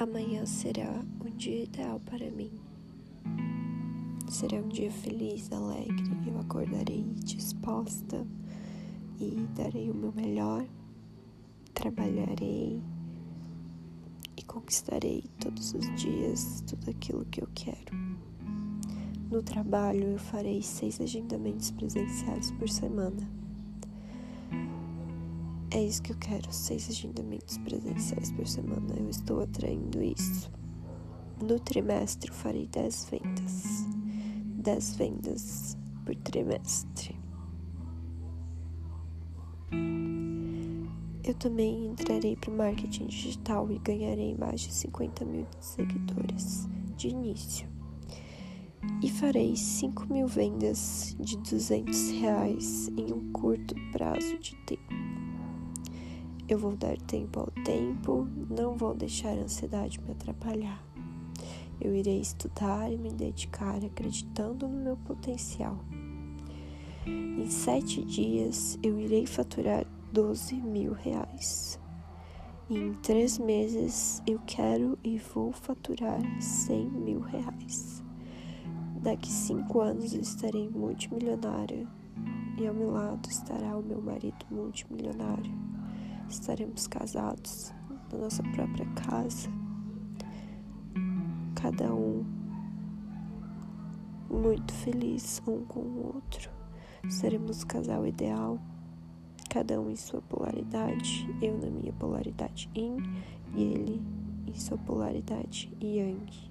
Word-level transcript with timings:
Amanhã 0.00 0.46
será 0.46 1.04
um 1.20 1.28
dia 1.36 1.64
ideal 1.64 1.98
para 1.98 2.30
mim. 2.30 2.52
Será 4.28 4.58
um 4.58 4.68
dia 4.68 4.92
feliz, 4.92 5.50
alegre. 5.50 6.04
Eu 6.24 6.38
acordarei 6.38 7.02
disposta 7.24 8.24
e 9.18 9.34
darei 9.56 9.90
o 9.90 9.94
meu 9.94 10.12
melhor. 10.12 10.64
Trabalharei 11.74 12.80
e 14.36 14.42
conquistarei 14.44 15.24
todos 15.40 15.74
os 15.74 15.92
dias 16.00 16.62
tudo 16.64 16.90
aquilo 16.90 17.24
que 17.24 17.42
eu 17.42 17.48
quero. 17.52 17.92
No 19.28 19.42
trabalho, 19.42 20.10
eu 20.10 20.18
farei 20.18 20.62
seis 20.62 21.00
agendamentos 21.00 21.72
presenciais 21.72 22.52
por 22.52 22.68
semana. 22.68 23.37
É 25.78 25.84
isso 25.84 26.02
que 26.02 26.10
eu 26.10 26.16
quero, 26.16 26.52
seis 26.52 26.90
agendamentos 26.90 27.56
presenciais 27.58 28.32
por 28.32 28.44
semana. 28.48 28.96
Eu 28.98 29.08
estou 29.08 29.40
atraindo 29.40 30.02
isso. 30.02 30.50
No 31.40 31.60
trimestre, 31.60 32.30
eu 32.30 32.34
farei 32.34 32.66
dez 32.66 33.06
vendas. 33.08 33.86
Dez 34.56 34.96
vendas 34.96 35.78
por 36.04 36.16
trimestre. 36.16 37.14
Eu 41.22 41.34
também 41.34 41.86
entrarei 41.86 42.34
para 42.34 42.50
o 42.50 42.56
marketing 42.56 43.06
digital 43.06 43.70
e 43.70 43.78
ganharei 43.78 44.34
mais 44.34 44.62
de 44.62 44.74
50 44.74 45.24
mil 45.26 45.46
seguidores 45.60 46.68
de 46.96 47.06
início. 47.10 47.68
E 49.00 49.08
farei 49.08 49.54
5 49.54 50.12
mil 50.12 50.26
vendas 50.26 51.14
de 51.20 51.36
200 51.36 52.10
reais 52.20 52.88
em 52.96 53.12
um 53.12 53.30
curto 53.30 53.76
prazo 53.92 54.36
de 54.40 54.56
tempo. 54.66 54.97
Eu 56.48 56.58
vou 56.58 56.74
dar 56.74 56.96
tempo 56.96 57.40
ao 57.40 57.50
tempo, 57.62 58.26
não 58.48 58.74
vou 58.74 58.94
deixar 58.94 59.36
a 59.36 59.42
ansiedade 59.42 60.00
me 60.00 60.12
atrapalhar. 60.12 60.82
Eu 61.78 61.94
irei 61.94 62.20
estudar 62.20 62.90
e 62.90 62.96
me 62.96 63.12
dedicar 63.12 63.84
acreditando 63.84 64.66
no 64.66 64.82
meu 64.82 64.96
potencial. 64.96 65.78
Em 67.06 67.50
sete 67.50 68.02
dias 68.02 68.78
eu 68.82 68.98
irei 68.98 69.26
faturar 69.26 69.84
12 70.10 70.54
mil 70.54 70.94
reais. 70.94 71.78
E 72.70 72.78
em 72.78 72.94
três 72.94 73.38
meses 73.38 74.22
eu 74.26 74.40
quero 74.46 74.98
e 75.04 75.18
vou 75.18 75.52
faturar 75.52 76.18
100 76.40 76.90
mil 76.90 77.20
reais. 77.20 78.02
Daqui 79.02 79.30
cinco 79.30 79.80
anos 79.80 80.14
eu 80.14 80.22
estarei 80.22 80.66
multimilionária 80.70 81.86
e 82.58 82.66
ao 82.66 82.72
meu 82.72 82.90
lado 82.90 83.28
estará 83.28 83.76
o 83.76 83.82
meu 83.82 84.00
marido 84.00 84.46
multimilionário 84.50 85.77
estaremos 86.28 86.86
casados 86.86 87.72
na 88.12 88.18
nossa 88.18 88.42
própria 88.42 88.86
casa, 88.86 89.48
cada 91.54 91.92
um 91.94 92.24
muito 94.30 94.72
feliz 94.72 95.42
um 95.46 95.64
com 95.64 95.80
o 95.80 96.14
outro. 96.14 96.50
Seremos 97.08 97.62
o 97.62 97.66
casal 97.66 98.06
ideal, 98.06 98.58
cada 99.48 99.80
um 99.80 99.90
em 99.90 99.96
sua 99.96 100.20
polaridade, 100.20 101.28
eu 101.40 101.56
na 101.58 101.70
minha 101.70 101.92
polaridade 101.92 102.70
yin 102.74 102.98
e 103.54 103.62
ele 103.62 104.02
em 104.46 104.54
sua 104.54 104.78
polaridade 104.78 105.70
yang. 105.80 106.48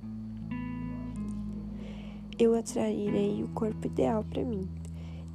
Eu 2.40 2.54
atrairei 2.54 3.44
o 3.44 3.48
corpo 3.50 3.88
ideal 3.88 4.24
para 4.24 4.44
mim. 4.44 4.70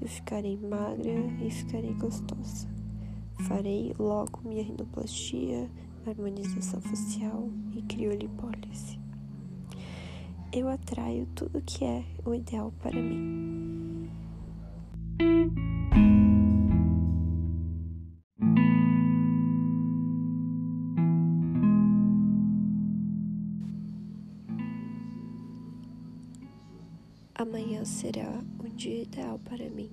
Eu 0.00 0.06
ficarei 0.06 0.56
magra 0.56 1.10
e 1.44 1.50
ficarei 1.50 1.92
gostosa. 1.94 2.71
Farei 3.48 3.92
logo 3.98 4.40
minha 4.44 4.62
rinoplastia, 4.62 5.68
harmonização 6.06 6.80
facial 6.80 7.48
e 7.74 7.82
criolipólise. 7.82 9.00
Eu 10.52 10.68
atraio 10.68 11.26
tudo 11.34 11.60
que 11.62 11.84
é 11.84 12.04
o 12.24 12.34
ideal 12.34 12.72
para 12.80 13.00
mim. 13.00 14.08
Amanhã 27.34 27.84
será 27.84 28.40
um 28.64 28.68
dia 28.76 29.02
ideal 29.02 29.38
para 29.40 29.68
mim. 29.68 29.90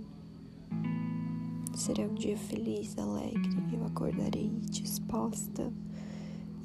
Será 1.80 2.04
um 2.04 2.14
dia 2.14 2.36
feliz, 2.38 2.98
alegre. 2.98 3.50
Eu 3.72 3.86
acordarei 3.86 4.50
disposta 4.70 5.72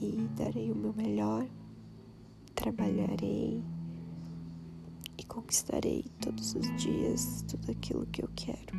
e 0.01 0.29
darei 0.37 0.73
o 0.73 0.75
meu 0.75 0.93
melhor. 0.93 1.47
Trabalharei 2.53 3.63
e 5.17 5.23
conquistarei 5.23 6.05
todos 6.21 6.57
os 6.57 6.67
dias 6.83 7.45
tudo 7.47 7.71
aquilo 7.71 8.05
que 8.07 8.25
eu 8.25 8.29
quero. 8.35 8.77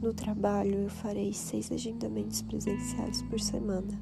No 0.00 0.14
trabalho, 0.14 0.74
eu 0.74 0.88
farei 0.88 1.34
seis 1.34 1.70
agendamentos 1.70 2.40
presenciais 2.40 3.20
por 3.24 3.38
semana. 3.38 4.00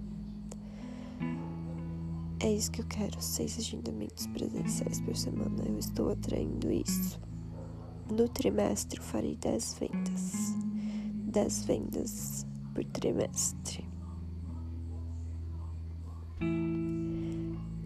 É 2.38 2.52
isso 2.52 2.70
que 2.70 2.80
eu 2.80 2.86
quero, 2.86 3.20
seis 3.20 3.58
agendamentos 3.58 4.28
presenciais 4.28 5.00
por 5.00 5.16
semana. 5.16 5.64
Eu 5.66 5.80
estou 5.80 6.10
atraindo 6.10 6.70
isso. 6.70 7.20
No 8.08 8.28
trimestre, 8.28 9.00
eu 9.00 9.04
farei 9.04 9.34
dez 9.34 9.76
vendas. 9.80 10.71
10 11.32 11.64
vendas 11.64 12.46
por 12.74 12.84
trimestre. 12.84 13.88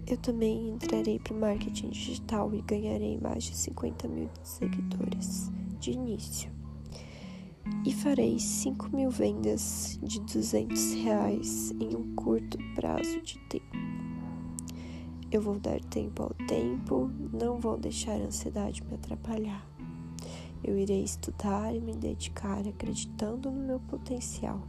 Eu 0.05 0.17
também 0.17 0.71
entrarei 0.71 1.21
para 1.21 1.33
o 1.33 1.39
marketing 1.39 1.91
digital 1.91 2.53
e 2.53 2.61
ganharei 2.63 3.19
mais 3.19 3.45
de 3.45 3.57
50 3.57 4.09
mil 4.09 4.29
seguidores 4.43 5.51
de 5.79 5.93
início. 5.93 6.51
E 7.85 7.93
farei 7.93 8.37
5 8.39 8.95
mil 8.95 9.11
vendas 9.11 9.97
de 10.03 10.21
200 10.21 10.95
reais 10.95 11.71
em 11.81 11.95
um 11.95 12.17
curto 12.17 12.59
prazo 12.75 13.21
de 13.23 13.39
tempo. 13.49 13.77
Eu 15.31 15.41
vou 15.41 15.59
dar 15.59 15.81
tempo 15.85 16.25
ao 16.25 16.35
tempo, 16.47 17.11
não 17.33 17.61
vou 17.61 17.77
deixar 17.77 18.13
a 18.13 18.25
ansiedade 18.25 18.83
me 18.85 18.95
atrapalhar. 18.95 19.76
Eu 20.63 20.79
irei 20.79 21.03
estudar 21.03 21.75
e 21.75 21.81
me 21.81 21.95
dedicar 21.95 22.67
acreditando 22.67 23.51
no 23.51 23.67
meu 23.67 23.81
potencial. 23.81 24.61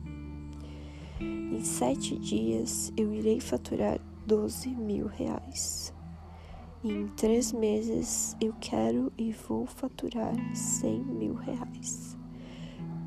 Em 1.20 1.64
sete 1.64 2.18
dias 2.18 2.94
eu 2.96 3.12
irei 3.14 3.40
faturar 3.40 4.00
12 4.26 4.70
mil 4.70 5.08
reais. 5.08 5.94
E 6.84 6.92
em 6.92 7.08
três 7.08 7.52
meses 7.52 8.36
eu 8.40 8.54
quero 8.60 9.12
e 9.18 9.32
vou 9.32 9.66
faturar 9.66 10.36
100 10.56 11.04
mil 11.04 11.34
reais. 11.34 12.16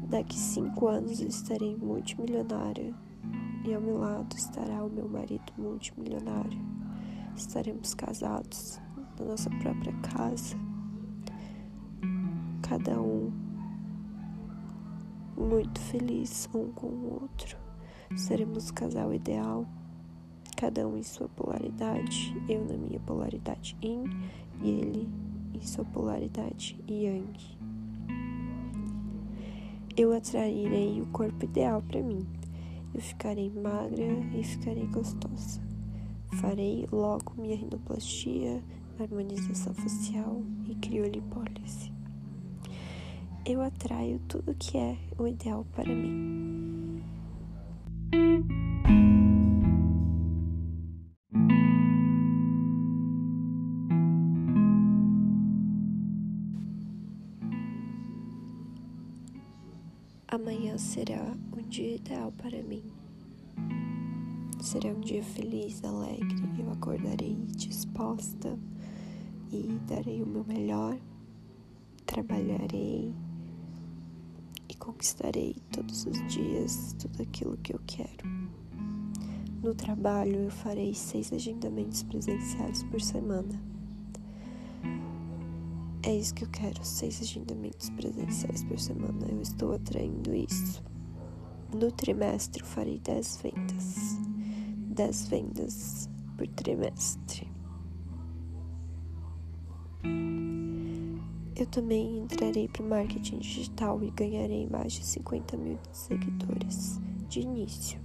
Daqui 0.09 0.37
cinco 0.37 0.89
anos 0.89 1.21
eu 1.21 1.29
estarei 1.29 1.77
multimilionária 1.77 2.93
e 3.65 3.73
ao 3.73 3.81
meu 3.81 3.99
lado 3.99 4.35
estará 4.37 4.85
o 4.85 4.91
meu 4.91 5.09
marido 5.09 5.53
multimilionário. 5.57 6.59
Estaremos 7.37 7.95
casados 7.95 8.81
na 9.19 9.27
nossa 9.27 9.49
própria 9.51 9.93
casa 10.01 10.70
cada 12.71 13.03
um 13.03 13.33
muito 15.37 15.81
feliz 15.81 16.49
um 16.55 16.71
com 16.71 16.87
o 16.87 17.21
outro. 17.23 17.59
Seremos 18.15 18.71
o 18.71 18.75
casal 18.75 19.13
ideal, 19.13 19.67
cada 20.57 20.87
um 20.87 20.97
em 20.97 21.03
sua 21.03 21.29
polaridade, 21.29 22.33
eu 22.49 22.65
na 22.65 22.77
minha 22.77 23.01
polaridade 23.01 23.77
yin 23.83 24.05
e 24.63 24.71
ele 24.71 25.09
em 25.53 25.61
sua 25.61 25.85
polaridade 25.85 26.79
yang. 26.89 27.35
Eu 29.97 30.13
atrairei 30.13 31.03
o 31.03 31.07
corpo 31.07 31.45
ideal 31.45 31.83
para 31.83 32.01
mim. 32.01 32.25
Eu 32.95 33.01
ficarei 33.01 33.51
magra 33.51 34.13
e 34.33 34.45
ficarei 34.45 34.87
gostosa. 34.87 35.61
Farei 36.41 36.87
logo 36.93 37.35
minha 37.37 37.57
rinoplastia, 37.57 38.63
harmonização 39.01 39.75
facial 39.75 40.41
e 40.69 40.77
criolipólise 40.77 41.90
eu 43.51 43.63
atraio 43.63 44.21
tudo 44.29 44.55
que 44.55 44.79
é 44.79 44.97
o 45.19 45.27
ideal 45.27 45.67
para 45.75 45.93
mim. 45.93 47.03
Amanhã 60.29 60.79
será 60.79 61.37
um 61.53 61.63
dia 61.69 61.97
ideal 61.97 62.33
para 62.33 62.63
mim. 62.63 62.85
Será 64.61 64.91
um 64.91 65.01
dia 65.01 65.25
feliz, 65.25 65.83
alegre. 65.83 66.37
Eu 66.57 66.71
acordarei 66.71 67.35
disposta 67.57 68.57
e 69.51 69.77
darei 69.89 70.23
o 70.23 70.27
meu 70.27 70.45
melhor. 70.45 70.97
Trabalharei 72.07 73.13
conquistarei 74.75 75.57
todos 75.73 76.07
os 76.07 76.27
dias 76.29 76.95
tudo 76.99 77.23
aquilo 77.23 77.57
que 77.59 77.75
eu 77.75 77.81
quero. 77.87 78.29
No 79.63 79.75
trabalho, 79.75 80.37
eu 80.37 80.51
farei 80.51 80.95
seis 80.95 81.33
agendamentos 81.33 82.03
presenciais 82.03 82.83
por 82.85 83.01
semana. 83.01 83.61
É 86.03 86.17
isso 86.17 86.35
que 86.35 86.45
eu 86.45 86.49
quero, 86.49 86.83
seis 86.83 87.21
agendamentos 87.21 87.91
presenciais 87.91 88.65
por 88.65 88.79
semana. 88.79 89.27
Eu 89.29 89.43
estou 89.43 89.75
atraindo 89.75 90.35
isso. 90.35 90.83
No 91.75 91.93
trimestre, 91.93 92.63
eu 92.63 92.67
farei 92.67 92.99
dez 92.99 93.39
vendas. 93.43 94.19
Dez 94.95 95.29
vendas 95.29 96.09
por 96.39 96.49
trimestre. 96.49 97.47
Eu 101.61 101.67
também 101.67 102.21
entrarei 102.21 102.67
para 102.69 102.83
o 102.83 102.89
marketing 102.89 103.39
digital 103.39 104.03
e 104.03 104.11
ganharei 104.13 104.67
mais 104.67 104.95
de 104.95 105.05
50 105.05 105.59
mil 105.59 105.79
seguidores 105.93 106.99
de 107.29 107.41
início. 107.41 108.01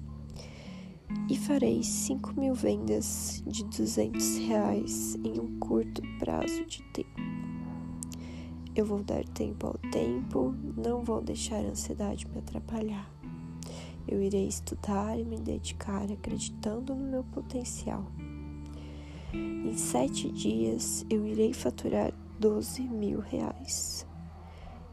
E 1.30 1.38
farei 1.38 1.82
5 1.82 2.38
mil 2.38 2.54
vendas 2.54 3.42
de 3.48 3.64
200 3.64 4.38
reais 4.40 5.16
em 5.24 5.40
um 5.40 5.58
curto 5.58 6.02
prazo 6.20 6.66
de 6.66 6.84
tempo. 6.92 7.22
Eu 8.76 8.86
vou 8.86 9.02
dar 9.02 9.24
tempo 9.24 9.68
ao 9.68 9.78
tempo, 9.90 10.54
não 10.76 11.02
vou 11.02 11.22
deixar 11.22 11.64
a 11.64 11.70
ansiedade 11.70 12.28
me 12.28 12.40
atrapalhar. 12.40 13.10
Eu 14.06 14.22
irei 14.22 14.50
estudar 14.50 15.18
e 15.18 15.24
me 15.24 15.40
dedicar 15.40 16.12
acreditando 16.12 16.94
no 16.94 17.10
meu 17.10 17.24
potencial. 17.24 18.06
Em 19.34 19.78
sete 19.78 20.30
dias 20.30 21.06
eu 21.10 21.26
irei 21.26 21.54
faturar 21.54 22.14
12 22.40 22.84
mil 22.84 23.20
reais. 23.20 24.06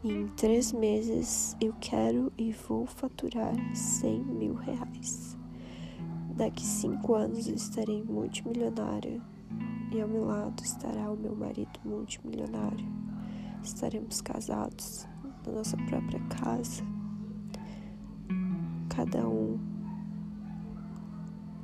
Em 0.05 0.29
três 0.29 0.73
meses 0.73 1.57
eu 1.61 1.75
quero 1.81 2.33
e 2.39 2.53
vou 2.53 2.87
faturar 2.87 3.55
100 3.75 4.25
mil 4.25 4.55
reais. 4.55 5.37
Daqui 6.37 6.65
cinco 6.65 7.15
anos 7.15 7.49
estarei 7.49 8.03
multimilionária 8.05 9.21
e 9.93 10.01
ao 10.01 10.09
meu 10.09 10.25
lado 10.25 10.63
estará 10.63 11.11
o 11.11 11.17
meu 11.17 11.35
marido 11.35 11.81
multimilionário. 11.85 12.87
Estaremos 13.63 14.21
casados 14.21 15.07
na 15.45 15.53
nossa 15.53 15.77
própria 15.77 16.21
casa, 16.29 16.85
cada 18.89 19.29
um 19.29 19.59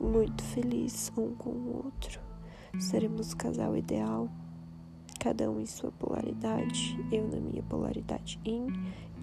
muito 0.00 0.42
feliz 0.42 1.12
um 1.16 1.34
com 1.34 1.50
o 1.50 1.84
outro. 1.84 2.20
Seremos 2.78 3.32
o 3.32 3.36
casal 3.36 3.76
ideal 3.76 4.28
cada 5.18 5.50
um 5.50 5.60
em 5.60 5.66
sua 5.66 5.90
polaridade, 5.92 6.98
eu 7.10 7.26
na 7.28 7.40
minha 7.40 7.62
polaridade 7.64 8.40
yin 8.46 8.68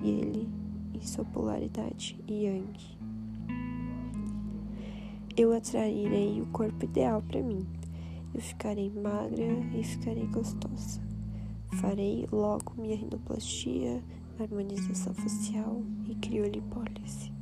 e 0.01 0.09
ele 0.09 0.49
em 0.93 1.01
sua 1.01 1.25
polaridade 1.25 2.17
yang. 2.27 2.95
Eu 5.37 5.51
atrairei 5.53 6.41
o 6.41 6.45
corpo 6.47 6.85
ideal 6.85 7.21
para 7.21 7.41
mim. 7.41 7.65
Eu 8.33 8.41
ficarei 8.41 8.89
magra 8.89 9.43
e 9.77 9.83
ficarei 9.83 10.25
gostosa. 10.27 11.01
Farei 11.81 12.25
logo 12.31 12.73
minha 12.77 12.95
rinoplastia, 12.95 14.01
harmonização 14.39 15.13
facial 15.13 15.81
e 16.07 16.15
criolipólise. 16.15 17.33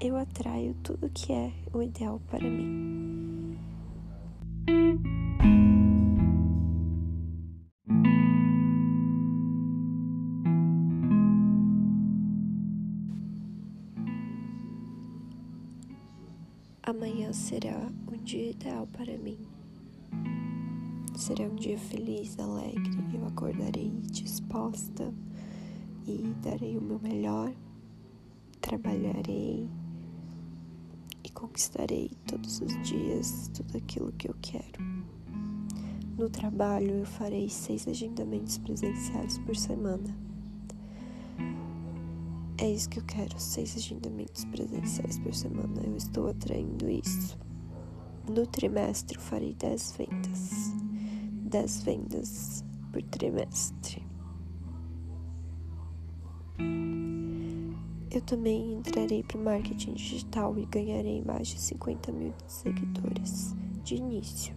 Eu 0.00 0.16
atraio 0.16 0.74
tudo 0.82 1.10
que 1.10 1.32
é 1.32 1.52
o 1.72 1.82
ideal 1.82 2.20
para 2.28 2.48
mim. 2.48 3.56
Será 17.32 17.88
um 18.12 18.16
dia 18.24 18.50
ideal 18.50 18.88
para 18.88 19.16
mim. 19.16 19.38
Será 21.16 21.44
um 21.44 21.54
dia 21.54 21.78
feliz, 21.78 22.36
alegre. 22.38 22.90
Eu 23.14 23.24
acordarei 23.24 23.92
disposta 24.10 25.14
e 26.06 26.34
darei 26.42 26.76
o 26.76 26.80
meu 26.80 26.98
melhor. 26.98 27.52
Trabalharei 28.60 29.68
e 31.22 31.30
conquistarei 31.30 32.10
todos 32.26 32.60
os 32.60 32.82
dias 32.82 33.48
tudo 33.54 33.76
aquilo 33.76 34.12
que 34.12 34.28
eu 34.28 34.34
quero. 34.42 34.82
No 36.18 36.28
trabalho, 36.28 36.90
eu 36.90 37.06
farei 37.06 37.48
seis 37.48 37.86
agendamentos 37.86 38.58
presenciais 38.58 39.38
por 39.38 39.54
semana. 39.54 40.29
É 42.60 42.70
isso 42.70 42.90
que 42.90 42.98
eu 42.98 43.04
quero, 43.04 43.40
seis 43.40 43.74
agendamentos 43.74 44.44
presenciais 44.44 45.18
por 45.18 45.32
semana. 45.34 45.80
Eu 45.82 45.96
estou 45.96 46.28
atraindo 46.28 46.90
isso. 46.90 47.38
No 48.28 48.46
trimestre, 48.46 49.16
eu 49.16 49.22
farei 49.22 49.54
dez 49.54 49.96
vendas. 49.96 50.70
Dez 51.48 51.82
vendas 51.82 52.62
por 52.92 53.02
trimestre. 53.04 54.06
Eu 58.10 58.20
também 58.20 58.74
entrarei 58.74 59.22
para 59.22 59.38
o 59.38 59.42
marketing 59.42 59.94
digital 59.94 60.58
e 60.58 60.66
ganharei 60.66 61.22
mais 61.24 61.48
de 61.48 61.58
50 61.58 62.12
mil 62.12 62.34
seguidores 62.46 63.54
de 63.82 63.94
início. 63.94 64.54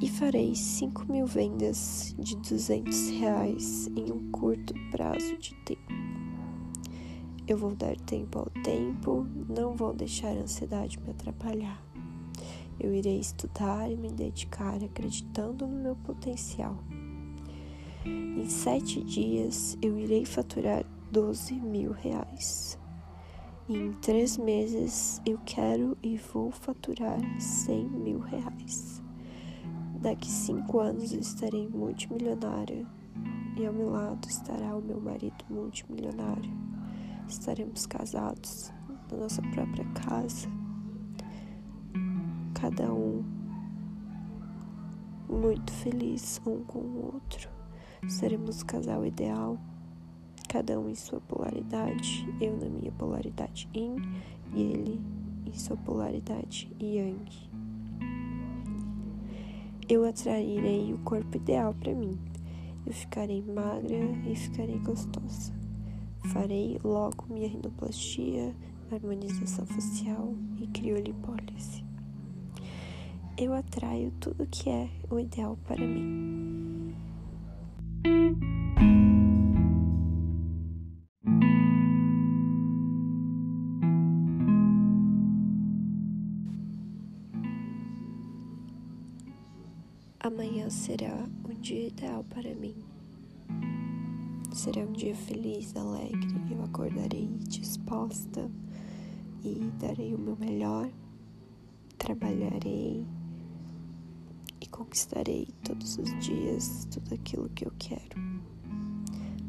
E 0.00 0.08
farei 0.08 0.54
5 0.54 1.12
mil 1.12 1.26
vendas 1.26 2.14
de 2.18 2.34
200 2.36 3.10
reais 3.10 3.88
em 3.88 4.10
um 4.10 4.30
curto 4.30 4.72
prazo 4.90 5.36
de 5.36 5.54
tempo. 5.66 5.81
Eu 7.52 7.58
vou 7.58 7.74
dar 7.74 7.94
tempo 7.96 8.38
ao 8.38 8.46
tempo, 8.62 9.26
não 9.46 9.76
vou 9.76 9.92
deixar 9.92 10.28
a 10.28 10.40
ansiedade 10.40 10.98
me 10.98 11.10
atrapalhar. 11.10 11.84
Eu 12.80 12.94
irei 12.94 13.20
estudar 13.20 13.90
e 13.90 13.94
me 13.94 14.10
dedicar 14.10 14.82
acreditando 14.82 15.66
no 15.66 15.76
meu 15.82 15.94
potencial. 15.96 16.78
Em 18.06 18.48
sete 18.48 19.04
dias 19.04 19.76
eu 19.82 19.98
irei 19.98 20.24
faturar 20.24 20.82
12 21.10 21.52
mil 21.56 21.92
reais. 21.92 22.78
E 23.68 23.76
em 23.76 23.92
três 24.00 24.38
meses 24.38 25.20
eu 25.26 25.38
quero 25.44 25.94
e 26.02 26.16
vou 26.16 26.50
faturar 26.50 27.20
100 27.38 27.84
mil 27.86 28.20
reais. 28.20 29.02
Daqui 30.00 30.30
cinco 30.30 30.80
anos 30.80 31.12
eu 31.12 31.20
estarei 31.20 31.68
multimilionária 31.68 32.86
e 33.60 33.66
ao 33.66 33.74
meu 33.74 33.90
lado 33.90 34.26
estará 34.26 34.74
o 34.74 34.80
meu 34.80 34.98
marido 34.98 35.44
multimilionário 35.50 36.72
estaremos 37.32 37.86
casados 37.86 38.72
na 39.10 39.16
nossa 39.16 39.42
própria 39.42 39.84
casa, 40.06 40.48
cada 42.54 42.92
um 42.92 43.24
muito 45.28 45.72
feliz 45.72 46.40
um 46.46 46.62
com 46.64 46.78
o 46.78 47.12
outro. 47.14 47.48
Seremos 48.08 48.60
o 48.60 48.66
casal 48.66 49.06
ideal, 49.06 49.58
cada 50.48 50.78
um 50.78 50.88
em 50.88 50.94
sua 50.94 51.20
polaridade, 51.20 52.28
eu 52.40 52.56
na 52.56 52.68
minha 52.68 52.92
polaridade 52.92 53.68
yin 53.74 53.96
e 54.54 54.62
ele 54.62 55.00
em 55.46 55.54
sua 55.54 55.76
polaridade 55.76 56.70
yang. 56.80 57.50
Eu 59.88 60.04
atrairei 60.04 60.92
o 60.92 60.98
corpo 60.98 61.36
ideal 61.36 61.74
para 61.74 61.94
mim. 61.94 62.18
Eu 62.86 62.92
ficarei 62.92 63.42
magra 63.42 63.98
e 64.26 64.34
ficarei 64.34 64.78
gostosa. 64.78 65.61
Farei 66.24 66.78
logo 66.84 67.26
minha 67.28 67.48
rinoplastia, 67.48 68.54
harmonização 68.90 69.66
facial 69.66 70.34
e 70.60 70.66
criolipólise. 70.68 71.84
Eu 73.36 73.52
atraio 73.54 74.12
tudo 74.20 74.46
que 74.46 74.70
é 74.70 74.88
o 75.10 75.18
ideal 75.18 75.58
para 75.66 75.84
mim. 75.86 76.94
Amanhã 90.20 90.70
será 90.70 91.26
um 91.44 91.54
dia 91.60 91.88
ideal 91.88 92.24
para 92.24 92.54
mim. 92.54 92.76
Será 94.52 94.82
um 94.82 94.92
dia 94.92 95.16
feliz, 95.16 95.74
alegre. 95.74 96.28
Eu 96.50 96.62
acordarei 96.62 97.26
disposta 97.48 98.50
e 99.42 99.72
darei 99.80 100.14
o 100.14 100.18
meu 100.18 100.36
melhor. 100.36 100.90
Trabalharei 101.96 103.04
e 104.60 104.66
conquistarei 104.66 105.48
todos 105.64 105.96
os 105.96 106.18
dias 106.20 106.86
tudo 106.90 107.14
aquilo 107.14 107.48
que 107.48 107.66
eu 107.66 107.72
quero. 107.78 108.20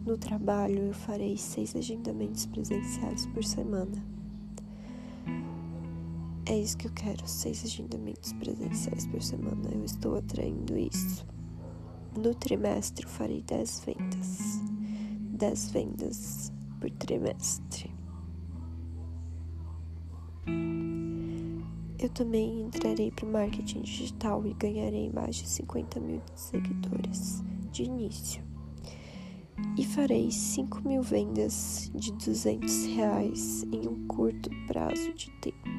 No 0.05 0.17
trabalho, 0.17 0.79
eu 0.79 0.93
farei 0.93 1.37
seis 1.37 1.75
agendamentos 1.75 2.45
presenciais 2.45 3.25
por 3.27 3.43
semana. 3.43 4.03
É 6.45 6.57
isso 6.57 6.77
que 6.77 6.87
eu 6.87 6.91
quero, 6.91 7.27
seis 7.27 7.63
agendamentos 7.65 8.31
presenciais 8.33 9.05
por 9.07 9.21
semana. 9.21 9.69
Eu 9.71 9.83
estou 9.83 10.15
atraindo 10.15 10.77
isso. 10.77 11.25
No 12.17 12.33
trimestre, 12.33 13.05
eu 13.05 13.09
farei 13.09 13.41
dez 13.41 13.81
vendas. 13.85 14.72
10 15.33 15.71
vendas 15.71 16.53
por 16.79 16.91
trimestre. 16.91 17.89
Eu 21.97 22.09
também 22.09 22.61
entrarei 22.61 23.09
para 23.09 23.25
o 23.25 23.31
marketing 23.31 23.81
digital 23.81 24.45
e 24.45 24.53
ganharei 24.53 25.09
mais 25.09 25.37
de 25.37 25.47
50 25.47 25.99
mil 25.99 26.21
seguidores 26.35 27.43
de 27.71 27.83
início. 27.83 28.43
E 29.75 29.83
farei 29.83 30.29
5 30.29 30.87
mil 30.87 31.01
vendas 31.01 31.89
de 31.95 32.11
200 32.11 32.85
reais 32.85 33.63
em 33.71 33.87
um 33.87 34.05
curto 34.05 34.51
prazo 34.67 35.13
de 35.13 35.31
tempo. 35.41 35.69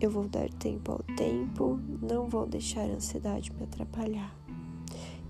Eu 0.00 0.10
vou 0.10 0.26
dar 0.26 0.48
tempo 0.54 0.92
ao 0.92 1.02
tempo, 1.14 1.78
não 2.02 2.26
vou 2.28 2.46
deixar 2.46 2.90
a 2.90 2.94
ansiedade 2.94 3.52
me 3.52 3.62
atrapalhar. 3.62 4.39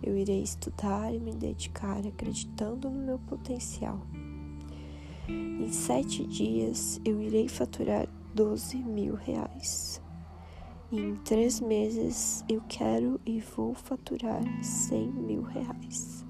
Eu 0.02 0.16
irei 0.16 0.42
estudar 0.42 1.14
e 1.14 1.18
me 1.18 1.32
dedicar 1.32 1.98
acreditando 2.06 2.88
no 2.90 3.04
meu 3.04 3.18
potencial. 3.18 4.00
Em 5.28 5.70
sete 5.70 6.26
dias 6.26 7.00
eu 7.04 7.20
irei 7.20 7.48
faturar 7.48 8.08
12 8.34 8.78
mil 8.78 9.14
reais. 9.14 10.00
E 10.90 10.98
em 10.98 11.14
três 11.16 11.60
meses 11.60 12.44
eu 12.48 12.62
quero 12.68 13.20
e 13.24 13.40
vou 13.40 13.74
faturar 13.74 14.42
100 14.62 15.12
mil 15.12 15.42
reais. 15.42 16.24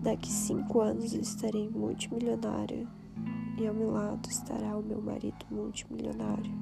Daqui 0.00 0.30
cinco 0.30 0.80
anos 0.80 1.12
eu 1.12 1.20
estarei 1.20 1.68
multimilionária 1.68 2.86
e 3.58 3.66
ao 3.66 3.74
meu 3.74 3.90
lado 3.90 4.28
estará 4.30 4.76
o 4.76 4.82
meu 4.82 5.02
marido 5.02 5.44
multimilionário. 5.50 6.52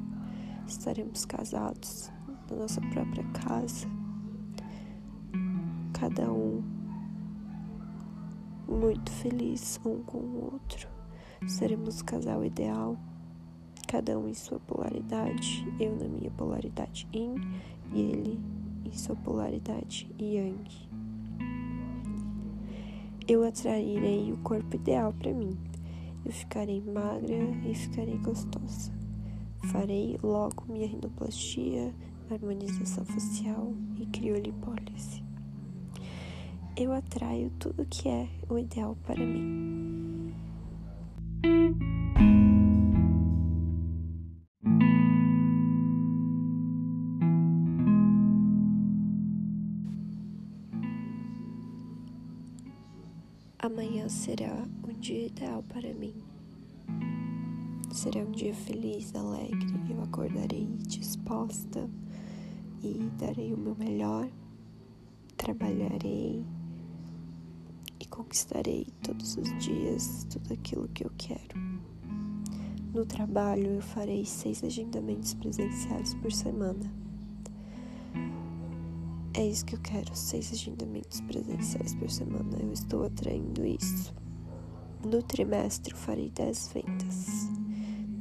Estaremos 0.66 1.24
casados 1.24 2.10
na 2.50 2.56
nossa 2.56 2.80
própria 2.80 3.24
casa, 3.32 3.86
cada 5.98 6.30
um 6.30 6.62
muito 8.68 9.10
feliz 9.10 9.80
um 9.84 10.02
com 10.02 10.18
o 10.18 10.50
outro. 10.52 10.88
Seremos 11.46 12.00
o 12.00 12.04
casal 12.04 12.44
ideal 12.44 12.98
cada 13.88 14.18
um 14.18 14.28
em 14.28 14.34
sua 14.34 14.58
polaridade, 14.60 15.66
eu 15.80 15.96
na 15.96 16.08
minha 16.08 16.30
polaridade 16.32 17.08
yin 17.14 17.36
e 17.94 18.00
ele 18.00 18.40
em 18.84 18.92
sua 18.92 19.16
polaridade 19.16 20.06
yang. 20.18 20.68
Eu 23.26 23.42
atrairei 23.42 24.32
o 24.32 24.36
corpo 24.38 24.76
ideal 24.76 25.12
para 25.12 25.32
mim. 25.32 25.56
Eu 26.24 26.32
ficarei 26.32 26.80
magra 26.80 27.50
e 27.64 27.74
ficarei 27.74 28.18
gostosa. 28.18 28.92
Farei 29.72 30.18
logo 30.22 30.64
minha 30.68 30.86
rinoplastia, 30.86 31.94
harmonização 32.30 33.04
facial 33.04 33.72
e 33.98 34.06
criolipólise. 34.06 35.25
Eu 36.78 36.92
atraio 36.92 37.50
tudo 37.58 37.86
que 37.86 38.06
é 38.06 38.28
o 38.50 38.58
ideal 38.58 38.94
para 39.06 39.24
mim. 39.24 40.34
Amanhã 53.58 54.06
será 54.10 54.52
um 54.86 54.92
dia 55.00 55.28
ideal 55.28 55.62
para 55.62 55.94
mim. 55.94 56.14
Será 57.90 58.20
um 58.20 58.32
dia 58.32 58.52
feliz, 58.54 59.14
alegre. 59.14 59.66
Eu 59.88 60.02
acordarei 60.02 60.66
disposta 60.86 61.88
e 62.82 62.98
darei 63.18 63.54
o 63.54 63.56
meu 63.56 63.74
melhor. 63.74 64.28
Trabalharei 65.38 66.44
e 68.06 68.08
conquistarei 68.08 68.86
todos 69.02 69.36
os 69.36 69.58
dias 69.58 70.24
tudo 70.30 70.54
aquilo 70.54 70.88
que 70.88 71.04
eu 71.04 71.10
quero. 71.18 71.58
No 72.94 73.04
trabalho, 73.04 73.66
eu 73.66 73.82
farei 73.82 74.24
seis 74.24 74.64
agendamentos 74.64 75.34
presenciais 75.34 76.14
por 76.14 76.32
semana 76.32 77.06
é 79.36 79.46
isso 79.46 79.66
que 79.66 79.74
eu 79.74 79.80
quero, 79.80 80.16
seis 80.16 80.50
agendamentos 80.50 81.20
presenciais 81.20 81.94
por 81.94 82.10
semana. 82.10 82.56
Eu 82.58 82.72
estou 82.72 83.04
atraindo 83.04 83.66
isso. 83.66 84.14
No 85.04 85.22
trimestre 85.22 85.92
eu 85.92 85.98
farei 85.98 86.30
dez 86.30 86.70
vendas. 86.72 87.26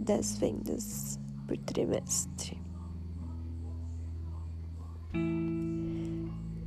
dez 0.04 0.38
vendas 0.38 1.18
por 1.48 1.58
trimestre. 1.60 2.62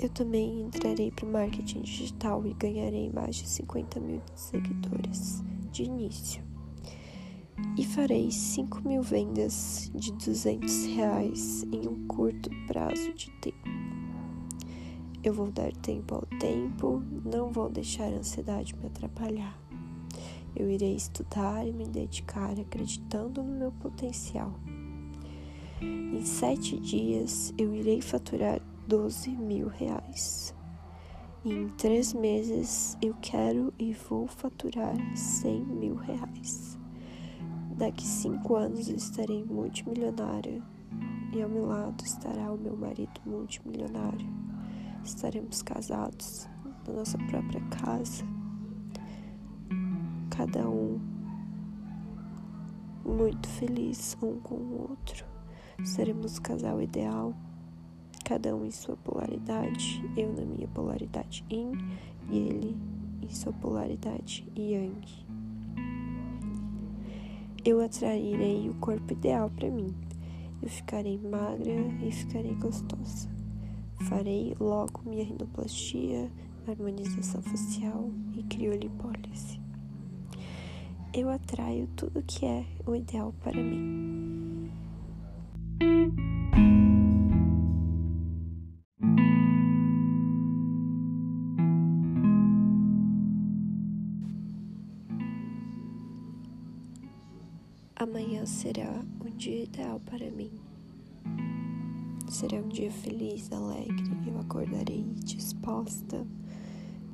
Eu 0.00 0.08
também 0.08 0.62
entrarei 0.62 1.10
para 1.10 1.26
o 1.26 1.32
marketing 1.32 1.80
digital 1.80 2.46
e 2.46 2.54
ganharei 2.54 3.10
mais 3.10 3.34
de 3.34 3.48
50 3.48 3.98
mil 3.98 4.22
seguidores 4.32 5.42
de 5.72 5.82
início. 5.82 6.40
E 7.76 7.84
farei 7.84 8.30
5 8.30 8.86
mil 8.86 9.02
vendas 9.02 9.90
de 9.92 10.12
200 10.12 10.86
reais 10.94 11.64
em 11.72 11.88
um 11.88 12.06
curto 12.06 12.48
prazo 12.68 13.12
de 13.12 13.28
tempo. 13.40 13.68
Eu 15.24 15.34
vou 15.34 15.50
dar 15.50 15.72
tempo 15.72 16.14
ao 16.14 16.38
tempo, 16.38 17.02
não 17.24 17.50
vou 17.50 17.68
deixar 17.68 18.04
a 18.04 18.18
ansiedade 18.18 18.76
me 18.76 18.86
atrapalhar. 18.86 19.60
Eu 20.54 20.70
irei 20.70 20.94
estudar 20.94 21.66
e 21.66 21.72
me 21.72 21.88
dedicar 21.88 22.52
acreditando 22.58 23.42
no 23.42 23.52
meu 23.52 23.72
potencial. 23.72 24.54
Em 25.82 26.24
sete 26.24 26.78
dias 26.78 27.52
eu 27.58 27.74
irei 27.74 28.00
faturar 28.00 28.60
12 28.88 29.30
mil 29.36 29.68
reais. 29.68 30.52
Em 31.44 31.68
três 31.68 32.12
meses 32.12 32.98
eu 33.00 33.14
quero 33.22 33.72
e 33.78 33.92
vou 33.92 34.26
faturar 34.26 34.96
100 35.16 35.64
mil 35.64 35.94
reais. 35.94 36.76
Daqui 37.76 38.04
cinco 38.04 38.56
anos 38.56 38.88
estarei 38.88 39.44
multimilionária 39.44 40.60
e 41.32 41.40
ao 41.40 41.48
meu 41.48 41.66
lado 41.66 42.02
estará 42.04 42.50
o 42.52 42.58
meu 42.58 42.76
marido 42.76 43.20
multimilionário 43.24 44.48
estaremos 45.08 45.62
casados 45.62 46.48
na 46.86 46.92
nossa 46.94 47.18
própria 47.18 47.60
casa, 47.82 48.24
cada 50.30 50.68
um 50.68 51.00
muito 53.04 53.48
feliz 53.48 54.16
um 54.22 54.38
com 54.40 54.54
o 54.54 54.90
outro. 54.90 55.24
Seremos 55.84 56.36
o 56.36 56.42
casal 56.42 56.82
ideal, 56.82 57.34
cada 58.28 58.54
um 58.54 58.66
em 58.66 58.70
sua 58.70 58.94
polaridade, 58.94 60.04
eu 60.14 60.30
na 60.34 60.44
minha 60.44 60.68
polaridade 60.68 61.42
yin 61.50 61.72
e 62.30 62.36
ele 62.36 62.76
em 63.22 63.30
sua 63.30 63.54
polaridade 63.54 64.46
yang. 64.54 65.00
Eu 67.64 67.80
atrairei 67.80 68.68
o 68.68 68.74
corpo 68.74 69.14
ideal 69.14 69.50
para 69.50 69.70
mim. 69.70 69.94
Eu 70.60 70.68
ficarei 70.68 71.16
magra 71.18 71.72
e 72.06 72.12
ficarei 72.12 72.54
gostosa. 72.56 73.30
Farei 74.02 74.54
logo 74.60 75.00
minha 75.06 75.24
rinoplastia, 75.24 76.30
harmonização 76.66 77.40
facial 77.40 78.10
e 78.36 78.42
criolipólise. 78.42 79.58
Eu 81.14 81.30
atraio 81.30 81.88
tudo 81.96 82.22
que 82.22 82.44
é 82.44 82.66
o 82.86 82.94
ideal 82.94 83.32
para 83.40 83.56
mim. 83.62 84.70
Será 98.48 99.04
um 99.20 99.30
dia 99.36 99.64
ideal 99.64 100.00
para 100.00 100.30
mim. 100.30 100.50
Será 102.28 102.58
um 102.58 102.68
dia 102.68 102.90
feliz, 102.90 103.52
alegre. 103.52 104.10
Eu 104.26 104.38
acordarei 104.40 105.04
disposta 105.22 106.26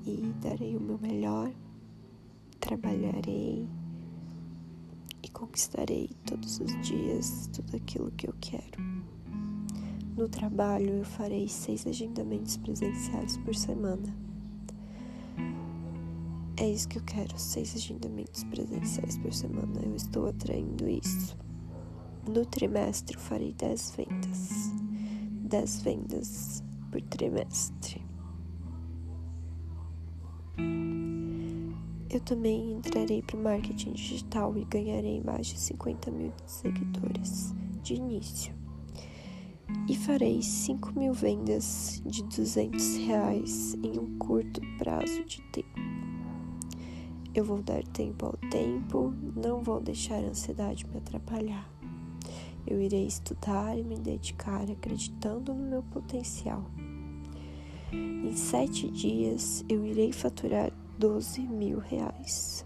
e 0.06 0.32
darei 0.40 0.76
o 0.76 0.80
meu 0.80 0.98
melhor. 0.98 1.52
Trabalharei 2.60 3.68
e 5.22 5.28
conquistarei 5.28 6.08
todos 6.24 6.60
os 6.60 6.80
dias 6.86 7.50
tudo 7.52 7.76
aquilo 7.76 8.12
que 8.12 8.28
eu 8.28 8.34
quero. 8.40 8.80
No 10.16 10.28
trabalho, 10.28 10.98
eu 10.98 11.04
farei 11.04 11.48
seis 11.48 11.84
agendamentos 11.84 12.56
presenciais 12.56 13.36
por 13.38 13.54
semana. 13.56 14.16
É 16.56 16.68
isso 16.68 16.88
que 16.88 16.98
eu 16.98 17.02
quero, 17.02 17.38
seis 17.38 17.74
agendamentos 17.74 18.44
presenciais 18.44 19.18
por 19.18 19.32
semana. 19.32 19.80
Eu 19.84 19.94
estou 19.94 20.28
atraindo 20.28 20.88
isso. 20.88 21.36
No 22.28 22.46
trimestre, 22.46 23.16
eu 23.16 23.20
farei 23.20 23.52
dez 23.52 23.92
vendas. 23.96 24.72
10 25.54 25.82
vendas 25.82 26.64
por 26.90 27.00
trimestre. 27.02 28.02
Eu 32.10 32.20
também 32.20 32.72
entrarei 32.72 33.22
para 33.22 33.36
o 33.36 33.42
marketing 33.42 33.92
digital 33.92 34.56
e 34.56 34.64
ganharei 34.64 35.20
mais 35.20 35.46
de 35.46 35.60
50 35.60 36.10
mil 36.10 36.32
seguidores 36.46 37.54
de 37.82 37.94
início. 37.94 38.52
E 39.88 39.94
farei 39.94 40.42
5 40.42 40.98
mil 40.98 41.12
vendas 41.12 42.02
de 42.04 42.24
200 42.24 42.96
reais 42.96 43.74
em 43.74 43.98
um 43.98 44.18
curto 44.18 44.60
prazo 44.78 45.24
de 45.24 45.40
tempo. 45.52 45.93
Eu 47.34 47.44
vou 47.44 47.60
dar 47.60 47.82
tempo 47.82 48.26
ao 48.26 48.36
tempo, 48.48 49.12
não 49.34 49.60
vou 49.60 49.80
deixar 49.80 50.22
a 50.22 50.28
ansiedade 50.28 50.86
me 50.86 50.98
atrapalhar. 50.98 51.68
Eu 52.64 52.80
irei 52.80 53.06
estudar 53.06 53.76
e 53.76 53.82
me 53.82 53.98
dedicar 53.98 54.70
acreditando 54.70 55.52
no 55.52 55.68
meu 55.68 55.82
potencial. 55.82 56.64
Em 57.92 58.36
sete 58.36 58.88
dias 58.88 59.64
eu 59.68 59.84
irei 59.84 60.12
faturar 60.12 60.72
12 60.96 61.40
mil 61.40 61.80
reais. 61.80 62.64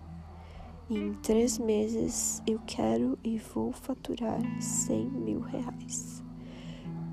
E 0.91 0.99
em 0.99 1.15
três 1.15 1.59
meses 1.59 2.43
eu 2.47 2.61
quero 2.67 3.19
e 3.25 3.39
vou 3.39 3.73
faturar 3.73 4.39
100 4.61 5.11
mil 5.11 5.41
reais. 5.41 6.23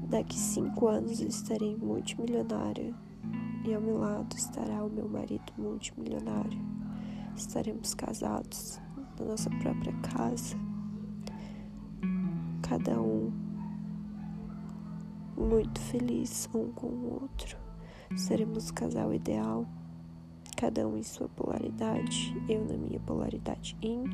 Daqui 0.09 0.37
cinco 0.37 0.87
anos 0.87 1.21
eu 1.21 1.29
estarei 1.29 1.75
multimilionária 1.77 2.93
e 3.65 3.73
ao 3.73 3.81
meu 3.81 3.97
lado 3.97 4.35
estará 4.35 4.83
o 4.83 4.89
meu 4.89 5.07
marido 5.07 5.53
multimilionário. 5.57 6.84
Estaremos 7.35 7.93
casados 7.93 8.79
na 9.19 9.25
nossa 9.25 9.49
própria 9.49 9.93
casa 10.01 10.55
cada 12.67 12.99
um 12.99 13.31
muito 15.37 15.79
feliz 15.79 16.49
um 16.53 16.71
com 16.71 16.87
o 16.87 17.21
outro. 17.21 17.57
Seremos 18.15 18.69
o 18.69 18.73
casal 18.73 19.13
ideal, 19.13 19.67
cada 20.57 20.87
um 20.87 20.97
em 20.97 21.03
sua 21.03 21.29
polaridade, 21.29 22.35
eu 22.49 22.65
na 22.65 22.75
minha 22.75 22.99
polaridade 23.01 23.77
yin 23.83 24.05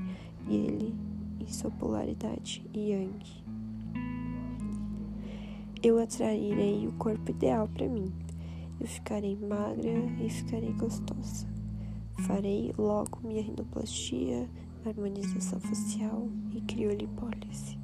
e 0.47 0.55
ele 0.55 0.95
em 1.39 1.47
sua 1.47 1.71
polaridade 1.71 2.63
yang. 2.73 3.23
Eu 5.81 5.97
atrairei 5.97 6.87
o 6.87 6.91
corpo 6.93 7.31
ideal 7.31 7.67
para 7.67 7.87
mim. 7.87 8.13
Eu 8.79 8.87
ficarei 8.87 9.35
magra 9.35 9.89
e 10.19 10.29
ficarei 10.29 10.73
gostosa. 10.73 11.50
Farei 12.19 12.73
logo 12.77 13.19
minha 13.23 13.41
rinoplastia, 13.41 14.49
harmonização 14.85 15.59
facial 15.59 16.27
e 16.53 16.61
criolipólise 16.61 17.81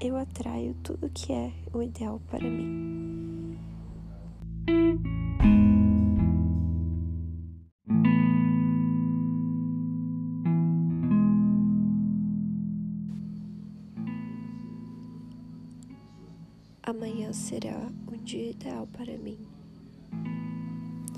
eu 0.00 0.16
atraio 0.16 0.74
tudo 0.82 1.10
que 1.10 1.30
é 1.30 1.52
o 1.74 1.82
ideal 1.82 2.18
para 2.30 2.48
mim. 2.48 3.58
Amanhã 16.82 17.30
será 17.32 17.76
um 18.10 18.16
dia 18.24 18.50
ideal 18.52 18.86
para 18.86 19.18
mim. 19.18 19.59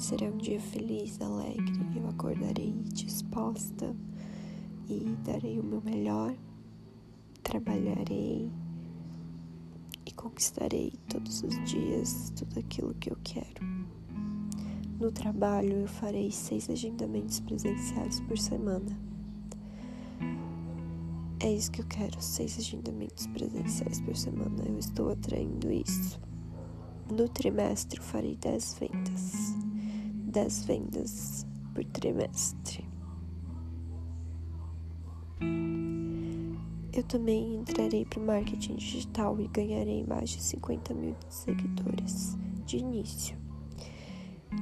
Será 0.03 0.27
um 0.27 0.37
dia 0.37 0.61
feliz, 0.61 1.21
alegre. 1.21 1.81
Eu 1.95 2.09
acordarei 2.09 2.73
disposta 2.93 3.95
e 4.89 5.17
darei 5.25 5.61
o 5.61 5.63
meu 5.63 5.81
melhor. 5.81 6.35
Trabalharei 7.41 8.51
e 10.05 10.11
conquistarei 10.11 10.93
todos 11.09 11.45
os 11.45 11.55
dias 11.71 12.33
tudo 12.35 12.59
aquilo 12.59 12.93
que 12.95 13.13
eu 13.13 13.17
quero. 13.23 13.65
No 14.99 15.13
trabalho, 15.13 15.73
eu 15.73 15.87
farei 15.87 16.33
seis 16.33 16.69
agendamentos 16.69 17.39
presenciais 17.39 18.19
por 18.23 18.37
semana. 18.37 18.99
É 21.39 21.53
isso 21.53 21.71
que 21.71 21.81
eu 21.81 21.87
quero, 21.87 22.21
seis 22.21 22.59
agendamentos 22.59 23.29
presenciais 23.29 24.01
por 24.01 24.17
semana. 24.17 24.65
Eu 24.67 24.81
estou 24.81 25.11
atraindo 25.11 25.71
isso. 25.71 26.21
No 27.09 27.29
trimestre, 27.29 28.01
eu 28.01 28.05
farei 28.05 28.35
dez 28.35 28.77
vendas. 28.81 29.52
Dez 30.33 30.65
vendas 30.65 31.47
por 31.75 31.85
trimestre. 31.85 32.89
Eu 36.91 37.03
também 37.03 37.57
entrarei 37.57 38.07
para 38.07 38.19
o 38.19 38.25
marketing 38.25 38.77
digital 38.77 39.39
e 39.39 39.47
ganharei 39.49 40.07
mais 40.07 40.31
de 40.31 40.43
50 40.43 40.95
mil 40.95 41.15
seguidores 41.29 42.39
de 42.65 42.79
início. 42.79 43.37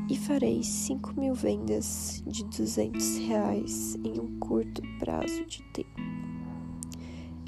E 0.09 0.17
farei 0.17 0.61
5 0.61 1.13
mil 1.21 1.35
vendas 1.35 2.21
de 2.27 2.43
200 2.47 3.19
reais 3.19 3.95
em 4.03 4.19
um 4.19 4.41
curto 4.41 4.83
prazo 4.99 5.47
de 5.47 5.63
tempo. 5.73 6.01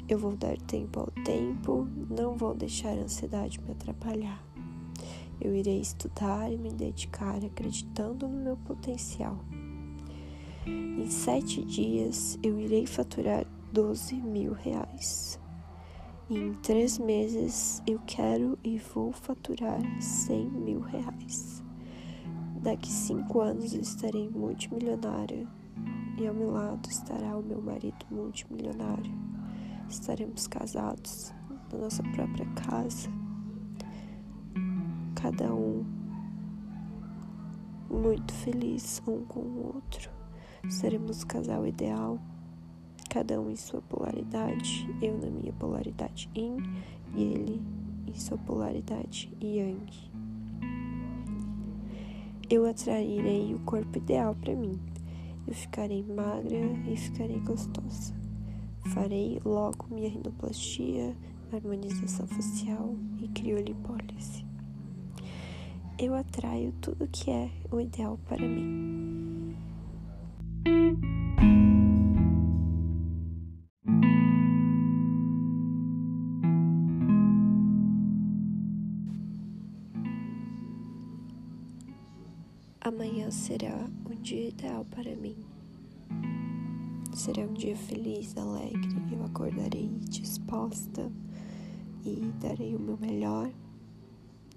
Eu 0.07 0.17
vou 0.17 0.37
dar 0.37 0.55
tempo 0.61 1.01
ao 1.01 1.11
tempo, 1.25 1.89
não 2.09 2.37
vou 2.37 2.55
deixar 2.55 2.97
a 2.97 3.01
ansiedade 3.01 3.59
me 3.59 3.71
atrapalhar. 3.71 4.52
Eu 5.43 5.53
irei 5.53 5.81
estudar 5.81 6.49
e 6.49 6.57
me 6.57 6.71
dedicar 6.71 7.43
acreditando 7.43 8.29
no 8.29 8.41
meu 8.41 8.55
potencial. 8.55 9.37
Em 10.65 11.09
sete 11.09 11.61
dias 11.65 12.39
eu 12.41 12.57
irei 12.57 12.85
faturar 12.85 13.45
12 13.73 14.15
mil 14.15 14.53
reais. 14.53 15.37
E 16.29 16.37
em 16.37 16.53
três 16.53 16.97
meses 16.97 17.83
eu 17.85 17.99
quero 18.07 18.57
e 18.63 18.77
vou 18.77 19.11
faturar 19.11 19.81
100 20.01 20.49
mil 20.49 20.79
reais. 20.79 21.61
Daqui 22.61 22.89
cinco 22.89 23.41
anos 23.41 23.73
eu 23.73 23.81
estarei 23.81 24.29
multimilionária 24.29 25.45
e 26.17 26.25
ao 26.25 26.33
meu 26.33 26.51
lado 26.51 26.89
estará 26.89 27.37
o 27.37 27.43
meu 27.43 27.61
marido 27.61 28.05
multimilionário. 28.09 29.11
Estaremos 29.89 30.47
casados 30.47 31.33
na 31.69 31.79
nossa 31.79 32.01
própria 32.01 32.45
casa, 32.53 33.09
cada 35.23 35.55
um 35.55 35.85
muito 37.89 38.33
feliz 38.33 39.01
um 39.07 39.23
com 39.23 39.39
o 39.39 39.73
outro. 39.75 40.11
Seremos 40.67 41.23
o 41.23 41.27
casal 41.27 41.65
ideal 41.65 42.19
cada 43.09 43.39
um 43.39 43.49
em 43.49 43.55
sua 43.55 43.81
polaridade, 43.83 44.85
eu 45.01 45.17
na 45.17 45.29
minha 45.29 45.53
polaridade 45.53 46.29
yin 46.35 46.57
e 47.15 47.23
ele 47.23 47.61
em 48.05 48.13
sua 48.15 48.37
polaridade 48.37 49.31
yang. 49.41 49.87
Eu 52.49 52.65
atrairei 52.65 53.55
o 53.55 53.59
corpo 53.59 53.97
ideal 53.97 54.35
para 54.35 54.53
mim. 54.53 54.77
Eu 55.47 55.53
ficarei 55.53 56.03
magra 56.03 56.65
e 56.85 56.97
ficarei 56.97 57.39
gostosa. 57.39 58.13
Farei 58.93 59.39
logo 59.45 59.87
minha 59.89 60.09
rinoplastia, 60.09 61.15
harmonização 61.53 62.27
facial 62.27 62.93
e 63.21 63.29
criolipólise. 63.29 64.52
Eu 65.97 66.15
atraio 66.15 66.73
tudo 66.81 67.07
que 67.07 67.29
é 67.29 67.51
o 67.71 67.79
ideal 67.79 68.19
para 68.27 68.45
mim. 68.47 69.55
Amanhã 82.81 83.29
será 83.29 83.87
um 84.09 84.15
dia 84.21 84.49
ideal 84.49 84.85
para 84.85 85.15
mim. 85.15 85.37
Será 87.13 87.43
um 87.43 87.53
dia 87.53 87.77
feliz, 87.77 88.35
alegre. 88.35 88.89
Eu 89.11 89.23
acordarei 89.23 89.89
disposta 90.09 91.11
e 92.03 92.33
darei 92.41 92.75
o 92.75 92.79
meu 92.79 92.97
melhor. 92.97 93.49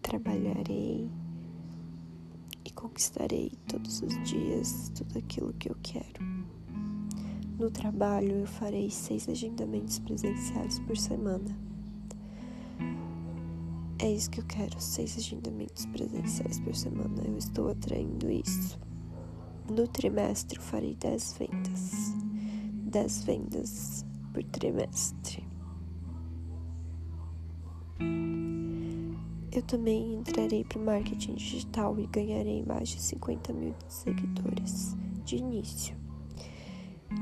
Trabalharei 0.02 1.08
conquistarei 2.76 3.50
todos 3.66 4.02
os 4.02 4.22
dias 4.22 4.92
tudo 4.94 5.18
aquilo 5.18 5.52
que 5.54 5.68
eu 5.70 5.76
quero. 5.82 6.22
No 7.58 7.70
trabalho, 7.70 8.32
eu 8.32 8.46
farei 8.46 8.90
seis 8.90 9.28
agendamentos 9.28 9.98
presenciais 9.98 10.78
por 10.80 10.96
semana. 10.96 11.58
É 13.98 14.12
isso 14.12 14.30
que 14.30 14.40
eu 14.40 14.44
quero, 14.44 14.78
seis 14.78 15.16
agendamentos 15.16 15.86
presenciais 15.86 16.60
por 16.60 16.74
semana. 16.74 17.22
Eu 17.26 17.38
estou 17.38 17.70
atraindo 17.70 18.30
isso. 18.30 18.78
No 19.70 19.88
trimestre, 19.88 20.58
eu 20.58 20.62
farei 20.62 20.94
dez 20.94 21.34
vendas. 21.38 22.14
Dez 22.72 23.24
vendas 23.24 24.04
por 24.34 24.44
trimestre. 24.44 25.42
Eu 29.56 29.62
também 29.62 30.16
entrarei 30.16 30.62
para 30.64 30.78
o 30.78 30.84
marketing 30.84 31.34
digital 31.34 31.98
e 31.98 32.06
ganharei 32.08 32.62
mais 32.62 32.90
de 32.90 33.00
50 33.00 33.54
mil 33.54 33.74
seguidores 33.88 34.94
de 35.24 35.36
início. 35.36 35.96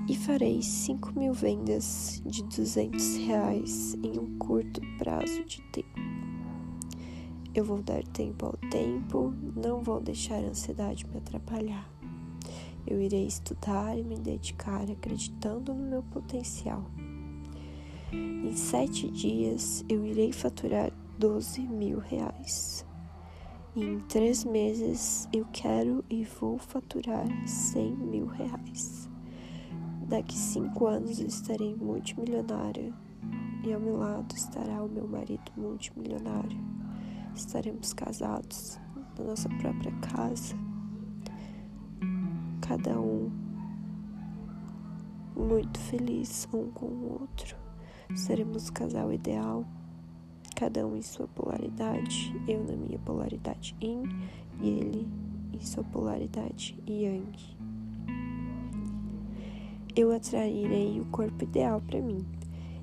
E 0.08 0.16
farei 0.16 0.60
5 0.60 1.16
mil 1.16 1.32
vendas 1.32 2.20
de 2.26 2.42
200 2.42 3.16
reais 3.18 3.94
em 4.02 4.18
um 4.18 4.36
curto 4.36 4.80
prazo 4.98 5.44
de 5.44 5.62
tempo. 5.70 6.00
Eu 7.54 7.64
vou 7.64 7.80
dar 7.80 8.02
tempo 8.02 8.46
ao 8.46 8.56
tempo, 8.68 9.32
não 9.54 9.80
vou 9.80 10.00
deixar 10.00 10.42
a 10.42 10.48
ansiedade 10.48 11.06
me 11.06 11.18
atrapalhar. 11.18 11.88
Eu 12.84 13.00
irei 13.00 13.28
estudar 13.28 13.96
e 13.96 14.02
me 14.02 14.18
dedicar 14.18 14.90
acreditando 14.90 15.72
no 15.72 15.88
meu 15.88 16.02
potencial. 16.02 16.84
Em 18.12 18.56
sete 18.56 19.08
dias 19.08 19.84
eu 19.88 20.04
irei 20.04 20.32
faturar 20.32 20.92
12 21.18 21.62
mil 21.62 21.98
reais. 21.98 22.84
Em 23.76 23.98
três 24.00 24.44
meses 24.44 25.28
eu 25.32 25.46
quero 25.52 26.04
e 26.10 26.24
vou 26.24 26.58
faturar 26.58 27.26
100 27.46 27.96
mil 27.96 28.26
reais. 28.26 29.08
Daqui 30.08 30.36
cinco 30.36 30.86
anos 30.86 31.18
estarei 31.18 31.74
multimilionária 31.74 32.92
e 33.64 33.72
ao 33.72 33.80
meu 33.80 33.96
lado 33.96 34.34
estará 34.34 34.82
o 34.82 34.88
meu 34.88 35.06
marido 35.06 35.50
multimilionário. 35.56 36.58
Estaremos 37.34 37.92
casados 37.92 38.78
na 39.18 39.24
nossa 39.24 39.48
própria 39.48 39.92
casa, 40.00 40.54
cada 42.60 43.00
um 43.00 43.30
muito 45.36 45.78
feliz 45.80 46.48
um 46.52 46.70
com 46.70 46.86
o 46.86 47.20
outro. 47.20 47.56
Seremos 48.14 48.68
o 48.68 48.72
casal 48.72 49.12
ideal, 49.12 49.64
cada 50.54 50.86
um 50.86 50.96
em 50.96 51.02
sua 51.02 51.26
polaridade, 51.28 52.34
eu 52.46 52.62
na 52.64 52.76
minha 52.76 52.98
polaridade 53.00 53.76
yin 53.82 54.04
e 54.60 54.68
ele 54.68 55.08
em 55.52 55.60
sua 55.60 55.84
polaridade 55.84 56.76
yang. 56.86 57.54
Eu 59.96 60.12
atrairei 60.12 61.00
o 61.00 61.04
corpo 61.06 61.44
ideal 61.44 61.80
para 61.80 62.00
mim. 62.00 62.24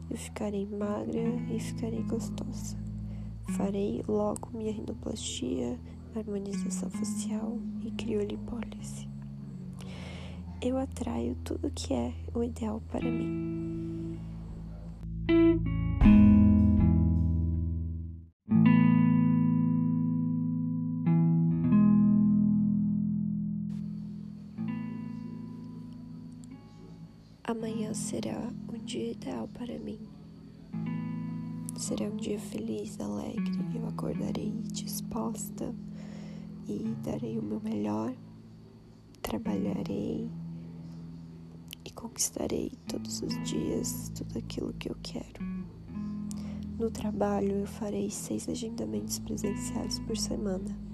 Eu 0.10 0.17
ficarei 0.17 0.65
magra 0.65 1.19
e 1.53 1.60
ficarei 1.60 2.01
gostosa. 2.03 2.77
Farei 3.57 4.01
logo 4.07 4.49
minha 4.53 4.71
rinoplastia, 4.71 5.77
harmonização 6.15 6.89
facial 6.89 7.57
e 7.84 7.91
criolipólise. 7.91 9.10
Eu 10.62 10.77
atraio 10.77 11.36
tudo 11.43 11.71
que 11.71 11.93
é 11.93 12.13
o 12.34 12.43
ideal 12.43 12.81
para 12.89 13.10
mim. 13.10 14.17
Será 27.93 28.49
um 28.73 28.77
dia 28.86 29.12
ideal 29.12 29.49
para 29.49 29.77
mim. 29.77 29.99
Será 31.77 32.06
um 32.06 32.15
dia 32.15 32.39
feliz, 32.39 32.97
alegre. 32.99 33.51
Eu 33.75 33.86
acordarei 33.86 34.54
disposta 34.71 35.75
e 36.67 36.95
darei 37.04 37.38
o 37.38 37.41
meu 37.41 37.60
melhor. 37.60 38.13
Trabalharei 39.21 40.30
e 41.84 41.91
conquistarei 41.91 42.71
todos 42.88 43.21
os 43.21 43.34
dias 43.43 44.10
tudo 44.15 44.38
aquilo 44.38 44.73
que 44.73 44.89
eu 44.89 44.95
quero. 45.04 45.43
No 46.80 46.89
trabalho, 46.89 47.51
eu 47.51 47.67
farei 47.67 48.10
seis 48.10 48.47
agendamentos 48.47 49.19
presenciais 49.19 49.99
por 49.99 50.15
semana. 50.15 50.90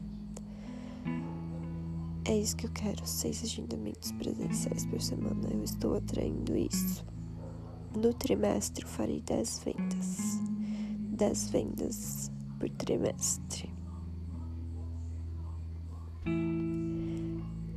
É 2.27 2.37
isso 2.37 2.57
que 2.57 2.65
eu 2.65 2.71
quero, 2.71 3.07
seis 3.07 3.41
agendamentos 3.41 4.11
presenciais 4.11 4.85
por 4.85 5.01
semana. 5.01 5.47
Eu 5.49 5.63
estou 5.63 5.95
atraindo 5.95 6.57
isso. 6.57 7.05
No 7.95 8.13
trimestre, 8.13 8.83
eu 8.83 8.89
farei 8.89 9.21
dez 9.21 9.63
vendas. 9.63 10.37
Dez 11.13 11.49
vendas 11.49 12.29
por 12.59 12.69
trimestre. 12.71 13.73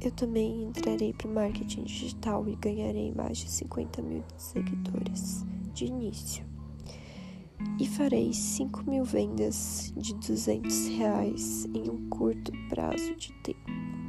Eu 0.00 0.10
também 0.10 0.64
entrarei 0.64 1.12
para 1.12 1.28
o 1.28 1.32
marketing 1.32 1.84
digital 1.84 2.48
e 2.48 2.56
ganharei 2.56 3.12
mais 3.14 3.38
de 3.38 3.48
50 3.48 4.02
mil 4.02 4.24
seguidores 4.36 5.44
de 5.72 5.84
início. 5.84 6.44
E 7.78 7.86
farei 7.86 8.32
5 8.32 8.90
mil 8.90 9.04
vendas 9.04 9.92
de 9.96 10.12
200 10.14 10.88
reais 10.88 11.66
em 11.66 11.88
um 11.88 12.08
curto 12.08 12.50
prazo 12.68 13.14
de 13.14 13.32
tempo. 13.44 13.99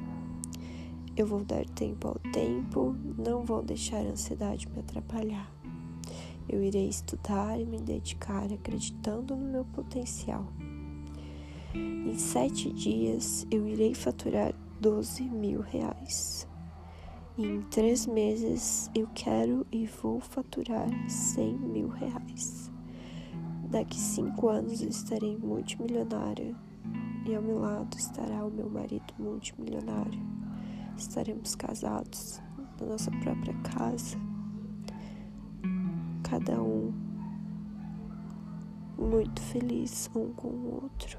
Eu 1.16 1.28
vou 1.28 1.44
dar 1.44 1.66
tempo 1.66 2.08
ao 2.08 2.32
tempo, 2.32 2.96
não 3.18 3.44
vou 3.44 3.62
deixar 3.62 3.98
a 3.98 4.12
ansiedade 4.12 4.70
me 4.70 4.80
atrapalhar. 4.80 5.52
Eu 6.48 6.64
irei 6.64 6.88
estudar 6.88 7.60
e 7.60 7.66
me 7.66 7.80
dedicar 7.80 8.52
acreditando 8.52 9.36
no 9.36 9.52
meu 9.52 9.66
potencial. 9.66 10.46
Em 11.74 12.18
sete 12.18 12.72
dias 12.72 13.46
eu 13.52 13.68
irei 13.68 13.94
faturar 13.94 14.54
12 14.80 15.24
mil 15.24 15.62
reais. 15.62 16.48
Em 17.38 17.62
três 17.64 18.06
meses 18.06 18.90
eu 18.96 19.08
quero 19.14 19.66
e 19.72 19.86
vou 19.86 20.20
faturar 20.20 20.90
100 21.10 21.58
mil 21.58 21.90
reais. 21.90 22.72
Daqui 23.70 24.00
cinco 24.00 24.50
anos 24.50 24.82
eu 24.82 24.90
estarei 24.90 25.38
multimilionária 25.38 26.56
e 27.26 27.36
ao 27.36 27.42
meu 27.42 27.60
lado 27.60 27.98
estará 27.98 28.46
o 28.46 28.52
meu 28.52 28.70
marido 28.70 29.14
multimilionário. 29.18 30.20
Estaremos 30.98 31.56
casados 31.56 32.42
na 32.80 32.88
nossa 32.88 33.12
própria 33.12 33.54
casa, 33.76 34.18
cada 36.24 36.62
um 36.62 36.94
muito 38.98 39.42
feliz 39.42 40.10
um 40.16 40.32
com 40.34 40.48
o 40.48 40.84
outro. 40.84 41.18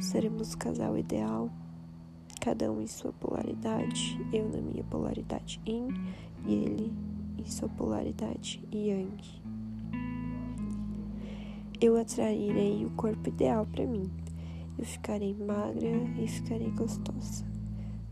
Seremos 0.00 0.54
o 0.54 0.58
casal 0.58 0.98
ideal 0.98 1.50
cada 2.44 2.70
um 2.70 2.82
em 2.82 2.86
sua 2.86 3.10
polaridade, 3.10 4.20
eu 4.30 4.46
na 4.50 4.60
minha 4.60 4.84
polaridade 4.84 5.58
yin 5.66 5.88
e 6.46 6.52
ele 6.52 6.92
em 7.38 7.46
sua 7.46 7.70
polaridade 7.70 8.62
yang. 8.70 9.16
Eu 11.80 11.96
atrairei 11.96 12.84
o 12.84 12.90
corpo 12.90 13.30
ideal 13.30 13.66
para 13.66 13.86
mim. 13.86 14.10
Eu 14.76 14.84
ficarei 14.84 15.34
magra 15.34 15.88
e 16.18 16.28
ficarei 16.28 16.70
gostosa. 16.70 17.53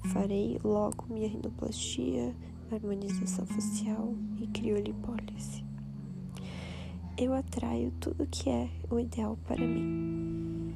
Farei 0.05 0.59
logo 0.65 1.07
minha 1.09 1.29
rinoplastia, 1.29 2.35
harmonização 2.71 3.47
facial 3.47 4.15
e 4.41 4.47
criolipólise. 4.49 5.65
Eu 7.17 7.35
atraio 7.35 7.93
tudo 8.01 8.27
que 8.27 8.51
é 8.51 8.69
o 8.91 8.99
ideal 8.99 9.39
para 9.47 9.67
mim. 9.67 10.75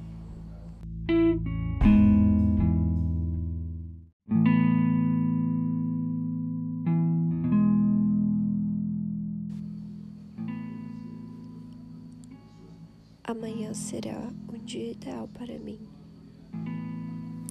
Amanhã 13.25 13.75
será 13.75 14.31
um 14.49 14.59
dia 14.65 14.93
ideal 14.93 15.29
para 15.29 15.59
mim. 15.59 15.96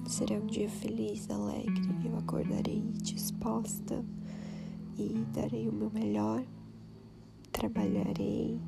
Será 0.06 0.36
um 0.36 0.46
dia 0.46 0.70
feliz, 0.70 1.28
alegre. 1.28 1.82
Eu 2.04 2.16
acordarei 2.16 2.80
disposta 3.02 4.04
e 4.96 5.26
darei 5.34 5.68
o 5.68 5.72
meu 5.72 5.90
melhor. 5.90 6.44
Trabalharei 7.50 8.60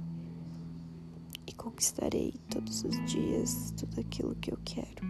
e 1.46 1.52
conquistarei 1.52 2.34
todos 2.50 2.82
os 2.82 3.04
dias 3.06 3.72
tudo 3.76 4.00
aquilo 4.00 4.34
que 4.36 4.52
eu 4.52 4.58
quero. 4.64 5.06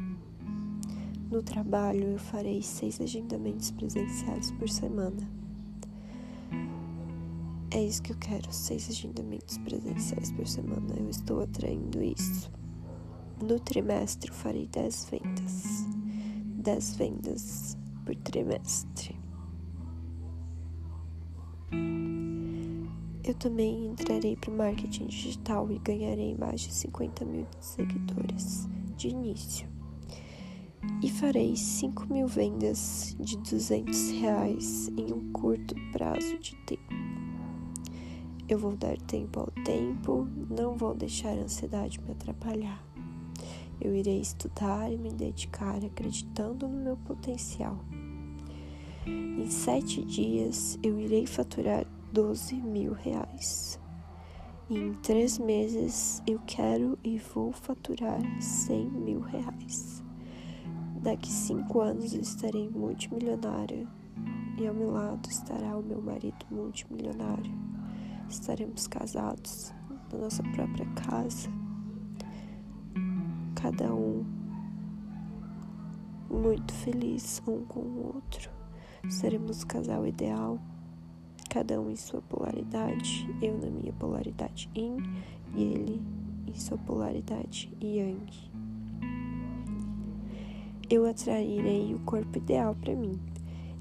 No 1.31 1.43
trabalho, 1.43 2.05
eu 2.05 2.19
farei 2.19 2.62
seis 2.62 3.01
agendamentos 3.01 3.71
presenciais 3.71 4.51
por 4.53 4.69
semana. 4.69 5.29
É 7.71 7.83
isso 7.83 8.03
que 8.03 8.12
eu 8.12 8.17
quero, 8.17 8.53
seis 8.53 8.88
agendamentos 8.91 9.57
presenciais 9.59 10.31
por 10.33 10.47
semana. 10.47 10.95
Eu 10.97 11.09
estou 11.09 11.41
atraindo 11.41 12.03
isso. 12.03 12.51
No 13.43 13.59
trimestre, 13.59 14.31
eu 14.31 14.35
farei 14.35 14.67
dez 14.67 15.07
vendas. 15.11 15.97
Dez 16.68 16.96
vendas 16.96 17.78
por 18.04 18.14
trimestre. 18.16 19.18
Eu 23.24 23.33
também 23.33 23.87
entrarei 23.87 24.37
para 24.37 24.50
o 24.50 24.54
marketing 24.54 25.07
digital 25.07 25.72
e 25.72 25.78
ganharei 25.78 26.37
mais 26.37 26.61
de 26.61 26.74
50 26.74 27.24
mil 27.24 27.46
seguidores 27.59 28.68
de 28.98 29.09
início. 29.09 29.66
E 31.02 31.09
farei 31.09 31.57
5 31.57 32.12
mil 32.12 32.26
vendas 32.26 33.16
de 33.18 33.38
200 33.38 34.11
reais 34.11 34.88
em 34.88 35.11
um 35.11 35.33
curto 35.33 35.74
prazo 35.90 36.38
de 36.38 36.54
tempo. 36.66 36.94
Eu 38.46 38.59
vou 38.59 38.76
dar 38.76 38.98
tempo 38.98 39.40
ao 39.40 39.50
tempo, 39.64 40.28
não 40.50 40.76
vou 40.76 40.94
deixar 40.94 41.31
a 41.31 41.44
ansiedade 41.44 41.98
me 42.02 42.11
atrapalhar. 42.11 42.87
Eu 43.81 43.95
irei 43.95 44.21
estudar 44.21 44.93
e 44.93 44.97
me 44.97 45.11
dedicar 45.11 45.77
acreditando 45.85 46.69
no 46.69 46.83
meu 46.83 46.97
potencial. 46.97 47.79
Em 49.07 49.49
sete 49.49 50.05
dias 50.05 50.79
eu 50.83 50.99
irei 50.99 51.27
faturar 51.27 51.87
12 52.12 52.57
mil 52.57 52.93
reais. 52.93 53.79
E 54.69 54.77
em 54.77 54.93
três 54.95 55.38
meses 55.38 56.23
eu 56.27 56.41
quero 56.47 56.99
e 57.03 57.19
vou 57.19 57.53
faturar 57.53 58.21
100 58.41 58.91
mil 58.91 59.21
reais. 59.21 60.03
Daqui 61.01 61.31
cinco 61.31 61.81
anos 61.81 62.12
eu 62.12 62.21
estarei 62.21 62.69
multimilionária 62.69 63.87
e 64.59 64.67
ao 64.67 64.75
meu 64.75 64.91
lado 64.91 65.29
estará 65.31 65.77
o 65.77 65.83
meu 65.83 66.03
marido 66.03 66.45
multimilionário 66.51 67.69
estaremos 68.29 68.87
casados 68.87 69.73
na 70.12 70.19
nossa 70.19 70.43
própria 70.43 70.87
casa, 70.95 71.51
cada 73.61 73.92
um 73.92 74.25
muito 76.31 76.73
feliz 76.73 77.42
um 77.47 77.64
com 77.64 77.81
o 77.81 78.12
outro. 78.14 78.51
Seremos 79.09 79.62
o 79.62 79.66
casal 79.66 80.07
ideal, 80.07 80.61
cada 81.51 81.81
um 81.81 81.90
em 81.90 81.97
sua 81.97 82.23
polaridade, 82.23 83.29
eu 83.42 83.59
na 83.59 83.68
minha 83.68 83.92
polaridade 83.94 84.71
yin 84.77 84.99
e 85.57 85.62
ele 85.62 86.03
em 86.47 86.55
sua 86.55 86.79
polaridade 86.79 87.68
yang. 87.83 88.49
Eu 90.88 91.05
atrairei 91.05 91.94
o 91.94 91.99
corpo 92.01 92.38
ideal 92.38 92.75
para 92.77 92.94
mim. 92.94 93.21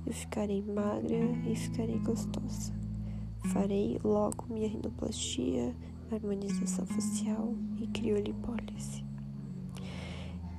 Eu 0.05 0.13
ficarei 0.13 0.61
magra 0.61 1.31
e 1.45 1.55
ficarei 1.55 1.99
gostosa. 1.99 2.73
Farei 3.53 3.99
logo 4.03 4.45
minha 4.49 4.67
rinoplastia, 4.67 5.73
harmonização 6.11 6.85
facial 6.85 7.53
e 7.79 7.87
criolipólise. 7.87 9.06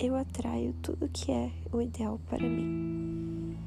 Eu 0.01 0.15
atraio 0.15 0.73
tudo 0.81 1.09
que 1.09 1.29
é 1.29 1.51
o 1.73 1.81
ideal 1.81 2.17
para 2.29 2.47
mim. 2.47 3.57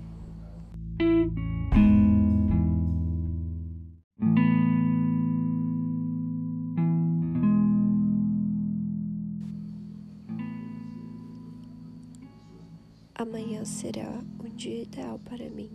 Amanhã 13.14 13.62
será 13.66 14.08
um 14.42 14.48
dia 14.56 14.84
ideal 14.84 15.18
para 15.18 15.50
mim. 15.50 15.70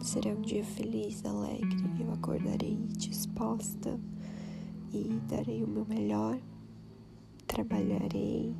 Será 0.00 0.30
um 0.30 0.42
dia 0.42 0.64
feliz, 0.64 1.24
alegre. 1.24 1.76
Eu 1.98 2.12
acordarei 2.12 2.76
disposta 2.96 3.98
e 4.92 5.08
darei 5.28 5.64
o 5.64 5.66
meu 5.66 5.84
melhor. 5.84 6.38
Trabalharei 7.48 8.54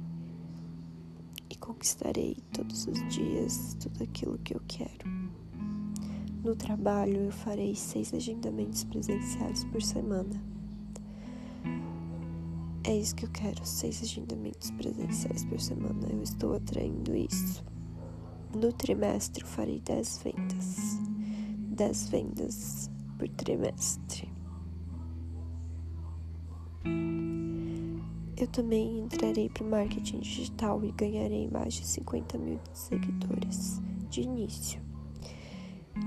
e 1.51 1.57
conquistarei 1.57 2.37
todos 2.53 2.87
os 2.87 3.09
dias 3.09 3.77
tudo 3.81 4.03
aquilo 4.03 4.39
que 4.39 4.55
eu 4.55 4.61
quero. 4.67 5.09
No 6.43 6.55
trabalho, 6.55 7.17
eu 7.17 7.33
farei 7.33 7.75
seis 7.75 8.15
agendamentos 8.15 8.85
presenciais 8.85 9.65
por 9.65 9.83
semana 9.83 10.57
é 12.87 12.97
isso 12.97 13.17
que 13.17 13.25
eu 13.25 13.31
quero, 13.31 13.67
seis 13.67 14.01
agendamentos 14.01 14.71
presenciais 14.71 15.45
por 15.45 15.61
semana. 15.61 16.07
Eu 16.09 16.23
estou 16.23 16.55
atraindo 16.55 17.17
isso. 17.17 17.65
No 18.55 18.73
trimestre 18.73 19.43
eu 19.43 19.49
farei 19.49 19.81
dez 19.81 20.21
vendas. 20.23 20.77
dez 21.69 22.09
vendas 22.09 22.89
por 23.19 23.29
trimestre. 23.31 24.36
Eu 28.39 28.47
também 28.47 29.01
entrarei 29.01 29.49
para 29.49 29.65
o 29.65 29.71
marketing 29.71 30.19
digital 30.19 30.85
e 30.85 30.93
ganharei 30.93 31.49
mais 31.49 31.73
de 31.73 31.87
50 31.87 32.37
mil 32.37 32.61
seguidores 32.71 33.81
de 34.11 34.21
início. 34.21 34.79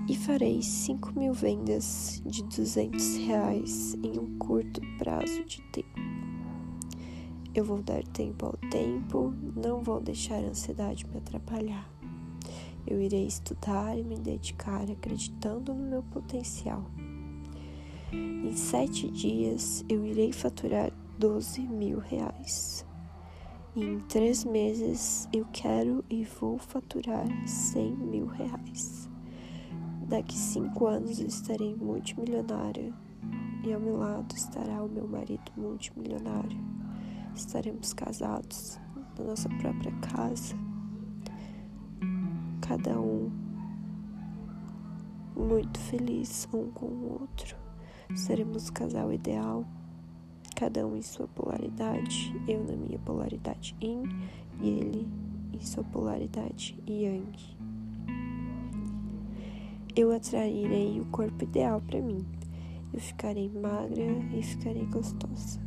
E 0.07 0.15
farei 0.15 0.61
5 0.61 1.17
mil 1.17 1.33
vendas 1.33 2.21
de 2.23 2.43
200 2.43 3.17
reais 3.17 3.95
em 4.03 4.19
um 4.19 4.37
curto 4.37 4.79
prazo 4.99 5.43
de 5.43 5.59
tempo. 5.71 5.99
Eu 7.55 7.65
vou 7.65 7.81
dar 7.81 8.03
tempo 8.03 8.45
ao 8.45 8.69
tempo, 8.69 9.33
não 9.55 9.81
vou 9.81 9.99
deixar 9.99 10.35
a 10.35 10.49
ansiedade 10.49 11.07
me 11.07 11.17
atrapalhar. 11.17 11.91
Eu 12.85 13.01
irei 13.01 13.25
estudar 13.25 13.97
e 13.97 14.03
me 14.03 14.19
dedicar 14.19 14.83
acreditando 14.89 15.73
no 15.73 15.83
meu 15.83 16.03
potencial. 16.03 16.85
Em 18.13 18.55
sete 18.55 19.09
dias 19.09 19.83
eu 19.89 20.05
irei 20.05 20.31
faturar 20.31 20.91
12 21.19 21.61
mil 21.67 21.99
reais. 21.99 22.85
Em 23.75 23.99
três 23.99 24.43
meses 24.43 25.29
eu 25.31 25.45
quero 25.53 26.03
e 26.09 26.23
vou 26.23 26.57
faturar 26.57 27.27
100 27.47 27.95
mil 27.95 28.25
reais. 28.25 29.07
Daqui 30.07 30.35
cinco 30.35 30.87
anos 30.87 31.19
estarei 31.19 31.75
multimilionária 31.75 32.91
e 33.63 33.71
ao 33.71 33.79
meu 33.79 33.97
lado 33.97 34.33
estará 34.35 34.81
o 34.83 34.89
meu 34.89 35.07
marido 35.07 35.51
multimilionário 35.55 36.79
estaremos 37.39 37.93
casados 37.93 38.79
na 39.17 39.25
nossa 39.25 39.49
própria 39.49 39.91
casa, 40.13 40.55
cada 42.61 42.99
um 42.99 43.31
muito 45.35 45.79
feliz 45.79 46.47
um 46.53 46.69
com 46.71 46.85
o 46.85 47.21
outro. 47.21 47.55
Seremos 48.15 48.67
o 48.67 48.73
casal 48.73 49.13
ideal, 49.13 49.65
cada 50.59 50.85
um 50.85 50.97
em 50.97 51.01
sua 51.01 51.25
polaridade, 51.25 52.35
eu 52.45 52.61
na 52.65 52.75
minha 52.75 52.99
polaridade 52.99 53.73
yin 53.81 54.03
e 54.61 54.67
ele 54.67 55.07
em 55.53 55.61
sua 55.61 55.85
polaridade 55.85 56.77
yang. 56.85 57.31
Eu 59.95 60.11
atrairei 60.11 60.99
o 60.99 61.05
corpo 61.05 61.45
ideal 61.45 61.81
para 61.81 62.01
mim. 62.01 62.25
Eu 62.93 62.99
ficarei 62.99 63.49
magra 63.49 64.03
e 64.37 64.43
ficarei 64.43 64.85
gostosa. 64.87 65.61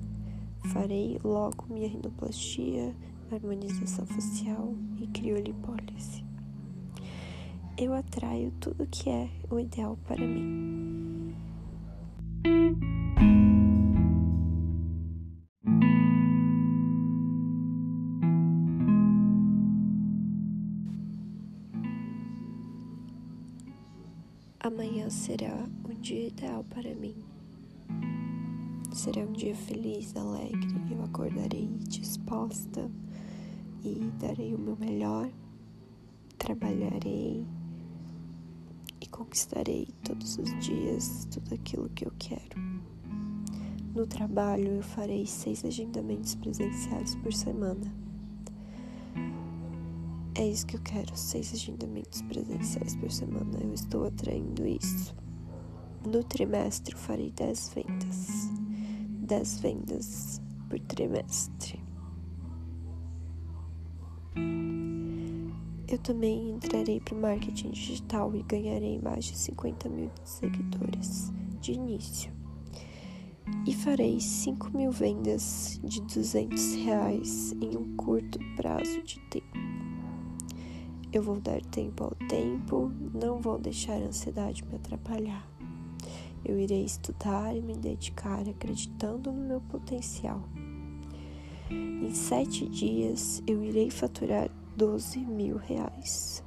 Farei 0.67 1.19
logo 1.25 1.65
minha 1.71 1.89
rinoplastia, 1.89 2.95
harmonização 3.31 4.05
facial 4.05 4.75
e 5.01 5.07
criolipólise. 5.07 6.23
Eu 7.79 7.95
atraio 7.95 8.53
tudo 8.61 8.87
que 8.87 9.09
é 9.09 9.31
o 9.51 9.59
ideal 9.59 9.99
para 10.07 10.21
mim. 10.27 11.35
Amanhã 25.03 25.11
será 25.11 25.69
um 25.85 26.01
dia 26.01 26.29
ideal 26.29 26.63
para 26.63 26.95
mim. 26.95 27.17
Será 28.93 29.23
um 29.23 29.33
dia 29.33 29.57
feliz, 29.57 30.15
alegre. 30.15 30.69
Eu 30.93 31.03
acordarei 31.03 31.67
disposta 31.89 32.89
e 33.83 33.99
darei 34.21 34.55
o 34.55 34.59
meu 34.59 34.77
melhor. 34.77 35.29
Trabalharei 36.39 37.45
e 39.01 39.07
conquistarei 39.09 39.89
todos 40.05 40.39
os 40.39 40.65
dias 40.65 41.27
tudo 41.33 41.53
aquilo 41.53 41.89
que 41.89 42.07
eu 42.07 42.13
quero. 42.17 42.61
No 43.93 44.07
trabalho, 44.07 44.69
eu 44.69 44.83
farei 44.85 45.27
seis 45.27 45.65
agendamentos 45.65 46.37
presenciais 46.37 47.17
por 47.17 47.33
semana. 47.33 48.02
É 50.35 50.47
isso 50.47 50.67
que 50.67 50.77
eu 50.77 50.81
quero, 50.81 51.17
seis 51.17 51.53
agendamentos 51.53 52.23
presenciais 52.23 52.97
por 52.97 53.11
semana. 53.11 53.59
Eu 53.63 53.73
estou 53.73 54.07
atraindo 54.07 54.67
isso. 54.67 55.15
No 56.07 56.25
trimestre, 56.25 56.95
eu 56.95 56.99
farei 56.99 57.31
dez 57.31 57.71
vendas. 57.75 58.51
10 59.33 59.61
vendas 59.61 60.43
por 60.69 60.79
trimestre. 60.81 61.81
Eu 65.89 65.99
também 65.99 66.51
entrarei 66.51 67.01
para 67.01 67.15
o 67.15 67.21
marketing 67.21 67.71
digital 67.71 68.35
e 68.35 68.43
ganharei 68.43 68.99
mais 69.01 69.25
de 69.25 69.39
50 69.39 69.89
mil 69.89 70.11
seguidores 70.25 71.33
de 71.61 71.73
início. 71.73 72.33
E 73.67 73.73
farei 73.75 74.21
5 74.21 74.77
mil 74.77 74.91
vendas 74.91 75.81
de 75.85 76.03
200 76.03 76.75
reais 76.75 77.53
em 77.53 77.77
um 77.77 77.97
curto 77.97 78.39
prazo 78.57 79.03
de 79.03 79.19
tempo. 79.31 79.52
Eu 81.13 81.23
vou 81.23 81.39
dar 81.39 81.61
tempo 81.61 82.05
ao 82.05 82.15
tempo, 82.27 82.91
não 83.13 83.39
vou 83.39 83.59
deixar 83.59 84.01
a 84.01 84.07
ansiedade 84.07 84.65
me 84.65 84.77
atrapalhar. 84.77 85.47
Eu 86.43 86.59
irei 86.59 86.85
estudar 86.85 87.55
e 87.55 87.61
me 87.61 87.77
dedicar 87.77 88.49
acreditando 88.49 89.31
no 89.31 89.47
meu 89.47 89.61
potencial. 89.61 90.43
Em 91.71 92.15
sete 92.15 92.67
dias 92.67 93.43
eu 93.47 93.63
irei 93.63 93.91
faturar 93.91 94.51
12 94.75 95.19
mil 95.19 95.59
reais. 95.59 96.43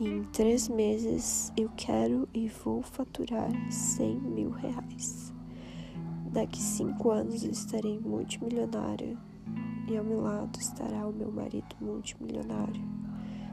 E 0.00 0.08
em 0.08 0.24
três 0.24 0.68
meses 0.68 1.52
eu 1.56 1.70
quero 1.76 2.28
e 2.34 2.48
vou 2.48 2.82
faturar 2.82 3.48
100 3.70 4.20
mil 4.20 4.50
reais. 4.50 5.32
Daqui 6.32 6.60
cinco 6.60 7.10
anos 7.10 7.44
eu 7.44 7.52
estarei 7.52 8.00
multimilionária 8.00 9.16
e 9.88 9.96
ao 9.96 10.04
meu 10.04 10.20
lado 10.20 10.58
estará 10.58 11.06
o 11.06 11.12
meu 11.12 11.30
marido 11.30 11.76
multimilionário. 11.80 12.82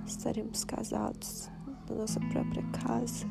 Estaremos 0.05 0.63
casados 0.63 1.49
na 1.89 1.95
nossa 1.95 2.19
própria 2.19 2.63
casa 2.71 3.25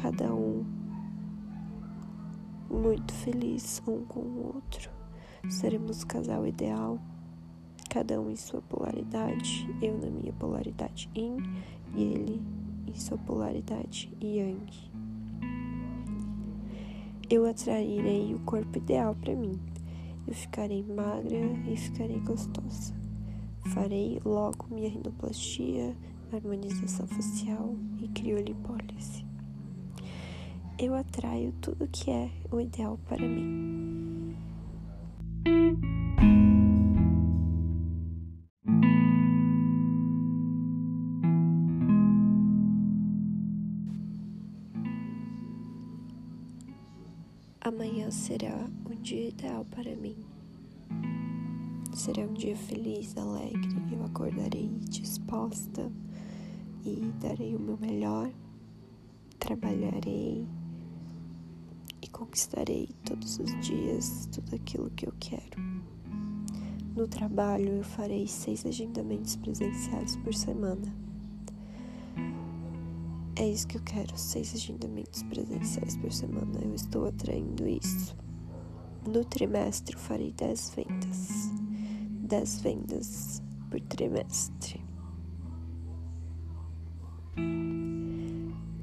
cada 0.00 0.32
um 0.32 0.64
muito 2.70 3.12
feliz 3.12 3.82
um 3.86 4.04
com 4.04 4.20
o 4.20 4.54
outro. 4.54 4.90
Seremos 5.48 6.02
o 6.02 6.06
casal 6.06 6.46
ideal, 6.46 7.00
cada 7.90 8.20
um 8.20 8.30
em 8.30 8.36
sua 8.36 8.62
polaridade, 8.62 9.68
eu 9.82 9.98
na 9.98 10.08
minha 10.08 10.32
polaridade 10.34 11.10
yin 11.16 11.38
e 11.94 12.02
ele 12.02 12.42
em 12.86 12.94
sua 12.94 13.18
polaridade 13.18 14.10
yang. 14.20 14.70
Eu 17.28 17.44
atrairei 17.44 18.34
o 18.34 18.38
corpo 18.40 18.78
ideal 18.78 19.14
para 19.14 19.34
mim. 19.34 19.60
Eu 20.26 20.34
ficarei 20.34 20.82
magra 20.82 21.36
e 21.66 21.76
ficarei 21.76 22.20
gostosa. 22.20 22.97
Farei 23.74 24.18
logo 24.24 24.66
minha 24.70 24.88
rinoplastia, 24.88 25.94
harmonização 26.32 27.06
facial 27.06 27.76
e 28.00 28.08
criolipólise. 28.08 29.26
Eu 30.78 30.94
atraio 30.94 31.52
tudo 31.60 31.86
que 31.88 32.10
é 32.10 32.30
o 32.50 32.60
ideal 32.60 32.98
para 33.06 33.26
mim. 33.26 34.34
Amanhã 47.60 48.10
será 48.10 48.66
um 48.90 48.94
dia 49.02 49.28
ideal 49.28 49.66
para 49.66 49.94
mim. 49.94 50.16
Será 51.98 52.22
um 52.22 52.32
dia 52.32 52.56
feliz, 52.56 53.16
alegre. 53.16 53.76
Eu 53.90 54.04
acordarei 54.04 54.68
disposta 54.88 55.90
e 56.84 57.12
darei 57.20 57.56
o 57.56 57.58
meu 57.58 57.76
melhor. 57.76 58.30
Trabalharei 59.36 60.46
e 62.00 62.06
conquistarei 62.06 62.88
todos 63.04 63.40
os 63.40 63.50
dias 63.66 64.28
tudo 64.30 64.54
aquilo 64.54 64.88
que 64.90 65.08
eu 65.08 65.12
quero. 65.18 65.60
No 66.94 67.08
trabalho, 67.08 67.68
eu 67.68 67.82
farei 67.82 68.28
seis 68.28 68.64
agendamentos 68.64 69.34
presenciais 69.34 70.14
por 70.18 70.32
semana. 70.32 70.94
É 73.34 73.48
isso 73.48 73.66
que 73.66 73.76
eu 73.76 73.82
quero, 73.82 74.16
seis 74.16 74.54
agendamentos 74.54 75.24
presenciais 75.24 75.96
por 75.96 76.12
semana. 76.12 76.60
Eu 76.62 76.76
estou 76.76 77.08
atraindo 77.08 77.66
isso. 77.66 78.16
No 79.04 79.24
trimestre, 79.24 79.96
eu 79.96 80.00
farei 80.00 80.30
dez 80.30 80.72
vendas. 80.76 81.67
Dez 82.28 82.60
vendas 82.60 83.42
por 83.70 83.80
trimestre. 83.80 84.84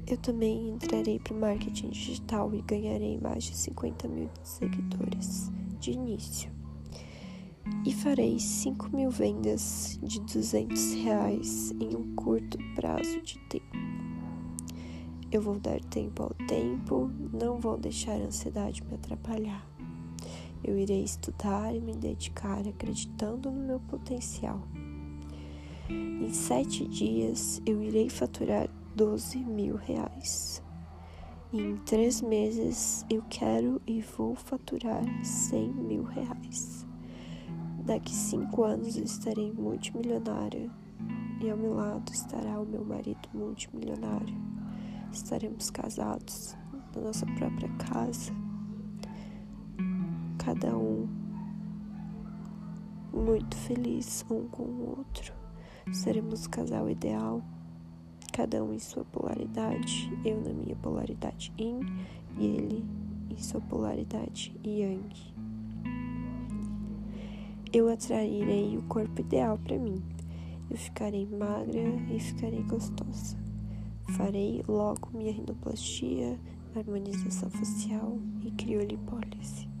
Eu 0.04 0.16
também 0.16 0.70
entrarei 0.70 1.20
para 1.20 1.32
o 1.32 1.38
marketing 1.38 1.90
digital 1.90 2.52
e 2.52 2.60
ganharei 2.62 3.20
mais 3.20 3.44
de 3.44 3.56
50 3.56 4.08
mil 4.08 4.28
seguidores 4.42 5.52
de 5.78 5.92
início. 5.92 6.50
E 7.84 7.92
farei 7.92 8.36
5 8.40 8.88
mil 8.96 9.12
vendas 9.12 9.96
de 10.02 10.18
200 10.22 10.94
reais 11.04 11.70
em 11.78 11.94
um 11.94 12.16
curto 12.16 12.58
prazo 12.74 13.22
de 13.22 13.38
tempo. 13.48 13.76
Eu 15.30 15.40
vou 15.40 15.60
dar 15.60 15.78
tempo 15.84 16.24
ao 16.24 16.34
tempo, 16.48 17.12
não 17.32 17.60
vou 17.60 17.78
deixar 17.78 18.20
a 18.20 18.24
ansiedade 18.24 18.82
me 18.82 18.96
atrapalhar. 18.96 19.75
Eu 20.66 20.76
irei 20.76 21.04
estudar 21.04 21.72
e 21.72 21.80
me 21.80 21.94
dedicar 21.94 22.66
acreditando 22.66 23.52
no 23.52 23.64
meu 23.64 23.78
potencial. 23.78 24.60
Em 25.88 26.32
sete 26.32 26.84
dias 26.88 27.62
eu 27.64 27.80
irei 27.80 28.08
faturar 28.08 28.68
12 28.96 29.38
mil 29.38 29.76
reais. 29.76 30.60
E 31.52 31.60
em 31.60 31.76
três 31.76 32.20
meses 32.20 33.06
eu 33.08 33.22
quero 33.30 33.80
e 33.86 34.00
vou 34.00 34.34
faturar 34.34 35.04
100 35.24 35.72
mil 35.72 36.02
reais. 36.02 36.84
Daqui 37.84 38.12
cinco 38.12 38.64
anos 38.64 38.96
eu 38.96 39.04
estarei 39.04 39.52
multimilionária 39.52 40.68
e 41.40 41.48
ao 41.48 41.56
meu 41.56 41.74
lado 41.74 42.12
estará 42.12 42.60
o 42.60 42.66
meu 42.66 42.84
marido 42.84 43.28
multimilionário. 43.32 44.34
Estaremos 45.12 45.70
casados 45.70 46.56
na 46.92 47.02
nossa 47.02 47.24
própria 47.24 47.68
casa, 47.76 48.32
cada 50.46 50.78
um 50.78 51.08
muito 53.12 53.56
feliz 53.56 54.24
um 54.30 54.46
com 54.46 54.62
o 54.62 54.96
outro. 54.98 55.34
Seremos 55.90 56.46
o 56.46 56.50
casal 56.50 56.88
ideal 56.88 57.42
cada 58.32 58.62
um 58.62 58.72
em 58.72 58.78
sua 58.78 59.04
polaridade, 59.06 60.08
eu 60.24 60.40
na 60.40 60.52
minha 60.52 60.76
polaridade 60.76 61.52
yin 61.58 61.80
e 62.38 62.46
ele 62.46 62.84
em 63.28 63.36
sua 63.38 63.60
polaridade 63.60 64.54
yang. 64.64 65.10
Eu 67.72 67.88
atrairei 67.88 68.78
o 68.78 68.82
corpo 68.82 69.20
ideal 69.20 69.58
para 69.58 69.76
mim. 69.76 70.00
Eu 70.70 70.76
ficarei 70.76 71.26
magra 71.26 71.88
e 72.08 72.20
ficarei 72.20 72.62
gostosa. 72.62 73.36
Farei 74.16 74.62
logo 74.68 75.10
minha 75.12 75.32
rinoplastia, 75.32 76.38
harmonização 76.76 77.50
facial 77.50 78.16
e 78.44 78.52
criolipólise. 78.52 79.75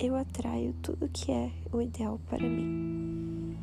Eu 0.00 0.16
atraio 0.16 0.74
tudo 0.82 1.08
que 1.08 1.30
é 1.30 1.52
o 1.72 1.80
ideal 1.80 2.20
para 2.28 2.46
mim. 2.48 3.56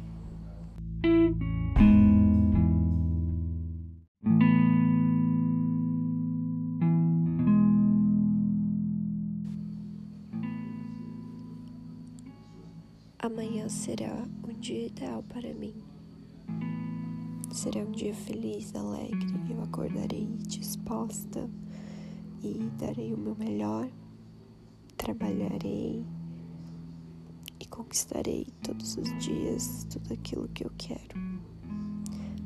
Amanhã 13.20 13.68
será 13.70 14.26
um 14.48 14.54
dia 14.60 14.88
ideal 14.88 15.24
para 15.24 15.54
mim. 15.54 15.76
Será 17.52 17.82
um 17.82 17.92
dia 17.92 18.16
feliz, 18.16 18.74
alegre. 18.74 19.28
Eu 19.50 19.62
acordarei 19.62 20.28
disposta 20.48 21.48
e 22.42 22.72
darei 22.80 23.14
o 23.14 23.18
meu 23.18 23.36
melhor. 23.36 23.88
Trabalharei 24.98 26.04
conquistarei 27.82 28.46
todos 28.62 28.96
os 28.96 29.18
dias 29.18 29.88
tudo 29.90 30.14
aquilo 30.14 30.48
que 30.50 30.64
eu 30.66 30.72
quero. 30.78 31.20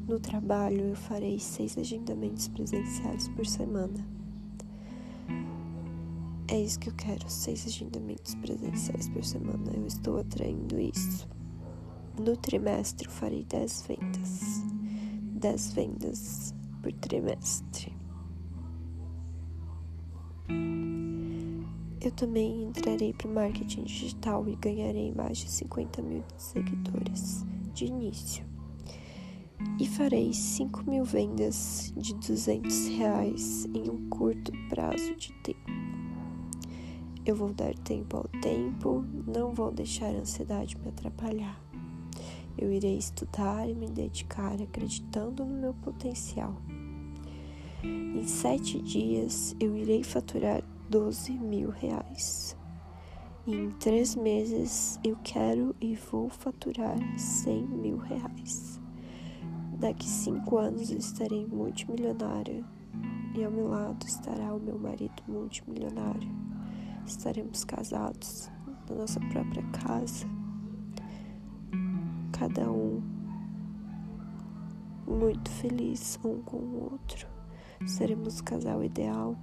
No 0.08 0.20
trabalho, 0.20 0.82
eu 0.82 0.96
farei 0.96 1.40
seis 1.40 1.78
agendamentos 1.78 2.48
presenciais 2.48 3.28
por 3.30 3.46
semana. 3.46 4.08
É 6.48 6.62
isso 6.62 6.80
que 6.80 6.90
eu 6.90 6.94
quero, 6.94 7.28
seis 7.30 7.66
agendamentos 7.66 8.36
presenciais 8.36 9.10
por 9.10 9.24
semana. 9.24 9.72
Eu 9.76 9.86
estou 9.86 10.20
atraindo 10.20 10.80
isso. 10.80 11.28
No 12.18 12.38
trimestre, 12.38 13.08
eu 13.08 13.12
farei 13.12 13.44
dez 13.44 13.84
vendas. 13.88 14.64
Dez 15.22 15.74
vendas 15.74 16.54
por 16.82 16.94
trimestre. 16.94 17.95
Também 22.16 22.64
entrarei 22.64 23.14
para 23.14 23.28
o 23.28 23.34
marketing 23.34 23.84
digital 23.84 24.48
e 24.48 24.56
ganharei 24.56 25.14
mais 25.14 25.38
de 25.38 25.52
50 25.52 26.02
mil 26.02 26.24
seguidores 26.38 27.46
de 27.74 27.86
início. 27.86 28.46
E 29.80 29.88
farei 29.88 30.34
5 30.34 30.90
mil 30.90 31.04
vendas 31.04 31.94
de 31.96 32.14
200 32.16 32.88
reais 32.88 33.66
em 33.74 33.90
um 33.90 34.10
curto 34.10 34.52
prazo 34.70 35.16
de 35.16 35.34
tempo. 35.44 35.72
Eu 37.26 37.36
vou 37.36 37.52
dar 37.54 37.74
tempo 37.74 38.18
ao 38.18 38.28
tempo, 38.42 39.04
não 39.28 39.52
vou 39.52 39.72
deixar 39.72 40.08
a 40.08 40.20
ansiedade 40.20 40.78
me 40.78 40.90
atrapalhar. 40.90 41.60
Eu 42.58 42.72
irei 42.72 42.98
estudar 42.98 43.68
e 43.68 43.74
me 43.74 43.90
dedicar 43.90 44.62
acreditando 44.62 45.44
no 45.44 45.60
meu 45.60 45.74
potencial. 45.74 46.56
Em 47.84 48.26
sete 48.26 48.80
dias 48.80 49.56
eu 49.60 49.76
irei 49.76 50.04
faturar 50.04 50.64
12 50.90 51.34
mil 51.34 51.70
reais. 51.70 52.58
Em 53.48 53.70
três 53.72 54.16
meses 54.16 55.00
eu 55.04 55.18
quero 55.24 55.76
e 55.80 55.96
vou 55.96 56.30
faturar 56.30 56.98
100 57.18 57.68
mil 57.68 57.98
reais. 57.98 58.80
Daqui 59.80 60.08
cinco 60.08 60.58
anos 60.58 60.90
estarei 60.90 61.46
multimilionária 61.46 62.64
e 63.36 63.44
ao 63.44 63.52
meu 63.52 63.68
lado 63.68 64.06
estará 64.06 64.54
o 64.54 64.60
meu 64.60 64.80
marido 64.80 65.22
multimilionário 65.28 66.46
estaremos 67.06 67.64
casados 67.64 68.50
na 68.90 68.96
nossa 68.96 69.20
própria 69.20 69.64
casa, 69.72 70.26
cada 72.32 72.70
um 72.72 73.02
muito 75.08 75.50
feliz 75.52 76.20
um 76.24 76.42
com 76.42 76.58
o 76.58 76.92
outro. 76.92 77.28
Seremos 77.86 78.40
o 78.40 78.44
casal 78.44 78.84
ideal, 78.84 79.38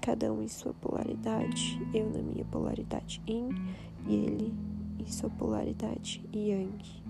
cada 0.00 0.32
um 0.32 0.42
em 0.42 0.48
sua 0.48 0.72
polaridade, 0.74 1.80
eu 1.92 2.10
na 2.10 2.22
minha 2.22 2.44
polaridade 2.46 3.22
yin 3.28 3.50
e 4.06 4.14
ele 4.14 4.54
em 4.98 5.06
sua 5.06 5.30
polaridade 5.30 6.22
yang. 6.32 7.00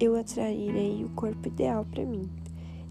Eu 0.00 0.16
atrairei 0.16 1.04
o 1.04 1.08
corpo 1.10 1.48
ideal 1.48 1.84
para 1.84 2.04
mim. 2.04 2.28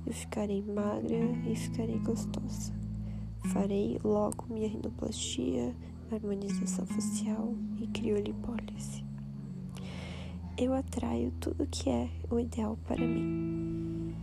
Eu 0.05 0.13
ficarei 0.13 0.61
magra 0.61 1.32
e 1.49 1.55
ficarei 1.55 1.97
gostosa. 1.99 2.74
Farei 3.53 3.97
logo 4.03 4.45
minha 4.49 4.68
rinoplastia, 4.68 5.74
harmonização 6.11 6.86
facial 6.86 7.53
e 7.80 7.88
criolipólise. 7.88 9.05
Eu 10.57 10.74
atraio 10.74 11.32
tudo 11.39 11.68
que 11.68 11.89
é 11.89 12.09
o 12.30 12.39
ideal 12.39 12.78
para 12.86 13.05
mim. 13.05 14.13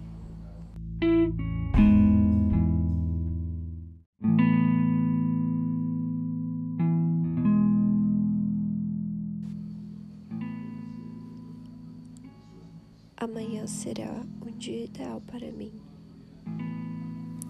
Será 13.66 14.22
um 14.46 14.50
dia 14.58 14.84
ideal 14.84 15.22
para 15.22 15.50
mim. 15.50 15.72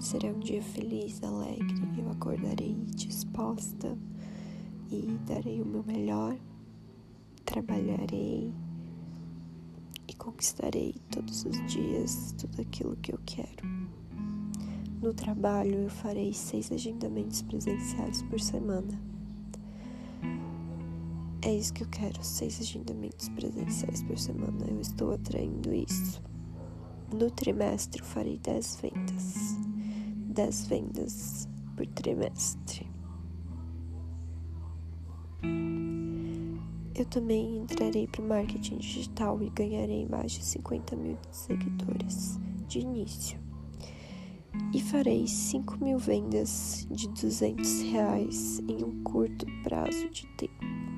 Será 0.01 0.29
um 0.29 0.39
dia 0.39 0.62
feliz, 0.62 1.21
alegre. 1.23 1.75
Eu 1.99 2.09
acordarei 2.09 2.77
disposta 2.95 3.99
e 4.91 5.19
darei 5.27 5.61
o 5.61 5.67
meu 5.67 5.83
melhor. 5.83 6.37
Trabalharei 7.45 8.53
e 10.07 10.15
conquistarei 10.15 10.95
todos 11.11 11.45
os 11.45 11.67
dias 11.67 12.33
tudo 12.39 12.62
aquilo 12.62 12.97
que 12.97 13.12
eu 13.12 13.19
quero. 13.27 13.67
No 15.03 15.12
trabalho, 15.12 15.75
eu 15.75 15.91
farei 15.91 16.33
seis 16.33 16.71
agendamentos 16.71 17.43
presenciais 17.43 18.23
por 18.23 18.39
semana. 18.39 19.14
É 21.45 21.55
isso 21.55 21.74
que 21.74 21.82
eu 21.82 21.88
quero, 21.88 22.24
seis 22.24 22.59
agendamentos 22.59 23.28
presenciais 23.28 24.03
por 24.03 24.18
semana. 24.18 24.64
Eu 24.66 24.80
estou 24.80 25.12
atraindo 25.12 25.74
isso. 25.74 26.22
No 27.12 27.30
trimestre, 27.30 28.01
eu 28.01 28.07
farei 28.07 28.38
dez 28.38 28.80
vendas. 28.80 29.55
Dez 30.30 30.66
vendas 30.66 31.47
por 31.76 31.86
trimestre. 31.88 32.90
Eu 36.95 37.05
também 37.05 37.59
entrarei 37.59 38.07
para 38.07 38.22
o 38.22 38.26
marketing 38.26 38.78
digital 38.78 39.42
e 39.42 39.51
ganharei 39.51 40.07
mais 40.09 40.32
de 40.32 40.42
50 40.42 40.97
mil 40.97 41.18
seguidores 41.30 42.40
de 42.66 42.78
início. 42.78 43.38
E 44.72 44.80
farei 44.80 45.26
5 45.26 45.84
mil 45.84 45.99
vendas 45.99 46.86
de 46.90 47.07
200 47.09 47.82
reais 47.82 48.61
em 48.61 48.82
um 48.82 49.03
curto 49.03 49.45
prazo 49.62 50.09
de 50.09 50.26
tempo. 50.38 50.93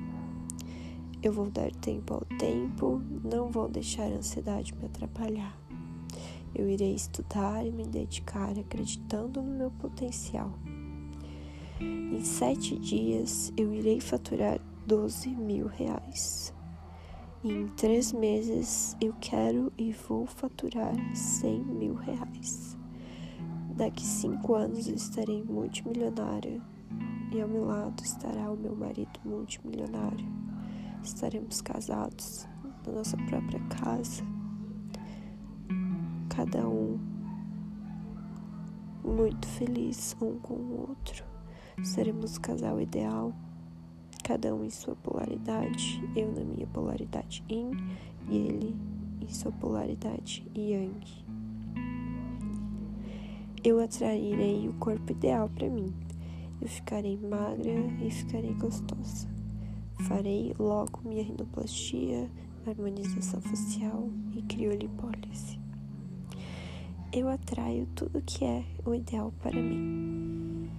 Eu 1.21 1.33
vou 1.33 1.49
dar 1.49 1.71
tempo 1.71 2.13
ao 2.13 2.37
tempo, 2.37 3.01
não 3.23 3.49
vou 3.49 3.67
deixar 3.67 4.03
a 4.03 4.17
ansiedade 4.17 4.75
me 4.75 4.85
atrapalhar. 4.85 5.57
Eu 6.53 6.69
irei 6.69 6.93
estudar 6.93 7.65
e 7.65 7.71
me 7.71 7.85
dedicar 7.85 8.57
acreditando 8.57 9.41
no 9.41 9.57
meu 9.57 9.71
potencial. 9.71 10.51
Em 11.79 12.23
sete 12.23 12.77
dias 12.77 13.51
eu 13.57 13.73
irei 13.73 13.99
faturar 13.99 14.59
12 14.85 15.29
mil 15.29 15.67
reais. 15.67 16.53
Em 17.43 17.67
três 17.69 18.11
meses 18.13 18.95
eu 19.01 19.13
quero 19.19 19.71
e 19.77 19.91
vou 19.91 20.25
faturar 20.25 20.95
100 21.15 21.63
mil 21.63 21.95
reais. 21.95 22.77
Daqui 23.75 24.05
cinco 24.05 24.55
anos 24.55 24.87
eu 24.87 24.95
estarei 24.95 25.43
multimilionária 25.43 26.61
e 27.31 27.41
ao 27.41 27.47
meu 27.47 27.65
lado 27.65 28.03
estará 28.03 28.51
o 28.51 28.57
meu 28.57 28.75
marido 28.75 29.19
multimilionário. 29.23 30.25
Estaremos 31.07 31.61
casados 31.61 32.45
na 32.85 32.91
nossa 32.91 33.15
própria 33.15 33.59
casa, 33.69 34.23
cada 36.29 36.67
um 36.67 36.99
muito 39.05 39.47
feliz 39.47 40.15
um 40.21 40.37
com 40.37 40.53
o 40.53 40.89
outro. 40.89 41.23
Seremos 41.81 42.35
o 42.35 42.41
casal 42.41 42.81
ideal 42.81 43.33
cada 44.21 44.53
um 44.53 44.65
em 44.65 44.69
sua 44.69 44.97
polaridade, 44.97 46.03
eu 46.13 46.29
na 46.33 46.43
minha 46.43 46.67
polaridade 46.67 47.41
yin 47.49 47.71
e 48.29 48.35
ele 48.35 48.75
em 49.21 49.29
sua 49.29 49.51
polaridade 49.53 50.45
yang. 50.53 51.01
Eu 53.63 53.79
atrairei 53.79 54.67
o 54.67 54.73
corpo 54.73 55.13
ideal 55.13 55.49
para 55.49 55.69
mim. 55.69 55.93
Eu 56.61 56.67
ficarei 56.67 57.17
magra 57.17 57.79
e 58.05 58.11
ficarei 58.11 58.53
gostosa. 58.55 59.36
Farei 59.99 60.53
logo 60.59 61.01
minha 61.03 61.23
rinoplastia, 61.23 62.29
harmonização 62.65 63.41
facial 63.41 64.09
e 64.35 64.41
criolipólise. 64.43 65.59
Eu 67.11 67.29
atraio 67.29 67.87
tudo 67.95 68.21
que 68.21 68.45
é 68.45 68.63
o 68.85 68.93
ideal 68.93 69.33
para 69.41 69.61
mim. 69.61 70.69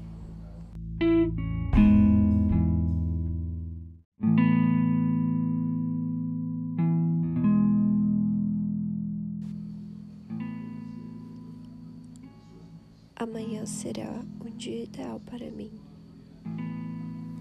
Amanhã 13.16 13.66
será 13.66 14.22
um 14.40 14.50
dia 14.56 14.84
ideal 14.84 15.20
para 15.20 15.50
mim. 15.50 15.72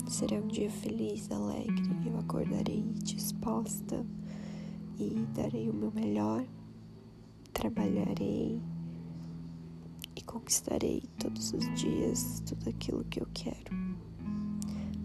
Será 0.08 0.38
um 0.38 0.48
dia 0.48 0.72
feliz, 0.72 1.30
alegre. 1.30 1.84
Eu 2.06 2.18
acordarei 2.18 2.82
disposta 3.04 4.06
e 4.98 5.28
darei 5.36 5.70
o 5.70 5.74
meu 5.74 5.92
melhor. 5.92 6.46
Trabalharei 7.52 8.62
e 10.16 10.22
conquistarei 10.22 11.04
todos 11.20 11.52
os 11.52 11.74
dias 11.76 12.42
tudo 12.46 12.70
aquilo 12.70 13.04
que 13.06 13.22
eu 13.22 13.28
quero. 13.34 13.76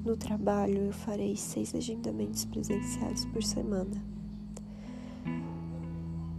No 0.05 0.17
trabalho, 0.17 0.79
eu 0.79 0.93
farei 0.93 1.37
seis 1.37 1.75
agendamentos 1.75 2.45
presenciais 2.45 3.25
por 3.27 3.43
semana. 3.43 4.03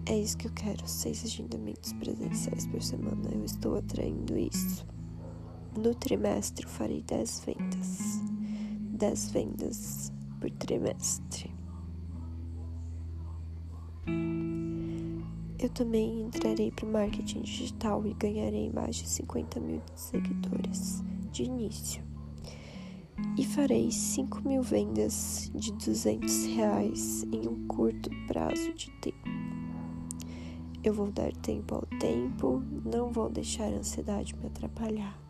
É 0.06 0.18
isso 0.18 0.38
que 0.38 0.48
eu 0.48 0.52
quero, 0.52 0.88
seis 0.88 1.24
agendamentos 1.26 1.92
presenciais 1.94 2.66
por 2.68 2.82
semana. 2.82 3.30
Eu 3.32 3.44
estou 3.44 3.76
atraindo 3.76 4.38
isso. 4.38 4.86
No 5.78 5.94
trimestre, 5.94 6.66
eu 6.66 6.70
farei 6.70 7.02
dez 7.02 7.42
vendas. 7.46 8.33
Dez 8.96 9.32
vendas 9.32 10.14
por 10.40 10.52
trimestre. 10.52 11.50
Eu 15.58 15.68
também 15.70 16.22
entrarei 16.22 16.70
para 16.70 16.86
o 16.86 16.92
marketing 16.92 17.42
digital 17.42 18.06
e 18.06 18.14
ganharei 18.14 18.70
mais 18.70 18.98
de 18.98 19.10
50 19.10 19.60
mil 19.60 19.82
seguidores 19.96 21.04
de 21.32 21.42
início. 21.42 22.04
E 23.36 23.44
farei 23.44 23.90
5 23.92 24.48
mil 24.48 24.62
vendas 24.62 25.50
de 25.56 25.72
200 25.72 26.46
reais 26.46 27.24
em 27.32 27.48
um 27.48 27.66
curto 27.66 28.12
prazo 28.28 28.76
de 28.76 28.92
tempo. 29.02 29.28
Eu 30.84 30.94
vou 30.94 31.12
dar 31.12 31.32
tempo 31.38 31.74
ao 31.74 32.00
tempo, 32.00 32.62
não 32.86 33.12
vou 33.12 33.28
deixar 33.28 33.74
a 33.74 33.78
ansiedade 33.78 34.36
me 34.36 34.46
atrapalhar. 34.46 35.23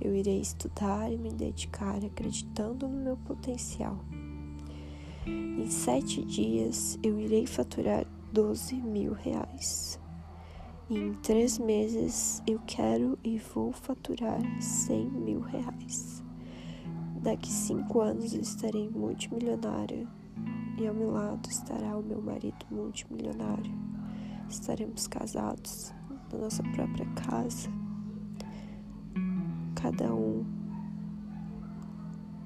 Eu 0.00 0.14
irei 0.14 0.40
estudar 0.40 1.12
e 1.12 1.16
me 1.16 1.30
dedicar 1.30 2.04
acreditando 2.04 2.88
no 2.88 3.02
meu 3.02 3.16
potencial. 3.16 3.98
Em 5.26 5.68
sete 5.68 6.24
dias 6.24 6.98
eu 7.02 7.18
irei 7.18 7.46
faturar 7.46 8.06
12 8.32 8.76
mil 8.76 9.12
reais. 9.12 10.00
E 10.88 10.96
em 10.96 11.12
três 11.14 11.58
meses 11.58 12.42
eu 12.46 12.60
quero 12.66 13.18
e 13.22 13.38
vou 13.38 13.72
faturar 13.72 14.40
100 14.60 15.10
mil 15.10 15.40
reais. 15.40 16.22
Daqui 17.20 17.50
cinco 17.50 18.00
anos 18.00 18.32
eu 18.32 18.40
estarei 18.40 18.88
multimilionária 18.88 20.06
e 20.78 20.86
ao 20.86 20.94
meu 20.94 21.10
lado 21.10 21.48
estará 21.50 21.96
o 21.96 22.02
meu 22.02 22.22
marido 22.22 22.64
multimilionário 22.70 23.88
estaremos 24.48 25.06
casados 25.06 25.92
na 26.32 26.38
nossa 26.38 26.62
própria 26.62 27.06
casa, 27.14 27.70
cada 29.80 30.12
um 30.12 30.44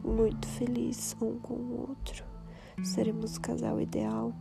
muito 0.04 0.46
feliz 0.46 1.16
um 1.20 1.38
com 1.38 1.54
o 1.54 1.86
outro. 1.88 2.24
Seremos 2.82 3.36
o 3.36 3.40
casal 3.40 3.80
ideal, 3.80 4.34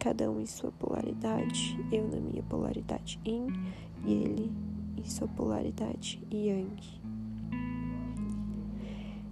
cada 0.00 0.30
um 0.30 0.40
em 0.40 0.46
sua 0.46 0.72
polaridade, 0.72 1.78
eu 1.92 2.08
na 2.08 2.18
minha 2.18 2.42
polaridade 2.44 3.20
yin 3.26 3.48
e 4.06 4.12
ele 4.12 4.52
em 4.96 5.04
sua 5.04 5.28
polaridade 5.28 6.18
yang. 6.32 6.98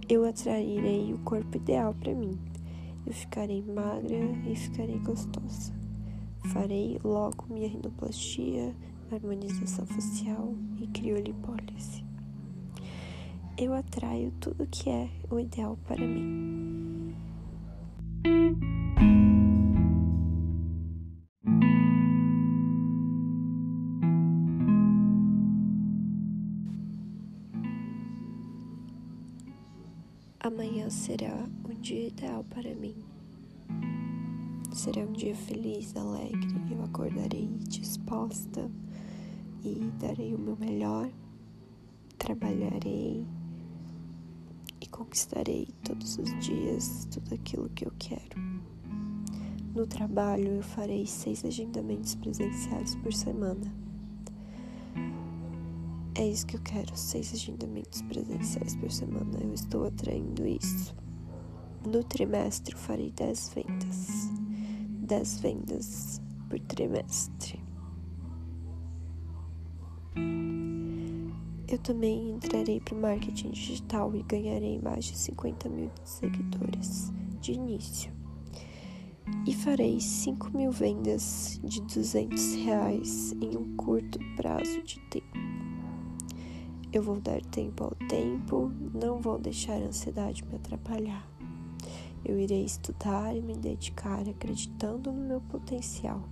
Eu 0.07 0.23
atrairei 0.23 1.13
o 1.13 1.17
corpo 1.19 1.57
ideal 1.57 1.95
para 1.95 2.13
mim. 2.13 2.39
Eu 3.05 3.13
ficarei 3.13 3.61
magra 3.61 4.31
e 4.45 4.55
ficarei 4.55 4.99
gostosa. 4.99 5.73
Farei 6.53 6.99
logo 7.03 7.45
minha 7.49 7.67
rinoplastia, 7.67 8.75
harmonização 9.11 9.85
facial 9.85 10.53
e 10.79 10.87
criolipólise. 10.87 12.06
Eu 13.59 13.73
atraio 13.73 14.31
tudo 14.39 14.67
que 14.67 14.87
é 14.87 15.09
o 15.31 15.39
ideal 15.39 15.79
para 15.87 16.05
mim. 16.05 17.15
Amanhã 30.39 30.87
será 30.91 31.33
um 31.67 31.73
dia 31.81 32.09
ideal 32.09 32.43
para 32.43 32.75
mim. 32.75 32.95
Será 34.71 35.01
um 35.01 35.13
dia 35.13 35.35
feliz, 35.35 35.95
alegre. 35.95 36.47
Eu 36.69 36.83
acordarei 36.83 37.47
disposta 37.67 38.69
e 39.63 39.79
darei 39.99 40.35
o 40.35 40.37
meu 40.37 40.55
melhor. 40.55 41.09
Trabalharei 42.19 43.25
e 44.87 44.89
conquistarei 44.89 45.67
todos 45.83 46.17
os 46.17 46.39
dias 46.39 47.05
tudo 47.11 47.35
aquilo 47.35 47.69
que 47.69 47.85
eu 47.85 47.91
quero. 47.99 48.39
No 49.75 49.85
trabalho, 49.85 50.47
eu 50.47 50.63
farei 50.63 51.05
seis 51.05 51.45
agendamentos 51.45 52.15
presenciais 52.15 52.95
por 52.95 53.13
semana. 53.13 53.71
É 56.15 56.27
isso 56.27 56.47
que 56.47 56.55
eu 56.55 56.61
quero, 56.61 56.95
seis 56.97 57.31
agendamentos 57.33 58.01
presenciais 58.01 58.75
por 58.77 58.91
semana. 58.91 59.37
Eu 59.39 59.53
estou 59.53 59.85
atraindo 59.85 60.47
isso. 60.47 60.95
No 61.85 62.03
trimestre 62.03 62.73
eu 62.73 62.79
farei 62.79 63.11
dez 63.11 63.51
vendas. 63.53 64.29
dez 65.01 65.39
vendas 65.39 66.21
por 66.49 66.59
trimestre. 66.61 67.61
Eu 71.69 71.77
também 71.77 72.31
entrarei 72.31 72.79
para 72.79 72.95
o 72.95 73.01
marketing 73.01 73.49
digital 73.49 74.15
e 74.15 74.23
ganharei 74.23 74.79
mais 74.79 75.03
de 75.03 75.17
50 75.17 75.67
mil 75.67 75.91
seguidores 76.05 77.11
de 77.41 77.51
início. 77.51 78.09
E 79.45 79.53
farei 79.53 79.99
5 79.99 80.55
mil 80.55 80.71
vendas 80.71 81.59
de 81.61 81.81
200 81.81 82.55
reais 82.55 83.33
em 83.41 83.57
um 83.57 83.75
curto 83.75 84.17
prazo 84.37 84.81
de 84.81 84.97
tempo. 85.09 85.37
Eu 86.93 87.03
vou 87.03 87.19
dar 87.19 87.41
tempo 87.41 87.83
ao 87.83 88.07
tempo, 88.07 88.71
não 88.93 89.19
vou 89.19 89.37
deixar 89.37 89.73
a 89.73 89.87
ansiedade 89.87 90.45
me 90.45 90.55
atrapalhar. 90.55 91.29
Eu 92.23 92.39
irei 92.39 92.63
estudar 92.63 93.35
e 93.35 93.41
me 93.41 93.57
dedicar 93.57 94.21
acreditando 94.27 95.11
no 95.11 95.21
meu 95.21 95.41
potencial. 95.41 96.23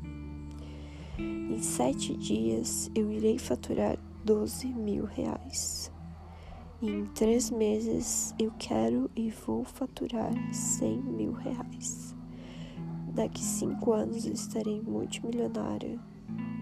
Em 1.19 1.61
sete 1.61 2.15
dias 2.15 2.89
eu 2.95 3.11
irei 3.11 3.37
faturar 3.37 3.97
12 4.25 4.73
mil 4.73 5.05
reais. 5.05 5.91
Em 6.81 7.05
três 7.13 7.51
meses 7.51 8.33
eu 8.39 8.51
quero 8.57 9.07
e 9.15 9.29
vou 9.29 9.63
faturar 9.63 10.33
100 10.51 10.97
mil 11.03 11.31
reais. 11.33 12.15
Daqui 13.13 13.43
cinco 13.43 13.93
anos 13.93 14.25
estarei 14.25 14.81
multimilionária 14.81 15.99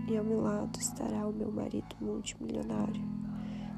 e 0.10 0.18
ao 0.18 0.26
meu 0.26 0.42
lado 0.42 0.78
estará 0.78 1.26
o 1.26 1.32
meu 1.32 1.50
marido 1.54 1.96
multimilionário. 2.02 3.02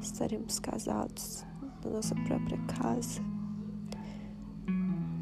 Estaremos 0.02 0.58
casados 0.58 1.46
na 1.84 1.92
nossa 1.92 2.16
própria 2.16 2.58
casa, 2.66 3.22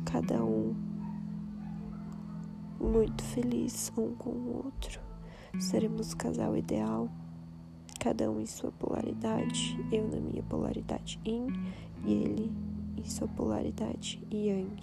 cada 0.06 0.42
um 0.42 0.74
muito 2.80 3.22
feliz 3.26 3.92
um 3.98 4.16
com 4.16 4.30
o 4.30 4.64
outro. 4.66 5.02
Seremos 5.60 6.14
o 6.14 6.18
casal 6.18 6.56
ideal 6.56 7.10
cada 8.04 8.30
um 8.30 8.42
em 8.42 8.46
sua 8.46 8.70
polaridade, 8.70 9.80
eu 9.90 10.06
na 10.10 10.20
minha 10.20 10.44
polaridade 10.44 11.18
yin 11.26 11.48
e 12.06 12.12
ele 12.12 12.52
em 12.98 13.06
sua 13.06 13.30
polaridade 13.30 14.22
yang. 14.30 14.76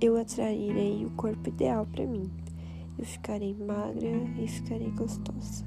Eu 0.00 0.16
atrairei 0.16 1.04
o 1.04 1.10
corpo 1.10 1.50
ideal 1.50 1.86
para 1.86 2.06
mim. 2.06 2.30
Eu 2.98 3.04
ficarei 3.04 3.54
magra 3.54 4.08
e 4.42 4.48
ficarei 4.48 4.90
gostosa. 4.92 5.66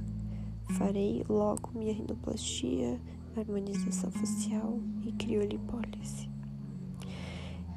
Farei 0.72 1.24
logo 1.30 1.70
minha 1.76 1.94
rinoplastia, 1.94 3.00
harmonização 3.36 4.10
facial 4.10 4.80
e 5.06 5.12
criolipólise. 5.12 6.28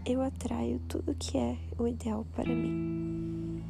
Eu 0.07 0.23
atraio 0.23 0.81
tudo 0.89 1.15
que 1.15 1.37
é 1.37 1.59
o 1.79 1.87
ideal 1.87 2.27
para 2.35 2.49
mim. 2.55 3.63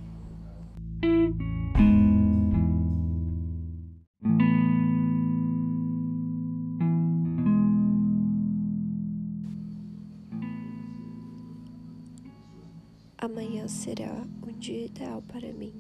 Será 13.70 14.26
um 14.42 14.52
dia 14.58 14.86
ideal 14.86 15.22
para 15.22 15.52
mim. 15.52 15.72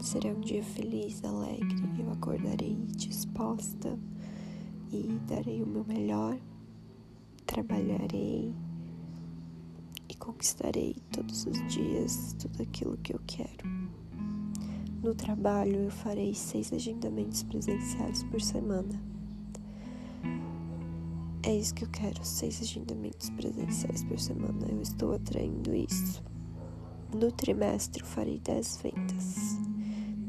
Será 0.00 0.30
um 0.30 0.40
dia 0.40 0.62
feliz, 0.62 1.24
alegre. 1.24 1.82
Eu 1.98 2.10
acordarei 2.12 2.76
disposta 2.94 3.98
e 4.92 5.18
darei 5.26 5.62
o 5.62 5.66
meu 5.66 5.84
melhor. 5.84 6.38
Trabalharei 7.46 8.54
e 10.08 10.14
conquistarei 10.14 10.94
todos 11.10 11.46
os 11.46 11.66
dias 11.72 12.36
tudo 12.38 12.62
aquilo 12.62 12.98
que 12.98 13.14
eu 13.14 13.20
quero. 13.26 13.66
No 15.02 15.14
trabalho, 15.14 15.84
eu 15.84 15.90
farei 15.90 16.34
seis 16.34 16.70
agendamentos 16.70 17.42
presenciais 17.42 18.22
por 18.24 18.42
semana. 18.42 19.09
É 21.42 21.56
isso 21.56 21.74
que 21.74 21.84
eu 21.84 21.88
quero, 21.88 22.22
seis 22.22 22.60
agendamentos 22.60 23.30
presenciais 23.30 24.04
por 24.04 24.18
semana. 24.18 24.66
Eu 24.68 24.82
estou 24.82 25.14
atraindo 25.14 25.74
isso. 25.74 26.22
No 27.14 27.32
trimestre 27.32 28.02
eu 28.02 28.06
farei 28.06 28.38
dez 28.38 28.78
vendas. 28.82 29.58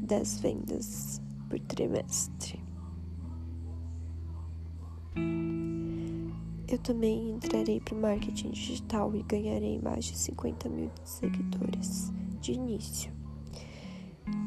dez 0.00 0.40
vendas 0.40 1.20
por 1.50 1.60
trimestre. 1.60 2.58
Eu 6.66 6.78
também 6.78 7.32
entrarei 7.32 7.78
para 7.78 7.94
o 7.94 8.00
marketing 8.00 8.50
digital 8.50 9.14
e 9.14 9.22
ganharei 9.22 9.78
mais 9.78 10.06
de 10.06 10.16
50 10.16 10.70
mil 10.70 10.90
seguidores 11.04 12.10
de 12.40 12.52
início. 12.52 13.12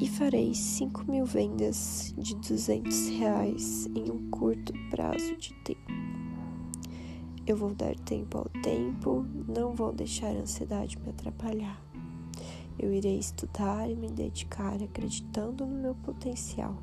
E 0.00 0.08
farei 0.08 0.52
5 0.52 1.08
mil 1.08 1.24
vendas 1.24 2.12
de 2.18 2.34
200 2.34 3.08
reais 3.10 3.86
em 3.94 4.10
um 4.10 4.28
curto 4.30 4.72
prazo 4.90 5.36
de 5.36 5.54
tempo. 5.62 6.15
Eu 7.46 7.56
vou 7.56 7.72
dar 7.72 7.94
tempo 8.00 8.38
ao 8.38 8.48
tempo, 8.60 9.24
não 9.46 9.72
vou 9.72 9.92
deixar 9.92 10.34
a 10.34 10.40
ansiedade 10.40 10.98
me 10.98 11.10
atrapalhar. 11.10 11.80
Eu 12.76 12.92
irei 12.92 13.20
estudar 13.20 13.88
e 13.88 13.94
me 13.94 14.10
dedicar 14.10 14.82
acreditando 14.82 15.64
no 15.64 15.80
meu 15.80 15.94
potencial. 15.94 16.76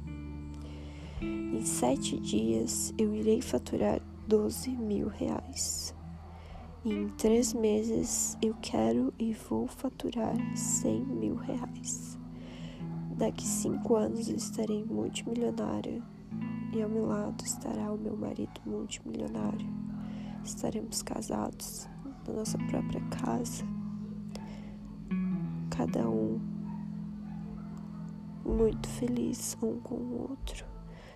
Em 1.22 1.66
sete 1.66 2.18
dias 2.18 2.93
eu 2.97 3.14
irei 3.14 3.41
faturar 3.41 4.01
12 4.26 4.70
mil 4.70 5.09
reais. 5.09 5.93
E 6.86 6.93
em 6.93 7.09
três 7.09 7.53
meses 7.53 8.38
eu 8.41 8.55
quero 8.61 9.14
e 9.20 9.34
vou 9.34 9.68
faturar 9.68 10.34
100 10.55 11.05
mil 11.05 11.36
reais. 11.36 12.18
Daqui 13.18 13.45
cinco 13.45 13.97
anos 13.97 14.30
eu 14.30 14.38
estarei 14.38 14.86
multimilionária 14.86 16.01
e 16.74 16.82
ao 16.82 16.89
meu 16.89 17.05
lado 17.05 17.43
estará 17.43 17.91
o 17.91 17.97
meu 17.97 18.16
marido 18.16 18.61
multimilionário 18.66 19.93
estaremos 20.44 21.02
casados 21.02 21.88
na 22.28 22.34
nossa 22.34 22.58
própria 22.58 23.02
casa, 23.10 23.64
cada 25.70 26.10
um 26.10 26.39
muito 28.46 28.88
feliz 28.89 29.58
um 29.62 29.80
com 29.80 29.96
o 29.96 30.30
outro. 30.30 30.66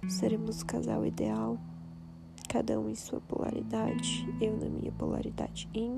Seremos 0.07 0.61
o 0.61 0.65
casal 0.65 1.05
ideal, 1.05 1.57
cada 2.47 2.80
um 2.80 2.89
em 2.89 2.95
sua 2.95 3.19
polaridade, 3.21 4.28
eu 4.39 4.57
na 4.57 4.69
minha 4.69 4.91
polaridade 4.91 5.69
yin 5.75 5.97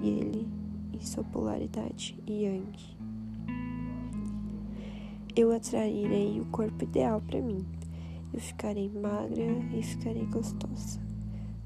e 0.00 0.08
ele 0.08 0.48
em 0.92 1.00
sua 1.00 1.24
polaridade 1.24 2.16
yang. 2.26 2.94
Eu 5.36 5.50
atrairei 5.52 6.40
o 6.40 6.46
corpo 6.46 6.84
ideal 6.84 7.20
para 7.20 7.40
mim. 7.40 7.66
Eu 8.32 8.40
ficarei 8.40 8.88
magra 8.88 9.42
e 9.76 9.82
ficarei 9.82 10.24
gostosa. 10.26 11.03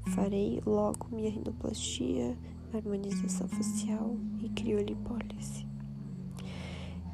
Farei 0.07 0.61
logo 0.65 1.07
minha 1.11 1.29
rinoplastia, 1.29 2.37
harmonização 2.73 3.47
facial 3.47 4.15
e 4.41 4.49
criolipólise. 4.49 5.67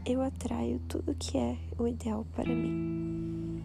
Eu 0.05 0.21
atraio 0.21 0.79
tudo 0.87 1.15
que 1.15 1.37
é 1.37 1.57
o 1.77 1.87
ideal 1.87 2.25
para 2.35 2.53
mim. 2.53 3.63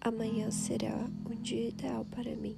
Amanhã 0.00 0.50
será 0.50 0.94
um 1.28 1.34
dia 1.42 1.68
ideal 1.68 2.04
para 2.04 2.34
mim. 2.36 2.56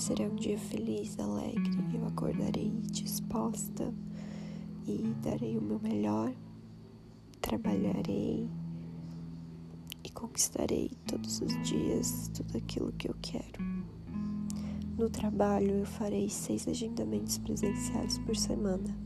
Será 0.00 0.24
um 0.24 0.34
dia 0.34 0.58
feliz, 0.58 1.18
alegre. 1.18 1.78
Eu 1.92 2.06
acordarei 2.06 2.72
disposta 2.90 3.92
e 4.86 5.14
darei 5.22 5.58
o 5.58 5.60
meu 5.60 5.78
melhor. 5.78 6.32
Trabalharei 7.38 8.48
e 10.02 10.08
conquistarei 10.08 10.90
todos 11.06 11.42
os 11.42 11.52
dias 11.68 12.30
tudo 12.32 12.56
aquilo 12.56 12.90
que 12.92 13.10
eu 13.10 13.14
quero. 13.20 13.62
No 14.96 15.10
trabalho, 15.10 15.70
eu 15.70 15.84
farei 15.84 16.30
seis 16.30 16.66
agendamentos 16.66 17.36
presenciais 17.36 18.16
por 18.20 18.34
semana. 18.34 18.96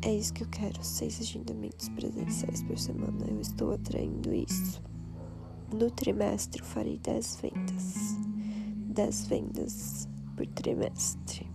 É 0.00 0.16
isso 0.16 0.32
que 0.32 0.42
eu 0.42 0.48
quero, 0.48 0.82
seis 0.82 1.20
agendamentos 1.20 1.90
presenciais 1.90 2.62
por 2.62 2.78
semana. 2.78 3.26
Eu 3.28 3.42
estou 3.42 3.74
atraindo 3.74 4.32
isso. 4.32 4.82
No 5.70 5.90
trimestre, 5.90 6.62
eu 6.62 6.66
farei 6.66 6.96
dez 6.96 7.38
vendas. 7.42 8.33
10 8.94 9.26
vendas 9.26 10.08
por 10.36 10.46
trimestre. 10.46 11.50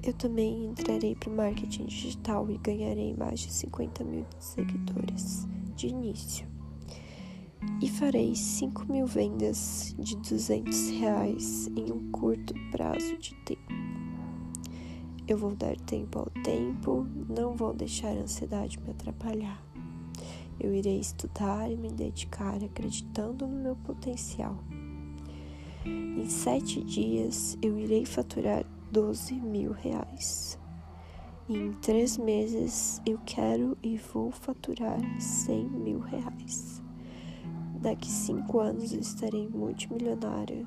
Eu 0.00 0.12
também 0.14 0.66
entrarei 0.66 1.16
para 1.16 1.28
o 1.28 1.36
marketing 1.36 1.86
digital 1.86 2.48
e 2.48 2.56
ganharei 2.58 3.14
mais 3.14 3.40
de 3.40 3.52
50 3.52 4.04
mil 4.04 4.24
seguidores 4.38 5.46
de 5.74 5.88
início 5.88 6.46
e 7.80 7.88
farei 7.88 8.34
5 8.34 8.90
mil 8.90 9.06
vendas 9.06 9.94
de 9.98 10.16
200 10.16 10.90
reais 10.90 11.66
em 11.76 11.92
um 11.92 12.12
curto 12.12 12.54
prazo 12.70 13.16
de 13.18 13.34
tempo. 13.44 13.72
Eu 15.26 15.36
vou 15.38 15.54
dar 15.56 15.76
tempo 15.80 16.20
ao 16.20 16.42
tempo, 16.42 17.06
não 17.28 17.56
vou 17.56 17.74
deixar 17.74 18.08
a 18.08 18.20
ansiedade 18.20 18.78
me 18.80 18.90
atrapalhar. 18.90 19.71
Eu 20.60 20.74
irei 20.74 20.98
estudar 20.98 21.70
e 21.70 21.76
me 21.76 21.90
dedicar 21.90 22.62
acreditando 22.62 23.46
no 23.46 23.62
meu 23.62 23.76
potencial. 23.76 24.56
Em 25.84 26.28
sete 26.28 26.82
dias 26.82 27.58
eu 27.60 27.78
irei 27.78 28.04
faturar 28.04 28.64
12 28.90 29.34
mil 29.34 29.72
reais. 29.72 30.58
Em 31.48 31.72
três 31.72 32.16
meses 32.16 33.02
eu 33.04 33.18
quero 33.26 33.76
e 33.82 33.96
vou 33.96 34.30
faturar 34.30 35.00
100 35.20 35.68
mil 35.68 35.98
reais. 35.98 36.80
Daqui 37.80 38.08
cinco 38.08 38.60
anos 38.60 38.92
eu 38.92 39.00
estarei 39.00 39.48
multimilionária 39.48 40.64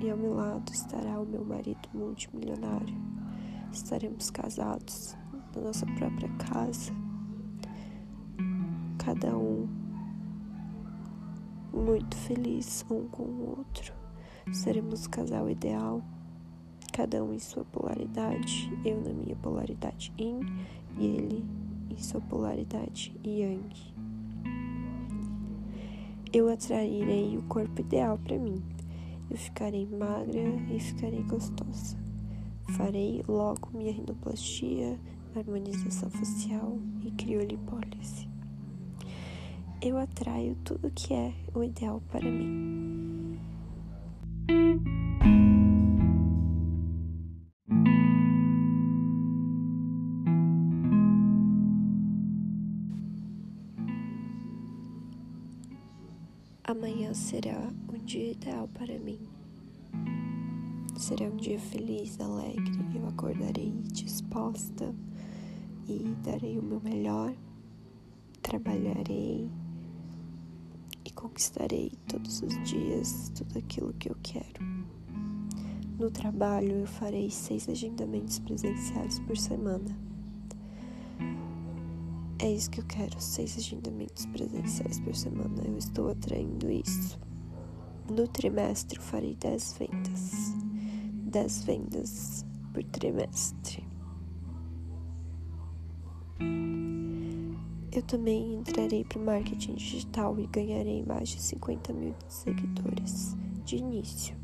e 0.00 0.08
ao 0.08 0.16
meu 0.16 0.34
lado 0.34 0.72
estará 0.72 1.18
o 1.20 1.26
meu 1.26 1.44
marido 1.44 1.88
multimilionário. 1.92 2.94
Estaremos 3.72 4.30
casados 4.30 5.16
na 5.54 5.62
nossa 5.62 5.84
própria 5.86 6.28
casa, 6.50 6.92
cada 9.06 9.38
um 9.38 9.68
muito 11.72 12.16
feliz 12.16 12.84
um 12.90 13.06
com 13.06 13.22
o 13.22 13.56
outro. 13.58 13.94
Seremos 14.52 15.06
o 15.06 15.10
casal 15.10 15.48
ideal, 15.48 16.02
cada 16.92 17.22
um 17.22 17.32
em 17.32 17.38
sua 17.38 17.64
polaridade, 17.64 18.68
eu 18.84 19.00
na 19.00 19.12
minha 19.12 19.36
polaridade 19.36 20.12
yin 20.18 20.40
e 20.98 21.06
ele 21.06 21.44
em 21.88 21.96
sua 21.98 22.20
polaridade 22.20 23.14
yang 23.24 23.70
eu 26.32 26.48
atrairei 26.48 27.38
o 27.38 27.42
corpo 27.44 27.80
ideal 27.80 28.18
para 28.18 28.36
mim. 28.36 28.60
Eu 29.30 29.36
ficarei 29.36 29.86
magra 29.86 30.42
e 30.68 30.80
ficarei 30.80 31.22
gostosa. 31.22 31.96
Farei 32.76 33.22
logo 33.28 33.70
minha 33.72 33.92
rinoplastia, 33.92 34.98
harmonização 35.34 36.10
facial 36.10 36.78
e 37.04 37.10
criolipólise. 37.12 38.25
Eu 39.82 39.98
atraio 39.98 40.56
tudo 40.64 40.90
que 40.90 41.12
é 41.12 41.34
o 41.54 41.62
ideal 41.62 42.02
para 42.10 42.28
mim. 42.30 43.38
Amanhã 56.64 57.12
será 57.14 57.70
um 57.92 57.98
dia 58.04 58.32
ideal 58.32 58.68
para 58.68 58.98
mim. 58.98 59.20
Será 60.96 61.26
um 61.26 61.36
dia 61.36 61.60
feliz, 61.60 62.18
alegre. 62.18 62.72
Eu 62.94 63.06
acordarei 63.06 63.72
disposta 63.92 64.92
e 65.86 66.16
darei 66.24 66.58
o 66.58 66.62
meu 66.62 66.80
melhor. 66.80 67.32
Trabalharei 68.42 69.48
conquistarei 71.16 71.90
todos 72.06 72.42
os 72.42 72.62
dias 72.62 73.32
tudo 73.34 73.58
aquilo 73.58 73.92
que 73.94 74.10
eu 74.10 74.16
quero. 74.22 74.64
No 75.98 76.10
trabalho, 76.10 76.72
eu 76.72 76.86
farei 76.86 77.30
seis 77.30 77.68
agendamentos 77.68 78.38
presenciais 78.38 79.18
por 79.20 79.36
semana. 79.36 79.98
É 82.38 82.52
isso 82.52 82.70
que 82.70 82.80
eu 82.80 82.84
quero, 82.84 83.18
seis 83.18 83.56
agendamentos 83.56 84.26
presenciais 84.26 85.00
por 85.00 85.14
semana. 85.16 85.62
Eu 85.64 85.78
estou 85.78 86.10
atraindo 86.10 86.70
isso. 86.70 87.18
No 88.10 88.28
trimestre, 88.28 88.98
eu 88.98 89.02
farei 89.02 89.34
dez 89.34 89.74
vendas. 89.78 90.54
dez 91.24 91.64
vendas 91.64 92.44
por 92.74 92.84
trimestre. 92.84 93.82
Eu 97.96 98.02
também 98.02 98.56
entrarei 98.56 99.04
para 99.04 99.18
o 99.18 99.24
marketing 99.24 99.74
digital 99.74 100.38
e 100.38 100.46
ganharei 100.48 101.02
mais 101.02 101.30
de 101.30 101.40
50 101.40 101.94
mil 101.94 102.14
seguidores 102.28 103.34
de 103.64 103.76
início. 103.76 104.36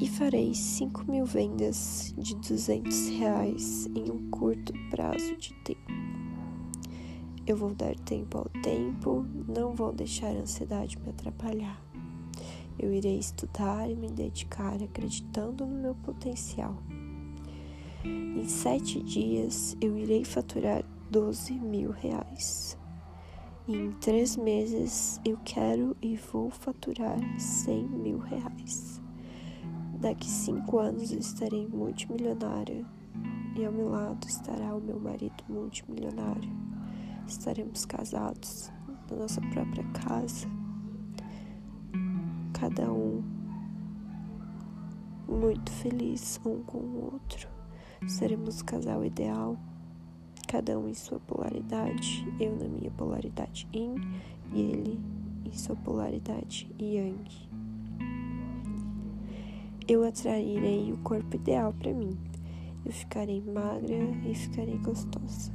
E 0.00 0.08
farei 0.08 0.52
5 0.52 1.08
mil 1.08 1.24
vendas 1.24 2.12
de 2.18 2.34
200 2.34 3.10
reais 3.10 3.86
em 3.94 4.10
um 4.10 4.28
curto 4.28 4.72
prazo 4.90 5.36
de 5.36 5.54
tempo. 5.62 5.92
Eu 7.46 7.56
vou 7.56 7.72
dar 7.72 7.94
tempo 7.94 8.38
ao 8.38 8.48
tempo, 8.60 9.24
não 9.46 9.72
vou 9.72 9.92
deixar 9.92 10.34
a 10.34 10.40
ansiedade 10.40 10.98
me 10.98 11.10
atrapalhar. 11.10 11.80
Eu 12.76 12.92
irei 12.92 13.20
estudar 13.20 13.88
e 13.88 13.94
me 13.94 14.10
dedicar 14.10 14.82
acreditando 14.82 15.64
no 15.64 15.80
meu 15.80 15.94
potencial. 15.94 16.76
Em 18.04 18.48
sete 18.48 19.00
dias 19.00 19.76
eu 19.80 19.96
irei 19.96 20.24
faturar 20.24 20.84
12 21.10 21.54
mil 21.54 21.90
reais. 21.90 22.78
Em 23.68 23.90
três 23.92 24.36
meses 24.36 25.20
eu 25.24 25.38
quero 25.44 25.96
e 26.00 26.16
vou 26.16 26.50
faturar 26.50 27.18
100 27.38 27.88
mil 27.88 28.18
reais. 28.18 29.00
Daqui 30.00 30.28
cinco 30.28 30.78
anos 30.78 31.10
estarei 31.10 31.66
multimilionária 31.66 32.84
e 33.56 33.64
ao 33.64 33.72
meu 33.72 33.88
lado 33.88 34.26
estará 34.26 34.74
o 34.74 34.80
meu 34.80 35.00
marido 35.00 35.42
multimilionário 35.48 36.66
estaremos 37.26 37.84
casados 37.84 38.70
na 39.10 39.16
nossa 39.16 39.40
própria 39.40 39.84
casa, 39.92 40.46
cada 42.52 42.92
um 42.92 43.22
muito 45.28 45.70
feliz 45.72 46.40
um 46.44 46.62
com 46.62 46.78
o 46.78 47.12
outro. 47.12 47.48
Seremos 48.06 48.60
o 48.60 48.64
casal 48.64 49.04
ideal, 49.04 49.58
cada 50.46 50.78
um 50.78 50.88
em 50.88 50.94
sua 50.94 51.18
polaridade, 51.20 52.26
eu 52.38 52.56
na 52.56 52.68
minha 52.68 52.90
polaridade 52.92 53.68
yin 53.74 53.96
e 54.52 54.60
ele 54.60 55.00
em 55.44 55.52
sua 55.52 55.76
polaridade 55.76 56.68
yang. 56.78 57.46
Eu 59.88 60.04
atrairei 60.04 60.92
o 60.92 60.98
corpo 60.98 61.36
ideal 61.36 61.72
para 61.72 61.92
mim. 61.92 62.18
Eu 62.84 62.92
ficarei 62.92 63.40
magra 63.40 63.94
e 64.28 64.34
ficarei 64.34 64.76
gostosa. 64.78 65.52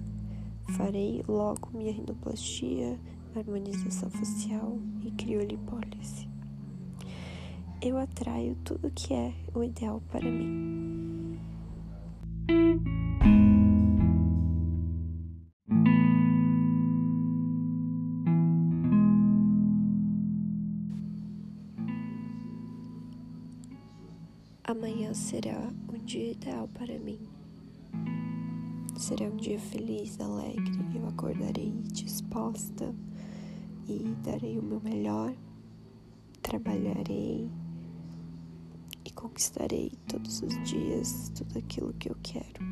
Farei 0.78 1.22
logo 1.28 1.70
minha 1.74 1.92
rinoplastia, 1.92 2.98
harmonização 3.36 4.10
facial 4.10 4.78
e 5.04 5.12
criolipólise. 5.12 6.30
Eu 7.82 7.98
atraio 7.98 8.56
tudo 8.64 8.92
que 8.92 9.14
é 9.14 9.34
o 9.54 9.64
ideal 9.64 10.02
para 10.10 10.30
mim. 10.30 11.38
Amanhã 24.72 25.14
será 25.14 25.70
um 25.94 25.98
dia 26.06 26.32
ideal 26.32 26.66
para 26.70 26.98
mim. 26.98 27.20
Será 28.96 29.26
um 29.26 29.36
dia 29.36 29.60
feliz, 29.60 30.18
alegre. 30.18 30.72
Eu 30.96 31.06
acordarei 31.08 31.74
disposta 31.92 32.96
e 33.86 34.16
darei 34.24 34.58
o 34.58 34.64
meu 34.64 34.80
melhor. 34.80 35.36
Trabalharei 36.42 37.50
e 39.04 39.12
conquistarei 39.12 39.92
todos 40.08 40.42
os 40.42 40.54
dias 40.64 41.30
tudo 41.36 41.60
aquilo 41.60 41.94
que 41.96 42.10
eu 42.10 42.16
quero. 42.24 42.64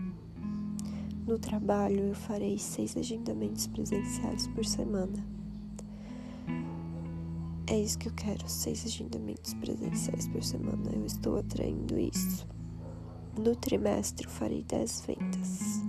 No 1.28 1.38
trabalho, 1.38 2.00
eu 2.00 2.16
farei 2.16 2.58
seis 2.58 2.96
agendamentos 2.96 3.68
presenciais 3.68 4.48
por 4.48 4.64
semana. 4.64 5.22
É 7.70 7.80
isso 7.80 8.00
que 8.00 8.08
eu 8.08 8.14
quero, 8.14 8.50
seis 8.50 8.84
agendamentos 8.86 9.54
presenciais 9.54 10.28
por 10.28 10.44
semana. 10.44 10.92
Eu 10.92 11.06
estou 11.06 11.38
atraindo 11.38 12.00
isso. 12.00 12.48
No 13.38 13.56
trimestre, 13.56 14.26
eu 14.26 14.32
farei 14.32 14.64
dez 14.64 15.04
vendas. 15.06 15.80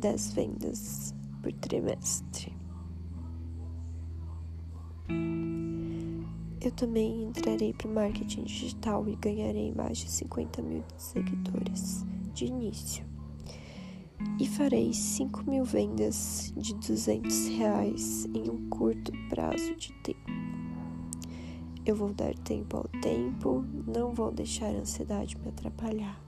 10 0.00 0.32
vendas 0.32 1.14
por 1.42 1.52
trimestre. 1.52 2.56
Eu 6.58 6.70
também 6.72 7.24
entrarei 7.24 7.74
para 7.74 7.86
o 7.86 7.94
marketing 7.94 8.44
digital 8.44 9.06
e 9.06 9.16
ganharei 9.16 9.72
mais 9.72 9.98
de 9.98 10.10
50 10.10 10.62
mil 10.62 10.84
seguidores 10.96 12.06
de 12.32 12.46
início. 12.46 13.04
E 14.38 14.46
farei 14.46 14.92
5 14.92 15.50
mil 15.50 15.64
vendas 15.64 16.52
de 16.56 16.74
200 16.74 17.48
reais 17.48 18.24
em 18.34 18.48
um 18.50 18.68
curto 18.70 19.12
prazo 19.28 19.74
de 19.76 19.92
tempo. 20.02 20.39
Eu 21.90 21.96
vou 21.96 22.14
dar 22.14 22.32
tempo 22.34 22.76
ao 22.76 22.84
tempo, 23.00 23.64
não 23.84 24.14
vou 24.14 24.30
deixar 24.30 24.66
a 24.66 24.78
ansiedade 24.78 25.36
me 25.36 25.48
atrapalhar. 25.48 26.22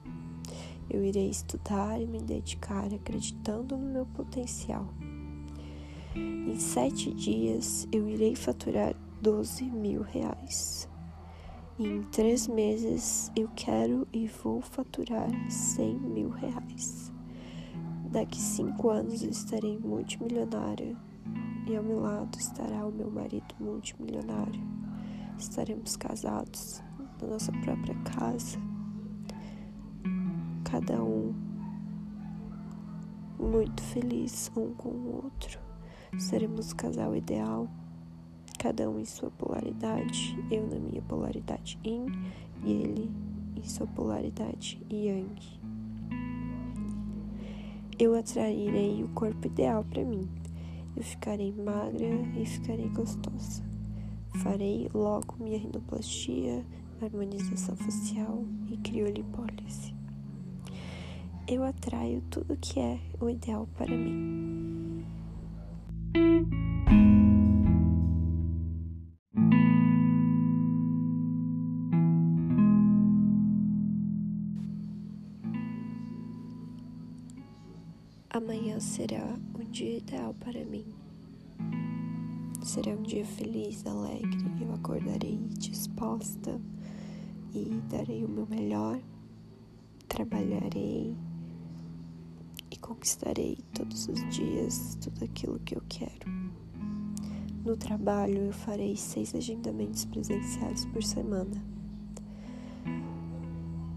Eu 0.90 1.04
irei 1.04 1.30
estudar 1.30 2.02
e 2.02 2.04
me 2.04 2.20
dedicar 2.20 2.92
acreditando 2.92 3.76
no 3.76 3.86
meu 3.86 4.04
potencial. 4.06 4.88
Em 6.16 6.58
sete 6.58 7.14
dias 7.14 7.86
eu 7.92 8.08
irei 8.08 8.34
faturar 8.34 8.96
12 9.20 9.66
mil 9.66 10.02
reais. 10.02 10.88
Em 11.78 12.02
três 12.10 12.48
meses 12.48 13.30
eu 13.36 13.48
quero 13.54 14.04
e 14.12 14.26
vou 14.26 14.60
faturar 14.62 15.30
100 15.48 15.94
mil 15.94 16.30
reais. 16.30 17.12
Daqui 18.10 18.40
cinco 18.40 18.90
anos 18.90 19.22
eu 19.22 19.30
estarei 19.30 19.78
multimilionária 19.78 20.96
e 21.70 21.76
ao 21.76 21.84
meu 21.84 22.00
lado 22.00 22.36
estará 22.36 22.84
o 22.84 22.90
meu 22.90 23.08
marido 23.08 23.54
multimilionário. 23.60 24.81
Estaremos 25.42 25.96
casados 25.96 26.80
na 27.20 27.26
nossa 27.26 27.50
própria 27.50 27.94
casa, 28.04 28.58
cada 30.64 31.02
um 31.02 31.34
muito 33.40 33.82
feliz 33.82 34.50
um 34.56 34.72
com 34.72 34.88
o 34.88 35.16
outro. 35.24 35.58
Seremos 36.16 36.70
o 36.70 36.76
casal 36.76 37.16
ideal 37.16 37.68
cada 38.56 38.88
um 38.88 39.00
em 39.00 39.04
sua 39.04 39.32
polaridade, 39.32 40.38
eu 40.48 40.64
na 40.68 40.78
minha 40.78 41.02
polaridade 41.02 41.76
yin 41.84 42.06
e 42.64 42.70
ele 42.70 43.10
em 43.56 43.64
sua 43.64 43.86
polaridade 43.88 44.80
yang. 44.88 45.36
Eu 47.98 48.14
atrairei 48.14 49.02
o 49.02 49.08
corpo 49.08 49.48
ideal 49.48 49.84
para 49.84 50.04
mim. 50.04 50.28
Eu 50.96 51.02
ficarei 51.02 51.52
magra 51.52 52.14
e 52.40 52.46
ficarei 52.46 52.88
gostosa. 52.90 53.71
Farei 54.34 54.88
logo 54.94 55.36
minha 55.38 55.58
rinoplastia, 55.58 56.64
harmonização 57.00 57.76
facial 57.76 58.44
e 58.70 58.76
criolipólise. 58.78 59.94
Eu 61.46 61.64
atraio 61.64 62.22
tudo 62.30 62.56
que 62.56 62.80
é 62.80 62.98
o 63.20 63.28
ideal 63.28 63.68
para 63.76 63.96
mim. 63.96 65.04
Amanhã 78.30 78.80
será 78.80 79.36
um 79.54 79.64
dia 79.70 79.98
ideal 79.98 80.34
para 80.34 80.64
mim. 80.64 81.01
Será 82.62 82.92
um 82.92 83.02
dia 83.02 83.26
feliz, 83.26 83.84
alegre. 83.84 84.38
Eu 84.60 84.72
acordarei 84.72 85.36
disposta 85.58 86.60
e 87.52 87.82
darei 87.90 88.24
o 88.24 88.28
meu 88.28 88.46
melhor. 88.46 89.00
Trabalharei 90.06 91.16
e 92.70 92.76
conquistarei 92.76 93.58
todos 93.74 94.06
os 94.06 94.28
dias 94.30 94.96
tudo 95.00 95.24
aquilo 95.24 95.58
que 95.60 95.76
eu 95.76 95.82
quero. 95.88 96.30
No 97.64 97.76
trabalho, 97.76 98.38
eu 98.38 98.52
farei 98.52 98.96
seis 98.96 99.34
agendamentos 99.34 100.04
presenciais 100.04 100.84
por 100.86 101.02
semana. 101.02 101.62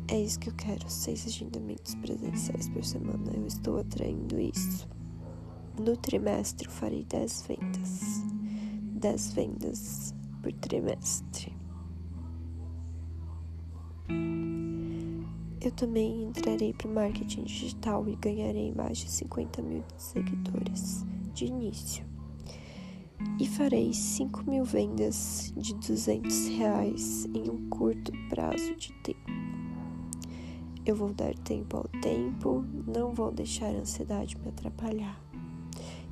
É 0.07 0.19
isso 0.19 0.39
que 0.39 0.49
eu 0.49 0.53
quero, 0.55 0.89
seis 0.89 1.25
agendamentos 1.27 1.93
presenciais 1.95 2.67
por 2.69 2.83
semana. 2.83 3.31
Eu 3.33 3.45
estou 3.45 3.79
atraindo 3.79 4.39
isso. 4.39 4.87
No 5.79 5.95
trimestre 5.95 6.67
eu 6.67 6.71
farei 6.71 7.03
dez 7.03 7.43
vendas. 7.47 8.34
Dez 9.05 9.31
vendas 9.33 10.15
por 10.41 10.51
trimestre. 10.53 11.55
Eu 15.61 15.71
também 15.75 16.23
entrarei 16.23 16.73
para 16.73 16.87
o 16.87 16.91
marketing 16.91 17.43
digital 17.43 18.09
e 18.09 18.15
ganharei 18.15 18.73
mais 18.73 18.97
de 18.97 19.11
50 19.11 19.61
mil 19.61 19.83
seguidores 19.95 21.05
de 21.35 21.45
início. 21.45 22.03
E 23.39 23.45
farei 23.47 23.93
5 23.93 24.49
mil 24.49 24.65
vendas 24.65 25.53
de 25.55 25.75
200 25.75 26.47
reais 26.47 27.25
em 27.25 27.47
um 27.47 27.69
curto 27.69 28.11
prazo 28.27 28.75
de 28.75 28.91
tempo. 29.03 29.31
Eu 30.83 30.95
vou 30.95 31.13
dar 31.13 31.35
tempo 31.35 31.77
ao 31.77 31.87
tempo, 32.01 32.65
não 32.87 33.13
vou 33.13 33.31
deixar 33.31 33.67
a 33.67 33.79
ansiedade 33.79 34.35
me 34.39 34.49
atrapalhar. 34.49 35.24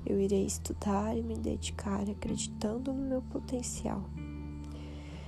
Eu 0.06 0.20
irei 0.20 0.46
estudar 0.46 1.18
e 1.18 1.22
me 1.22 1.36
dedicar 1.36 2.10
acreditando 2.10 2.94
no 2.94 3.08
meu 3.08 3.22
potencial. 3.22 4.04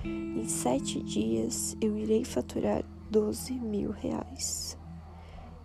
Em 0.04 0.46
sete 0.48 1.02
dias 1.02 1.76
eu 1.80 1.96
irei 1.96 2.24
faturar 2.24 2.84
12 3.10 3.54
mil 3.54 3.90
reais. 3.90 4.78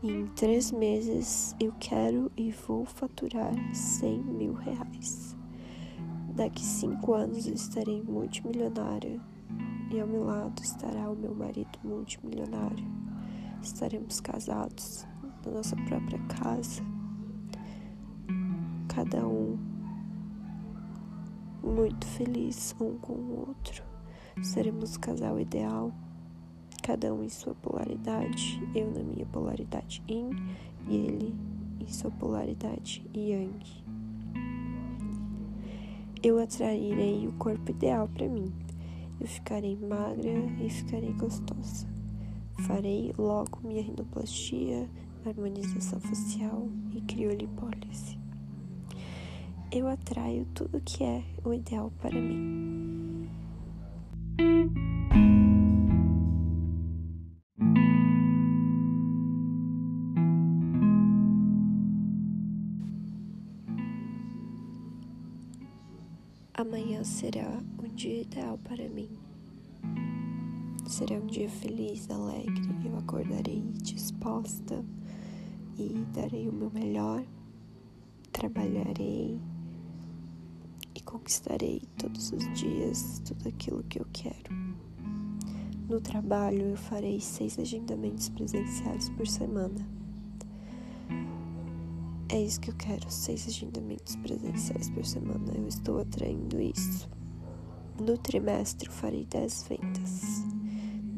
em 0.02 0.26
três 0.28 0.72
meses 0.72 1.56
eu 1.60 1.74
quero 1.80 2.32
e 2.36 2.52
vou 2.52 2.86
faturar 2.86 3.54
100 3.74 4.24
mil 4.24 4.54
reais. 4.54 5.36
Daqui 6.36 6.64
cinco 6.64 7.14
anos 7.14 7.46
eu 7.46 7.54
estarei 7.54 8.02
multimilionária 8.02 9.20
e 9.92 10.00
ao 10.00 10.08
meu 10.08 10.24
lado 10.24 10.62
estará 10.64 11.10
o 11.10 11.16
meu 11.16 11.36
marido 11.36 11.78
multimilionário 11.84 13.02
estaremos 13.62 14.20
casados 14.20 15.06
na 15.46 15.52
nossa 15.52 15.76
própria 15.76 16.20
casa, 16.28 16.84
cada 18.94 19.26
um 19.26 19.58
muito 21.64 22.06
feliz 22.06 22.76
um 22.80 22.98
com 22.98 23.14
o 23.14 23.46
outro. 23.48 23.84
Seremos 24.42 24.96
o 24.96 25.00
casal 25.00 25.40
ideal, 25.40 25.94
cada 26.84 27.14
um 27.14 27.24
em 27.24 27.30
sua 27.30 27.56
polaridade, 27.56 28.62
eu 28.76 28.92
na 28.92 29.02
minha 29.02 29.26
polaridade 29.28 30.04
yin 30.10 30.32
e 30.90 30.96
ele 30.96 31.34
em 31.80 31.88
sua 31.88 32.12
polaridade 32.12 33.02
yang. 33.16 33.82
Eu 36.22 36.38
atrairei 36.38 37.28
o 37.28 37.34
corpo 37.34 37.72
ideal 37.72 38.10
para 38.10 38.28
mim. 38.28 38.54
Eu 39.20 39.28
ficarei 39.28 39.76
magra 39.76 40.46
e 40.60 40.70
ficarei 40.70 41.14
gostosa. 41.14 41.88
Farei 42.68 43.14
logo 43.18 43.60
minha 43.64 43.82
rinoplastia, 43.82 44.90
harmonização 45.26 46.00
facial 46.00 46.68
e 46.94 47.02
criolipólise. 47.02 48.21
Eu 49.74 49.88
atraio 49.88 50.46
tudo 50.54 50.82
que 50.82 51.02
é 51.02 51.24
o 51.46 51.54
ideal 51.54 51.94
para 52.02 52.20
mim. 52.20 53.30
Amanhã 66.54 67.02
será 67.06 67.48
um 67.82 67.88
dia 67.96 68.24
ideal 68.24 68.58
para 68.58 68.90
mim. 68.90 69.10
Será 70.86 71.16
um 71.16 71.28
dia 71.28 71.50
feliz, 71.50 72.10
alegre. 72.10 72.62
Eu 72.84 72.98
acordarei 72.98 73.62
disposta 73.82 74.84
e 75.78 76.06
darei 76.14 76.50
o 76.50 76.52
meu 76.52 76.70
melhor. 76.70 77.24
Trabalharei 78.34 79.40
conquistarei 81.12 81.82
todos 81.98 82.32
os 82.32 82.54
dias 82.54 83.22
tudo 83.26 83.50
aquilo 83.50 83.84
que 83.84 84.00
eu 84.00 84.06
quero. 84.14 84.54
No 85.90 86.00
trabalho, 86.00 86.62
eu 86.62 86.78
farei 86.78 87.20
seis 87.20 87.60
agendamentos 87.60 88.30
presenciais 88.30 89.10
por 89.10 89.28
semana. 89.28 89.86
É 92.30 92.42
isso 92.42 92.62
que 92.62 92.72
eu 92.72 92.76
quero, 92.76 93.12
seis 93.12 93.46
agendamentos 93.46 94.16
presenciais 94.16 94.90
por 94.90 95.06
semana. 95.06 95.52
Eu 95.54 95.68
estou 95.68 96.00
atraindo 96.00 96.62
isso. 96.62 97.10
No 98.00 98.18
trimestre, 98.18 98.88
eu 98.88 98.94
farei 98.94 99.26
dez 99.26 99.68
vendas. 99.68 100.46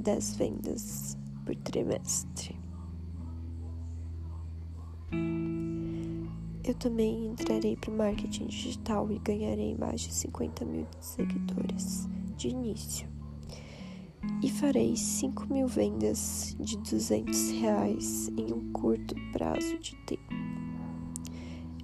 10 0.03 0.35
vendas 0.35 1.17
por 1.45 1.55
trimestre. 1.55 2.59
Eu 6.65 6.73
também 6.73 7.27
entrarei 7.27 7.75
para 7.75 7.91
o 7.91 7.97
marketing 7.97 8.45
digital 8.45 9.11
e 9.11 9.19
ganharei 9.19 9.75
mais 9.75 9.99
de 9.99 10.13
50 10.13 10.63
mil 10.63 10.87
seguidores 11.01 12.07
de 12.37 12.47
início. 12.47 13.05
E 14.41 14.49
farei 14.49 14.95
5 14.95 15.53
mil 15.53 15.67
vendas 15.67 16.55
de 16.57 16.77
200 16.77 17.51
reais 17.51 18.29
em 18.37 18.53
um 18.53 18.71
curto 18.71 19.13
prazo 19.33 19.77
de 19.77 19.93
tempo. 20.05 20.33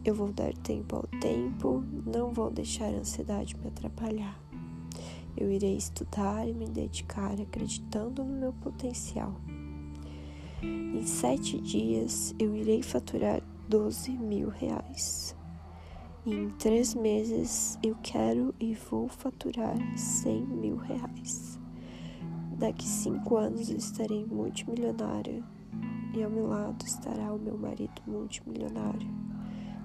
Eu 0.06 0.16
vou 0.16 0.32
dar 0.32 0.54
tempo 0.54 0.96
ao 0.96 1.20
tempo, 1.20 1.84
não 2.06 2.32
vou 2.32 2.50
deixar 2.50 2.86
a 2.86 3.00
ansiedade 3.00 3.58
me 3.58 3.68
atrapalhar. 3.68 4.42
Eu 5.36 5.52
irei 5.52 5.76
estudar 5.76 6.48
e 6.48 6.54
me 6.54 6.70
dedicar 6.70 7.34
acreditando 7.40 8.24
no 8.24 8.34
meu 8.34 8.54
potencial. 8.54 9.36
Em 10.64 11.06
sete 11.06 11.60
dias 11.60 12.34
eu 12.40 12.56
irei 12.56 12.82
faturar 12.82 13.44
12 13.70 14.18
mil 14.18 14.50
reais. 14.50 15.36
em 16.26 16.50
três 16.58 16.96
meses 16.96 17.78
eu 17.84 17.96
quero 18.02 18.52
e 18.60 18.74
vou 18.74 19.08
faturar 19.08 19.78
100 19.96 20.42
mil 20.48 20.76
reais. 20.78 21.60
Daqui 22.58 22.88
cinco 22.88 23.38
anos 23.38 23.70
estarei 23.70 24.26
multimilionária 24.26 25.44
e 26.16 26.24
ao 26.24 26.32
meu 26.32 26.48
lado 26.48 26.84
estará 26.84 27.32
o 27.32 27.38
meu 27.38 27.60
marido 27.60 28.02
multimilionário. 28.08 29.08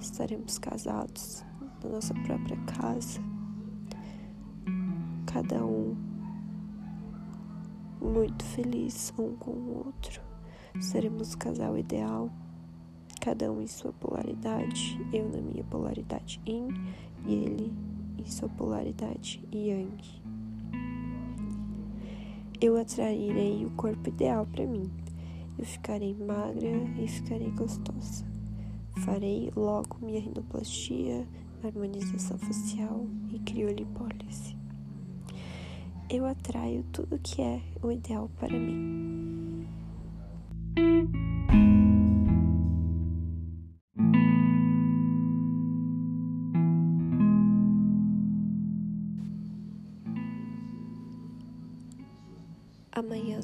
Estaremos 0.00 0.56
casados 0.56 1.44
na 1.82 1.90
nossa 1.90 2.14
própria 2.14 2.56
casa, 2.64 3.20
cada 5.26 5.62
um 5.62 5.94
muito 8.00 8.42
feliz 8.46 9.12
um 9.18 9.36
com 9.36 9.50
o 9.50 9.84
outro. 9.86 10.22
Seremos 10.80 11.34
o 11.34 11.38
casal 11.38 11.76
ideal, 11.76 12.30
cada 13.24 13.50
um 13.50 13.62
em 13.62 13.66
sua 13.66 13.90
polaridade, 13.94 15.00
eu 15.10 15.26
na 15.30 15.40
minha 15.40 15.64
polaridade 15.64 16.38
yin 16.46 16.68
e 17.26 17.32
ele 17.32 17.72
em 18.18 18.26
sua 18.26 18.50
polaridade 18.50 19.42
yang. 19.50 19.96
Eu 22.60 22.76
atrairei 22.76 23.64
o 23.64 23.70
corpo 23.70 24.10
ideal 24.10 24.46
para 24.46 24.66
mim. 24.66 24.90
Eu 25.58 25.64
ficarei 25.64 26.14
magra 26.14 26.68
e 27.02 27.08
ficarei 27.08 27.50
gostosa. 27.52 28.26
Farei 28.98 29.50
logo 29.56 29.96
minha 30.02 30.20
rinoplastia, 30.20 31.26
harmonização 31.62 32.36
facial 32.36 33.06
e 33.32 33.38
criolipólise. 33.38 34.54
Eu 36.10 36.26
atraio 36.26 36.84
tudo 36.92 37.18
que 37.18 37.40
é 37.40 37.62
o 37.82 37.90
ideal 37.90 38.30
para 38.38 38.52
mim. 38.58 39.66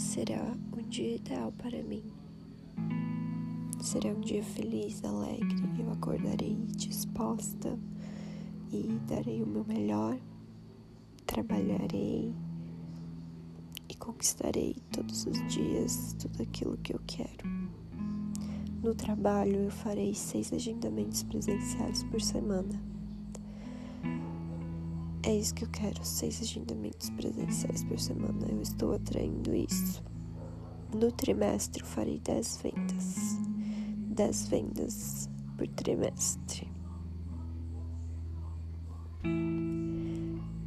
Será 0.01 0.57
um 0.73 0.83
dia 0.89 1.17
ideal 1.17 1.53
para 1.53 1.83
mim. 1.83 2.03
Será 3.81 4.11
um 4.11 4.21
dia 4.21 4.43
feliz, 4.43 5.05
alegre. 5.05 5.63
Eu 5.79 5.93
acordarei 5.93 6.57
disposta 6.75 7.79
e 8.73 8.99
darei 9.07 9.43
o 9.43 9.47
meu 9.47 9.65
melhor. 9.65 10.19
Trabalharei 11.27 12.35
e 13.89 13.95
conquistarei 13.95 14.77
todos 14.91 15.27
os 15.27 15.47
dias 15.53 16.17
tudo 16.19 16.43
aquilo 16.43 16.79
que 16.79 16.95
eu 16.95 17.01
quero. 17.07 17.47
No 18.83 18.95
trabalho, 18.95 19.57
eu 19.57 19.71
farei 19.71 20.15
seis 20.15 20.51
agendamentos 20.53 21.23
presenciais 21.23 22.03
por 22.05 22.23
semana. 22.23 22.83
É 25.23 25.35
isso 25.35 25.55
que 25.55 25.65
eu 25.65 25.69
quero, 25.69 26.05
seis 26.05 26.41
agendamentos 26.41 27.11
presenciais 27.11 27.85
por 27.85 27.99
semana. 27.99 28.47
Eu 28.49 28.61
estou 28.63 28.95
atraindo 28.95 29.55
isso. 29.55 30.03
No 30.95 31.13
trimestre, 31.13 31.83
eu 31.83 31.87
farei 31.87 32.19
dez 32.19 32.59
vendas. 32.63 33.39
10 34.21 34.49
vendas 34.49 35.31
por 35.57 35.67
trimestre. 35.69 36.69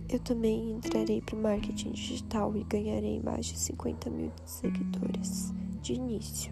Eu 0.09 0.19
também 0.19 0.71
entrarei 0.71 1.21
para 1.21 1.35
o 1.35 1.41
marketing 1.41 1.91
digital 1.91 2.55
e 2.55 2.63
ganharei 2.63 3.21
mais 3.21 3.45
de 3.45 3.59
50 3.59 4.09
mil 4.09 4.31
seguidores 4.45 5.53
de 5.81 5.93
início. 5.93 6.51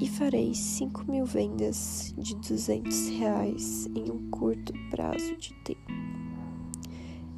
E 0.00 0.08
farei 0.08 0.54
5 0.54 1.10
mil 1.10 1.24
vendas 1.24 2.14
de 2.16 2.36
200 2.36 3.08
reais 3.08 3.86
em 3.86 4.10
um 4.10 4.30
curto 4.30 4.72
prazo 4.90 5.36
de 5.36 5.52
tempo. 5.64 6.15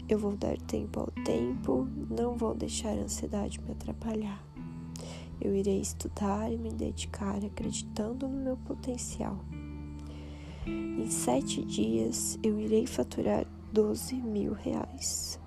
Eu 0.08 0.18
vou 0.18 0.34
dar 0.34 0.56
tempo 0.62 1.00
ao 1.00 1.10
tempo, 1.22 1.86
não 2.08 2.34
vou 2.34 2.54
deixar 2.54 2.96
a 2.96 3.02
ansiedade 3.02 3.60
me 3.60 3.72
atrapalhar. 3.72 4.42
Eu 5.38 5.54
irei 5.54 5.82
estudar 5.82 6.50
e 6.50 6.56
me 6.56 6.72
dedicar 6.72 7.44
acreditando 7.44 8.26
no 8.26 8.42
meu 8.42 8.56
potencial. 8.56 9.38
Em 10.66 11.10
sete 11.10 11.62
dias 11.62 12.38
eu 12.42 12.58
irei 12.58 12.86
faturar 12.86 13.46
12 13.70 14.14
mil 14.16 14.54
reais. 14.54 15.38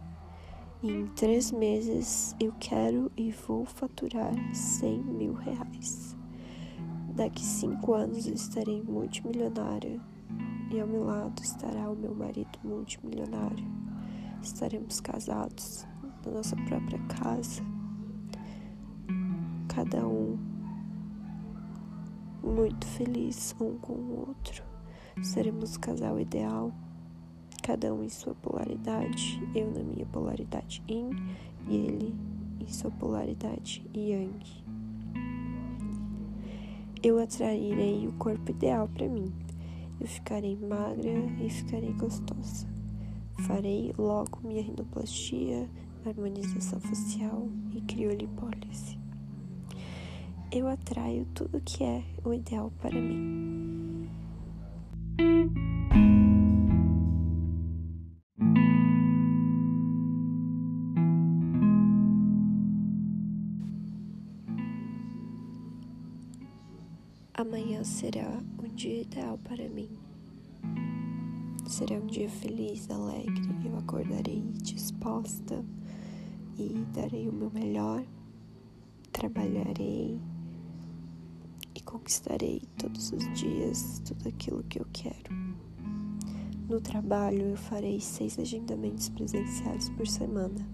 E 0.83 0.91
em 0.91 1.07
três 1.07 1.51
meses 1.51 2.35
eu 2.39 2.53
quero 2.59 3.11
e 3.17 3.31
vou 3.31 3.65
faturar 3.65 4.31
100 4.53 5.03
mil 5.03 5.33
reais. 5.33 6.15
Daqui 7.15 7.43
cinco 7.43 7.93
anos 7.93 8.27
eu 8.27 8.35
estarei 8.35 8.83
multimilionária 8.83 9.99
e 10.71 10.79
ao 10.79 10.87
meu 10.87 11.03
lado 11.03 11.41
estará 11.41 11.89
o 11.89 11.95
meu 11.95 12.13
marido 12.13 12.59
multimilionário. 12.63 13.90
Estaremos 14.41 14.99
casados 14.99 15.85
na 16.25 16.31
nossa 16.31 16.55
própria 16.55 16.99
casa 17.07 17.63
cada 19.73 20.05
um 20.05 20.37
muito 22.43 22.85
feliz 22.85 23.55
um 23.59 23.77
com 23.77 23.93
o 23.93 24.27
outro. 24.27 24.63
Seremos 25.21 25.75
o 25.75 25.79
casal 25.79 26.19
ideal, 26.19 26.73
cada 27.63 27.93
um 27.93 28.03
em 28.03 28.09
sua 28.09 28.35
polaridade, 28.35 29.41
eu 29.55 29.71
na 29.71 29.81
minha 29.81 30.05
polaridade 30.07 30.83
yin 30.89 31.11
e 31.67 31.75
ele 31.75 32.15
em 32.59 32.67
sua 32.67 32.91
polaridade 32.91 33.83
yang. 33.95 34.39
Eu 37.01 37.17
atrairei 37.17 38.07
o 38.07 38.13
corpo 38.13 38.51
ideal 38.51 38.87
para 38.87 39.07
mim. 39.07 39.33
Eu 39.99 40.07
ficarei 40.07 40.55
magra 40.55 41.09
e 41.39 41.49
ficarei 41.49 41.93
gostosa. 41.93 42.70
Farei 43.47 43.93
logo 43.97 44.39
minha 44.43 44.61
rinoplastia, 44.61 45.69
harmonização 46.05 46.79
facial 46.79 47.47
e 47.73 47.81
criolipólise 47.81 49.01
eu 50.51 50.67
atraio 50.67 51.25
tudo 51.33 51.61
que 51.61 51.81
é 51.81 52.03
o 52.25 52.33
ideal 52.33 52.71
para 52.81 52.99
mim. 52.99 54.09
Amanhã 67.33 67.81
será 67.83 68.27
um 68.61 68.67
dia 68.75 69.01
ideal 69.03 69.37
para 69.37 69.69
mim. 69.69 70.10
Será 71.71 71.95
um 71.95 72.05
dia 72.05 72.29
feliz, 72.29 72.89
alegre. 72.91 73.49
Eu 73.63 73.77
acordarei 73.77 74.43
disposta 74.61 75.63
e 76.57 76.85
darei 76.93 77.29
o 77.29 77.31
meu 77.31 77.49
melhor. 77.49 78.03
Trabalharei 79.09 80.19
e 81.73 81.79
conquistarei 81.79 82.61
todos 82.77 83.13
os 83.13 83.23
dias 83.39 84.01
tudo 84.03 84.27
aquilo 84.27 84.65
que 84.65 84.81
eu 84.81 84.85
quero. 84.91 85.33
No 86.67 86.81
trabalho, 86.81 87.41
eu 87.41 87.55
farei 87.55 88.01
seis 88.01 88.37
agendamentos 88.37 89.07
presenciais 89.07 89.89
por 89.91 90.05
semana. 90.05 90.67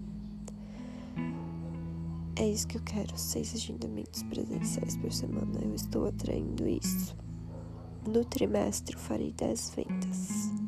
É 2.34 2.50
isso 2.50 2.66
que 2.66 2.76
eu 2.76 2.82
quero, 2.82 3.16
seis 3.16 3.54
agendamentos 3.54 4.24
presenciais 4.24 4.96
por 4.96 5.12
semana. 5.12 5.60
Eu 5.62 5.76
estou 5.76 6.08
atraindo 6.08 6.66
isso. 6.66 7.16
No 8.04 8.24
trimestre, 8.24 8.96
eu 8.96 9.00
farei 9.00 9.32
dez 9.32 9.72
vendas. 9.76 10.67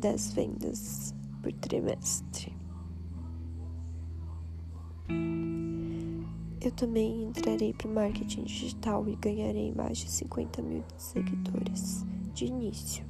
Dez 0.00 0.32
vendas 0.32 1.14
por 1.42 1.52
trimestre. 1.52 2.56
Eu 6.58 6.70
também 6.72 7.24
entrarei 7.24 7.74
para 7.74 7.86
o 7.86 7.92
marketing 7.92 8.44
digital 8.44 9.06
e 9.06 9.14
ganharei 9.16 9.74
mais 9.74 9.98
de 9.98 10.10
50 10.10 10.62
mil 10.62 10.82
seguidores 10.96 12.06
de 12.32 12.46
início. 12.46 13.04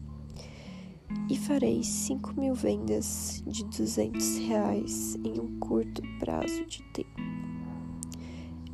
E 1.28 1.38
farei 1.38 1.84
5 1.84 2.34
mil 2.40 2.56
vendas 2.56 3.40
de 3.46 3.62
200 3.66 4.38
reais 4.38 5.14
em 5.22 5.38
um 5.38 5.60
curto 5.60 6.02
prazo 6.18 6.66
de 6.66 6.82
tempo. 6.92 7.20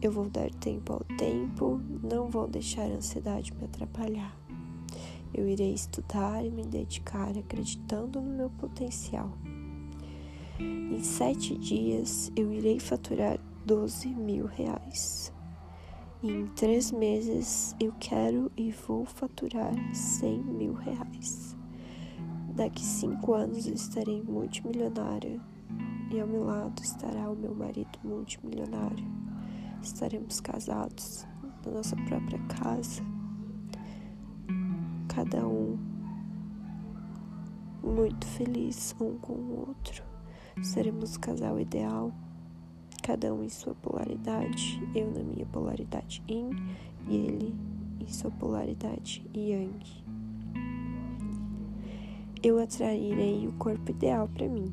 Eu 0.00 0.10
vou 0.10 0.30
dar 0.30 0.50
tempo 0.54 0.94
ao 0.94 1.04
tempo, 1.18 1.82
não 2.02 2.30
vou 2.30 2.48
deixar 2.48 2.84
a 2.84 2.94
ansiedade 2.94 3.52
me 3.52 3.66
atrapalhar. 3.66 4.45
Eu 5.36 5.46
irei 5.46 5.74
estudar 5.74 6.42
e 6.42 6.50
me 6.50 6.64
dedicar 6.64 7.36
acreditando 7.36 8.22
no 8.22 8.34
meu 8.34 8.48
potencial. 8.48 9.30
Em 10.58 11.02
sete 11.02 11.54
dias 11.58 12.32
eu 12.34 12.50
irei 12.50 12.80
faturar 12.80 13.38
12 13.66 14.08
mil 14.08 14.46
reais. 14.46 15.30
E 16.22 16.30
em 16.30 16.46
três 16.46 16.90
meses 16.90 17.76
eu 17.78 17.92
quero 18.00 18.50
e 18.56 18.70
vou 18.70 19.04
faturar 19.04 19.74
100 19.94 20.42
mil 20.42 20.72
reais. 20.72 21.54
Daqui 22.54 22.82
cinco 22.82 23.34
anos 23.34 23.66
eu 23.66 23.74
estarei 23.74 24.22
multimilionária 24.22 25.38
e 26.10 26.18
ao 26.18 26.26
meu 26.26 26.44
lado 26.44 26.82
estará 26.82 27.30
o 27.30 27.36
meu 27.36 27.54
marido 27.54 27.98
multimilionário. 28.02 29.04
Estaremos 29.82 30.40
casados 30.40 31.26
na 31.62 31.72
nossa 31.72 31.94
própria 31.94 32.38
casa, 32.48 33.02
cada 35.16 35.48
um 35.48 35.78
muito 37.82 38.26
feliz 38.26 38.94
um 39.00 39.16
com 39.16 39.32
o 39.32 39.66
outro. 39.68 40.04
Seremos 40.62 41.16
o 41.16 41.20
casal 41.20 41.58
ideal 41.58 42.12
cada 43.02 43.32
um 43.32 43.42
em 43.42 43.48
sua 43.48 43.74
polaridade, 43.76 44.78
eu 44.94 45.10
na 45.10 45.22
minha 45.22 45.46
polaridade 45.46 46.22
yin 46.28 46.50
e 47.08 47.16
ele 47.16 47.54
em 47.98 48.08
sua 48.08 48.30
polaridade 48.30 49.24
yang. 49.34 49.80
Eu 52.42 52.58
atrairei 52.58 53.48
o 53.48 53.52
corpo 53.54 53.90
ideal 53.90 54.28
para 54.28 54.46
mim. 54.46 54.70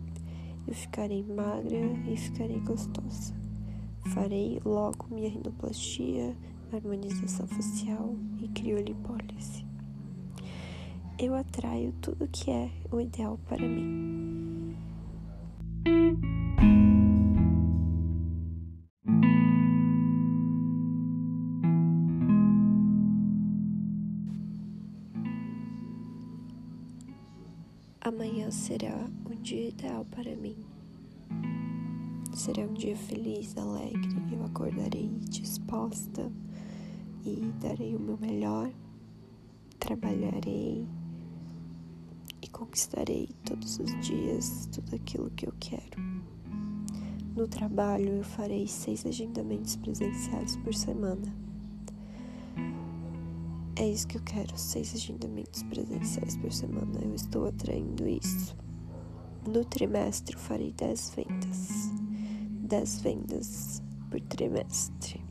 Eu 0.68 0.74
ficarei 0.74 1.24
magra 1.24 1.80
e 2.06 2.18
ficarei 2.18 2.60
gostosa. 2.60 3.34
Farei 4.14 4.60
logo 4.66 5.08
minha 5.10 5.30
rinoplastia, 5.30 6.36
harmonização 6.74 7.48
facial 7.48 8.14
e 8.42 8.50
criolipólise. 8.50 9.73
Eu 11.20 11.36
atraio 11.36 11.94
tudo 12.02 12.28
que 12.28 12.50
é 12.50 12.72
o 12.92 13.00
ideal 13.00 13.40
para 13.48 13.66
mim. 13.68 14.76
Amanhã 28.02 28.50
será 28.52 29.08
um 29.30 29.36
dia 29.42 29.70
ideal 29.70 30.06
para 30.06 30.36
mim. 30.36 30.58
Será 32.34 32.64
um 32.64 32.74
dia 32.74 32.98
feliz, 32.98 33.56
alegre. 33.56 34.10
Eu 34.32 34.44
acordarei 34.44 35.10
disposta 35.30 36.30
e 37.24 37.54
darei 37.62 37.96
o 37.96 38.00
meu 38.00 38.18
melhor. 38.18 38.70
Trabalharei 39.80 40.86
conquistarei 42.54 43.28
todos 43.44 43.80
os 43.80 44.00
dias 44.00 44.70
tudo 44.72 44.96
aquilo 44.96 45.30
que 45.32 45.48
eu 45.48 45.54
quero. 45.60 46.02
No 47.36 47.48
trabalho, 47.48 48.10
eu 48.10 48.24
farei 48.24 48.68
seis 48.68 49.06
agendamentos 49.06 49.76
presenciais 49.76 50.56
por 50.58 50.74
semana. 50.74 51.36
É 53.76 53.90
isso 53.90 54.08
que 54.08 54.18
eu 54.18 54.22
quero, 54.22 54.56
seis 54.56 54.94
agendamentos 54.94 55.64
presenciais 55.64 56.38
por 56.38 56.54
semana. 56.54 57.00
Eu 57.02 57.16
estou 57.16 57.48
atraindo 57.48 58.08
isso. 58.08 58.56
No 59.48 59.66
trimestre, 59.66 60.36
eu 60.36 60.40
farei 60.40 60.72
dez 60.74 61.12
vendas. 61.16 61.92
dez 62.62 63.02
vendas 63.02 63.82
por 64.12 64.22
trimestre. 64.22 65.23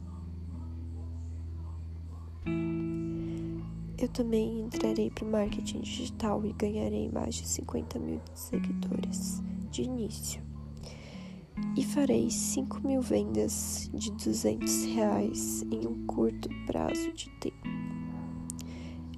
Eu 4.03 4.09
também 4.09 4.62
entrarei 4.62 5.11
para 5.11 5.24
o 5.24 5.30
marketing 5.30 5.80
digital 5.80 6.44
e 6.44 6.53
ganharei 6.55 7.09
mais 7.09 7.36
de 7.36 7.46
50 7.46 8.00
mil 8.00 8.20
seguidores 8.34 9.40
de 9.70 9.82
início. 9.82 10.42
E 11.76 11.84
farei 11.84 12.28
5 12.28 12.84
mil 12.84 13.00
vendas 13.00 13.88
de 13.94 14.11
200 14.11 14.86
reais 14.86 15.62
em 15.70 15.86
um 15.86 16.05
curto 16.05 16.48
prazo 16.66 17.12
de 17.12 17.30
tempo. 17.38 17.68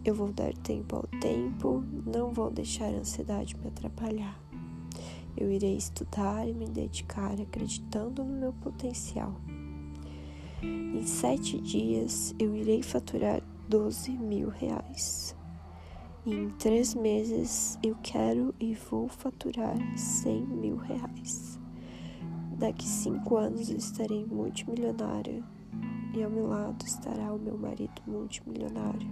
Eu 0.04 0.14
vou 0.14 0.30
dar 0.30 0.52
tempo 0.52 0.96
ao 0.96 1.06
tempo, 1.18 1.82
não 2.04 2.30
vou 2.30 2.50
deixar 2.50 2.92
a 2.92 2.98
ansiedade 2.98 3.56
me 3.56 3.68
atrapalhar. 3.68 4.38
Eu 5.34 5.50
irei 5.50 5.78
estudar 5.78 6.46
e 6.46 6.52
me 6.52 6.68
dedicar 6.68 7.40
acreditando 7.40 8.22
no 8.22 8.38
meu 8.38 8.52
potencial. 8.52 9.34
Em 10.62 11.06
sete 11.06 11.58
dias 11.58 12.34
eu 12.38 12.54
irei 12.54 12.82
faturar 12.82 13.42
12 13.68 14.12
mil 14.12 14.48
reais. 14.50 15.34
Em 16.26 16.50
três 16.50 16.94
meses 16.94 17.78
eu 17.82 17.96
quero 18.02 18.54
e 18.60 18.74
vou 18.74 19.08
faturar 19.08 19.76
100 19.96 20.46
mil 20.46 20.76
reais. 20.76 21.58
Daqui 22.58 22.86
cinco 22.86 23.36
anos 23.36 23.70
estarei 23.70 24.24
multimilionária 24.26 25.42
e 26.14 26.22
ao 26.22 26.30
meu 26.30 26.46
lado 26.46 26.84
estará 26.84 27.32
o 27.32 27.38
meu 27.38 27.56
marido 27.56 28.02
multimilionário. 28.06 29.08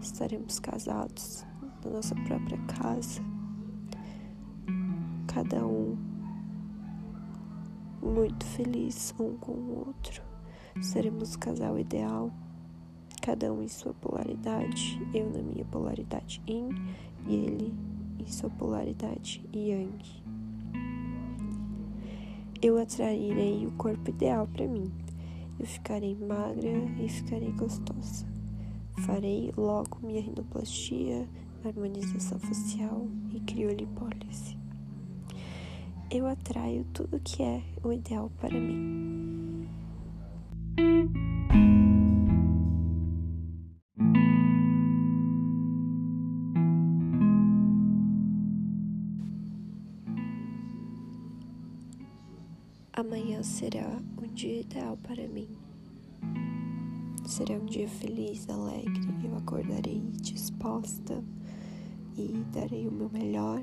Estaremos 0.00 0.58
casados 0.58 1.44
na 1.84 1.90
nossa 1.90 2.14
própria 2.14 2.58
casa, 2.66 3.22
cada 5.26 5.66
um 5.66 5.96
muito 8.02 8.44
feliz 8.44 9.14
um 9.18 9.36
com 9.36 9.52
o 9.52 9.86
outro. 9.86 10.22
Seremos 10.80 11.34
o 11.34 11.38
casal 11.38 11.78
ideal 11.78 12.30
cada 13.20 13.52
um 13.52 13.62
em 13.62 13.68
sua 13.68 13.92
polaridade, 13.94 15.00
eu 15.14 15.30
na 15.30 15.42
minha 15.42 15.64
polaridade 15.66 16.42
yin 16.48 16.70
e 17.26 17.34
ele 17.34 17.74
em 18.18 18.26
sua 18.26 18.50
polaridade 18.50 19.42
yang. 19.52 19.98
Eu 22.62 22.78
atrairei 22.78 23.66
o 23.66 23.72
corpo 23.72 24.10
ideal 24.10 24.46
para 24.46 24.66
mim. 24.66 24.92
Eu 25.58 25.66
ficarei 25.66 26.14
magra 26.14 26.68
e 27.02 27.08
ficarei 27.08 27.52
gostosa. 27.52 28.26
Farei 29.06 29.50
logo 29.56 29.98
minha 30.02 30.20
rinoplastia, 30.20 31.26
harmonização 31.64 32.38
facial 32.38 33.06
e 33.32 33.40
criolipólise. 33.40 34.58
Eu 36.10 36.26
atraio 36.26 36.84
tudo 36.92 37.20
que 37.20 37.42
é 37.42 37.62
o 37.82 37.92
ideal 37.92 38.30
para 38.38 38.58
mim. 38.58 39.66
Será 53.70 54.02
um 54.20 54.34
dia 54.34 54.60
ideal 54.62 54.96
para 54.96 55.28
mim. 55.28 55.48
Será 57.24 57.54
um 57.54 57.66
dia 57.66 57.88
feliz, 57.88 58.48
alegre. 58.48 59.00
Eu 59.22 59.36
acordarei 59.36 60.02
disposta 60.20 61.22
e 62.16 62.32
darei 62.52 62.88
o 62.88 62.90
meu 62.90 63.08
melhor. 63.10 63.62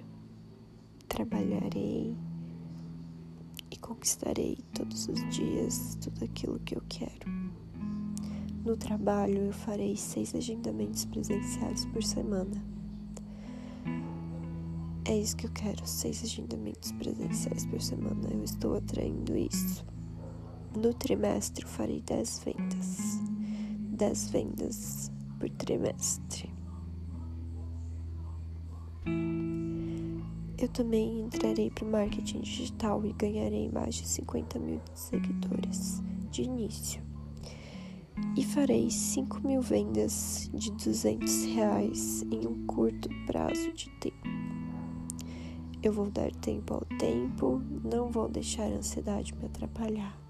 Trabalharei 1.09 2.15
e 3.69 3.77
conquistarei 3.77 4.57
todos 4.73 5.09
os 5.09 5.19
dias 5.29 5.97
tudo 5.99 6.23
aquilo 6.23 6.59
que 6.59 6.77
eu 6.77 6.81
quero. 6.87 7.29
No 8.63 8.77
trabalho, 8.77 9.37
eu 9.39 9.53
farei 9.53 9.97
seis 9.97 10.33
agendamentos 10.33 11.03
presenciais 11.03 11.85
por 11.87 12.01
semana. 12.01 12.63
É 15.03 15.17
isso 15.17 15.35
que 15.35 15.47
eu 15.47 15.51
quero, 15.51 15.85
seis 15.85 16.23
agendamentos 16.23 16.93
presenciais 16.93 17.65
por 17.65 17.81
semana. 17.81 18.29
Eu 18.31 18.43
estou 18.43 18.75
atraindo 18.75 19.37
isso. 19.37 19.85
No 20.77 20.93
trimestre 20.93 21.65
farei 21.65 22.01
dez 22.01 22.39
vendas. 22.45 23.19
dez 23.97 24.29
vendas 24.29 25.11
por 25.39 25.49
trimestre. 25.49 26.53
Eu 30.55 30.67
também 30.69 31.21
entrarei 31.21 31.71
para 31.71 31.83
o 31.83 31.91
marketing 31.91 32.41
digital 32.41 33.03
e 33.03 33.11
ganharei 33.13 33.71
mais 33.71 33.95
de 33.95 34.07
50 34.07 34.59
mil 34.59 34.79
seguidores 34.93 36.03
de 36.29 36.43
início. 36.43 37.01
E 38.35 38.45
farei 38.45 38.91
5 38.91 39.47
mil 39.47 39.63
vendas 39.63 40.47
de 40.53 40.71
200 40.73 41.45
reais 41.55 42.21
em 42.29 42.45
um 42.45 42.67
curto 42.67 43.09
prazo 43.25 43.73
de 43.73 43.89
tempo. 43.99 44.27
Eu 45.81 45.91
vou 45.91 46.11
dar 46.11 46.31
tempo 46.35 46.75
ao 46.75 46.85
tempo, 46.99 47.63
não 47.83 48.11
vou 48.11 48.29
deixar 48.29 48.65
a 48.71 48.75
ansiedade 48.75 49.33
me 49.35 49.47
atrapalhar. 49.47 50.26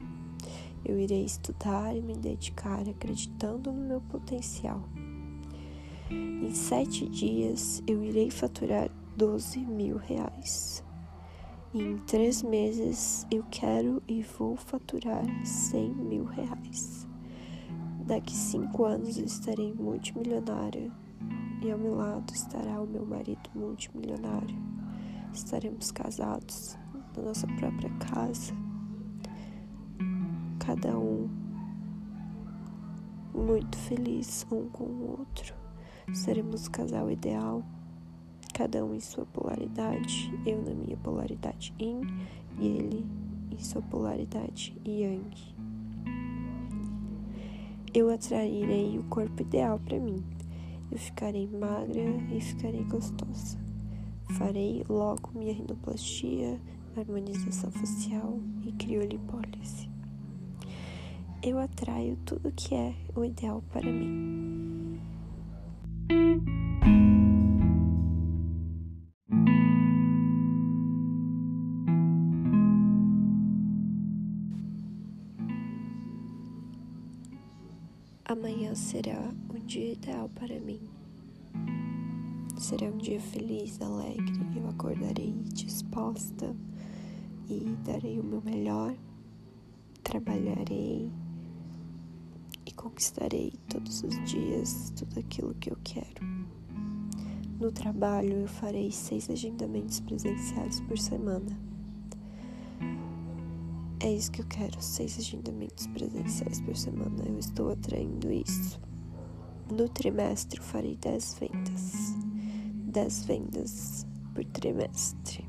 Eu 0.88 0.97
irei 0.99 1.25
estudar 1.25 1.95
e 1.95 2.01
me 2.01 2.15
dedicar 2.15 2.88
acreditando 2.88 3.71
no 3.71 3.88
meu 3.88 4.01
potencial. 4.01 4.81
Em 6.09 6.53
sete 6.53 7.07
dias 7.09 7.83
eu 7.85 8.01
irei 8.03 8.31
faturar 8.31 8.89
12 9.17 9.59
mil 9.59 9.97
reais. 9.97 10.83
E 11.73 11.81
em 11.81 11.97
três 11.97 12.41
meses 12.41 13.27
eu 13.29 13.43
quero 13.51 14.01
e 14.07 14.21
vou 14.21 14.55
faturar 14.55 15.25
100 15.45 15.93
mil 15.93 16.23
reais. 16.23 17.05
Daqui 18.05 18.33
cinco 18.33 18.85
anos 18.85 19.17
eu 19.17 19.25
estarei 19.25 19.73
multimilionária 19.73 20.89
e 21.61 21.69
ao 21.69 21.77
meu 21.77 21.95
lado 21.95 22.33
estará 22.33 22.81
o 22.81 22.88
meu 22.88 23.05
marido 23.05 23.49
multimilionário 23.53 24.55
estaremos 25.38 25.91
casados 25.91 26.77
na 27.15 27.23
nossa 27.23 27.47
própria 27.47 27.89
casa, 28.11 28.53
cada 30.68 30.99
um 30.99 31.30
muito 33.34 33.78
feliz 33.78 34.45
um 34.51 34.68
com 34.68 34.84
o 34.84 35.18
outro. 35.20 35.55
Seremos 36.13 36.68
o 36.68 36.72
casal 36.72 37.09
ideal, 37.09 37.63
cada 38.53 38.84
um 38.84 38.93
em 38.93 38.99
sua 38.99 39.26
polaridade, 39.28 40.30
eu 40.45 40.61
na 40.61 40.74
minha 40.74 40.97
polaridade 40.97 41.74
yin 41.80 42.01
e 42.59 42.68
ele 42.68 43.05
em 43.49 43.59
sua 43.59 43.82
polaridade 43.82 44.76
yang. 44.86 45.32
Eu 47.93 48.09
atrairei 48.09 48.99
o 48.99 49.03
corpo 49.05 49.41
ideal 49.41 49.80
para 49.80 49.97
mim. 49.97 50.22
Eu 50.91 50.97
ficarei 50.97 51.47
magra 51.47 52.03
e 52.30 52.41
ficarei 52.41 52.84
gostosa. 52.84 53.57
Farei 54.38 54.84
logo 54.89 55.32
minha 55.34 55.53
rinoplastia, 55.53 56.59
harmonização 56.97 57.72
facial 57.72 58.38
e 58.65 58.74
criolipólise 58.74 59.97
eu 61.41 61.59
atraio 61.59 62.17
tudo 62.25 62.51
que 62.51 62.73
é 62.73 62.95
o 63.15 63.23
ideal 63.23 63.63
para 63.71 63.91
mim. 63.91 64.99
Amanhã 78.25 78.75
será 78.75 79.33
um 79.49 79.59
dia 79.65 79.93
ideal 79.93 80.29
para 80.29 80.59
mim. 80.59 80.81
Será 82.57 82.88
um 82.88 82.97
dia 82.97 83.21
feliz, 83.21 83.79
alegre. 83.81 84.33
Eu 84.55 84.67
acordarei 84.67 85.33
disposta 85.53 86.53
e 87.47 87.77
darei 87.85 88.19
o 88.19 88.23
meu 88.23 88.41
melhor. 88.41 88.93
Trabalharei 90.03 91.09
conquistarei 92.88 93.51
todos 93.67 94.01
os 94.01 94.23
dias 94.23 94.93
tudo 94.95 95.19
aquilo 95.19 95.53
que 95.55 95.69
eu 95.69 95.77
quero. 95.83 96.25
No 97.59 97.71
trabalho, 97.71 98.33
eu 98.33 98.47
farei 98.47 98.91
seis 98.91 99.29
agendamentos 99.29 99.99
presenciais 99.99 100.79
por 100.81 100.97
semana. 100.97 101.59
É 103.99 104.13
isso 104.13 104.31
que 104.31 104.41
eu 104.41 104.45
quero, 104.45 104.81
seis 104.81 105.17
agendamentos 105.19 105.88
presenciais 105.88 106.61
por 106.61 106.77
semana. 106.77 107.23
Eu 107.25 107.38
estou 107.38 107.71
atraindo 107.71 108.31
isso. 108.31 108.79
No 109.69 109.89
trimestre, 109.89 110.59
eu 110.59 110.63
farei 110.63 110.95
dez 110.95 111.35
vendas. 111.39 112.15
Dez 112.85 113.25
vendas 113.25 114.05
por 114.33 114.45
trimestre. 114.45 115.43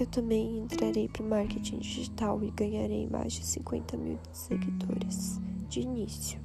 Eu 0.00 0.06
também 0.06 0.60
entrarei 0.60 1.08
para 1.08 1.22
o 1.22 1.28
marketing 1.28 1.78
digital 1.80 2.42
e 2.42 2.50
ganharei 2.52 3.06
mais 3.06 3.34
de 3.34 3.44
50 3.44 3.98
mil 3.98 4.18
seguidores 4.32 5.38
de 5.68 5.80
início. 5.80 6.40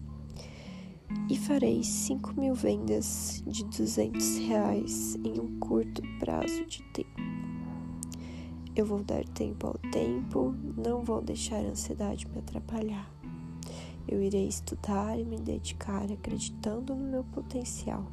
E 1.30 1.38
farei 1.38 1.82
5 1.82 2.38
mil 2.38 2.54
vendas 2.54 3.42
de 3.48 3.64
200 3.64 4.40
reais 4.40 5.16
em 5.24 5.40
um 5.40 5.58
curto 5.58 6.02
prazo 6.20 6.66
de 6.66 6.84
tempo. 6.92 7.22
Eu 8.76 8.86
vou 8.86 9.02
dar 9.02 9.24
tempo 9.24 9.68
ao 9.68 9.78
tempo, 9.90 10.54
não 10.76 11.02
vou 11.02 11.22
deixar 11.22 11.64
a 11.64 11.70
ansiedade 11.70 12.28
me 12.28 12.40
atrapalhar. 12.40 13.10
Eu 14.06 14.22
irei 14.22 14.50
estudar 14.50 15.18
e 15.18 15.24
me 15.24 15.40
dedicar 15.40 16.12
acreditando 16.12 16.94
no 16.94 17.10
meu 17.10 17.24
potencial. 17.24 18.06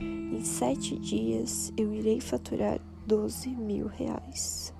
Em 0.00 0.44
sete 0.44 0.96
dias 0.96 1.72
eu 1.76 1.92
irei 1.92 2.20
faturar 2.20 2.80
12 3.06 3.50
mil 3.50 3.88
reais. 3.88 4.72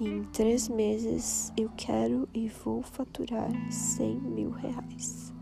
Em 0.00 0.24
três 0.24 0.68
meses 0.68 1.52
eu 1.56 1.70
quero 1.76 2.28
e 2.34 2.48
vou 2.48 2.82
faturar 2.82 3.50
100 3.70 4.20
mil 4.20 4.50
reais. 4.50 5.32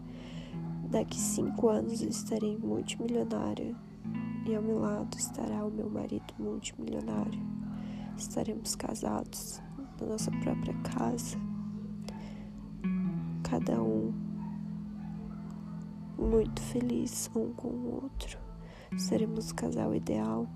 Daqui 0.90 1.18
cinco 1.18 1.68
anos 1.68 2.02
estarei 2.02 2.56
multimilionária 2.58 3.74
e 4.46 4.54
ao 4.54 4.62
meu 4.62 4.78
lado 4.78 5.16
estará 5.16 5.64
o 5.64 5.70
meu 5.70 5.88
marido 5.88 6.34
multimilionário. 6.38 7.40
Estaremos 8.16 8.74
casados 8.76 9.60
na 10.00 10.06
nossa 10.06 10.30
própria 10.30 10.74
casa, 10.82 11.38
cada 13.42 13.82
um 13.82 14.12
muito 16.18 16.60
feliz 16.60 17.30
um 17.34 17.52
com 17.52 17.68
o 17.68 18.02
outro. 18.02 18.38
Seremos 18.96 19.50
o 19.50 19.54
casal 19.54 19.94
ideal 19.94 20.46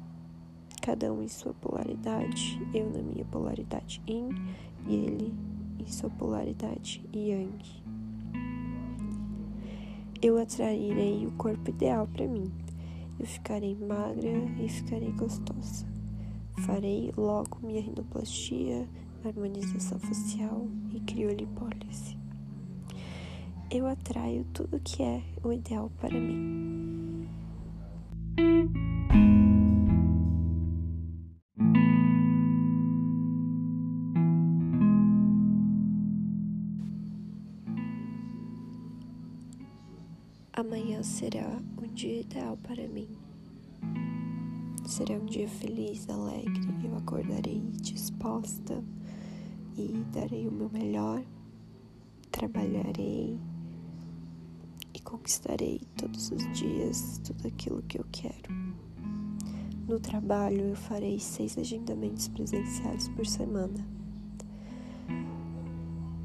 cada 0.91 1.13
um 1.13 1.23
em 1.23 1.29
sua 1.29 1.55
polaridade, 1.55 2.61
eu 2.75 2.91
na 2.91 3.01
minha 3.01 3.25
polaridade 3.27 4.03
yin 4.09 4.31
e 4.89 4.95
ele 4.97 5.33
em 5.79 5.87
sua 5.87 6.11
polaridade 6.11 7.01
yang. 7.15 7.63
Eu 10.21 10.37
atrairei 10.37 11.25
o 11.27 11.31
corpo 11.33 11.71
ideal 11.71 12.09
para 12.09 12.27
mim. 12.27 12.51
Eu 13.21 13.25
ficarei 13.25 13.77
magra 13.77 14.33
e 14.59 14.69
ficarei 14.69 15.13
gostosa. 15.13 15.87
Farei 16.67 17.13
logo 17.17 17.59
minha 17.63 17.81
rinoplastia, 17.81 18.89
harmonização 19.25 20.01
facial 20.01 20.67
e 20.93 20.99
criolipólise. 21.01 22.19
Eu 23.71 23.87
atraio 23.87 24.45
tudo 24.53 24.81
que 24.81 25.05
é 25.05 25.23
o 25.45 25.53
ideal 25.53 25.89
para 26.01 26.19
mim. 26.19 27.29
Será 41.03 41.59
um 41.83 41.87
dia 41.95 42.21
ideal 42.21 42.59
para 42.59 42.87
mim. 42.87 43.09
Será 44.87 45.15
um 45.15 45.25
dia 45.25 45.49
feliz, 45.49 46.07
alegre. 46.11 46.61
Eu 46.85 46.95
acordarei 46.97 47.63
disposta 47.81 48.85
e 49.77 50.05
darei 50.13 50.47
o 50.47 50.53
meu 50.53 50.69
melhor. 50.69 51.23
Trabalharei 52.31 53.39
e 54.93 55.01
conquistarei 55.01 55.81
todos 55.97 56.31
os 56.33 56.53
dias 56.53 57.19
tudo 57.25 57.49
aquilo 57.49 57.83
que 57.83 57.99
eu 57.99 58.05
quero. 58.13 58.53
No 59.89 59.99
trabalho, 59.99 60.61
eu 60.61 60.77
farei 60.77 61.19
seis 61.19 61.57
agendamentos 61.57 62.29
presenciais 62.29 63.09
por 63.09 63.27
semana. 63.27 64.00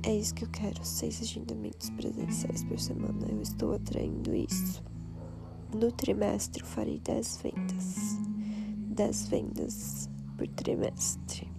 É 0.08 0.16
isso 0.16 0.36
que 0.36 0.44
eu 0.44 0.50
quero, 0.50 0.86
seis 0.86 1.20
agendamentos 1.20 1.90
presenciais 1.90 2.64
por 2.64 2.80
semana. 2.80 3.26
Eu 3.28 3.42
estou 3.42 3.74
atraindo 3.74 4.36
isso. 4.36 4.84
No 5.74 5.92
trimestre 5.92 6.62
eu 6.62 6.68
farei 6.68 7.00
dez 7.00 7.42
vendas. 7.42 8.20
Dez 8.88 9.28
vendas 9.28 10.08
por 10.38 10.48
trimestre. 10.50 11.52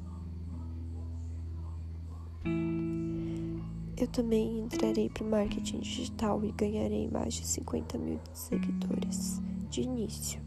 Eu 3.96 4.06
também 4.06 4.60
entrarei 4.60 5.10
para 5.10 5.24
o 5.24 5.28
marketing 5.28 5.80
digital 5.80 6.44
e 6.44 6.52
ganharei 6.52 7.08
mais 7.08 7.34
de 7.34 7.44
50 7.44 7.98
mil 7.98 8.20
seguidores 8.32 9.42
de 9.68 9.80
início. 9.80 10.40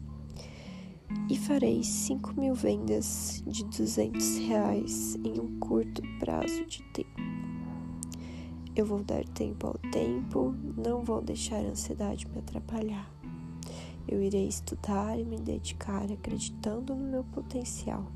E 1.28 1.36
farei 1.36 1.84
5 1.84 2.40
mil 2.40 2.54
vendas 2.54 3.44
de 3.46 3.62
200 3.64 4.38
reais 4.38 5.16
em 5.16 5.38
um 5.38 5.58
curto 5.58 6.00
prazo 6.18 6.64
de 6.64 6.82
tempo. 6.94 7.39
Eu 8.76 8.86
vou 8.86 9.02
dar 9.02 9.24
tempo 9.24 9.66
ao 9.66 9.90
tempo, 9.90 10.54
não 10.76 11.02
vou 11.02 11.20
deixar 11.20 11.56
a 11.56 11.70
ansiedade 11.70 12.28
me 12.28 12.38
atrapalhar. 12.38 13.10
Eu 14.06 14.22
irei 14.22 14.46
estudar 14.46 15.18
e 15.18 15.24
me 15.24 15.38
dedicar 15.38 16.10
acreditando 16.10 16.94
no 16.94 17.04
meu 17.04 17.24
potencial. 17.24 18.06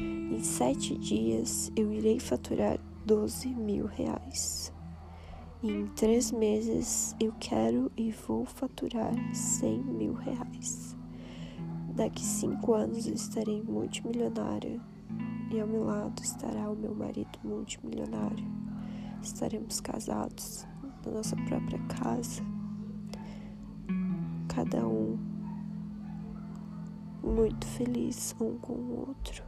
Em 0.00 0.42
sete 0.42 0.96
dias 0.96 1.70
eu 1.76 1.92
irei 1.92 2.18
faturar 2.18 2.78
12 3.04 3.48
mil 3.48 3.84
reais. 3.86 4.72
Em 5.62 5.86
três 5.88 6.32
meses 6.32 7.14
eu 7.20 7.32
quero 7.38 7.92
e 7.94 8.10
vou 8.10 8.46
faturar 8.46 9.14
100 9.34 9.82
mil 9.84 10.14
reais. 10.14 10.96
Daqui 11.94 12.24
cinco 12.24 12.72
anos 12.72 13.06
eu 13.06 13.14
estarei 13.14 13.62
multimilionária 13.62 14.80
e 15.52 15.60
ao 15.60 15.66
meu 15.66 15.84
lado 15.84 16.22
estará 16.22 16.70
o 16.70 16.76
meu 16.76 16.94
marido 16.94 17.38
multimilionário 17.44 18.66
estaremos 19.26 19.80
casados 19.80 20.66
na 21.04 21.12
nossa 21.12 21.36
própria 21.36 21.78
casa, 22.00 22.42
cada 24.48 24.86
um 24.86 25.18
muito 27.22 27.66
feliz 27.66 28.34
um 28.40 28.56
com 28.58 28.72
o 28.72 29.08
outro. 29.08 29.42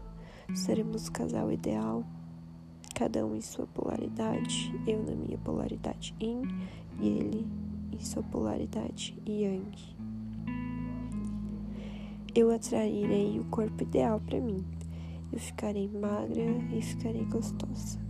Seremos 0.54 1.08
o 1.08 1.12
casal 1.12 1.52
ideal, 1.52 2.04
cada 2.94 3.24
um 3.24 3.36
em 3.36 3.40
sua 3.40 3.66
polaridade, 3.66 4.74
eu 4.86 5.02
na 5.02 5.14
minha 5.14 5.38
polaridade 5.38 6.14
yin 6.20 6.42
e 7.00 7.08
ele 7.08 7.46
em 7.92 8.00
sua 8.00 8.22
polaridade 8.22 9.16
yang. 9.26 9.72
Eu 12.34 12.50
atrairei 12.50 13.38
o 13.38 13.44
corpo 13.46 13.82
ideal 13.82 14.20
para 14.20 14.40
mim. 14.40 14.64
Eu 15.32 15.38
ficarei 15.38 15.88
magra 15.88 16.44
e 16.72 16.80
ficarei 16.80 17.24
gostosa. 17.24 18.07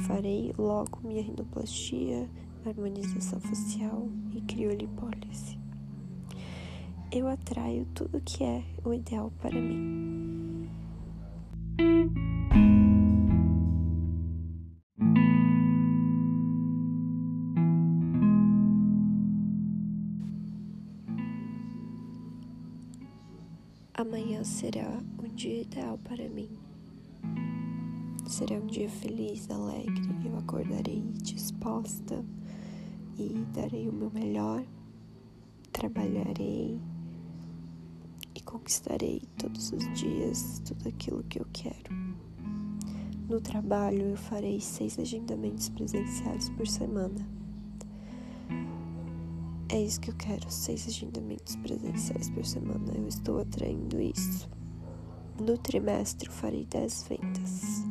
Farei 0.00 0.52
logo 0.58 1.00
minha 1.02 1.22
rinoplastia, 1.22 2.28
harmonização 2.64 3.40
facial 3.40 4.08
e 4.34 4.40
criolipólise. 4.42 5.58
Eu 7.10 7.28
atraio 7.28 7.86
tudo 7.94 8.20
que 8.20 8.44
é 8.44 8.62
o 8.84 8.92
ideal 8.92 9.32
para 9.40 9.60
mim. 9.60 10.68
Amanhã 23.94 24.44
será 24.44 25.00
um 25.18 25.34
dia 25.34 25.62
ideal 25.62 25.98
para 26.04 26.28
mim. 26.28 26.50
Será 28.26 28.56
um 28.56 28.66
dia 28.66 28.90
feliz, 28.90 29.48
alegre. 29.48 30.02
Eu 30.24 30.36
acordarei 30.36 31.00
disposta 31.22 32.24
e 33.16 33.46
darei 33.54 33.88
o 33.88 33.92
meu 33.92 34.10
melhor. 34.10 34.64
Trabalharei 35.72 36.80
e 38.34 38.40
conquistarei 38.40 39.22
todos 39.38 39.70
os 39.72 39.92
dias 39.94 40.60
tudo 40.64 40.88
aquilo 40.88 41.22
que 41.24 41.40
eu 41.40 41.46
quero. 41.52 41.94
No 43.28 43.40
trabalho, 43.40 44.02
eu 44.02 44.16
farei 44.16 44.60
seis 44.60 44.98
agendamentos 44.98 45.68
presenciais 45.68 46.48
por 46.50 46.66
semana. 46.66 47.28
É 49.68 49.80
isso 49.80 50.00
que 50.00 50.10
eu 50.10 50.16
quero, 50.16 50.50
seis 50.50 50.88
agendamentos 50.88 51.54
presenciais 51.56 52.28
por 52.30 52.44
semana. 52.44 52.92
Eu 52.92 53.06
estou 53.06 53.38
atraindo 53.40 54.00
isso. 54.00 54.48
No 55.40 55.56
trimestre, 55.56 56.28
eu 56.28 56.32
farei 56.32 56.64
dez 56.64 57.06
vendas. 57.08 57.85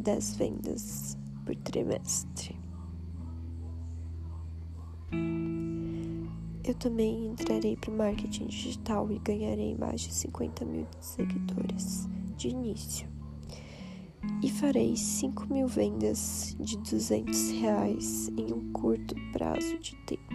Dez 0.00 0.36
vendas 0.36 1.18
por 1.44 1.56
trimestre. 1.56 2.54
Eu 6.62 6.74
também 6.74 7.26
entrarei 7.26 7.76
para 7.76 7.90
o 7.90 7.96
marketing 7.96 8.46
digital 8.46 9.10
e 9.10 9.18
ganharei 9.18 9.74
mais 9.74 10.02
de 10.02 10.14
50 10.14 10.64
mil 10.64 10.86
seguidores 11.00 12.08
de 12.36 12.46
início. 12.46 13.08
E 14.40 14.48
farei 14.48 14.96
5 14.96 15.52
mil 15.52 15.66
vendas 15.66 16.56
de 16.60 16.78
200 16.78 17.50
reais 17.50 18.28
em 18.36 18.52
um 18.52 18.70
curto 18.70 19.16
prazo 19.32 19.80
de 19.80 19.96
tempo. 20.06 20.32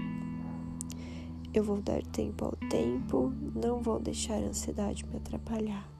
Eu 1.53 1.63
vou 1.63 1.81
dar 1.81 2.03
tempo 2.07 2.43
ao 2.43 2.69
tempo, 2.69 3.31
não 3.55 3.81
vou 3.81 3.97
deixar 3.97 4.43
a 4.43 4.47
ansiedade 4.47 5.05
me 5.05 5.15
atrapalhar. 5.15 5.92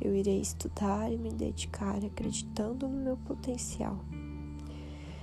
Eu 0.00 0.14
irei 0.14 0.40
estudar 0.40 1.12
e 1.12 1.18
me 1.18 1.30
dedicar 1.30 2.04
acreditando 2.04 2.88
no 2.88 3.02
meu 3.02 3.16
potencial. 3.16 3.98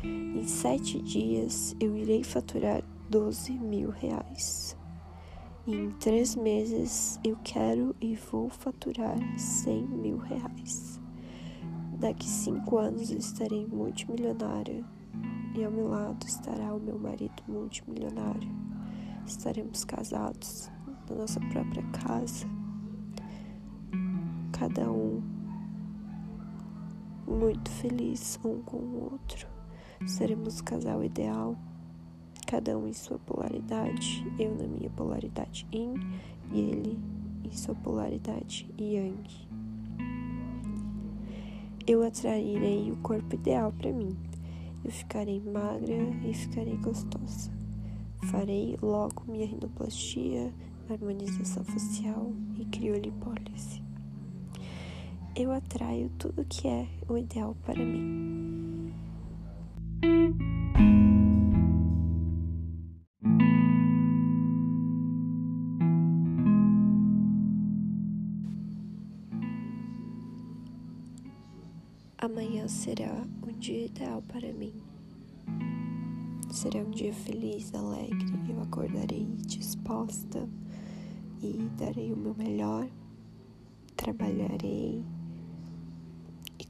Em 0.03 0.45
sete 0.47 1.01
dias 1.01 1.75
eu 1.79 1.95
irei 1.95 2.23
faturar 2.23 2.83
12 3.09 3.53
mil 3.53 3.89
reais. 3.89 4.77
E 5.65 5.73
em 5.73 5.89
três 5.91 6.35
meses 6.35 7.19
eu 7.23 7.37
quero 7.43 7.95
e 7.99 8.15
vou 8.15 8.49
faturar 8.49 9.17
100 9.39 9.87
mil 9.87 10.17
reais. 10.17 10.99
Daqui 11.97 12.27
cinco 12.27 12.77
anos 12.77 13.09
eu 13.09 13.17
estarei 13.17 13.65
multimilionária 13.65 14.83
e 15.55 15.63
ao 15.63 15.71
meu 15.71 15.87
lado 15.87 16.27
estará 16.27 16.73
o 16.73 16.79
meu 16.79 16.99
marido 16.99 17.41
multimilionário. 17.47 18.49
Estaremos 19.25 19.85
casados 19.85 20.69
na 21.09 21.15
nossa 21.15 21.39
própria 21.39 21.83
casa, 21.91 22.45
cada 24.57 24.89
um 24.89 25.21
muito 27.27 27.69
feliz 27.71 28.39
um 28.43 28.61
com 28.61 28.77
o 28.77 29.09
outro. 29.11 29.47
Seremos 30.07 30.59
o 30.59 30.63
casal 30.63 31.03
ideal 31.03 31.57
cada 32.47 32.77
um 32.77 32.87
em 32.87 32.93
sua 32.93 33.19
polaridade, 33.19 34.25
eu 34.39 34.55
na 34.55 34.65
minha 34.65 34.89
polaridade 34.91 35.67
yin 35.73 35.95
e 36.53 36.59
ele 36.59 36.99
em 37.43 37.51
sua 37.51 37.75
polaridade 37.75 38.65
yang. 38.79 39.45
Eu 41.85 42.01
atrairei 42.03 42.91
o 42.91 42.97
corpo 42.97 43.35
ideal 43.35 43.73
para 43.73 43.91
mim. 43.91 44.15
Eu 44.83 44.91
ficarei 44.91 45.39
magra 45.41 45.95
e 46.23 46.33
ficarei 46.33 46.77
gostosa. 46.77 47.51
Farei 48.31 48.77
logo 48.81 49.23
minha 49.27 49.45
rinoplastia, 49.45 50.53
harmonização 50.89 51.63
facial 51.63 52.31
e 52.57 52.65
criolipólise. 52.65 53.84
Eu 55.37 55.51
atraio 55.51 56.09
tudo 56.17 56.45
que 56.45 56.65
é 56.65 56.87
o 57.09 57.17
ideal 57.17 57.57
para 57.65 57.83
mim. 57.83 58.93
Amanhã 72.17 72.65
será 72.69 73.11
um 73.45 73.51
dia 73.59 73.87
ideal 73.87 74.21
para 74.21 74.53
mim. 74.53 74.73
Será 76.49 76.79
um 76.79 76.91
dia 76.91 77.13
feliz, 77.13 77.73
alegre. 77.75 78.25
Eu 78.47 78.61
acordarei 78.61 79.27
disposta 79.45 80.47
e 81.41 81.69
darei 81.77 82.13
o 82.13 82.15
meu 82.15 82.33
melhor. 82.35 82.87
Trabalharei 83.97 85.03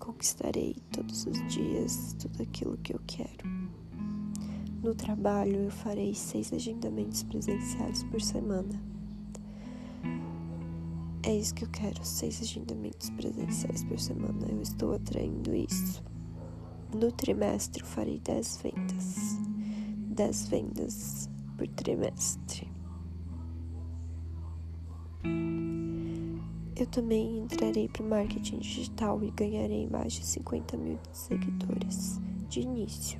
conquistarei 0.05 0.75
todos 0.91 1.25
os 1.25 1.47
dias 1.51 2.15
tudo 2.19 2.43
aquilo 2.43 2.77
que 2.77 2.93
eu 2.93 3.01
quero. 3.07 3.49
No 4.83 4.93
trabalho, 4.93 5.55
eu 5.55 5.71
farei 5.71 6.13
seis 6.13 6.53
agendamentos 6.53 7.23
presenciais 7.23 8.03
por 8.03 8.21
semana. 8.21 8.79
É 11.23 11.35
isso 11.35 11.55
que 11.55 11.65
eu 11.65 11.69
quero, 11.69 12.05
seis 12.05 12.39
agendamentos 12.39 13.09
presenciais 13.09 13.83
por 13.83 13.99
semana. 13.99 14.45
Eu 14.47 14.61
estou 14.61 14.93
atraindo 14.93 15.55
isso. 15.55 16.03
No 16.93 17.11
trimestre, 17.11 17.81
eu 17.81 17.87
farei 17.87 18.19
dez 18.19 18.61
vendas. 18.61 19.39
Dez 20.11 20.47
vendas 20.47 21.27
por 21.57 21.67
trimestre. 21.69 22.69
Eu 26.77 26.85
também 26.85 27.39
entrarei 27.39 27.87
para 27.87 28.03
o 28.03 28.09
marketing 28.09 28.57
digital 28.57 29.23
e 29.23 29.31
ganharei 29.31 29.87
mais 29.87 30.11
de 30.11 30.25
50 30.25 30.75
mil 30.75 30.99
seguidores 31.13 32.19
de 32.49 32.59
início. 32.59 33.17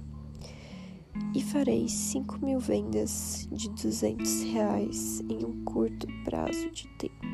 E 1.33 1.41
farei 1.41 1.87
5 1.87 2.45
mil 2.45 2.59
vendas 2.59 3.47
de 3.49 3.69
200 3.69 4.43
reais 4.43 5.21
em 5.29 5.45
um 5.45 5.63
curto 5.63 6.05
prazo 6.25 6.69
de 6.69 6.85
tempo. 6.97 7.25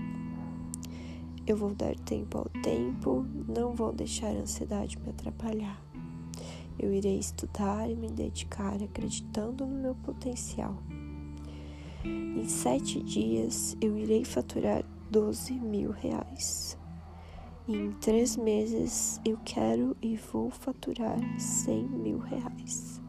Eu 1.47 1.57
vou 1.57 1.73
dar 1.73 1.95
tempo 1.95 2.37
ao 2.37 2.61
tempo, 2.61 3.25
não 3.47 3.73
vou 3.73 3.91
deixar 3.91 4.27
a 4.27 4.41
ansiedade 4.41 4.99
me 4.99 5.09
atrapalhar. 5.09 5.83
Eu 6.77 6.93
irei 6.93 7.17
estudar 7.17 7.89
e 7.89 7.95
me 7.95 8.09
dedicar 8.11 8.75
acreditando 8.81 9.65
no 9.65 9.75
meu 9.75 9.95
potencial. 9.95 10.77
Em 12.03 12.47
sete 12.47 13.01
dias 13.01 13.77
eu 13.79 13.97
irei 13.97 14.23
faturar 14.23 14.80
12 15.11 15.53
mil 15.59 15.91
reais. 15.91 16.77
Em 17.67 17.91
três 17.91 18.35
meses 18.35 19.21
eu 19.23 19.37
quero 19.45 19.95
e 20.01 20.15
vou 20.15 20.49
faturar 20.49 21.19
100 21.39 21.87
mil 21.87 22.17
reais. 22.17 22.99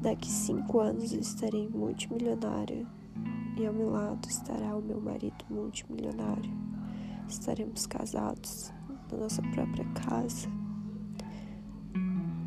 Daqui 0.00 0.28
cinco 0.28 0.80
anos 0.80 1.12
estarei 1.12 1.68
multimilionária 1.68 2.84
e 3.56 3.64
ao 3.64 3.72
meu 3.72 3.90
lado 3.90 4.28
estará 4.28 4.74
o 4.74 4.82
meu 4.82 5.00
marido 5.00 5.44
multimilionário 5.48 6.72
estaremos 7.32 7.86
casados 7.86 8.72
na 9.10 9.18
nossa 9.18 9.42
própria 9.42 9.84
casa, 10.06 10.48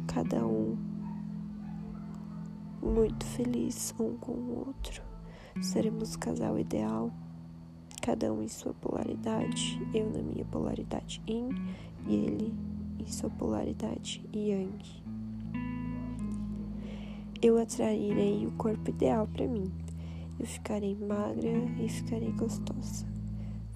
cada 0.08 0.46
um 0.46 0.78
muito 2.82 3.26
feliz 3.26 3.94
um 4.00 4.16
com 4.18 4.32
o 4.32 4.68
outro. 4.68 5.02
Seremos 5.62 6.16
o 6.16 6.20
casal 6.20 6.60
ideal, 6.60 7.12
cada 8.06 8.32
um 8.32 8.44
em 8.44 8.48
sua 8.48 8.72
polaridade, 8.76 9.82
eu 9.92 10.08
na 10.12 10.22
minha 10.22 10.46
polaridade 10.46 11.20
yin 11.28 11.50
e 12.08 12.14
ele 12.14 12.54
em 13.00 13.08
sua 13.08 13.32
polaridade 13.32 14.24
yang. 14.32 14.78
Eu 17.42 17.58
atrairei 17.58 18.46
o 18.46 18.52
corpo 18.52 18.92
ideal 18.92 19.28
para 19.28 19.48
mim. 19.48 19.72
Eu 20.40 20.46
ficarei 20.46 20.96
magra 20.96 21.50
e 21.84 21.90
ficarei 21.90 22.32
gostosa. 22.34 23.08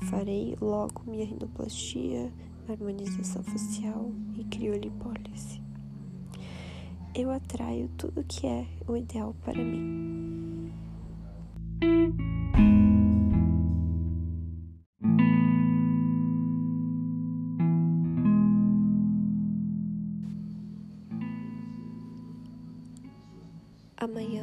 Farei 0.04 0.56
logo 0.62 1.02
minha 1.08 1.26
rinoplastia, 1.26 2.32
harmonização 2.70 3.42
facial 3.42 4.12
e 4.38 4.44
criolipólise. 4.44 5.60
Eu 7.16 7.32
atraio 7.32 7.90
tudo 7.98 8.24
que 8.24 8.46
é 8.46 8.68
o 8.88 8.96
ideal 8.96 9.36
para 9.44 9.58
mim. 9.64 10.72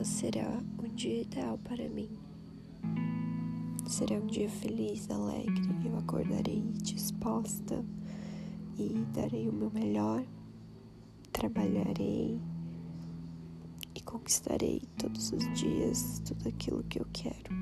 Será 0.07 0.63
um 0.79 0.89
dia 0.95 1.23
ideal 1.23 1.59
para 1.59 1.89
mim. 1.89 2.09
Será 3.87 4.17
um 4.17 4.27
dia 4.27 4.49
feliz, 4.49 5.11
alegre. 5.11 5.69
Eu 5.85 5.99
acordarei 5.99 6.63
disposta 6.81 7.85
e 8.79 9.05
darei 9.13 9.49
o 9.49 9.53
meu 9.53 9.71
melhor. 9.71 10.25
Trabalharei 11.33 12.41
e 13.95 14.01
conquistarei 14.01 14.83
todos 14.97 15.33
os 15.33 15.53
dias 15.59 16.23
tudo 16.25 16.49
aquilo 16.49 16.85
que 16.85 17.01
eu 17.01 17.07
quero. 17.13 17.53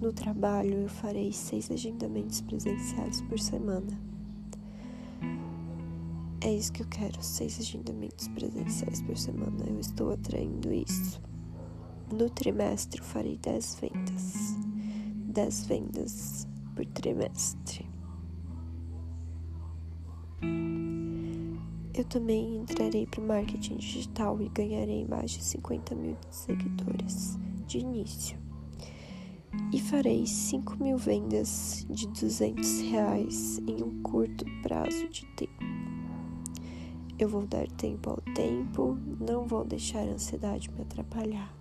No 0.00 0.12
trabalho, 0.12 0.74
eu 0.74 0.88
farei 0.88 1.32
seis 1.32 1.68
agendamentos 1.70 2.40
presenciais 2.40 3.20
por 3.22 3.40
semana. 3.40 4.07
É 6.48 6.54
isso 6.54 6.72
que 6.72 6.80
eu 6.80 6.86
quero, 6.86 7.22
seis 7.22 7.60
agendamentos 7.60 8.26
presenciais 8.28 9.02
por 9.02 9.18
semana. 9.18 9.66
Eu 9.68 9.78
estou 9.78 10.10
atraindo 10.12 10.72
isso. 10.72 11.20
No 12.10 12.30
trimestre, 12.30 13.02
eu 13.02 13.04
farei 13.04 13.36
dez 13.36 13.76
vendas. 13.78 14.56
10 15.26 15.66
vendas 15.66 16.48
por 16.74 16.86
trimestre. 16.86 17.84
Eu 21.92 22.04
também 22.04 22.56
entrarei 22.56 23.06
para 23.06 23.20
o 23.20 23.26
marketing 23.26 23.76
digital 23.76 24.40
e 24.40 24.48
ganharei 24.48 25.04
mais 25.04 25.32
de 25.32 25.44
50 25.44 25.94
mil 25.96 26.16
seguidores 26.30 27.38
de 27.66 27.80
início. 27.80 28.38
E 29.70 29.78
farei 29.78 30.26
5 30.26 30.82
mil 30.82 30.96
vendas 30.96 31.86
de 31.90 32.08
200 32.08 32.80
reais 32.90 33.58
em 33.66 33.82
um 33.82 34.00
curto 34.02 34.46
prazo 34.62 35.10
de 35.10 35.26
tempo. 35.36 35.97
Eu 37.18 37.28
vou 37.28 37.44
dar 37.44 37.66
tempo 37.72 38.10
ao 38.10 38.20
tempo, 38.32 38.96
não 39.18 39.44
vou 39.44 39.64
deixar 39.64 40.00
a 40.00 40.12
ansiedade 40.12 40.70
me 40.70 40.82
atrapalhar. 40.82 41.52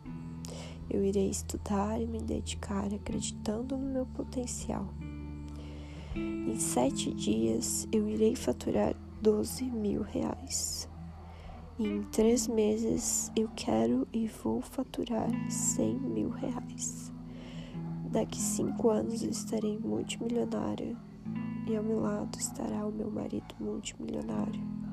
Eu 0.88 1.04
irei 1.04 1.32
estudar 1.32 2.00
e 2.00 2.06
me 2.06 2.22
dedicar 2.22 2.94
acreditando 2.94 3.76
no 3.76 3.92
meu 3.92 4.06
potencial. 4.06 4.88
Em 6.16 6.60
sete 6.60 7.12
dias 7.12 7.88
eu 7.92 8.08
irei 8.08 8.36
faturar 8.36 8.96
12 9.20 9.66
mil 9.66 10.04
reais. 10.04 10.88
Em 11.80 12.04
três 12.04 12.48
meses 12.48 13.32
eu 13.36 13.50
quero 13.56 14.08
e 14.14 14.28
vou 14.28 14.62
faturar 14.62 15.28
100 15.50 16.00
mil 16.00 16.30
reais. 16.30 17.12
Daqui 18.12 18.40
cinco 18.40 18.90
anos 18.90 19.24
eu 19.24 19.32
estarei 19.32 19.80
multimilionária 19.80 20.96
e 21.68 21.76
ao 21.76 21.84
meu 21.84 22.00
lado 22.00 22.38
estará 22.38 22.86
o 22.86 22.92
meu 22.92 23.10
marido 23.10 23.56
multimilionário. 23.60 24.86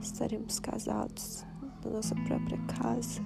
Estaremos 0.00 0.58
casados 0.58 1.44
na 1.84 1.90
nossa 1.90 2.14
própria 2.14 2.58
casa, 2.66 3.20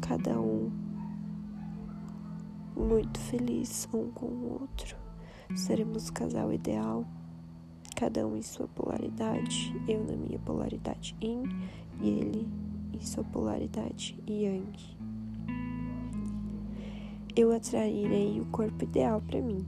cada 0.00 0.40
um 0.40 0.70
muito 2.76 3.18
feliz 3.20 3.88
um 3.94 4.10
com 4.10 4.26
o 4.26 4.60
outro. 4.60 4.96
Seremos 5.54 6.08
o 6.08 6.12
casal 6.12 6.52
ideal 6.52 7.04
cada 7.94 8.26
um 8.26 8.36
em 8.36 8.42
sua 8.42 8.66
polaridade, 8.66 9.72
eu 9.86 10.04
na 10.04 10.16
minha 10.16 10.38
polaridade 10.40 11.16
yin 11.22 11.44
e 12.00 12.08
ele 12.08 12.48
em 12.92 13.00
sua 13.00 13.24
polaridade 13.24 14.18
yang. 14.26 14.72
Eu 17.36 17.52
atrairei 17.52 18.40
o 18.40 18.46
corpo 18.46 18.84
ideal 18.84 19.20
para 19.20 19.40
mim. 19.40 19.66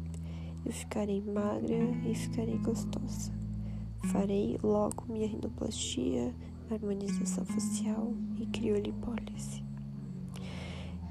Eu 0.65 0.73
ficarei 0.73 1.21
magra 1.21 1.77
e 2.05 2.15
ficarei 2.15 2.59
gostosa. 2.59 3.36
Farei 4.13 4.57
logo 4.63 5.05
minha 5.09 5.27
rinoplastia, 5.27 6.33
harmonização 6.71 7.45
facial 7.45 8.15
e 8.39 8.47
criolipólise. 8.47 9.65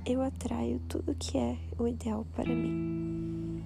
Eu 0.06 0.22
atraio 0.22 0.80
tudo 0.88 1.14
que 1.16 1.38
é 1.38 1.58
o 1.78 1.88
ideal 1.88 2.26
para 2.34 2.54
mim. 2.54 3.64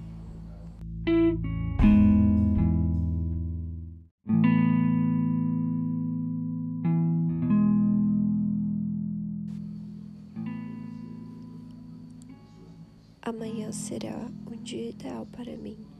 Amanhã 13.21 13.71
será 13.71 14.27
um 14.51 14.55
dia 14.63 14.89
ideal 14.89 15.27
para 15.27 15.55
mim. 15.55 15.98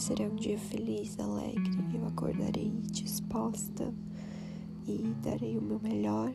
Será 0.00 0.24
um 0.24 0.34
dia 0.34 0.58
feliz, 0.58 1.20
alegre. 1.20 1.78
Eu 1.92 2.06
acordarei 2.06 2.72
disposta 2.90 3.92
e 4.86 5.14
darei 5.22 5.58
o 5.58 5.60
meu 5.60 5.78
melhor. 5.78 6.32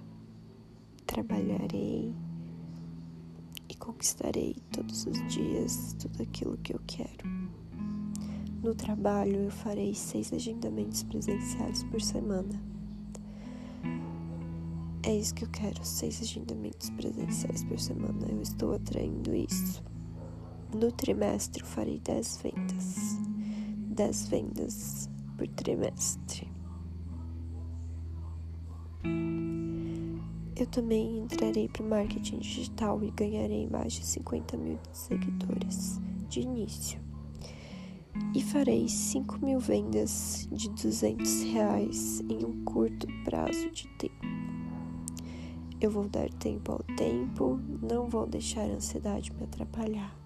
Trabalharei 1.08 2.14
e 3.68 3.74
conquistarei 3.74 4.56
todos 4.72 5.08
os 5.08 5.18
dias 5.34 5.96
tudo 5.98 6.22
aquilo 6.22 6.60
que 6.60 6.76
eu 6.76 6.80
quero. 6.86 7.28
No 8.62 8.76
trabalho, 8.76 9.36
eu 9.36 9.50
farei 9.50 9.96
seis 9.96 10.32
agendamentos 10.32 11.02
presenciais 11.02 11.84
por 11.86 12.00
semana 12.00 12.62
é 15.02 15.16
isso 15.16 15.36
que 15.36 15.44
eu 15.44 15.50
quero, 15.50 15.84
seis 15.84 16.20
agendamentos 16.22 16.90
presenciais 16.92 17.64
por 17.64 17.80
semana. 17.80 18.28
Eu 18.28 18.42
estou 18.42 18.74
atraindo 18.74 19.36
isso. 19.36 19.84
No 20.74 20.92
trimestre 20.92 21.62
eu 21.62 21.68
farei 21.68 22.00
dez 22.00 22.40
vendas. 22.42 23.35
Dez 23.96 24.28
vendas 24.28 25.10
por 25.38 25.48
trimestre. 25.48 26.52
Eu 30.54 30.68
também 30.68 31.20
entrarei 31.20 31.70
para 31.70 31.84
o 31.84 31.90
marketing 31.90 32.40
digital 32.40 33.02
e 33.04 33.12
ganharei 33.12 33.68
mais 33.68 33.94
de 33.94 34.06
50 34.06 34.58
mil 34.58 34.80
seguidores 34.92 36.00
de 36.30 36.42
início. 36.42 37.00
E 38.34 38.42
farei 38.42 38.88
5 38.88 39.46
mil 39.46 39.60
vendas 39.60 40.48
de 40.52 40.70
200 40.70 41.44
reais 41.44 42.22
em 42.30 42.46
um 42.46 42.64
curto 42.66 43.08
prazo 43.24 43.70
de 43.72 43.88
tempo. 43.98 44.26
Eu 45.80 45.92
vou 45.92 46.08
dar 46.08 46.30
tempo 46.34 46.72
ao 46.74 46.96
tempo, 46.96 47.60
não 47.82 48.10
vou 48.10 48.26
deixar 48.26 48.62
a 48.62 48.76
ansiedade 48.76 49.34
me 49.34 49.44
atrapalhar. 49.44 50.25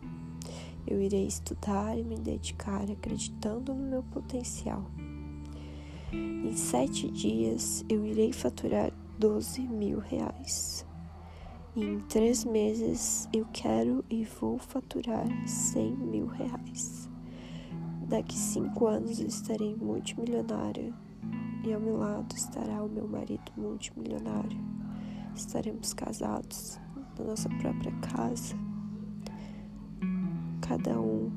Eu 0.88 1.02
irei 1.02 1.28
estudar 1.28 1.98
e 1.98 2.04
me 2.04 2.18
dedicar 2.18 2.90
acreditando 2.90 3.74
no 3.74 3.84
meu 3.84 4.04
potencial. 4.04 4.84
Em 6.12 6.56
sete 6.56 7.10
dias 7.10 7.86
eu 7.88 8.06
irei 8.06 8.34
faturar 8.34 8.92
12 9.18 9.62
mil 9.62 10.00
reais. 10.00 10.86
Em 11.76 12.00
três 12.02 12.44
meses 12.44 13.30
eu 13.32 13.46
quero 13.54 14.04
e 14.10 14.24
vou 14.24 14.58
faturar 14.58 15.28
100 15.48 15.96
mil 15.96 16.28
reais. 16.28 17.08
Daqui 18.08 18.36
cinco 18.36 18.88
anos 18.88 19.20
eu 19.20 19.28
estarei 19.28 19.76
multimilionária 19.76 20.94
e 21.64 21.74
ao 21.74 21.80
meu 21.80 21.98
lado 21.98 22.36
estará 22.36 22.84
o 22.84 22.90
meu 22.90 23.08
marido 23.08 23.52
multimilionário 23.56 24.80
estaremos 25.40 25.94
casados 25.94 26.80
na 27.18 27.26
nossa 27.26 27.50
própria 27.50 27.92
casa, 28.14 28.56
cada 30.70 31.02
um 31.02 31.32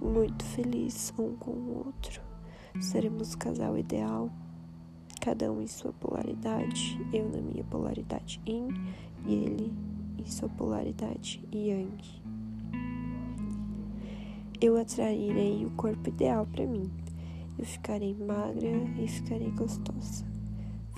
muito 0.00 0.44
feliz 0.44 1.12
um 1.18 1.34
com 1.34 1.50
o 1.50 1.78
outro. 1.86 2.22
Seremos 2.80 3.34
o 3.34 3.38
casal 3.38 3.76
ideal, 3.76 4.30
cada 5.20 5.50
um 5.50 5.60
em 5.60 5.66
sua 5.66 5.92
polaridade, 5.94 6.96
eu 7.12 7.28
na 7.28 7.40
minha 7.40 7.64
polaridade 7.64 8.40
yin 8.46 8.68
e 9.26 9.34
ele 9.34 9.72
em 10.16 10.26
sua 10.26 10.48
polaridade 10.48 11.42
yang. 11.52 11.98
Eu 14.60 14.76
atrairei 14.76 15.66
o 15.66 15.70
corpo 15.72 16.08
ideal 16.08 16.46
para 16.46 16.64
mim. 16.64 16.88
Eu 17.58 17.64
ficarei 17.64 18.14
magra 18.14 18.70
e 18.96 19.08
ficarei 19.08 19.50
gostosa. 19.50 20.24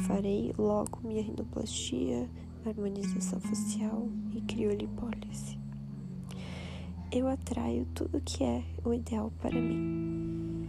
Farei 0.07 0.53
logo 0.59 1.01
minha 1.03 1.23
rinoplastia, 1.23 2.29
harmonização 2.67 3.41
facial 3.41 4.07
e 4.35 4.43
criolipólise. 4.43 5.56
Eu 7.19 7.29
atraio 7.29 7.87
tudo 7.95 8.21
que 8.21 8.45
é 8.45 8.63
o 8.85 8.93
ideal 8.93 9.33
para 9.41 9.59
mim. 9.59 10.69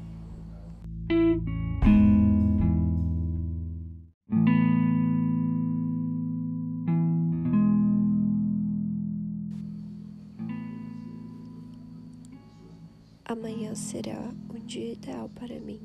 Amanhã 13.25 13.75
será 13.75 14.33
um 14.49 14.65
dia 14.65 14.93
ideal 14.93 15.29
para 15.35 15.59
mim. 15.59 15.81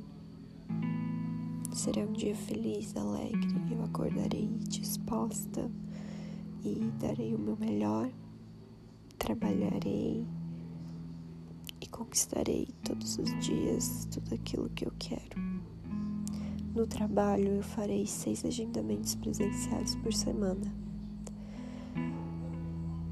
Será 1.73 2.03
um 2.03 2.13
dia 2.13 2.37
feliz, 2.37 2.97
alegre. 2.97 3.49
Eu 3.69 3.83
acordarei 3.83 4.47
disposta 4.69 5.69
e 6.65 6.89
darei 7.01 7.35
o 7.35 7.39
meu 7.41 7.57
melhor. 7.57 8.09
Trabalharei 9.19 10.25
e 11.83 11.87
conquistarei 11.87 12.69
todos 12.85 13.19
os 13.19 13.39
dias 13.45 14.07
tudo 14.11 14.35
aquilo 14.35 14.71
que 14.71 14.87
eu 14.87 14.93
quero. 14.99 15.41
No 16.75 16.87
trabalho, 16.87 17.49
eu 17.49 17.63
farei 17.63 18.07
seis 18.07 18.45
agendamentos 18.45 19.15
presenciais 19.15 19.95
por 19.97 20.13
semana. 20.13 20.73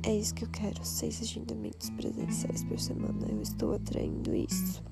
É 0.02 0.16
isso 0.16 0.34
que 0.34 0.44
eu 0.44 0.48
quero, 0.48 0.82
seis 0.82 1.20
agendamentos 1.20 1.90
presenciais 1.90 2.64
por 2.64 2.78
semana. 2.78 3.26
Eu 3.28 3.42
estou 3.42 3.74
atraindo 3.74 4.34
isso. 4.34 4.82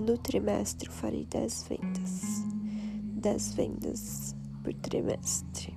No 0.00 0.18
trimestre, 0.18 0.88
eu 0.88 0.92
farei 0.92 1.24
dez 1.26 1.64
vendas. 1.68 2.44
10 3.26 3.54
vendas 3.54 4.36
por 4.62 4.72
trimestre. 4.74 5.74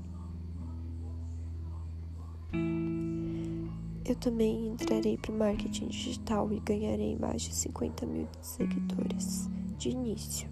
Eu 4.10 4.15
também 4.15 4.69
entrarei 4.69 5.19
para 5.19 5.31
o 5.31 5.38
marketing 5.38 5.88
digital 5.90 6.52
e 6.52 6.60
ganharei 6.61 7.15
mais 7.15 7.44
de 7.44 7.53
50 7.53 8.07
mil 8.07 8.27
seguidores 8.41 9.48
de 9.77 9.90
início. 9.90 10.49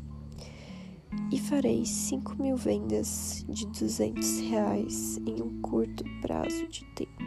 E 1.31 1.39
farei 1.39 1.83
5 1.83 2.39
mil 2.39 2.55
vendas 2.55 3.43
de 3.49 3.65
200 3.65 4.41
reais 4.41 5.17
em 5.25 5.41
um 5.41 5.59
curto 5.59 6.03
prazo 6.21 6.67
de 6.67 6.85
tempo. 6.93 7.23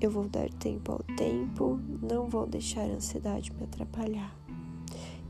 Eu 0.00 0.10
vou 0.10 0.26
dar 0.26 0.48
tempo 0.48 0.92
ao 0.92 1.02
tempo, 1.14 1.78
não 2.00 2.26
vou 2.26 2.46
deixar 2.46 2.88
a 2.88 2.94
ansiedade 2.94 3.52
me 3.52 3.64
atrapalhar. 3.64 4.34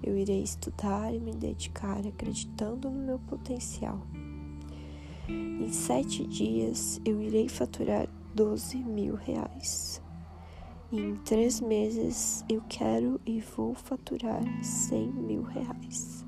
Eu 0.01 0.17
irei 0.17 0.45
estudar 0.45 1.13
e 1.13 1.19
me 1.19 1.35
dedicar 1.35 2.07
acreditando 2.07 2.89
no 2.89 3.05
meu 3.05 3.19
potencial. 3.19 4.01
Em 5.29 5.73
sete 5.73 6.25
dias 6.25 7.01
eu 7.05 7.21
irei 7.21 7.49
faturar 7.49 8.09
12 8.35 8.79
mil 8.79 9.15
reais. 9.15 10.01
Em 10.93 11.17
três 11.17 11.61
meses 11.61 12.45
eu 12.49 12.63
quero 12.69 13.21
e 13.27 13.41
vou 13.41 13.75
faturar 13.75 14.43
100 14.63 15.13
mil 15.13 15.43
reais. 15.43 16.25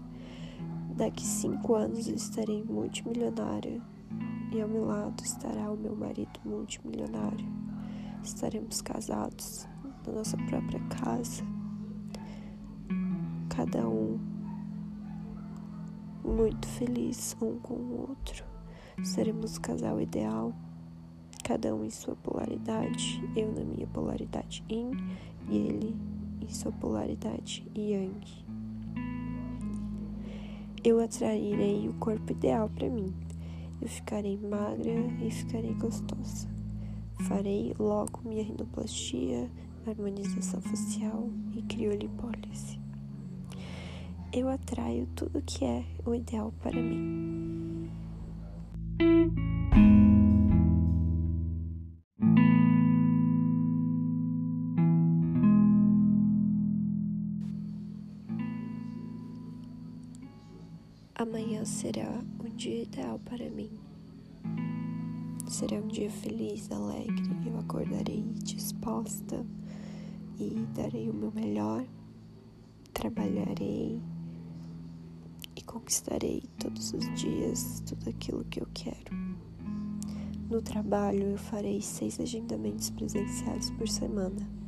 Daqui 0.97 1.25
cinco 1.25 1.75
anos 1.75 2.07
estarei 2.07 2.63
multimilionária 2.65 3.81
e 4.53 4.61
ao 4.61 4.69
meu 4.69 4.85
lado 4.85 5.23
estará 5.23 5.71
o 5.71 5.77
meu 5.77 5.97
marido 5.97 6.41
multimilionário. 6.45 7.47
Estaremos 8.23 8.83
casados 8.83 9.67
na 10.07 10.13
nossa 10.13 10.37
própria 10.37 10.81
casa, 10.89 11.43
cada 13.49 13.89
um 13.89 14.19
muito 16.25 16.67
feliz 16.69 17.37
um 17.41 17.59
com 17.59 17.75
o 17.75 18.09
outro. 18.09 18.45
Seremos 19.03 19.57
o 19.57 19.61
casal 19.61 20.01
ideal, 20.01 20.53
cada 21.43 21.75
um 21.75 21.85
em 21.85 21.91
sua 21.91 22.15
polaridade, 22.17 23.23
eu 23.37 23.53
na 23.53 23.65
minha 23.65 23.87
polaridade 23.89 24.65
yin 24.71 24.93
e 25.49 25.57
ele 25.57 25.97
em 26.41 26.49
sua 26.49 26.73
polaridade 26.73 27.65
yang. 27.75 28.43
Eu 30.85 31.01
atrairei 31.01 31.89
o 31.89 31.95
corpo 31.95 32.33
ideal 32.33 32.69
para 32.69 32.89
mim. 32.89 33.15
Eu 33.81 33.89
ficarei 33.89 34.37
magra 34.37 34.91
e 35.25 35.31
ficarei 35.31 35.75
gostosa. 35.75 36.49
Farei 37.29 37.73
logo 37.79 38.21
minha 38.25 38.43
rinoplastia, 38.43 39.49
harmonização 39.87 40.61
facial 40.61 41.31
e 41.55 41.63
criolipólise. 41.63 42.81
Eu 44.33 44.49
atraio 44.49 45.07
tudo 45.15 45.43
que 45.43 45.65
é 45.65 45.85
o 46.05 46.15
ideal 46.15 46.53
para 46.61 46.81
mim. 46.81 47.91
Amanhã 61.23 61.65
será 61.65 62.21
um 62.45 62.49
dia 62.57 62.83
ideal 62.83 63.17
para 63.21 63.49
mim. 63.49 63.71
Será 65.47 65.77
um 65.77 65.87
dia 65.87 66.11
feliz, 66.11 66.69
alegre. 66.69 67.23
Eu 67.47 67.61
acordarei 67.61 68.25
disposta 68.43 69.47
e 70.37 70.67
darei 70.75 71.09
o 71.09 71.15
meu 71.15 71.31
melhor. 71.31 71.87
Trabalharei 72.93 74.03
e 75.55 75.63
conquistarei 75.63 76.43
todos 76.59 76.93
os 76.93 77.05
dias 77.15 77.81
tudo 77.87 78.11
aquilo 78.11 78.45
que 78.47 78.61
eu 78.61 78.67
quero. 78.75 79.15
No 80.51 80.61
trabalho, 80.61 81.23
eu 81.23 81.39
farei 81.39 81.81
seis 81.81 82.19
agendamentos 82.19 82.91
presenciais 82.91 83.71
por 83.71 83.87
semana. 83.87 84.62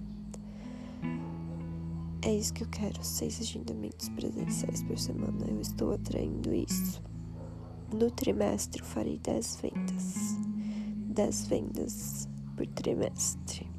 É 2.27 2.35
isso 2.35 2.55
que 2.55 2.63
eu 2.65 2.69
quero, 2.69 3.05
seis 3.05 3.39
agendamentos 3.39 4.09
presenciais 4.09 4.83
por 4.83 4.99
semana. 4.99 5.45
Eu 5.47 5.61
estou 5.61 5.93
atraindo 5.93 6.55
isso. 6.55 7.03
No 7.93 8.11
trimestre, 8.11 8.81
eu 8.81 8.87
farei 8.87 9.19
dez 9.19 9.59
vendas. 9.61 10.39
Dez 11.07 11.47
vendas 11.47 12.27
por 12.57 12.67
trimestre. 12.69 13.71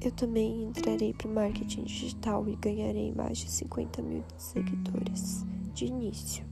Eu 0.00 0.10
também 0.10 0.64
entrarei 0.64 1.14
para 1.14 1.28
o 1.28 1.32
marketing 1.32 1.84
digital 1.84 2.48
e 2.48 2.56
ganharei 2.56 3.12
mais 3.12 3.38
de 3.38 3.48
50 3.48 4.02
mil 4.02 4.24
seguidores 4.36 5.46
de 5.72 5.84
início. 5.84 6.44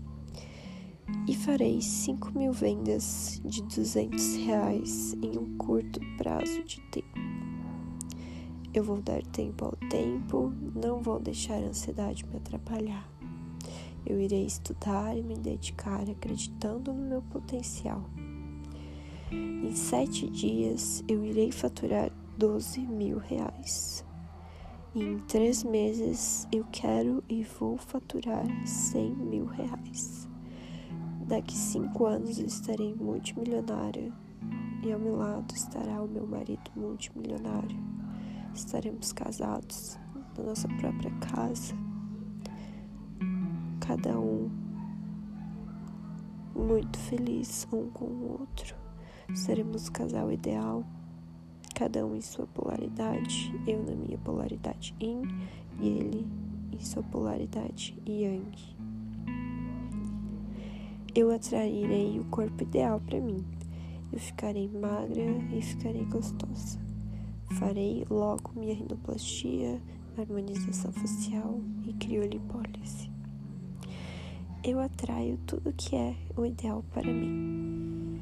E 1.26 1.34
farei 1.34 1.80
5 1.80 2.38
mil 2.38 2.52
vendas 2.52 3.40
de 3.44 3.60
200 3.62 4.36
reais 4.36 5.14
em 5.14 5.36
um 5.36 5.56
curto 5.56 5.98
prazo 6.16 6.62
de 6.62 6.80
tempo. 6.92 7.07
Eu 8.78 8.84
vou 8.84 9.02
dar 9.02 9.20
tempo 9.22 9.64
ao 9.64 9.72
tempo, 9.88 10.52
não 10.72 11.02
vou 11.02 11.18
deixar 11.18 11.54
a 11.54 11.66
ansiedade 11.66 12.24
me 12.24 12.36
atrapalhar. 12.36 13.10
Eu 14.06 14.20
irei 14.20 14.46
estudar 14.46 15.18
e 15.18 15.20
me 15.20 15.36
dedicar 15.36 16.08
acreditando 16.08 16.92
no 16.92 17.02
meu 17.02 17.20
potencial. 17.22 18.08
Em 19.32 19.74
sete 19.74 20.30
dias 20.30 21.02
eu 21.08 21.24
irei 21.24 21.50
faturar 21.50 22.12
12 22.36 22.82
mil 22.82 23.18
reais. 23.18 24.04
Em 24.94 25.18
três 25.26 25.64
meses 25.64 26.46
eu 26.52 26.64
quero 26.70 27.24
e 27.28 27.42
vou 27.42 27.78
faturar 27.78 28.46
100 28.64 29.10
mil 29.10 29.46
reais. 29.46 30.28
Daqui 31.26 31.56
cinco 31.56 32.06
anos 32.06 32.38
eu 32.38 32.46
estarei 32.46 32.94
multimilionária 32.94 34.12
e 34.84 34.92
ao 34.92 35.00
meu 35.00 35.16
lado 35.16 35.52
estará 35.52 36.00
o 36.00 36.06
meu 36.06 36.28
marido 36.28 36.70
multimilionário. 36.76 37.76
Estaremos 38.58 39.12
casados 39.12 39.96
na 40.36 40.44
nossa 40.44 40.66
própria 40.66 41.12
casa, 41.32 41.74
cada 43.80 44.18
um 44.18 44.50
muito 46.56 46.98
feliz 46.98 47.66
um 47.72 47.88
com 47.88 48.04
o 48.04 48.32
outro. 48.40 48.74
Seremos 49.32 49.86
o 49.86 49.92
casal 49.92 50.32
ideal 50.32 50.84
cada 51.72 52.04
um 52.04 52.16
em 52.16 52.20
sua 52.20 52.48
polaridade, 52.48 53.54
eu 53.64 53.80
na 53.84 53.94
minha 53.94 54.18
polaridade 54.18 54.92
yin 55.00 55.22
e 55.80 55.86
ele 55.86 56.26
em 56.72 56.80
sua 56.80 57.04
polaridade 57.04 57.96
yang. 58.04 58.52
Eu 61.14 61.30
atrairei 61.30 62.18
o 62.18 62.24
corpo 62.24 62.64
ideal 62.64 63.00
para 63.00 63.20
mim. 63.20 63.46
Eu 64.12 64.18
ficarei 64.18 64.68
magra 64.68 65.24
e 65.56 65.62
ficarei 65.62 66.04
gostosa. 66.06 66.87
Farei 67.52 68.04
logo 68.10 68.52
minha 68.54 68.74
rinoplastia, 68.74 69.80
harmonização 70.16 70.92
facial 70.92 71.60
e 71.86 71.92
criolipólise. 71.94 73.10
Eu 74.62 74.80
atraio 74.80 75.38
tudo 75.46 75.72
que 75.72 75.96
é 75.96 76.14
o 76.36 76.44
ideal 76.44 76.84
para 76.92 77.12
mim. 77.12 78.20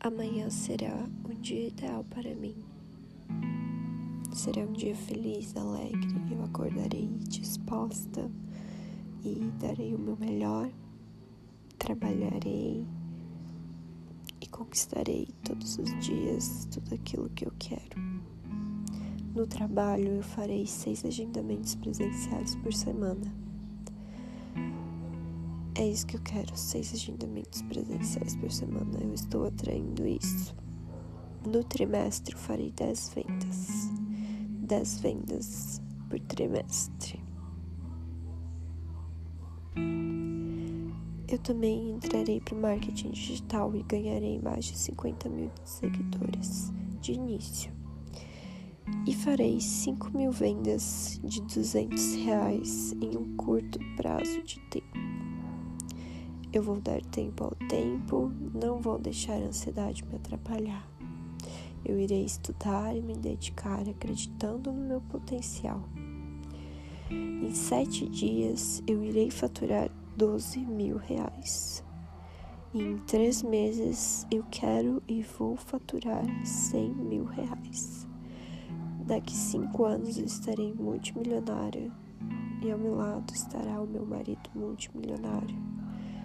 Amanhã 0.00 0.50
será 0.50 1.06
um 1.24 1.40
dia 1.40 1.68
ideal 1.68 2.04
para 2.10 2.34
mim. 2.34 2.56
Será 4.32 4.62
um 4.62 4.72
dia 4.72 4.96
feliz, 4.96 5.54
alegre. 5.56 6.08
Eu 6.30 6.42
acordarei 6.42 7.06
disposta 7.28 8.30
e 9.22 9.52
darei 9.60 9.94
o 9.94 9.98
meu 9.98 10.16
melhor. 10.16 10.70
Trabalharei 11.78 12.86
e 14.40 14.46
conquistarei 14.46 15.28
todos 15.44 15.78
os 15.78 16.00
dias 16.00 16.66
tudo 16.70 16.94
aquilo 16.94 17.28
que 17.30 17.46
eu 17.46 17.52
quero. 17.58 18.00
No 19.34 19.46
trabalho, 19.46 20.08
eu 20.08 20.22
farei 20.22 20.66
seis 20.66 21.04
agendamentos 21.04 21.74
presenciais 21.74 22.54
por 22.56 22.72
semana. 22.72 23.34
É 25.74 25.86
isso 25.86 26.06
que 26.06 26.16
eu 26.16 26.22
quero, 26.22 26.56
seis 26.56 26.92
agendamentos 26.94 27.60
presenciais 27.62 28.34
por 28.36 28.50
semana. 28.50 28.98
Eu 29.00 29.12
estou 29.12 29.46
atraindo 29.46 30.06
isso. 30.06 30.54
No 31.46 31.62
trimestre, 31.62 32.34
eu 32.34 32.38
farei 32.38 32.70
dez 32.72 33.10
vendas. 33.14 34.01
Dez 34.64 35.00
vendas 35.00 35.82
por 36.08 36.20
trimestre. 36.20 37.18
Eu 41.26 41.38
também 41.38 41.90
entrarei 41.90 42.40
para 42.40 42.54
o 42.54 42.60
marketing 42.60 43.10
digital 43.10 43.74
e 43.74 43.82
ganharei 43.82 44.38
mais 44.38 44.66
de 44.66 44.78
50 44.78 45.28
mil 45.28 45.50
seguidores 45.64 46.72
de 47.00 47.12
início. 47.12 47.72
E 49.04 49.12
farei 49.12 49.60
5 49.60 50.16
mil 50.16 50.30
vendas 50.30 51.20
de 51.24 51.42
200 51.42 52.14
reais 52.14 52.92
em 53.00 53.16
um 53.16 53.36
curto 53.36 53.80
prazo 53.96 54.44
de 54.44 54.60
tempo. 54.70 54.96
Eu 56.52 56.62
vou 56.62 56.80
dar 56.80 57.02
tempo 57.06 57.42
ao 57.42 57.68
tempo, 57.68 58.30
não 58.54 58.80
vou 58.80 58.96
deixar 58.96 59.42
a 59.42 59.46
ansiedade 59.46 60.04
me 60.04 60.14
atrapalhar. 60.14 60.91
Eu 61.84 61.98
irei 61.98 62.24
estudar 62.24 62.96
e 62.96 63.02
me 63.02 63.14
dedicar 63.14 63.88
acreditando 63.88 64.72
no 64.72 64.86
meu 64.86 65.00
potencial. 65.00 65.82
Em 67.10 67.52
sete 67.54 68.08
dias 68.08 68.82
eu 68.86 69.02
irei 69.02 69.30
faturar 69.30 69.90
12 70.16 70.60
mil 70.60 70.96
reais. 70.96 71.84
E 72.72 72.80
em 72.80 72.96
três 72.98 73.42
meses 73.42 74.26
eu 74.30 74.44
quero 74.50 75.02
e 75.06 75.22
vou 75.22 75.56
faturar 75.56 76.24
100 76.46 76.94
mil 76.94 77.24
reais. 77.24 78.06
Daqui 79.04 79.34
cinco 79.34 79.84
anos 79.84 80.16
eu 80.16 80.24
estarei 80.24 80.72
multimilionária 80.72 81.90
e 82.62 82.70
ao 82.70 82.78
meu 82.78 82.94
lado 82.94 83.34
estará 83.34 83.80
o 83.80 83.86
meu 83.86 84.06
marido 84.06 84.48
multimilionário. 84.54 85.56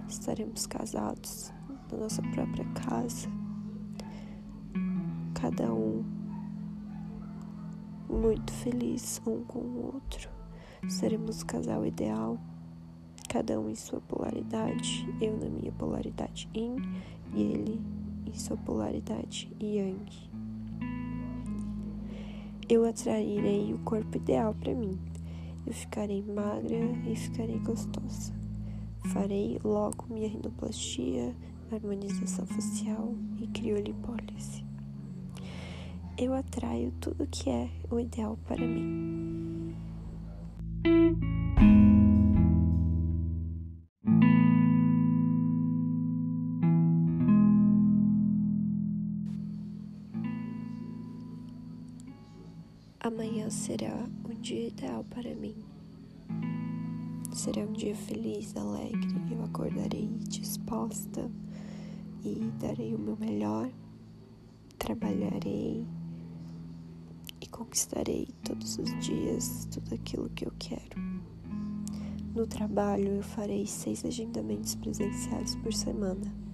Estaremos 0.08 0.68
casados 0.68 1.52
na 1.92 1.98
nossa 1.98 2.22
própria 2.22 2.66
casa, 2.74 3.28
cada 5.40 5.72
um 5.72 6.04
muito 8.10 8.52
feliz 8.52 9.22
um 9.28 9.44
com 9.44 9.60
o 9.60 9.92
outro. 9.94 10.30
Seremos 10.90 11.42
o 11.42 11.46
casal 11.46 11.86
ideal, 11.86 12.40
cada 13.30 13.60
um 13.60 13.70
em 13.70 13.76
sua 13.76 14.02
polaridade, 14.02 15.08
eu 15.22 15.38
na 15.38 15.48
minha 15.48 15.72
polaridade 15.74 16.50
yin 16.56 16.78
e 17.36 17.42
ele 17.42 17.80
em 18.26 18.34
sua 18.34 18.58
polaridade 18.58 19.48
yang. 19.62 20.28
Eu 22.68 22.84
atrairei 22.86 23.74
o 23.74 23.80
corpo 23.80 24.18
ideal 24.18 24.56
para 24.56 24.74
mim. 24.74 25.00
Eu 25.66 25.74
ficarei 25.74 26.22
magra 26.24 26.78
e 27.06 27.16
ficarei 27.16 27.60
gostosa. 27.60 28.34
Farei 29.14 29.60
logo 29.64 30.06
minha 30.10 30.28
rinoplastia, 30.28 31.36
harmonização 31.72 32.46
facial 32.48 33.14
e 33.40 33.48
criolipólise. 33.48 34.67
Eu 36.20 36.34
atraio 36.34 36.92
tudo 37.00 37.28
que 37.28 37.48
é 37.48 37.70
o 37.92 38.00
ideal 38.00 38.40
para 38.48 38.66
mim. 38.66 39.76
Amanhã 53.00 53.48
será 53.52 53.94
um 54.28 54.34
dia 54.42 54.70
ideal 54.70 55.04
para 55.04 55.36
mim. 55.36 55.56
Será 57.32 57.62
um 57.62 57.74
dia 57.74 57.96
feliz, 57.96 58.58
alegre. 58.58 59.08
Eu 59.32 59.44
acordarei 59.44 60.10
disposta 60.28 61.30
e 62.24 62.52
darei 62.60 62.96
o 62.96 62.98
meu 62.98 63.16
melhor. 63.18 63.70
Trabalharei 64.80 65.86
conquistarei 67.58 68.28
todos 68.44 68.78
os 68.78 69.00
dias 69.00 69.68
tudo 69.72 69.96
aquilo 69.96 70.30
que 70.30 70.46
eu 70.46 70.54
quero. 70.60 71.00
No 72.36 72.46
trabalho, 72.46 73.08
eu 73.08 73.24
farei 73.24 73.66
seis 73.66 74.06
agendamentos 74.06 74.76
presenciais 74.76 75.56
por 75.56 75.74
semana 75.74 76.48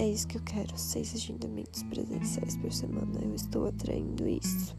é 0.00 0.08
isso 0.08 0.28
que 0.28 0.38
eu 0.38 0.42
quero, 0.42 0.78
seis 0.78 1.12
agendamentos 1.12 1.82
presenciais 1.82 2.56
por 2.56 2.72
semana. 2.72 3.18
Eu 3.20 3.34
estou 3.34 3.66
atraindo 3.66 4.28
isso. 4.28 4.76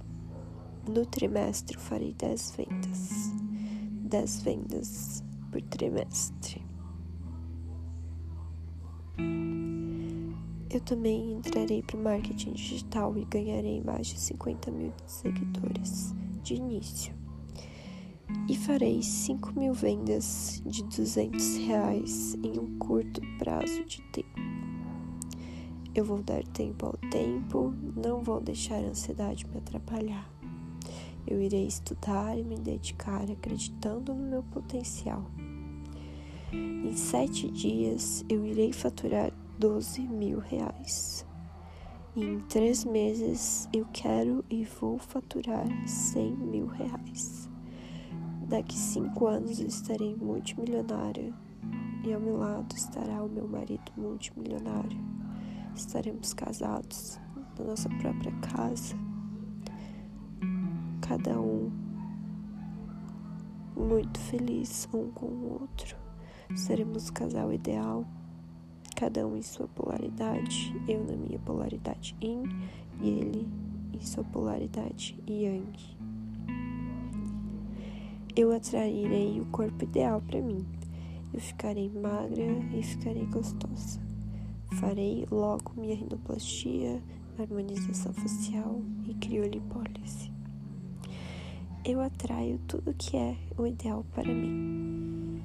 No 0.87 1.05
trimestre 1.05 1.75
eu 1.75 1.81
farei 1.81 2.13
dez 2.13 2.53
vendas. 2.55 3.09
dez 4.01 4.41
vendas 4.41 5.21
por 5.51 5.61
trimestre. 5.63 6.68
Eu 10.71 10.79
também 10.79 11.33
entrarei 11.33 11.81
para 11.81 11.97
o 11.97 12.03
marketing 12.03 12.51
digital 12.51 13.17
e 13.17 13.25
ganharei 13.25 13.81
mais 13.81 14.05
de 14.05 14.19
50 14.19 14.69
mil 14.69 14.93
seguidores 15.07 16.13
de 16.43 16.53
início. 16.53 17.11
E 18.47 18.55
farei 18.55 19.01
5 19.01 19.59
mil 19.59 19.73
vendas 19.73 20.61
de 20.63 20.83
200 20.83 21.57
reais 21.57 22.35
em 22.43 22.59
um 22.59 22.77
curto 22.77 23.19
prazo 23.39 23.83
de 23.85 23.99
tempo. 24.11 24.39
Eu 25.95 26.05
vou 26.05 26.21
dar 26.21 26.43
tempo 26.43 26.85
ao 26.85 27.09
tempo, 27.09 27.73
não 27.95 28.21
vou 28.21 28.39
deixar 28.39 28.75
a 28.75 28.89
ansiedade 28.89 29.47
me 29.47 29.57
atrapalhar. 29.57 30.31
Eu 31.25 31.41
irei 31.41 31.65
estudar 31.65 32.37
e 32.37 32.43
me 32.43 32.57
dedicar 32.59 33.23
acreditando 33.23 34.13
no 34.13 34.29
meu 34.29 34.43
potencial. 34.43 35.25
Em 36.53 36.95
sete 36.95 37.49
dias 37.49 38.23
eu 38.29 38.45
irei 38.45 38.71
faturar 38.71 39.33
12 39.59 40.01
mil 40.07 40.39
reais. 40.39 41.25
Em 42.15 42.39
três 42.39 42.83
meses 42.83 43.69
eu 43.71 43.85
quero 43.93 44.43
e 44.49 44.63
vou 44.63 44.97
faturar 44.97 45.67
100 45.87 46.35
mil 46.35 46.65
reais. 46.65 47.47
Daqui 48.47 48.75
cinco 48.75 49.27
anos 49.27 49.59
estarei 49.59 50.15
multimilionária 50.15 51.31
e 52.03 52.11
ao 52.11 52.19
meu 52.19 52.37
lado 52.37 52.75
estará 52.75 53.21
o 53.23 53.29
meu 53.29 53.47
marido 53.47 53.91
multimilionário 53.95 55.19
estaremos 55.79 56.33
casados 56.33 57.19
na 57.57 57.65
nossa 57.65 57.89
própria 57.89 58.31
casa, 58.53 58.95
cada 61.01 61.39
um 61.39 61.71
muito 63.75 64.19
feliz 64.19 64.87
um 64.93 65.09
com 65.11 65.25
o 65.25 65.61
outro. 65.61 65.95
Seremos 66.55 67.09
o 67.09 67.13
casal 67.13 67.53
ideal, 67.53 68.05
cada 68.99 69.25
um 69.25 69.37
em 69.37 69.41
sua 69.41 69.65
polaridade, 69.69 70.75
eu 70.85 71.01
na 71.05 71.15
minha 71.15 71.39
polaridade 71.39 72.13
yin 72.21 72.43
e 73.01 73.07
ele 73.07 73.47
em 73.93 74.01
sua 74.01 74.25
polaridade 74.25 75.17
yang. 75.25 75.71
Eu 78.35 78.51
atrairei 78.51 79.39
o 79.39 79.45
corpo 79.45 79.85
ideal 79.85 80.21
para 80.21 80.41
mim. 80.41 80.65
Eu 81.33 81.39
ficarei 81.39 81.89
magra 81.89 82.43
e 82.77 82.83
ficarei 82.83 83.25
gostosa. 83.27 84.01
Farei 84.73 85.25
logo 85.31 85.71
minha 85.77 85.95
rinoplastia, 85.95 87.01
harmonização 87.39 88.11
facial 88.11 88.81
e 89.07 89.13
criolipólise. 89.13 90.29
Eu 91.85 92.01
atraio 92.01 92.59
tudo 92.67 92.93
que 92.93 93.15
é 93.15 93.37
o 93.57 93.65
ideal 93.65 94.05
para 94.13 94.27
mim. 94.33 95.41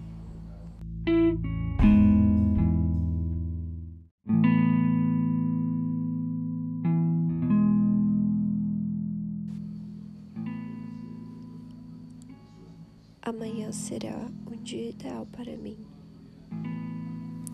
Amanhã 13.26 13.72
será 13.72 14.30
um 14.46 14.62
dia 14.62 14.90
ideal 14.90 15.26
para 15.32 15.56
mim. 15.56 15.78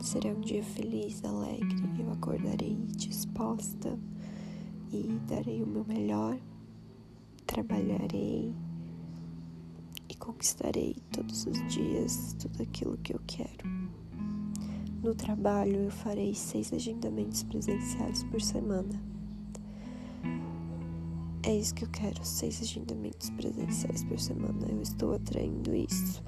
Será 0.01 0.31
um 0.31 0.41
dia 0.41 0.65
feliz, 0.65 1.25
alegre. 1.25 1.77
Eu 1.97 2.11
acordarei 2.11 2.75
disposta 2.97 3.97
e 4.91 5.05
darei 5.29 5.63
o 5.63 5.67
meu 5.69 5.85
melhor. 5.85 6.37
Trabalharei 7.47 8.53
e 10.09 10.15
conquistarei 10.17 10.97
todos 11.13 11.47
os 11.47 11.73
dias 11.73 12.35
tudo 12.41 12.65
aquilo 12.65 12.99
que 12.99 13.15
eu 13.15 13.21
quero. 13.29 13.65
No 15.01 15.15
trabalho, 15.15 15.83
eu 15.83 15.91
farei 15.93 16.35
seis 16.35 16.73
agendamentos 16.73 17.45
presenciais 17.45 18.25
por 18.25 18.41
semana. 18.43 19.01
É 21.43 21.55
isso 21.55 21.75
que 21.75 21.85
eu 21.85 21.89
quero, 21.91 22.25
seis 22.25 22.61
agendamentos 22.61 23.31
presenciais 23.31 24.05
por 24.05 24.19
semana. 24.19 24.67
Eu 24.69 24.83
estou 24.83 25.15
atraindo 25.15 25.75
isso. 25.75 26.23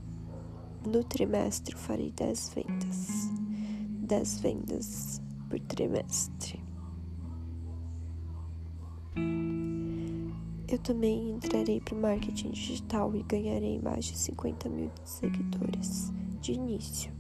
No 0.86 1.05
trimestre, 1.05 1.74
eu 1.74 1.78
farei 1.78 2.10
dez 2.12 2.51
vendas. 2.55 3.30
10 4.12 4.40
vendas 4.40 5.22
por 5.48 5.59
trimestre. 5.60 6.60
Eu 10.68 10.78
também 10.78 11.30
entrarei 11.30 11.80
para 11.80 11.94
o 11.94 12.01
marketing 12.01 12.51
digital 12.51 13.14
e 13.16 13.22
ganharei 13.22 13.78
mais 13.80 14.05
de 14.05 14.18
50 14.18 14.68
mil 14.68 14.90
seguidores 15.02 16.12
de 16.43 16.52
início. 16.52 17.10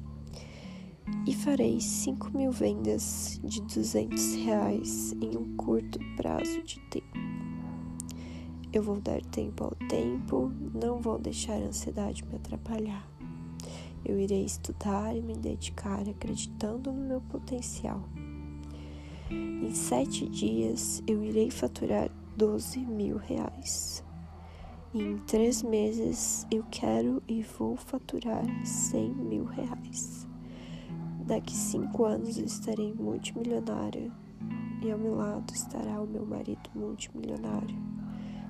E 1.26 1.34
farei 1.34 1.80
5 1.80 2.36
mil 2.36 2.50
vendas 2.50 3.40
de 3.42 3.62
200 3.62 4.34
reais 4.34 5.12
em 5.12 5.36
um 5.36 5.56
curto 5.56 5.98
prazo 6.16 6.62
de 6.62 6.78
tempo. 6.90 7.41
Eu 8.72 8.82
vou 8.82 8.98
dar 8.98 9.20
tempo 9.26 9.64
ao 9.64 9.74
tempo, 9.86 10.50
não 10.72 10.98
vou 10.98 11.18
deixar 11.18 11.54
a 11.54 11.66
ansiedade 11.66 12.24
me 12.24 12.36
atrapalhar. 12.36 13.06
Eu 14.02 14.18
irei 14.18 14.46
estudar 14.46 15.14
e 15.14 15.20
me 15.20 15.36
dedicar 15.36 16.08
acreditando 16.08 16.90
no 16.90 17.06
meu 17.06 17.20
potencial. 17.20 18.02
Em 19.30 19.74
sete 19.74 20.26
dias 20.26 21.02
eu 21.06 21.22
irei 21.22 21.50
faturar 21.50 22.10
12 22.34 22.80
mil 22.80 23.18
reais. 23.18 24.02
Em 24.94 25.18
três 25.18 25.62
meses 25.62 26.46
eu 26.50 26.64
quero 26.70 27.22
e 27.28 27.42
vou 27.42 27.76
faturar 27.76 28.44
100 28.64 29.14
mil 29.14 29.44
reais. 29.44 30.26
Daqui 31.26 31.54
cinco 31.54 32.06
anos 32.06 32.38
eu 32.38 32.46
estarei 32.46 32.94
multimilionária 32.94 34.10
e 34.82 34.90
ao 34.90 34.98
meu 34.98 35.14
lado 35.14 35.52
estará 35.52 36.00
o 36.00 36.06
meu 36.06 36.24
marido 36.24 36.70
multimilionário. 36.74 38.01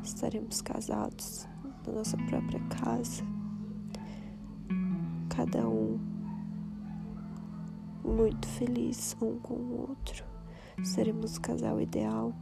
Estaremos 0.02 0.60
casados 0.60 1.46
na 1.86 1.92
nossa 1.92 2.16
própria 2.16 2.60
casa 2.68 3.24
cada 5.34 5.66
um 5.66 5.98
muito 8.04 8.46
feliz 8.46 9.16
um 9.20 9.38
com 9.38 9.54
o 9.54 9.86
outro. 9.88 10.24
Seremos 10.82 11.36
o 11.36 11.40
casal 11.40 11.80
ideal, 11.80 12.34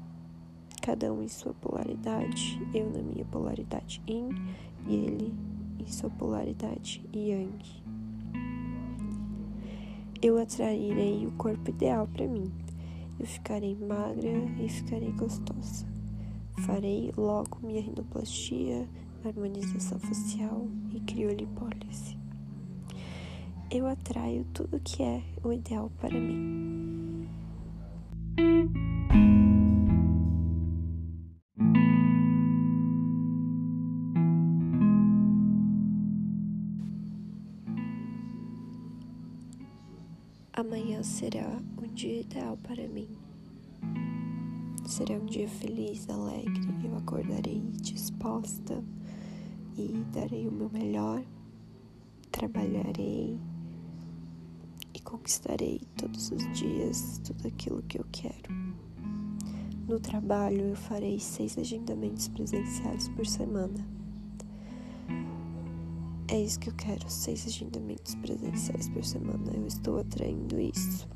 cada 0.83 1.13
um 1.13 1.23
em 1.23 1.29
sua 1.29 1.55
polaridade, 1.55 2.61
eu 2.75 2.91
na 2.91 3.01
minha 3.01 3.25
polaridade 3.27 4.03
yin 4.09 4.31
e 4.87 4.95
ele 4.95 5.35
em 5.79 5.87
sua 5.87 6.11
polaridade 6.11 7.03
Yang. 7.15 7.83
Eu 10.21 10.37
atrairei 10.39 11.27
o 11.27 11.33
corpo 11.33 11.71
ideal 11.71 12.07
para 12.07 12.27
mim. 12.27 12.53
Eu 13.19 13.27
ficarei 13.27 13.75
magra 13.75 14.31
e 14.59 14.69
ficarei 14.69 15.13
gostosa. 15.13 15.90
Farei 16.67 17.11
logo 17.17 17.59
minha 17.63 17.81
rinoplastia, 17.81 18.87
harmonização 19.25 19.99
facial 19.99 20.69
e 20.93 21.01
criolipólise. 21.01 22.19
Eu 23.71 23.87
atraio 23.87 24.45
tudo 24.53 24.81
que 24.81 25.03
é 25.03 25.23
o 25.43 25.53
ideal 25.53 25.91
para 25.99 26.19
mim. 26.19 27.29
Amanhã 40.53 41.03
será 41.03 41.59
um 41.83 41.87
dia 41.95 42.21
ideal 42.21 42.59
para 42.59 42.87
mim. 42.87 43.09
Será 44.91 45.15
um 45.15 45.25
dia 45.25 45.49
feliz, 45.49 46.11
alegre. 46.11 46.69
Eu 46.85 46.97
acordarei 46.97 47.63
disposta 47.81 48.83
e 49.77 50.05
darei 50.13 50.49
o 50.49 50.51
meu 50.51 50.69
melhor. 50.69 51.23
Trabalharei 52.33 53.39
e 54.93 55.01
conquistarei 55.01 55.81
todos 55.97 56.33
os 56.33 56.43
dias 56.59 57.21
tudo 57.25 57.47
aquilo 57.47 57.85
que 57.85 58.01
eu 58.01 58.07
quero. 58.11 58.53
No 59.87 60.01
trabalho, 60.01 60.61
eu 60.61 60.75
farei 60.75 61.21
seis 61.21 61.57
agendamentos 61.57 62.27
presenciais 62.27 63.09
por 63.11 63.25
semana 63.25 63.87
é 66.27 66.41
isso 66.41 66.61
que 66.61 66.69
eu 66.69 66.75
quero, 66.75 67.09
seis 67.11 67.45
agendamentos 67.45 68.15
presenciais 68.17 68.89
por 68.89 69.05
semana. 69.05 69.53
Eu 69.53 69.67
estou 69.67 69.99
atraindo 69.99 70.61
isso. 70.61 71.09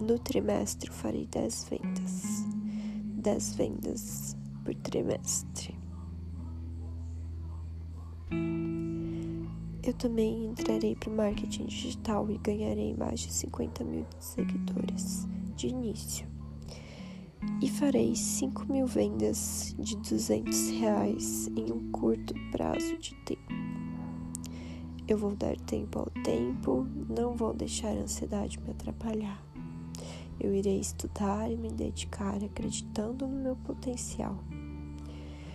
No 0.00 0.18
trimestre 0.18 0.88
eu 0.88 0.94
farei 0.94 1.26
dez 1.26 1.66
vendas. 1.68 2.61
Dez 3.22 3.54
vendas 3.54 4.36
por 4.64 4.74
trimestre. 4.74 5.78
Eu 9.82 9.94
também 9.94 10.46
entrarei 10.46 10.96
para 10.96 11.10
o 11.10 11.16
marketing 11.16 11.66
digital 11.66 12.28
e 12.30 12.38
ganharei 12.38 12.94
mais 12.94 13.20
de 13.20 13.32
50 13.32 13.84
mil 13.84 14.06
seguidores 14.18 15.26
de 15.56 15.68
início. 15.68 16.26
E 17.60 17.68
farei 17.68 18.14
5 18.14 18.72
mil 18.72 18.86
vendas 18.86 19.74
de 19.78 19.96
200 19.96 20.70
reais 20.70 21.48
em 21.56 21.72
um 21.72 21.90
curto 21.92 22.34
prazo 22.50 22.96
de 22.98 23.14
tempo. 23.24 23.52
Eu 25.06 25.18
vou 25.18 25.34
dar 25.34 25.56
tempo 25.60 25.98
ao 26.00 26.22
tempo, 26.22 26.86
não 27.08 27.36
vou 27.36 27.52
deixar 27.52 27.88
a 27.88 28.02
ansiedade 28.02 28.60
me 28.60 28.70
atrapalhar. 28.70 29.51
Eu 30.42 30.54
irei 30.54 30.80
estudar 30.80 31.50
e 31.50 31.56
me 31.56 31.70
dedicar 31.70 32.42
acreditando 32.42 33.26
no 33.26 33.42
meu 33.42 33.56
potencial. 33.56 34.36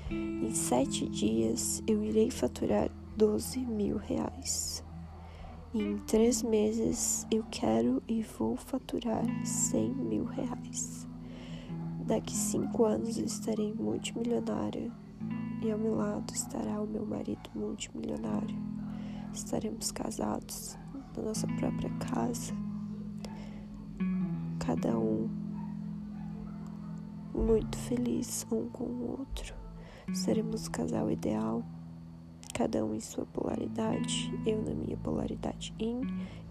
Em 0.09 0.53
sete 0.53 1.07
dias 1.09 1.83
eu 1.85 2.01
irei 2.03 2.31
faturar 2.31 2.89
12 3.17 3.59
mil 3.59 3.97
reais. 3.97 4.83
Em 5.73 5.97
três 5.97 6.41
meses 6.41 7.27
eu 7.29 7.43
quero 7.51 8.01
e 8.07 8.21
vou 8.21 8.55
faturar 8.55 9.25
100 9.45 9.93
mil 9.93 10.23
reais. 10.23 11.05
Daqui 12.05 12.33
cinco 12.33 12.85
anos 12.85 13.17
eu 13.17 13.25
estarei 13.25 13.73
multimilionária 13.73 14.89
e 15.61 15.69
ao 15.69 15.77
meu 15.77 15.95
lado 15.95 16.33
estará 16.33 16.81
o 16.81 16.87
meu 16.87 17.05
marido 17.05 17.49
multimilionário 17.53 18.55
estaremos 19.37 19.91
casados 19.91 20.77
na 21.15 21.23
nossa 21.23 21.47
própria 21.47 21.89
casa, 22.11 22.53
cada 24.67 24.99
um 24.99 25.29
muito 27.33 27.77
feliz 27.77 28.45
um 28.51 28.67
com 28.67 28.83
o 28.83 29.17
outro. 29.19 29.55
Seremos 30.13 30.67
o 30.67 30.71
casal 30.71 31.09
ideal, 31.09 31.63
cada 32.53 32.83
um 32.83 32.93
em 32.93 32.99
sua 32.99 33.25
polaridade, 33.27 34.29
eu 34.45 34.61
na 34.61 34.73
minha 34.73 34.97
polaridade 34.97 35.73
Yin 35.79 36.01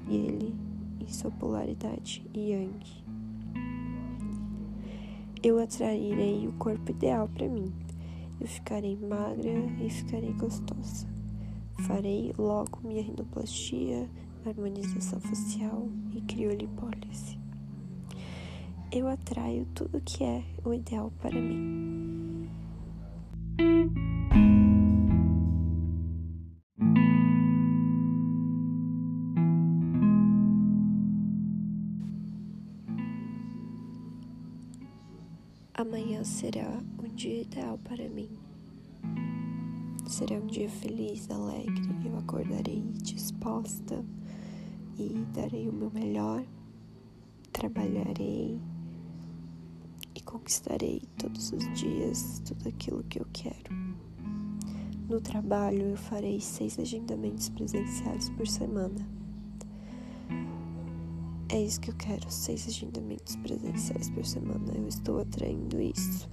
e 0.09 0.17
ele 0.17 0.55
em 0.99 1.09
sua 1.09 1.31
polaridade 1.31 2.25
Yang. 2.35 3.05
Eu 5.43 5.59
atrairei 5.59 6.49
o 6.49 6.55
corpo 6.55 6.91
ideal 6.91 7.29
para 7.29 7.47
mim. 7.47 7.71
Eu 8.41 8.47
ficarei 8.47 8.97
magra 8.97 9.53
e 9.79 9.91
ficarei 9.91 10.33
gostosa. 10.33 11.07
Farei 11.87 12.33
logo 12.39 12.81
minha 12.83 13.03
rinoplastia, 13.03 14.09
harmonização 14.47 15.21
facial 15.21 15.87
e 16.15 16.23
criolipólise. 16.23 17.46
Eu 18.93 19.09
atraio 19.09 19.67
tudo 19.75 20.01
que 20.01 20.23
é 20.23 20.45
o 20.65 20.73
ideal 20.73 21.13
para 21.21 21.39
mim. 21.41 22.49
Amanhã 35.75 36.25
será 36.25 36.81
um 37.03 37.09
dia 37.15 37.43
ideal 37.43 37.79
para 37.79 38.09
mim. 38.09 38.31
Será 40.07 40.37
um 40.37 40.47
dia 40.47 40.71
feliz, 40.71 41.29
alegre. 41.29 41.83
Eu 42.05 42.17
acordarei 42.17 42.83
disposta 43.03 44.03
e 44.97 45.27
darei 45.35 45.69
o 45.69 45.73
meu 45.73 45.91
melhor. 45.91 46.43
Trabalharei 47.53 48.59
conquistarei 50.27 51.01
todos 51.17 51.53
os 51.53 51.73
dias 51.73 52.43
tudo 52.45 52.69
aquilo 52.69 53.03
que 53.05 53.19
eu 53.19 53.27
quero. 53.33 53.75
No 55.09 55.21
trabalho, 55.21 55.83
eu 55.83 55.97
farei 55.97 56.39
seis 56.41 56.79
agendamentos 56.79 57.49
presenciais 57.49 58.29
por 58.31 58.47
semana. 58.47 59.09
É 61.49 61.63
isso 61.63 61.81
que 61.81 61.91
eu 61.91 61.95
quero, 61.95 62.31
seis 62.31 62.69
agendamentos 62.69 63.37
presenciais 63.37 64.11
por 64.11 64.27
semana. 64.27 64.75
Eu 64.75 64.87
estou 64.87 65.21
atraindo 65.21 65.81
isso. 65.81 66.29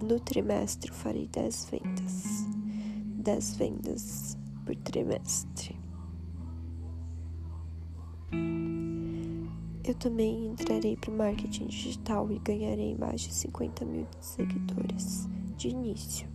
No 0.00 0.20
trimestre, 0.20 0.90
eu 0.90 0.94
farei 0.94 1.26
dez 1.26 1.66
vendas. 1.68 2.46
10 3.28 3.56
vendas 3.56 4.38
por 4.64 4.74
trimestre. 4.76 5.76
Eu 9.88 9.94
também 9.94 10.48
entrarei 10.48 10.98
para 10.98 11.10
o 11.10 11.16
marketing 11.16 11.66
digital 11.68 12.30
e 12.30 12.38
ganharei 12.40 12.94
mais 12.94 13.22
de 13.22 13.32
50 13.32 13.86
mil 13.86 14.06
seguidores 14.20 15.26
de 15.56 15.68
início. 15.68 16.28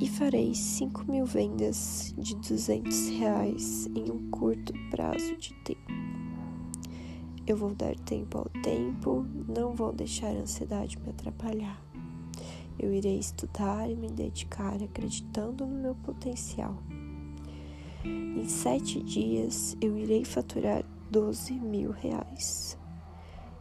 E 0.00 0.08
farei 0.08 0.52
5 0.52 1.08
mil 1.08 1.24
vendas 1.24 2.12
de 2.18 2.34
200 2.34 3.10
reais 3.10 3.86
em 3.94 4.10
um 4.10 4.28
curto 4.28 4.72
prazo 4.90 5.36
de 5.36 5.54
tempo. 5.62 5.92
Eu 7.46 7.56
vou 7.56 7.72
dar 7.76 7.94
tempo 7.94 8.38
ao 8.38 8.48
tempo, 8.60 9.24
não 9.46 9.72
vou 9.72 9.92
deixar 9.92 10.34
a 10.34 10.40
ansiedade 10.40 10.98
me 10.98 11.10
atrapalhar. 11.10 11.80
Eu 12.76 12.92
irei 12.92 13.20
estudar 13.20 13.88
e 13.88 13.94
me 13.94 14.10
dedicar 14.10 14.82
acreditando 14.82 15.64
no 15.64 15.80
meu 15.80 15.94
potencial. 15.94 16.76
Em 18.04 18.48
sete 18.48 19.00
dias 19.00 19.76
eu 19.80 19.96
irei 19.96 20.24
faturar 20.24 20.84
12 21.10 21.54
mil 21.54 21.90
reais. 21.90 22.78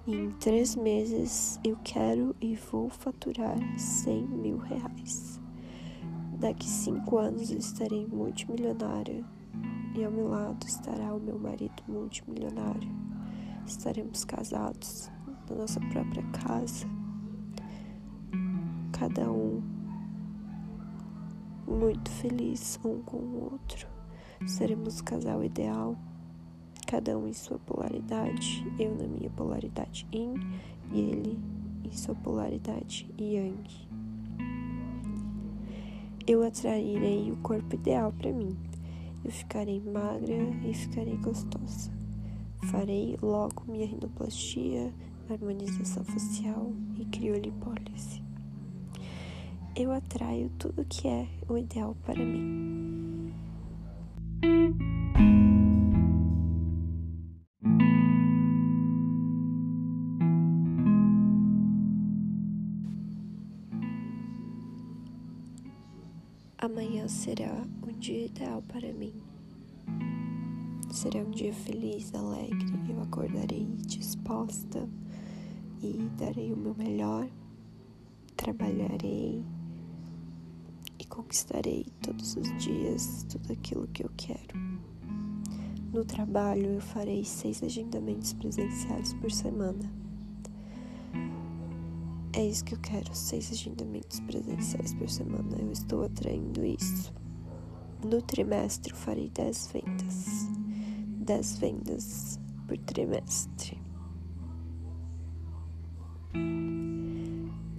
Em 0.08 0.32
três 0.32 0.76
meses 0.76 1.60
eu 1.64 1.78
quero 1.84 2.36
e 2.40 2.56
vou 2.56 2.90
faturar 2.90 3.58
100 3.78 4.28
mil 4.28 4.58
reais. 4.58 5.40
Daqui 6.40 6.68
cinco 6.68 7.18
anos 7.18 7.50
estarei 7.50 8.06
multimilionária 8.06 9.24
e 9.96 10.04
ao 10.04 10.12
meu 10.12 10.28
lado 10.28 10.66
estará 10.68 11.14
o 11.14 11.20
meu 11.20 11.40
marido 11.40 11.84
multimilionário. 11.88 12.90
Estaremos 13.66 14.24
casados 14.26 15.10
na 15.50 15.56
nossa 15.56 15.80
própria 15.80 16.24
casa 16.32 16.86
cada 18.98 19.30
um 19.30 19.62
muito 21.68 22.10
feliz 22.10 22.80
um 22.84 23.02
com 23.02 23.18
o 23.18 23.52
outro. 23.52 23.88
Seremos 24.48 25.00
o 25.00 25.04
casal 25.04 25.44
ideal, 25.44 25.98
cada 26.86 27.18
um 27.18 27.28
em 27.28 27.34
sua 27.34 27.58
polaridade, 27.60 28.66
eu 28.80 28.96
na 28.96 29.08
minha 29.08 29.30
polaridade 29.32 30.08
Yin 30.14 30.36
e 30.92 31.00
ele 31.00 31.40
em 31.84 31.92
sua 31.92 32.16
polaridade 32.16 33.08
Yang. 33.20 33.88
Eu 36.28 36.44
atrairei 36.44 37.32
o 37.32 37.38
corpo 37.38 37.76
ideal 37.76 38.12
para 38.12 38.32
mim. 38.32 38.58
Eu 39.24 39.32
ficarei 39.32 39.80
magra 39.80 40.36
e 40.68 40.74
ficarei 40.74 41.18
gostosa. 41.18 41.92
Farei 42.72 43.16
logo 43.22 43.64
minha 43.68 43.86
rinoplastia, 43.86 44.92
harmonização 45.30 46.04
facial 46.04 46.72
e 46.98 47.06
criolipólise. 47.06 48.24
Eu 49.76 49.92
atraio 49.92 50.50
tudo 50.58 50.86
que 50.86 51.08
é 51.08 51.28
o 51.48 51.58
ideal 51.58 51.96
para 52.04 52.24
mim. 52.24 53.34
Será 67.08 67.64
um 67.88 67.92
dia 68.00 68.26
ideal 68.26 68.64
para 68.64 68.92
mim. 68.92 69.14
Será 70.92 71.20
um 71.20 71.30
dia 71.30 71.54
feliz, 71.54 72.14
alegre. 72.16 72.66
Eu 72.90 73.00
acordarei 73.02 73.68
disposta 73.86 74.90
e 75.82 76.10
darei 76.18 76.52
o 76.52 76.58
meu 76.58 76.74
melhor. 76.74 77.30
Trabalharei 78.36 79.44
e 80.98 81.06
conquistarei 81.06 81.86
todos 82.02 82.36
os 82.38 82.64
dias 82.64 83.24
tudo 83.30 83.54
aquilo 83.54 83.88
que 83.90 84.04
eu 84.04 84.10
quero. 84.18 84.58
No 85.94 86.04
trabalho, 86.04 86.66
eu 86.66 86.82
farei 86.82 87.24
seis 87.24 87.62
agendamentos 87.62 88.34
presenciais 88.34 89.14
por 89.14 89.32
semana. 89.32 90.05
É 92.38 92.46
isso 92.46 92.66
que 92.66 92.76
eu 92.76 92.80
quero, 92.80 93.16
seis 93.16 93.52
agendamentos 93.52 94.20
presenciais 94.20 94.94
por 94.94 95.10
semana. 95.10 95.58
Eu 95.58 95.72
estou 95.72 96.04
atraindo 96.04 96.66
isso. 96.66 97.14
No 98.04 98.22
trimestre, 98.22 98.92
eu 98.92 98.98
farei 98.98 99.30
dez 99.30 99.70
vendas. 99.72 100.56
10 101.26 101.58
vendas 101.58 102.40
por 102.68 102.78
trimestre. 102.78 103.82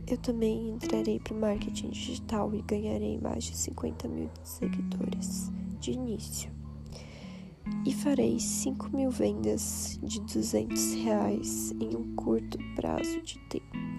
Eu 0.05 0.19
também 0.19 0.71
entrarei 0.71 1.21
para 1.21 1.35
o 1.35 1.41
marketing 1.41 1.91
digital 1.91 2.53
e 2.55 2.63
ganharei 2.63 3.19
mais 3.19 3.45
de 3.45 3.57
50 3.57 4.09
mil 4.09 4.31
seguidores 4.43 5.53
de 5.79 5.93
início. 5.93 6.51
E 7.85 7.93
farei 7.93 8.41
5 8.41 8.97
mil 8.97 9.11
vendas 9.11 9.99
de 10.03 10.21
200 10.21 10.95
reais 10.95 11.73
em 11.81 11.97
um 11.97 12.17
curto 12.17 12.59
prazo 12.75 13.23
de 13.23 13.39
tempo. 13.49 13.96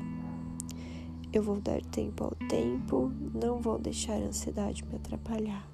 Eu 1.38 1.43
vou 1.43 1.61
dar 1.61 1.80
tempo 1.85 2.23
ao 2.23 2.31
tempo, 2.49 3.11
não 3.31 3.61
vou 3.61 3.77
deixar 3.77 4.14
a 4.14 4.26
ansiedade 4.26 4.84
me 4.84 4.95
atrapalhar. 4.95 5.69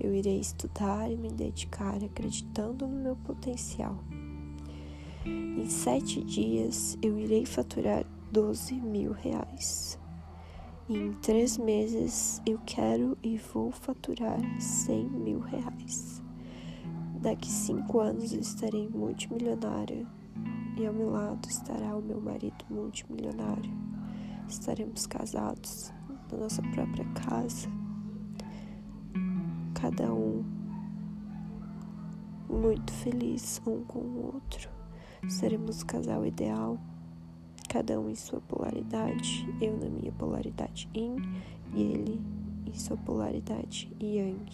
Eu 0.00 0.14
irei 0.14 0.40
estudar 0.40 1.12
e 1.12 1.14
me 1.18 1.30
dedicar 1.30 2.02
acreditando 2.02 2.86
no 2.86 2.96
meu 2.96 3.14
potencial. 3.16 4.02
Em 5.26 5.68
sete 5.68 6.24
dias 6.24 6.96
eu 7.02 7.18
irei 7.18 7.44
faturar 7.44 8.06
12 8.30 8.76
mil 8.76 9.12
reais. 9.12 9.98
Em 10.88 11.12
três 11.20 11.58
meses 11.58 12.40
eu 12.46 12.58
quero 12.64 13.18
e 13.22 13.36
vou 13.36 13.72
faturar 13.72 14.40
100 14.58 15.04
mil 15.10 15.40
reais. 15.40 16.22
Daqui 17.20 17.50
cinco 17.50 18.00
anos 18.00 18.32
eu 18.32 18.40
estarei 18.40 18.88
multimilionária 18.88 20.06
e 20.78 20.86
ao 20.86 20.94
meu 20.94 21.10
lado 21.10 21.46
estará 21.46 21.94
o 21.94 22.00
meu 22.00 22.22
marido 22.22 22.64
multimilionário. 22.70 23.70
Estaremos 24.52 25.06
casados 25.06 25.90
na 26.30 26.38
nossa 26.38 26.60
própria 26.60 27.06
casa 27.14 27.70
cada 29.74 30.12
um 30.12 30.44
muito 32.50 32.92
feliz 32.92 33.60
um 33.66 33.82
com 33.82 33.98
o 33.98 34.26
outro. 34.34 34.68
Seremos 35.26 35.80
o 35.80 35.86
casal 35.86 36.26
ideal, 36.26 36.78
cada 37.66 37.98
um 37.98 38.10
em 38.10 38.14
sua 38.14 38.42
polaridade, 38.42 39.48
eu 39.58 39.74
na 39.78 39.88
minha 39.88 40.12
polaridade 40.12 40.86
yin 40.94 41.16
e 41.74 41.82
ele 41.82 42.20
em 42.66 42.74
sua 42.74 42.98
polaridade 42.98 43.90
yang. 43.98 44.46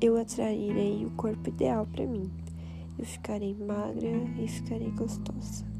Eu 0.00 0.16
atrairei 0.16 1.04
o 1.04 1.10
corpo 1.10 1.50
ideal 1.50 1.86
para 1.86 2.06
mim. 2.06 2.30
Eu 2.98 3.04
ficarei 3.04 3.54
magra 3.54 4.10
e 4.42 4.48
ficarei 4.48 4.90
gostosa. 4.92 5.73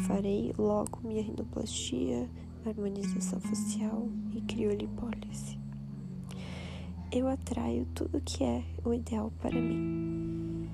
Farei 0.00 0.52
logo 0.58 1.00
minha 1.02 1.22
rinoplastia, 1.22 2.28
harmonização 2.64 3.40
facial 3.40 4.08
e 4.34 4.40
criolipólise 4.42 5.56
eu 7.18 7.28
atraio 7.28 7.86
tudo 7.94 8.20
que 8.20 8.44
é 8.44 8.62
o 8.84 8.92
ideal 8.92 9.32
para 9.40 9.58
mim. 9.58 10.68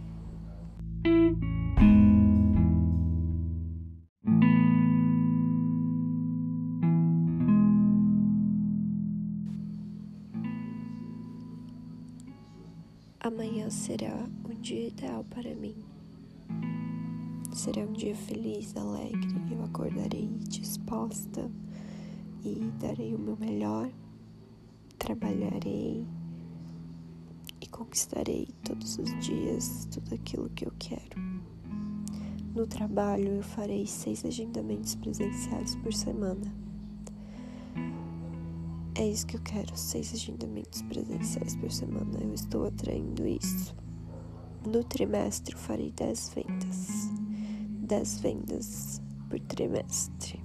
Amanhã 13.20 13.70
será 13.70 14.26
um 14.44 14.60
dia 14.60 14.88
ideal 14.88 15.24
para 15.30 15.54
mim. 15.54 15.91
Será 17.52 17.82
um 17.82 17.92
dia 17.92 18.16
feliz, 18.16 18.74
alegre. 18.76 19.28
Eu 19.50 19.62
acordarei 19.64 20.28
disposta 20.48 21.50
e 22.44 22.72
darei 22.80 23.14
o 23.14 23.18
meu 23.18 23.36
melhor. 23.36 23.90
Trabalharei 24.98 26.06
conquistarei 27.72 28.48
todos 28.62 28.98
os 28.98 29.18
dias 29.20 29.88
tudo 29.90 30.14
aquilo 30.14 30.48
que 30.50 30.66
eu 30.66 30.72
quero. 30.78 31.20
No 32.54 32.66
trabalho, 32.66 33.28
eu 33.28 33.42
farei 33.42 33.86
seis 33.86 34.24
agendamentos 34.24 34.94
presenciais 34.94 35.74
por 35.76 35.92
semana. 35.92 36.54
É 38.94 39.08
isso 39.08 39.26
que 39.26 39.36
eu 39.36 39.40
quero, 39.40 39.74
seis 39.74 40.12
agendamentos 40.12 40.82
presenciais 40.82 41.56
por 41.56 41.72
semana. 41.72 42.18
Eu 42.20 42.34
estou 42.34 42.66
atraindo 42.66 43.26
isso. 43.26 43.74
No 44.66 44.84
trimestre, 44.84 45.54
eu 45.54 45.58
farei 45.58 45.90
dez 45.92 46.30
vendas. 46.34 47.21
Dez 47.92 48.20
vendas 48.20 49.02
por 49.28 49.38
trimestre. 49.40 50.42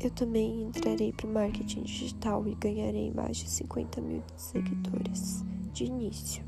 Eu 0.00 0.10
também 0.12 0.62
entrarei 0.62 1.12
para 1.12 1.26
o 1.26 1.30
marketing 1.30 1.82
digital 1.82 2.48
e 2.48 2.54
ganharei 2.54 3.12
mais 3.12 3.36
de 3.36 3.50
50 3.50 4.00
mil 4.00 4.22
seguidores 4.34 5.44
de 5.74 5.84
início. 5.84 6.42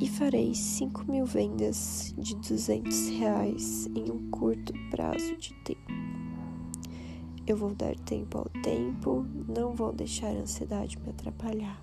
E 0.00 0.08
farei 0.08 0.54
5 0.54 1.10
mil 1.10 1.26
vendas 1.26 2.14
de 2.16 2.36
200 2.36 3.08
reais 3.08 3.86
em 3.88 4.08
um 4.08 4.30
curto 4.30 4.72
prazo 4.92 5.36
de 5.36 5.52
tempo. 5.64 5.92
Eu 7.44 7.56
vou 7.56 7.74
dar 7.74 7.96
tempo 7.96 8.38
ao 8.38 8.48
tempo, 8.62 9.26
não 9.48 9.74
vou 9.74 9.92
deixar 9.92 10.28
a 10.28 10.42
ansiedade 10.42 10.96
me 11.00 11.10
atrapalhar. 11.10 11.82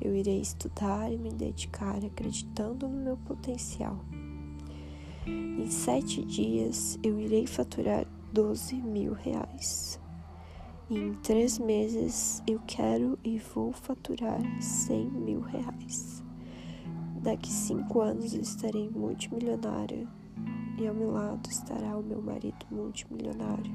Eu 0.00 0.14
irei 0.14 0.40
estudar 0.40 1.12
e 1.12 1.18
me 1.18 1.30
dedicar 1.30 2.04
acreditando 2.04 2.88
no 2.88 3.02
meu 3.02 3.16
potencial. 3.16 3.98
Em 5.26 5.70
sete 5.70 6.24
dias 6.24 6.98
eu 7.02 7.18
irei 7.18 7.46
faturar 7.46 8.06
12 8.32 8.76
mil 8.76 9.12
reais. 9.12 10.00
E 10.88 10.96
em 10.96 11.14
três 11.14 11.58
meses 11.58 12.42
eu 12.46 12.60
quero 12.66 13.18
e 13.22 13.38
vou 13.38 13.72
faturar 13.72 14.40
100 14.62 15.10
mil 15.10 15.40
reais. 15.40 16.22
Daqui 17.20 17.50
cinco 17.50 18.00
anos 18.00 18.32
eu 18.32 18.40
estarei 18.40 18.88
multimilionária 18.88 20.06
e 20.78 20.86
ao 20.86 20.94
meu 20.94 21.10
lado 21.10 21.50
estará 21.50 21.96
o 21.96 22.02
meu 22.02 22.22
marido 22.22 22.64
multimilionário. 22.70 23.72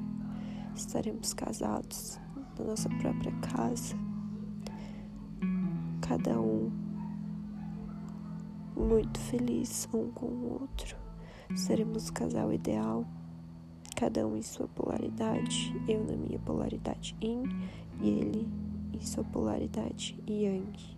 Estaremos 0.74 1.34
casados 1.34 2.18
na 2.58 2.64
nossa 2.64 2.88
própria 2.88 3.32
casa, 3.40 3.94
cada 6.06 6.38
um 6.38 6.70
muito 8.76 9.18
feliz 9.20 9.88
um 9.94 10.10
com 10.10 10.26
o 10.26 10.58
outro. 10.60 10.96
Seremos 11.56 12.10
o 12.10 12.12
casal 12.12 12.52
ideal 12.52 13.06
cada 13.96 14.26
um 14.26 14.36
em 14.36 14.42
sua 14.42 14.68
polaridade, 14.68 15.74
eu 15.88 16.04
na 16.04 16.14
minha 16.14 16.38
polaridade 16.40 17.16
yin 17.22 17.44
e 18.02 18.08
ele 18.08 18.48
em 18.92 19.00
sua 19.00 19.24
polaridade 19.24 20.14
yang. 20.28 20.94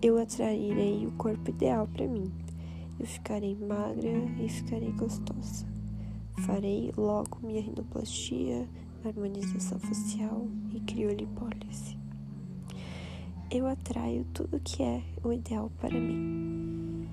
Eu 0.00 0.18
atrairei 0.18 1.06
o 1.06 1.12
corpo 1.12 1.50
ideal 1.50 1.88
para 1.88 2.06
mim. 2.06 2.32
Eu 2.98 3.06
ficarei 3.06 3.56
magra 3.56 4.10
e 4.38 4.48
ficarei 4.48 4.92
gostosa. 4.92 5.66
Farei 6.46 6.92
logo 6.96 7.38
minha 7.42 7.60
rinoplastia, 7.60 8.68
harmonização 9.04 9.78
facial 9.80 10.46
e 10.72 10.80
criolipólise. 10.80 11.99
Eu 13.52 13.66
atraio 13.66 14.24
tudo 14.32 14.60
que 14.60 14.80
é 14.80 15.02
o 15.24 15.32
ideal 15.32 15.72
para 15.80 15.98
mim. 15.98 17.08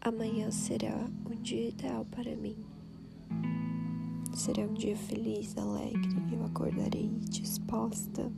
Amanhã 0.00 0.48
será 0.52 0.94
um 1.28 1.34
dia 1.42 1.70
ideal 1.70 2.04
para 2.04 2.36
mim. 2.36 2.56
Será 4.32 4.62
um 4.62 4.74
dia 4.74 4.96
feliz, 4.96 5.58
alegre. 5.58 6.08
Eu 6.32 6.44
acordarei 6.44 7.10
disposta 7.28 8.30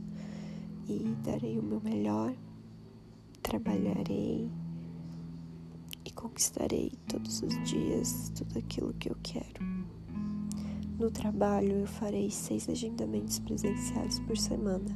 e 0.89 1.15
darei 1.23 1.59
o 1.59 1.63
meu 1.63 1.79
melhor. 1.81 2.33
Trabalharei 3.43 4.49
e 6.11 6.13
conquistarei 6.13 6.91
todos 7.07 7.41
os 7.41 7.63
dias 7.63 8.31
tudo 8.35 8.59
aquilo 8.59 8.93
que 8.93 9.09
eu 9.09 9.15
quero. 9.23 9.63
No 10.99 11.09
trabalho, 11.09 11.71
eu 11.71 11.87
farei 11.87 12.29
seis 12.29 12.69
agendamentos 12.69 13.39
presenciais 13.39 14.19
por 14.19 14.37
semana. 14.37 14.95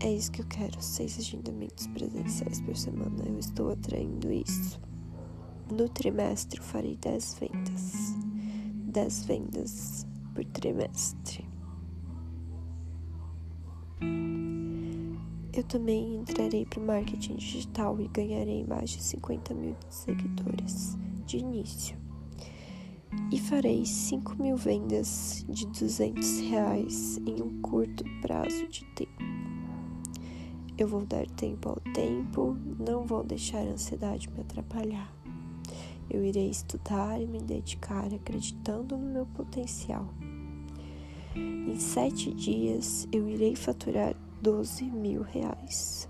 É 0.00 0.12
isso 0.12 0.32
que 0.32 0.40
eu 0.40 0.46
quero, 0.46 0.82
seis 0.82 1.16
agendamentos 1.18 1.86
presenciais 1.88 2.60
por 2.62 2.76
semana. 2.76 3.22
Eu 3.24 3.38
estou 3.38 3.70
atraindo 3.70 4.32
isso. 4.32 4.80
No 5.70 5.88
trimestre, 5.88 6.58
eu 6.58 6.64
farei 6.64 6.96
dez 6.96 7.36
vendas. 7.38 8.16
Dez 8.86 9.24
vendas 9.24 10.06
por 10.34 10.44
trimestre. 10.46 11.46
Eu 15.54 15.62
também 15.62 16.16
entrarei 16.16 16.64
para 16.64 16.80
o 16.80 16.86
marketing 16.86 17.34
digital 17.34 18.00
e 18.00 18.08
ganharei 18.08 18.64
mais 18.64 18.88
de 18.88 19.02
50 19.02 19.52
mil 19.52 19.76
seguidores 19.90 20.96
de 21.26 21.36
início. 21.36 21.94
E 23.30 23.38
farei 23.38 23.84
5 23.84 24.42
mil 24.42 24.56
vendas 24.56 25.44
de 25.46 25.66
200 25.66 26.40
reais 26.40 27.18
em 27.26 27.42
um 27.42 27.60
curto 27.60 28.02
prazo 28.22 28.66
de 28.68 28.82
tempo. 28.94 29.22
Eu 30.78 30.88
vou 30.88 31.04
dar 31.04 31.26
tempo 31.32 31.68
ao 31.68 31.92
tempo, 31.92 32.56
não 32.78 33.04
vou 33.04 33.22
deixar 33.22 33.58
a 33.58 33.72
ansiedade 33.72 34.30
me 34.30 34.40
atrapalhar. 34.40 35.14
Eu 36.08 36.24
irei 36.24 36.48
estudar 36.48 37.20
e 37.20 37.26
me 37.26 37.40
dedicar 37.40 38.06
acreditando 38.06 38.96
no 38.96 39.06
meu 39.06 39.26
potencial. 39.26 40.08
Em 41.36 41.78
sete 41.78 42.32
dias 42.32 43.06
eu 43.12 43.28
irei 43.28 43.54
faturar 43.54 44.14
12 44.42 44.90
mil 44.90 45.22
reais. 45.22 46.08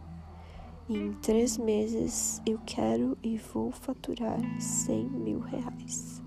Em 0.89 1.13
três 1.21 1.59
meses 1.59 2.41
eu 2.47 2.59
quero 2.65 3.17
e 3.23 3.37
vou 3.37 3.71
faturar 3.71 4.41
100 4.59 5.11
mil 5.11 5.41
reais. 5.41 6.23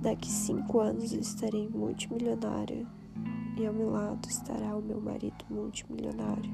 Daqui 0.00 0.30
cinco 0.30 0.80
anos 0.80 1.12
estarei 1.12 1.68
multimilionária 1.68 2.86
e 3.58 3.66
ao 3.66 3.74
meu 3.74 3.90
lado 3.90 4.26
estará 4.26 4.74
o 4.74 4.80
meu 4.80 5.02
marido 5.02 5.44
multimilionário. 5.50 6.50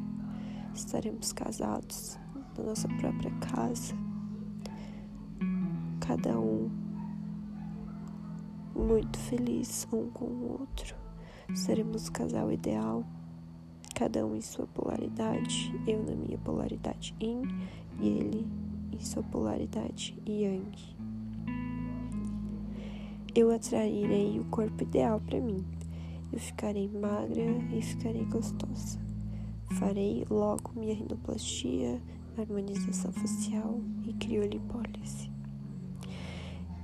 Estaremos 0.74 1.32
casados 1.32 2.18
na 2.56 2.64
nossa 2.64 2.88
própria 2.88 3.30
casa, 3.38 3.94
cada 6.00 6.36
um 6.36 6.68
muito 8.74 9.16
feliz 9.20 9.86
um 9.92 10.10
com 10.10 10.24
o 10.24 10.58
outro. 10.60 10.96
Seremos 11.54 12.08
o 12.08 12.12
casal 12.12 12.50
ideal 12.50 13.06
cada 13.98 14.24
um 14.24 14.36
em 14.36 14.40
sua 14.40 14.64
polaridade, 14.68 15.74
eu 15.84 16.00
na 16.04 16.14
minha 16.14 16.38
polaridade 16.38 17.16
yin 17.20 17.42
e 18.00 18.06
ele 18.06 18.46
em 18.92 19.00
sua 19.00 19.24
polaridade 19.24 20.16
yang. 20.24 20.70
Eu 23.34 23.50
atrairei 23.50 24.38
o 24.38 24.44
corpo 24.44 24.84
ideal 24.84 25.20
para 25.20 25.40
mim. 25.40 25.64
Eu 26.32 26.38
ficarei 26.38 26.88
magra 26.88 27.42
e 27.76 27.82
ficarei 27.82 28.24
gostosa. 28.26 29.00
Farei 29.72 30.24
logo 30.30 30.70
minha 30.76 30.94
rinoplastia, 30.94 32.00
harmonização 32.38 33.10
facial 33.10 33.80
e 34.06 34.12
criolipólise. 34.12 35.28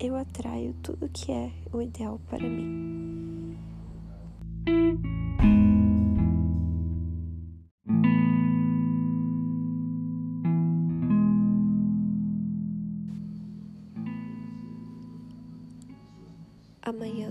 Eu 0.01 0.17
atraio 0.17 0.75
tudo 0.83 1.09
que 1.09 1.31
é 1.31 1.53
o 1.73 1.81
ideal 1.81 2.21
para 2.29 2.43
mim. 2.49 3.57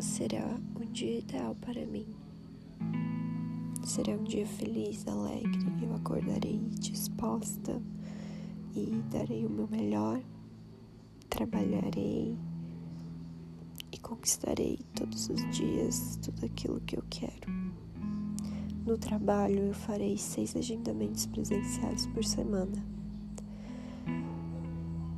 Será 0.03 0.59
um 0.75 0.85
dia 0.91 1.19
ideal 1.19 1.55
para 1.55 1.85
mim. 1.85 2.05
Será 3.83 4.13
um 4.13 4.23
dia 4.23 4.45
feliz, 4.45 5.07
alegre. 5.07 5.63
Eu 5.81 5.95
acordarei 5.95 6.59
disposta 6.79 7.81
e 8.75 9.01
darei 9.09 9.45
o 9.45 9.49
meu 9.49 9.67
melhor. 9.67 10.21
Trabalharei 11.29 12.37
e 13.91 13.97
conquistarei 13.97 14.79
todos 14.93 15.29
os 15.29 15.49
dias 15.55 16.19
tudo 16.21 16.45
aquilo 16.45 16.81
que 16.81 16.97
eu 16.97 17.03
quero. 17.09 17.49
No 18.85 18.97
trabalho, 18.97 19.59
eu 19.59 19.73
farei 19.73 20.17
seis 20.17 20.55
agendamentos 20.55 21.25
presenciais 21.25 22.05
por 22.07 22.25
semana. 22.25 22.92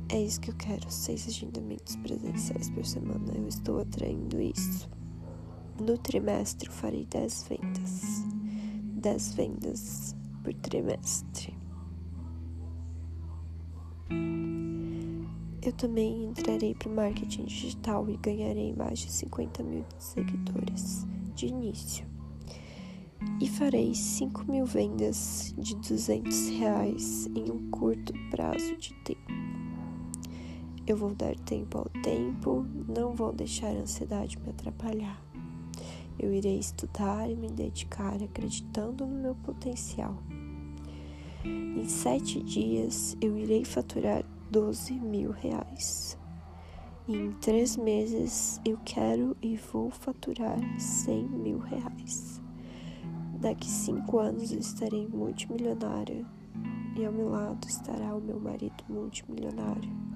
É 0.08 0.22
isso 0.22 0.40
que 0.40 0.50
eu 0.50 0.54
quero, 0.54 0.88
seis 0.88 1.26
agendamentos 1.26 1.96
presenciais 1.96 2.70
por 2.70 2.84
semana. 2.84 3.32
Eu 3.34 3.48
estou 3.48 3.80
atraindo 3.80 4.40
isso. 4.40 4.88
No 5.80 5.98
trimestre, 5.98 6.68
eu 6.68 6.72
farei 6.72 7.04
dez 7.06 7.44
vendas. 7.48 8.24
Dez 8.82 9.34
vendas 9.34 10.14
por 10.44 10.54
trimestre. 10.54 11.52
Eu 15.60 15.72
também 15.72 16.26
entrarei 16.26 16.72
para 16.76 16.88
o 16.88 16.94
marketing 16.94 17.44
digital 17.46 18.08
e 18.08 18.16
ganharei 18.16 18.72
mais 18.72 19.00
de 19.00 19.10
50 19.10 19.64
mil 19.64 19.84
seguidores 19.98 21.04
de 21.34 21.46
início. 21.46 22.06
E 23.40 23.48
farei 23.48 23.92
5 23.92 24.50
mil 24.50 24.64
vendas 24.64 25.52
de 25.58 25.74
200 25.74 26.48
reais 26.50 27.26
em 27.34 27.50
um 27.50 27.68
curto 27.70 28.12
prazo 28.30 28.76
de 28.76 28.94
tempo. 29.02 29.45
Eu 30.86 30.96
vou 30.96 31.12
dar 31.12 31.34
tempo 31.40 31.78
ao 31.78 31.88
tempo, 32.00 32.64
não 32.86 33.12
vou 33.12 33.32
deixar 33.32 33.70
a 33.70 33.80
ansiedade 33.80 34.38
me 34.38 34.50
atrapalhar. 34.50 35.20
Eu 36.16 36.32
irei 36.32 36.60
estudar 36.60 37.28
e 37.28 37.34
me 37.34 37.50
dedicar 37.50 38.22
acreditando 38.22 39.04
no 39.04 39.20
meu 39.20 39.34
potencial. 39.34 40.16
Em 41.44 41.88
sete 41.88 42.40
dias 42.40 43.16
eu 43.20 43.36
irei 43.36 43.64
faturar 43.64 44.24
12 44.48 44.92
mil 44.94 45.32
reais. 45.32 46.16
Em 47.08 47.32
três 47.32 47.76
meses 47.76 48.60
eu 48.64 48.78
quero 48.84 49.36
e 49.42 49.56
vou 49.56 49.90
faturar 49.90 50.56
100 50.78 51.28
mil 51.28 51.58
reais. 51.58 52.40
Daqui 53.40 53.68
cinco 53.68 54.20
anos 54.20 54.52
eu 54.52 54.60
estarei 54.60 55.08
multimilionária 55.08 56.24
e 56.96 57.04
ao 57.04 57.12
meu 57.12 57.28
lado 57.28 57.66
estará 57.66 58.14
o 58.14 58.20
meu 58.20 58.38
marido 58.38 58.84
multimilionário 58.88 60.15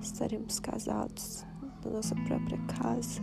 estaremos 0.00 0.58
casados 0.58 1.44
na 1.84 1.90
nossa 1.90 2.14
própria 2.14 2.58
casa, 2.66 3.22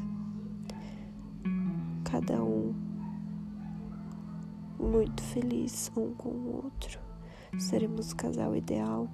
cada 2.04 2.44
um 2.44 2.74
muito 4.80 5.22
feliz 5.24 5.92
um 5.96 6.14
com 6.14 6.30
o 6.30 6.64
outro. 6.64 7.00
Seremos 7.58 8.12
o 8.12 8.16
casal 8.16 8.56
ideal, 8.56 9.08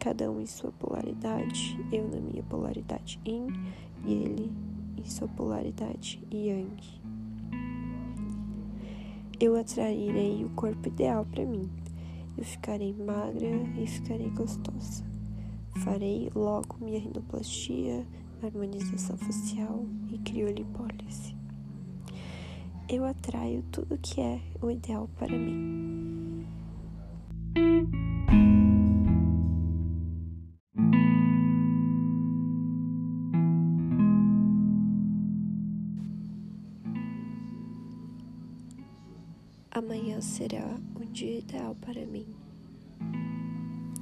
cada 0.00 0.30
um 0.30 0.40
em 0.40 0.46
sua 0.46 0.70
polaridade, 0.72 1.78
eu 1.92 2.08
na 2.08 2.20
minha 2.20 2.42
polaridade 2.44 3.20
yin 3.26 3.48
e 4.04 4.12
ele 4.12 4.52
em 4.96 5.04
sua 5.04 5.28
polaridade 5.28 6.22
yang. 6.30 6.98
Eu 9.40 9.56
atrairei 9.56 10.44
o 10.44 10.50
corpo 10.50 10.88
ideal 10.88 11.24
para 11.24 11.44
mim. 11.44 11.70
Eu 12.36 12.44
ficarei 12.44 12.92
magra 12.92 13.46
e 13.80 13.86
ficarei 13.86 14.30
gostosa. 14.30 15.04
Farei 15.84 16.28
logo 16.34 16.76
minha 16.80 16.98
rinoplastia, 16.98 18.04
harmonização 18.42 19.16
facial 19.16 19.86
e 20.10 20.18
criolipólise. 20.18 21.36
Eu 22.88 23.04
atraio 23.04 23.62
tudo 23.70 23.98
que 23.98 24.20
é 24.20 24.40
o 24.60 24.70
ideal 24.70 25.08
para 25.16 25.36
mim. 25.36 26.46
Amanhã 39.70 40.20
será 40.20 40.76
um 41.00 41.04
dia 41.12 41.38
ideal 41.38 41.76
para 41.76 42.04
mim. 42.04 42.26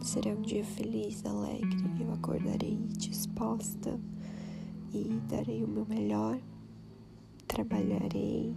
Será 0.03 0.31
um 0.31 0.43
dia 0.43 0.65
feliz, 0.65 1.25
alegre. 1.25 1.77
Eu 2.01 2.13
acordarei 2.13 2.77
disposta 2.97 3.99
e 4.93 5.21
darei 5.29 5.63
o 5.65 5.69
meu 5.69 5.87
melhor. 5.87 6.39
Trabalharei 7.47 8.55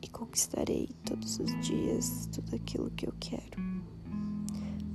e 0.00 0.08
conquistarei 0.08 0.88
todos 1.04 1.38
os 1.38 1.66
dias 1.66 2.28
tudo 2.32 2.54
aquilo 2.56 2.90
que 2.90 3.06
eu 3.06 3.14
quero. 3.18 3.60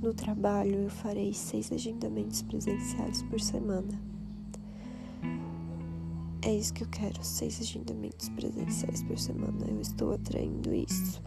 No 0.02 0.12
trabalho, 0.12 0.74
eu 0.74 0.90
farei 0.90 1.32
seis 1.32 1.72
agendamentos 1.72 2.42
presenciais 2.42 3.22
por 3.22 3.40
semana. 3.40 3.98
É 6.42 6.54
isso 6.54 6.74
que 6.74 6.84
eu 6.84 6.88
quero, 6.88 7.24
seis 7.24 7.58
agendamentos 7.58 8.28
presenciais 8.28 9.02
por 9.02 9.18
semana. 9.18 9.64
Eu 9.66 9.80
estou 9.80 10.12
atraindo 10.12 10.74
isso. 10.74 11.22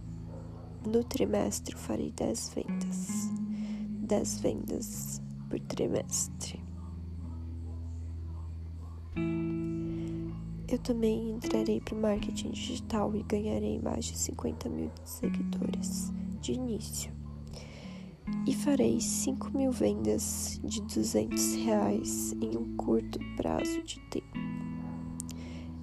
No 0.85 1.03
trimestre 1.03 1.73
eu 1.73 1.79
farei 1.79 2.11
dez 2.11 2.51
vendas. 2.53 3.36
Dez 4.07 4.39
vendas 4.39 5.21
por 5.49 5.59
trimestre. 5.59 6.63
Eu 10.69 10.79
também 10.79 11.31
entrarei 11.31 11.81
para 11.81 11.95
o 11.95 12.01
marketing 12.01 12.51
digital 12.51 13.13
e 13.15 13.23
ganharei 13.23 13.79
mais 13.79 14.05
de 14.05 14.17
50 14.17 14.69
mil 14.69 14.91
seguidores 15.03 16.11
de 16.41 16.53
início. 16.53 17.11
E 18.45 18.53
farei 18.53 18.99
5 18.99 19.57
mil 19.57 19.71
vendas 19.71 20.59
de 20.63 20.81
200 20.81 21.55
reais 21.55 22.33
em 22.41 22.57
um 22.57 22.75
curto 22.77 23.19
prazo 23.35 23.81
de 23.83 23.99
tempo. 24.09 24.37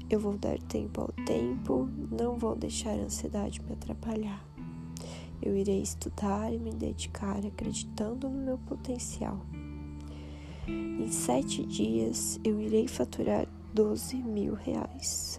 Eu 0.08 0.20
vou 0.20 0.36
dar 0.38 0.58
tempo 0.62 1.00
ao 1.02 1.24
tempo, 1.24 1.88
não 2.10 2.38
vou 2.38 2.54
deixar 2.54 2.90
a 2.90 3.04
ansiedade 3.04 3.62
me 3.62 3.72
atrapalhar. 3.72 4.53
Eu 5.44 5.54
irei 5.54 5.82
estudar 5.82 6.50
e 6.54 6.58
me 6.58 6.72
dedicar 6.72 7.44
acreditando 7.44 8.30
no 8.30 8.38
meu 8.42 8.56
potencial. 8.56 9.38
Em 10.66 11.12
sete 11.12 11.62
dias 11.66 12.40
eu 12.42 12.58
irei 12.58 12.88
faturar 12.88 13.46
12 13.74 14.16
mil 14.16 14.54
reais. 14.54 15.38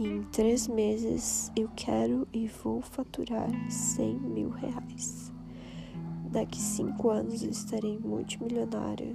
Em 0.00 0.22
três 0.22 0.66
meses 0.66 1.52
eu 1.54 1.68
quero 1.76 2.26
e 2.32 2.46
vou 2.46 2.80
faturar 2.80 3.50
100 3.70 4.18
mil 4.18 4.48
reais. 4.48 5.30
Daqui 6.30 6.58
cinco 6.58 7.10
anos 7.10 7.42
eu 7.42 7.50
estarei 7.50 7.98
multimilionária 7.98 9.14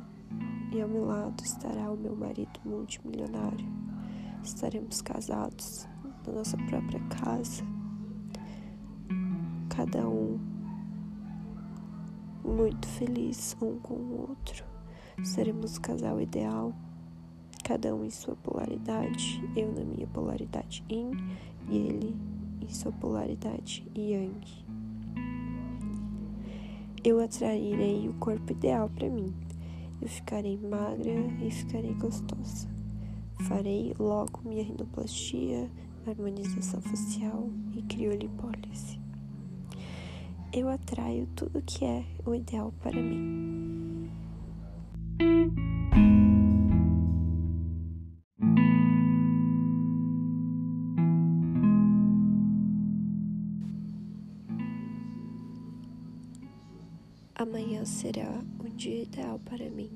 e 0.72 0.80
ao 0.80 0.88
meu 0.88 1.06
lado 1.06 1.44
estará 1.44 1.92
o 1.92 1.98
meu 1.98 2.16
marido 2.16 2.60
multimilionário. 2.64 3.66
Estaremos 4.44 5.02
casados 5.02 5.88
na 6.24 6.34
nossa 6.34 6.56
própria 6.56 7.00
casa, 7.10 7.64
cada 9.78 10.10
um 10.10 10.40
muito 12.44 12.88
feliz 12.88 13.56
um 13.62 13.78
com 13.78 13.94
o 13.94 14.22
outro. 14.22 14.66
Seremos 15.24 15.78
o 15.78 15.82
casal 15.82 16.20
ideal 16.20 16.74
cada 17.64 17.94
um 17.94 18.04
em 18.04 18.10
sua 18.10 18.36
polaridade, 18.38 19.40
eu 19.56 19.72
na 19.72 19.84
minha 19.84 20.08
polaridade 20.08 20.84
yin 20.90 21.12
e 21.70 21.78
ele 21.78 22.16
em 22.60 22.70
sua 22.70 22.92
polaridade 22.92 23.86
yang. 23.96 24.42
Eu 27.04 27.20
atrairei 27.20 28.10
o 28.10 28.16
corpo 28.16 28.54
ideal 28.54 28.90
para 28.90 29.08
mim. 29.08 29.32
Eu 30.02 30.08
ficarei 30.08 30.58
magra 30.58 31.14
e 31.40 31.52
ficarei 31.52 31.94
gostosa. 31.94 32.68
Farei 33.48 33.94
logo 34.00 34.42
minha 34.44 34.64
rinoplastia, 34.64 35.70
harmonização 36.08 36.82
facial 36.82 37.48
e 37.76 37.84
criolipólise. 37.84 39.07
Eu 40.54 40.70
atraio 40.70 41.28
tudo 41.36 41.62
que 41.62 41.84
é 41.84 42.06
o 42.26 42.34
ideal 42.34 42.74
para 42.82 43.00
mim. 43.02 44.10
Amanhã 57.36 57.86
será 57.86 58.42
um 58.60 58.70
dia 58.76 59.04
ideal 59.04 59.40
para 59.40 59.70
mim. 59.70 59.92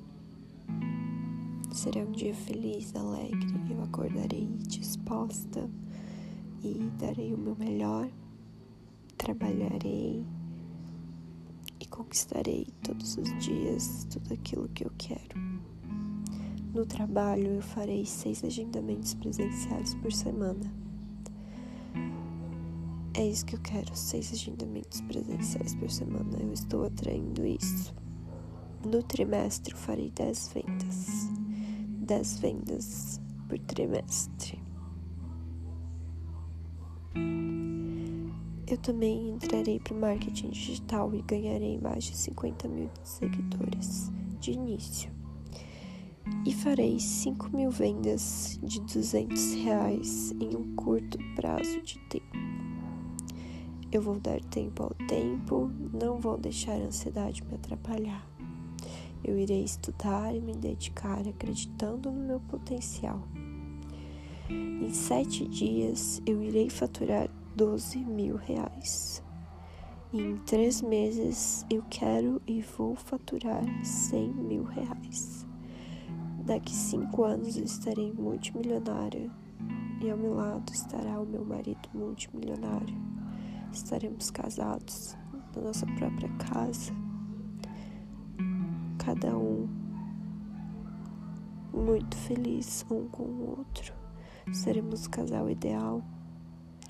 Será 1.71 2.01
um 2.01 2.11
dia 2.11 2.35
feliz, 2.35 2.93
alegre. 2.95 3.47
Eu 3.69 3.81
acordarei 3.81 4.47
disposta 4.67 5.67
e 6.61 6.91
darei 6.99 7.33
o 7.33 7.37
meu 7.37 7.55
melhor. 7.55 8.07
Trabalharei 9.17 10.23
conquistarei 12.01 12.67
todos 12.83 13.15
os 13.17 13.37
dias 13.37 14.07
tudo 14.09 14.33
aquilo 14.33 14.67
que 14.69 14.85
eu 14.85 14.91
quero. 14.97 15.39
No 16.73 16.85
trabalho, 16.85 17.47
eu 17.47 17.61
farei 17.61 18.05
seis 18.05 18.43
agendamentos 18.43 19.13
presenciais 19.13 19.93
por 19.95 20.11
semana. 20.11 20.73
É 23.13 23.27
isso 23.27 23.45
que 23.45 23.55
eu 23.55 23.59
quero, 23.59 23.95
seis 23.95 24.33
agendamentos 24.33 25.01
presenciais 25.01 25.75
por 25.75 25.91
semana. 25.91 26.37
Eu 26.39 26.51
estou 26.51 26.85
atraindo 26.85 27.45
isso. 27.45 27.93
No 28.83 29.03
trimestre 29.03 29.73
eu 29.73 29.77
farei 29.77 30.09
dez 30.09 30.49
vendas. 30.53 31.29
dez 31.99 32.39
vendas 32.39 33.21
por 33.47 33.59
trimestre. 33.59 34.59
Eu 38.71 38.77
também 38.77 39.31
entrarei 39.31 39.81
para 39.81 39.93
o 39.93 39.99
marketing 39.99 40.49
digital 40.51 41.13
e 41.13 41.21
ganharei 41.23 41.77
mais 41.77 42.05
de 42.05 42.15
50 42.15 42.69
mil 42.69 42.89
seguidores 43.03 44.09
de 44.39 44.51
início. 44.51 45.11
E 46.45 46.53
farei 46.53 46.97
5 46.97 47.53
mil 47.53 47.69
vendas 47.69 48.57
de 48.63 48.79
200 48.79 49.55
reais 49.55 50.31
em 50.39 50.55
um 50.55 50.73
curto 50.73 51.17
prazo 51.35 51.81
de 51.81 51.99
tempo. 52.07 52.37
Eu 53.91 54.01
vou 54.01 54.17
dar 54.21 54.39
tempo 54.39 54.83
ao 54.83 54.93
tempo, 55.05 55.69
não 55.93 56.17
vou 56.17 56.37
deixar 56.37 56.75
a 56.75 56.85
ansiedade 56.85 57.43
me 57.43 57.55
atrapalhar. 57.55 58.25
Eu 59.21 59.37
irei 59.37 59.65
estudar 59.65 60.33
e 60.33 60.39
me 60.39 60.55
dedicar 60.55 61.27
acreditando 61.27 62.09
no 62.09 62.25
meu 62.25 62.39
potencial. 62.39 63.21
Em 64.49 64.93
sete 64.93 65.45
dias 65.45 66.21
eu 66.25 66.41
irei 66.41 66.69
faturar 66.69 67.29
12 67.55 67.99
mil 67.99 68.35
reais. 68.35 69.23
Em 70.13 70.37
três 70.37 70.81
meses 70.81 71.65
eu 71.69 71.83
quero 71.89 72.41
e 72.45 72.61
vou 72.61 72.95
faturar 72.95 73.63
100 73.83 74.33
mil 74.33 74.63
reais. 74.63 75.45
Daqui 76.45 76.73
cinco 76.73 77.23
anos 77.23 77.57
eu 77.57 77.63
estarei 77.63 78.11
multimilionária 78.11 79.29
e 80.01 80.09
ao 80.09 80.17
meu 80.17 80.33
lado 80.33 80.71
estará 80.73 81.19
o 81.19 81.25
meu 81.25 81.45
marido 81.45 81.87
multimilionário 81.93 83.11
estaremos 83.73 84.29
casados 84.29 85.15
na 85.55 85.61
nossa 85.61 85.85
própria 85.85 86.29
casa, 86.37 86.93
cada 88.97 89.37
um 89.37 89.67
muito 91.73 92.15
feliz 92.17 92.85
um 92.91 93.07
com 93.07 93.23
o 93.23 93.57
outro. 93.57 93.93
Seremos 94.51 95.05
o 95.05 95.09
casal 95.09 95.49
ideal, 95.49 96.03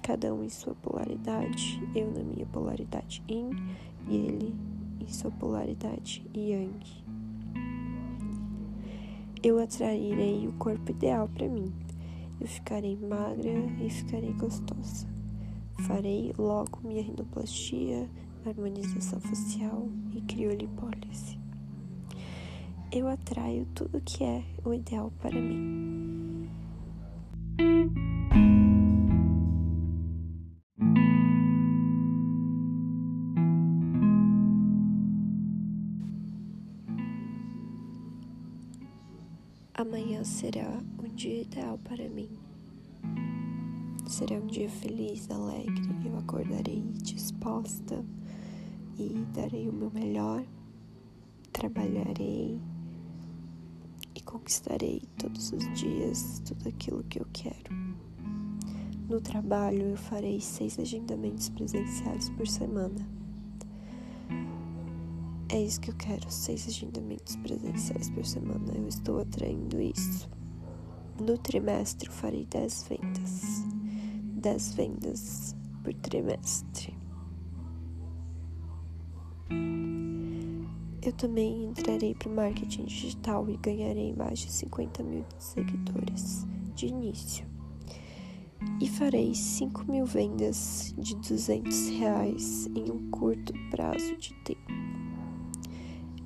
cada 0.01 0.33
um 0.33 0.43
em 0.43 0.49
sua 0.49 0.73
polaridade, 0.75 1.81
eu 1.95 2.11
na 2.11 2.23
minha 2.23 2.45
polaridade 2.47 3.23
yin 3.29 3.51
e 4.07 4.15
ele 4.15 4.55
em 4.99 5.07
sua 5.07 5.31
polaridade 5.31 6.23
yang. 6.35 6.79
Eu 9.43 9.59
atrairei 9.59 10.47
o 10.47 10.53
corpo 10.53 10.91
ideal 10.91 11.27
para 11.27 11.47
mim. 11.47 11.73
Eu 12.39 12.47
ficarei 12.47 12.95
magra 12.95 13.51
e 13.83 13.89
ficarei 13.89 14.33
gostosa. 14.33 15.07
Farei 15.87 16.31
logo 16.37 16.79
minha 16.83 17.01
rinoplastia, 17.01 18.07
harmonização 18.45 19.19
facial 19.19 19.89
e 20.13 20.21
criolipólise. 20.21 21.39
Eu 22.91 23.07
atraio 23.07 23.65
tudo 23.73 24.01
que 24.01 24.23
é 24.23 24.43
o 24.63 24.73
ideal 24.73 25.11
para 25.19 25.39
mim. 25.39 26.49
Será 40.23 40.79
um 41.03 41.07
dia 41.15 41.41
ideal 41.41 41.79
para 41.79 42.07
mim. 42.07 42.29
Será 44.07 44.35
um 44.35 44.45
dia 44.45 44.69
feliz, 44.69 45.29
alegre. 45.31 45.81
Eu 46.05 46.15
acordarei 46.17 46.83
disposta 47.01 48.05
e 48.99 49.25
darei 49.33 49.67
o 49.67 49.73
meu 49.73 49.89
melhor. 49.89 50.45
Trabalharei 51.51 52.59
e 54.13 54.21
conquistarei 54.21 55.01
todos 55.17 55.51
os 55.53 55.79
dias 55.79 56.39
tudo 56.45 56.69
aquilo 56.69 57.03
que 57.05 57.19
eu 57.19 57.25
quero. 57.33 57.73
No 59.09 59.19
trabalho, 59.19 59.81
eu 59.81 59.97
farei 59.97 60.39
seis 60.39 60.77
agendamentos 60.77 61.49
presenciais 61.49 62.29
por 62.29 62.47
semana. 62.47 63.20
É 65.53 65.61
isso 65.61 65.81
que 65.81 65.91
eu 65.91 65.95
quero, 65.95 66.31
seis 66.31 66.67
agendamentos 66.67 67.35
presenciais 67.35 68.09
por 68.09 68.25
semana. 68.25 68.73
Eu 68.73 68.87
estou 68.87 69.19
atraindo 69.19 69.81
isso. 69.81 70.29
No 71.19 71.37
trimestre, 71.37 72.07
eu 72.07 72.13
farei 72.13 72.45
dez 72.45 72.85
vendas. 72.87 73.71
10 74.41 74.73
vendas 74.73 75.55
por 75.83 75.93
trimestre. 75.93 76.97
Eu 81.03 81.13
também 81.13 81.65
entrarei 81.65 82.15
para 82.15 82.29
o 82.29 82.35
marketing 82.35 82.85
digital 82.85 83.47
e 83.49 83.57
ganharei 83.57 84.13
mais 84.13 84.39
de 84.39 84.51
50 84.51 85.03
mil 85.03 85.25
seguidores 85.37 86.47
de 86.73 86.87
início 86.87 87.45
e 88.79 88.87
farei 88.87 89.33
5 89.35 89.91
mil 89.91 90.05
vendas 90.05 90.93
de 90.97 91.15
200 91.15 91.89
reais 91.89 92.67
em 92.75 92.91
um 92.91 93.09
curto 93.11 93.53
prazo 93.69 94.17
de 94.17 94.33
tempo. 94.43 94.80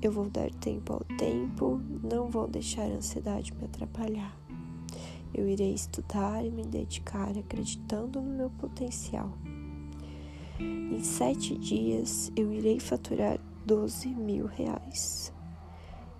Eu 0.02 0.12
vou 0.12 0.28
dar 0.28 0.50
tempo 0.50 0.92
ao 0.92 1.16
tempo, 1.16 1.80
não 2.02 2.28
vou 2.28 2.46
deixar 2.46 2.82
a 2.82 2.96
ansiedade 2.96 3.54
me 3.54 3.64
atrapalhar. 3.64 4.36
Eu 5.32 5.48
irei 5.48 5.72
estudar 5.72 6.44
e 6.44 6.50
me 6.50 6.64
dedicar 6.64 7.36
acreditando 7.36 8.20
no 8.20 8.36
meu 8.36 8.50
potencial. 8.50 9.32
Em 10.58 11.02
sete 11.02 11.56
dias 11.56 12.30
eu 12.36 12.52
irei 12.52 12.78
faturar 12.78 13.38
12 13.64 14.08
mil 14.08 14.46
reais. 14.46 15.32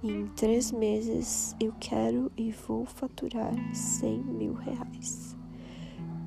Em 0.03 0.27
três 0.29 0.73
meses 0.73 1.55
eu 1.61 1.73
quero 1.79 2.31
e 2.37 2.51
vou 2.51 2.85
faturar 2.85 3.55
100 3.75 4.23
mil 4.25 4.55
reais. 4.55 5.37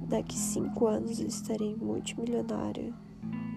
Daqui 0.07 0.35
cinco 0.37 0.87
anos 0.87 1.19
eu 1.19 1.27
estarei 1.27 1.75
multimilionária 1.75 2.93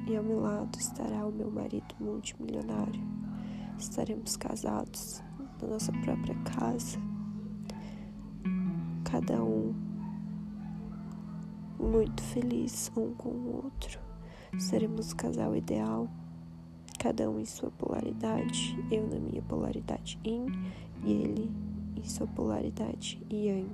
e 0.07 0.17
ao 0.17 0.23
meu 0.23 0.41
lado 0.41 0.79
estará 0.79 1.27
o 1.27 1.33
meu 1.33 1.51
marido 1.51 1.95
multimilionário. 1.99 3.22
Estaremos 3.83 4.37
casados 4.37 5.21
na 5.61 5.69
nossa 5.69 5.91
própria 5.91 6.37
casa, 6.45 7.01
cada 9.05 9.43
um 9.43 9.75
muito 11.81 12.23
feliz 12.23 12.93
um 12.97 13.13
com 13.13 13.29
o 13.29 13.57
outro. 13.65 13.99
Seremos 14.57 15.11
o 15.11 15.17
casal 15.17 15.57
ideal, 15.57 16.09
cada 17.01 17.29
um 17.29 17.41
em 17.41 17.45
sua 17.45 17.73
polaridade, 17.73 18.79
eu 18.89 19.05
na 19.09 19.19
minha 19.19 19.43
polaridade 19.43 20.17
yin 20.25 20.47
e 21.05 21.13
ele 21.13 21.51
em 21.97 22.05
sua 22.05 22.29
polaridade 22.29 23.21
yang 23.29 23.67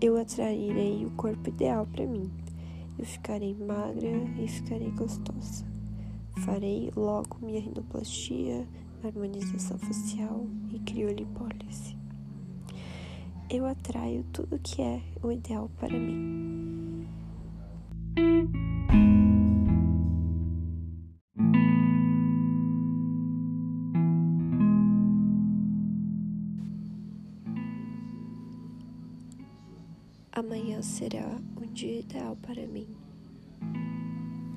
eu 0.00 0.16
atrairei 0.16 1.04
o 1.04 1.10
corpo 1.10 1.50
ideal 1.50 1.86
para 1.86 2.06
mim. 2.06 2.30
Eu 2.98 3.04
ficarei 3.04 3.54
magra 3.54 4.10
e 4.38 4.48
ficarei 4.48 4.90
gostosa. 4.90 5.73
Farei 6.38 6.90
logo 6.96 7.38
minha 7.40 7.60
rinoplastia, 7.60 8.66
harmonização 9.02 9.78
facial 9.78 10.46
e 10.72 10.78
criolipólise. 10.80 11.96
Eu 13.48 13.66
atraio 13.66 14.24
tudo 14.32 14.58
que 14.58 14.82
é 14.82 15.00
o 15.22 15.30
ideal 15.30 15.70
para 15.78 15.98
mim. 15.98 17.06
Amanhã 30.32 30.82
será 30.82 31.38
um 31.56 31.72
dia 31.72 32.00
ideal 32.00 32.36
para 32.42 32.66
mim. 32.66 32.88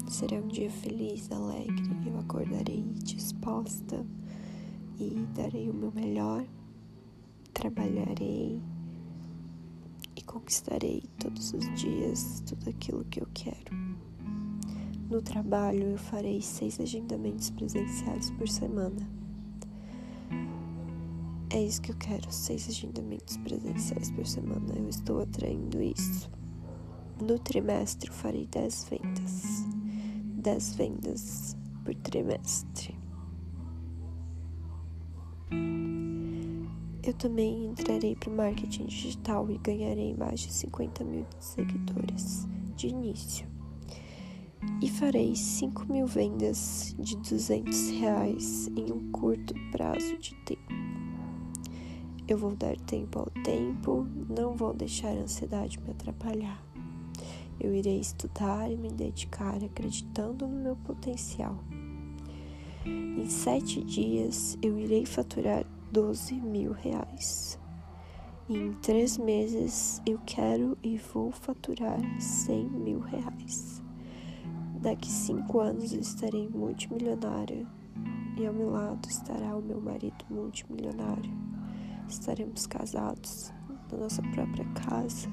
Será 0.07 0.37
um 0.37 0.47
dia 0.47 0.71
feliz, 0.71 1.29
alegre. 1.31 1.83
Eu 2.05 2.17
acordarei 2.17 2.81
disposta 3.03 4.05
e 4.97 5.27
darei 5.35 5.69
o 5.69 5.73
meu 5.73 5.91
melhor. 5.91 6.45
Trabalharei 7.53 8.61
e 10.15 10.21
conquistarei 10.21 11.03
todos 11.19 11.53
os 11.53 11.75
dias 11.75 12.41
tudo 12.47 12.69
aquilo 12.69 13.03
que 13.05 13.21
eu 13.21 13.27
quero. 13.33 13.75
No 15.09 15.21
trabalho, 15.21 15.83
eu 15.83 15.97
farei 15.97 16.41
seis 16.41 16.79
agendamentos 16.79 17.49
presenciais 17.49 18.31
por 18.31 18.47
semana. 18.47 19.09
É 21.49 21.61
isso 21.61 21.81
que 21.81 21.91
eu 21.91 21.97
quero, 21.97 22.31
seis 22.31 22.67
agendamentos 22.69 23.35
presenciais 23.37 24.09
por 24.11 24.25
semana. 24.25 24.73
Eu 24.75 24.87
estou 24.87 25.21
atraindo 25.21 25.81
isso. 25.81 26.29
No 27.21 27.37
trimestre, 27.39 28.09
eu 28.09 28.13
farei 28.13 28.47
dez 28.47 28.85
vendas. 28.89 29.76
Dez 30.37 30.75
vendas 30.75 31.57
por 31.83 31.95
trimestre. 31.95 32.95
Eu 37.03 37.13
também 37.13 37.65
entrarei 37.65 38.15
para 38.15 38.29
o 38.29 38.35
marketing 38.35 38.85
digital 38.85 39.49
e 39.49 39.57
ganharei 39.57 40.13
mais 40.13 40.41
de 40.41 40.53
50 40.53 41.03
mil 41.03 41.25
seguidores 41.39 42.47
de 42.75 42.87
início. 42.87 43.47
E 44.81 44.89
farei 44.89 45.35
5 45.35 45.91
mil 45.91 46.05
vendas 46.05 46.95
de 46.99 47.15
200 47.17 47.89
reais 47.91 48.67
em 48.75 48.91
um 48.91 49.09
curto 49.11 49.53
prazo 49.71 50.17
de 50.17 50.35
tempo. 50.45 50.73
Eu 52.27 52.37
vou 52.37 52.55
dar 52.55 52.75
tempo 52.81 53.19
ao 53.19 53.43
tempo, 53.43 54.05
não 54.29 54.53
vou 54.53 54.73
deixar 54.73 55.09
a 55.09 55.21
ansiedade 55.21 55.79
me 55.79 55.91
atrapalhar. 55.91 56.66
Eu 57.59 57.73
irei 57.73 57.99
estudar 57.99 58.71
e 58.71 58.77
me 58.77 58.89
dedicar 58.89 59.63
acreditando 59.63 60.47
no 60.47 60.63
meu 60.63 60.75
potencial. 60.75 61.57
Em 62.85 63.29
sete 63.29 63.83
dias 63.83 64.57
eu 64.61 64.77
irei 64.77 65.05
faturar 65.05 65.65
12 65.91 66.35
mil 66.35 66.71
reais. 66.71 67.59
E 68.47 68.55
em 68.55 68.73
três 68.73 69.17
meses 69.17 70.01
eu 70.05 70.19
quero 70.25 70.77
e 70.81 70.97
vou 70.97 71.31
faturar 71.31 71.99
100 72.21 72.69
mil 72.69 72.99
reais. 72.99 73.81
Daqui 74.81 75.09
cinco 75.09 75.59
anos 75.59 75.91
eu 75.93 75.99
estarei 75.99 76.47
multimilionária 76.47 77.65
e 78.37 78.45
ao 78.45 78.53
meu 78.53 78.69
lado 78.69 79.09
estará 79.09 79.55
o 79.57 79.61
meu 79.61 79.81
marido 79.81 80.23
multimilionário 80.29 81.47
estaremos 82.09 82.65
casados 82.65 83.51
na 83.91 83.97
nossa 83.97 84.21
própria 84.21 84.65
casa, 84.73 85.29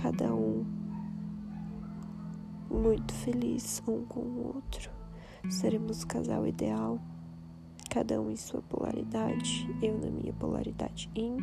cada 0.00 0.32
um 0.32 0.64
muito 2.70 3.12
feliz 3.12 3.82
um 3.88 4.04
com 4.04 4.20
o 4.20 4.52
outro. 4.54 4.90
Seremos 5.50 6.04
o 6.04 6.06
casal 6.06 6.46
ideal, 6.46 7.00
cada 7.90 8.20
um 8.20 8.30
em 8.30 8.36
sua 8.36 8.62
polaridade, 8.62 9.68
eu 9.82 9.98
na 9.98 10.08
minha 10.08 10.32
polaridade 10.34 11.10
yin 11.16 11.38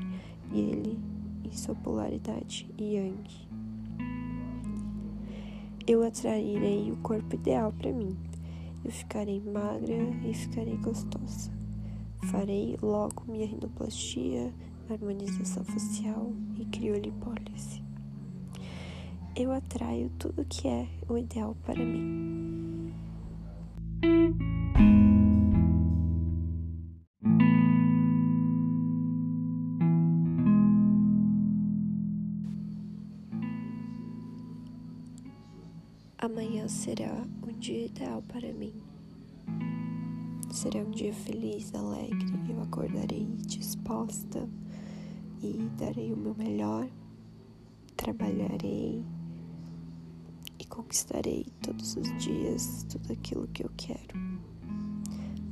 e 0.53 0.59
ele 0.61 0.97
em 1.43 1.51
sua 1.51 1.75
polaridade 1.75 2.65
yang. 2.79 3.45
Eu 5.85 6.01
atrairei 6.03 6.91
o 6.91 6.97
corpo 6.97 7.35
ideal 7.35 7.73
para 7.73 7.91
mim. 7.91 8.17
Eu 8.83 8.91
ficarei 8.91 9.41
magra 9.41 9.95
e 10.23 10.33
ficarei 10.33 10.77
gostosa. 10.77 11.51
Farei 12.31 12.77
logo 12.81 13.23
minha 13.27 13.45
rinoplastia, 13.45 14.53
harmonização 14.89 15.63
facial 15.65 16.31
e 16.57 16.65
criolipólise. 16.65 17.84
Eu 19.37 19.51
atraio 19.51 20.09
tudo 20.17 20.45
que 20.45 20.65
é 20.65 20.87
o 21.09 21.17
ideal 21.17 21.57
para 21.65 21.83
mim. 21.83 22.93
Amanhã 36.17 36.65
será 36.69 37.11
um 37.45 37.51
dia 37.59 37.87
ideal 37.87 38.21
para 38.21 38.53
mim. 38.53 38.73
Será 40.49 40.79
um 40.79 40.91
dia 40.91 41.13
feliz, 41.13 41.75
alegre. 41.75 42.25
Eu 42.49 42.61
acordarei 42.61 43.27
disposta 43.45 44.47
e 45.43 45.69
darei 45.77 46.13
o 46.13 46.17
meu 46.17 46.33
melhor. 46.35 46.87
Trabalharei 47.97 49.03
conquistarei 50.75 51.45
todos 51.61 51.95
os 51.95 52.17
dias 52.21 52.85
tudo 52.89 53.13
aquilo 53.13 53.47
que 53.47 53.63
eu 53.63 53.71
quero. 53.77 54.17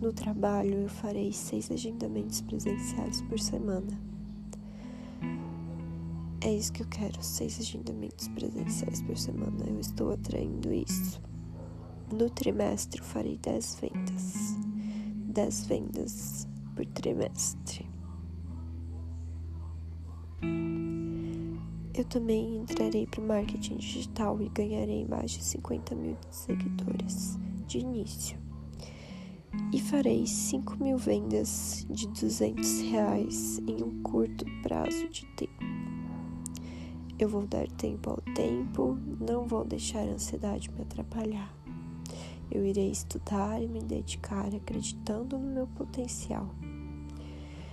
No 0.02 0.12
trabalho, 0.12 0.74
eu 0.74 0.90
farei 0.90 1.32
seis 1.32 1.72
agendamentos 1.72 2.42
presenciais 2.42 3.22
por 3.22 3.40
semana. 3.40 3.98
É 6.42 6.54
isso 6.54 6.74
que 6.74 6.84
eu 6.84 6.88
quero, 6.88 7.24
seis 7.24 7.58
agendamentos 7.58 8.28
presenciais 8.28 9.02
por 9.02 9.18
semana. 9.18 9.64
Eu 9.66 9.80
estou 9.80 10.12
atraindo 10.12 10.74
isso. 10.74 11.22
No 12.12 12.30
trimestre, 12.30 13.00
eu 13.00 13.06
farei 13.06 13.38
dez 13.38 13.80
vendas. 13.80 14.58
10 15.34 15.66
vendas 15.66 16.48
por 16.76 16.86
trimestre. 16.86 17.93
Também 22.14 22.58
entrarei 22.58 23.08
para 23.08 23.22
o 23.22 23.28
marketing 23.28 23.78
digital 23.78 24.40
e 24.40 24.48
ganharei 24.50 25.04
mais 25.04 25.32
de 25.32 25.44
50 25.44 25.96
mil 25.96 26.16
seguidores 26.30 27.40
de 27.66 27.80
início. 27.80 28.38
E 29.72 29.82
farei 29.82 30.28
5 30.28 30.78
mil 30.84 30.96
vendas 30.96 31.88
de 31.90 32.08
200 32.08 32.82
reais 32.82 33.58
em 33.68 33.84
um 33.84 34.04
curto 34.04 34.46
prazo 34.62 35.10
de 35.10 35.26
tempo. 35.36 35.66
Eu 37.18 37.30
vou 37.30 37.48
dar 37.48 37.68
tempo 37.72 38.12
ao 38.12 38.22
tempo, 38.36 38.96
não 39.20 39.48
vou 39.48 39.66
deixar 39.66 40.02
a 40.02 40.12
ansiedade 40.12 40.70
me 40.72 40.84
atrapalhar. 40.84 41.52
Eu 42.52 42.64
irei 42.64 42.92
estudar 42.92 43.60
e 43.60 43.68
me 43.68 43.82
dedicar 43.82 44.54
acreditando 44.54 45.40
no 45.40 45.52
meu 45.52 45.66
potencial. 45.66 46.48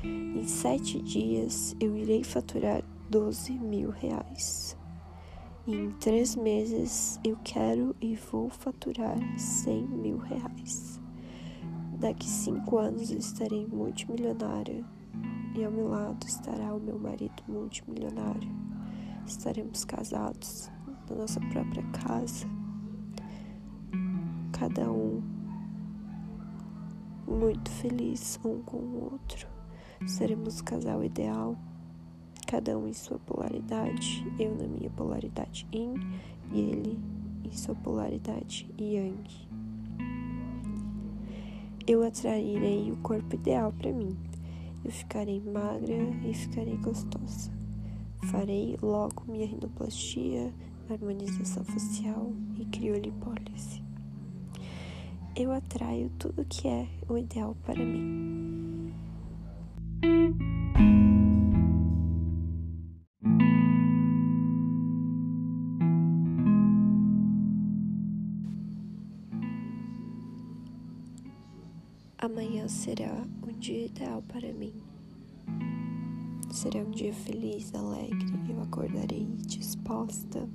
Em 0.03 0.47
sete 0.47 0.99
dias 0.99 1.77
eu 1.79 1.95
irei 1.95 2.25
faturar 2.25 2.83
12 3.11 3.59
mil 3.59 3.91
reais. 3.91 4.79
Em 5.67 5.91
três 5.99 6.37
meses 6.37 7.19
eu 7.25 7.37
quero 7.43 7.97
e 8.01 8.15
vou 8.15 8.49
faturar 8.49 9.19
100 9.37 9.89
mil 9.89 10.19
reais. 10.19 11.01
Daqui 11.99 12.29
cinco 12.29 12.79
anos 12.79 13.11
estarei 13.11 13.67
multimilionária 13.67 14.85
e 15.57 15.65
ao 15.65 15.73
meu 15.73 15.89
lado 15.89 16.25
estará 16.25 16.73
o 16.73 16.79
meu 16.79 17.01
marido 17.01 17.43
multimilionário. 17.49 18.49
Estaremos 19.27 19.85
casados 19.85 20.71
na 21.09 21.17
nossa 21.17 21.41
própria 21.41 21.83
casa, 21.91 22.47
cada 24.53 24.89
um 24.89 25.21
muito 27.27 27.69
feliz 27.73 28.39
um 28.45 28.63
com 28.63 28.77
o 28.77 29.11
outro. 29.13 29.49
Seremos 30.07 30.61
o 30.61 30.65
casal 30.65 31.03
ideal 31.03 31.59
cada 32.51 32.77
um 32.77 32.89
em 32.89 32.93
sua 32.93 33.17
polaridade, 33.21 34.27
eu 34.37 34.53
na 34.57 34.67
minha 34.67 34.91
polaridade 34.91 35.69
yin 35.73 35.95
e 36.53 36.59
ele 36.59 36.99
em 37.45 37.53
sua 37.53 37.77
polaridade 37.77 38.69
yang. 38.77 39.23
Eu 41.87 42.03
atrairei 42.03 42.91
o 42.91 42.97
corpo 42.97 43.37
ideal 43.37 43.73
para 43.73 43.93
mim. 43.93 44.17
Eu 44.85 44.91
ficarei 44.91 45.41
magra 45.41 45.95
e 46.29 46.35
ficarei 46.35 46.77
gostosa. 46.79 47.53
Farei 48.25 48.77
logo 48.83 49.23
minha 49.29 49.47
rinoplastia, 49.47 50.53
harmonização 50.91 51.63
facial 51.63 52.33
e 52.59 52.65
criolipólise. 52.65 53.81
Eu 55.37 55.53
atraio 55.53 56.11
tudo 56.19 56.45
que 56.45 56.67
é 56.67 56.89
o 57.09 57.17
ideal 57.17 57.57
para 57.65 57.79
mim. 57.85 58.93
Será 72.91 73.25
um 73.47 73.53
dia 73.61 73.87
ideal 73.87 74.21
para 74.23 74.53
mim. 74.53 74.75
Será 76.51 76.81
um 76.81 76.91
dia 76.91 77.15
feliz, 77.15 77.73
alegre. 77.73 78.27
Eu 78.49 78.61
acordarei 78.63 79.29
disposta 79.47 80.49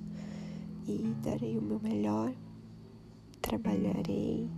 e 0.86 1.16
darei 1.24 1.58
o 1.58 1.62
meu 1.62 1.80
melhor. 1.80 2.34
Trabalharei 3.42 4.50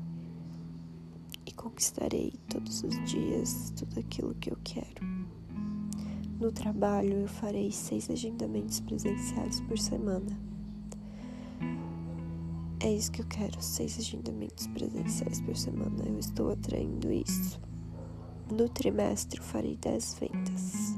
e 1.45 1.51
conquistarei 1.51 2.33
todos 2.49 2.81
os 2.81 2.95
dias 3.05 3.71
tudo 3.77 3.99
aquilo 3.99 4.33
que 4.35 4.51
eu 4.51 4.57
quero. 4.63 5.05
No 6.39 6.51
trabalho, 6.51 7.13
eu 7.13 7.27
farei 7.27 7.71
seis 7.71 8.09
agendamentos 8.09 8.79
presenciais 8.79 9.61
por 9.61 9.77
semana. 9.77 10.35
É 12.79 12.91
isso 12.91 13.11
que 13.11 13.21
eu 13.21 13.27
quero, 13.27 13.61
seis 13.61 13.99
agendamentos 13.99 14.65
presenciais 14.65 15.41
por 15.41 15.55
semana. 15.55 16.03
Eu 16.07 16.17
estou 16.17 16.51
atraindo 16.51 17.11
isso. 17.11 17.66
No 18.49 18.69
trimestre 18.69 19.41
farei 19.41 19.75
dez 19.75 20.17
vendas. 20.19 20.95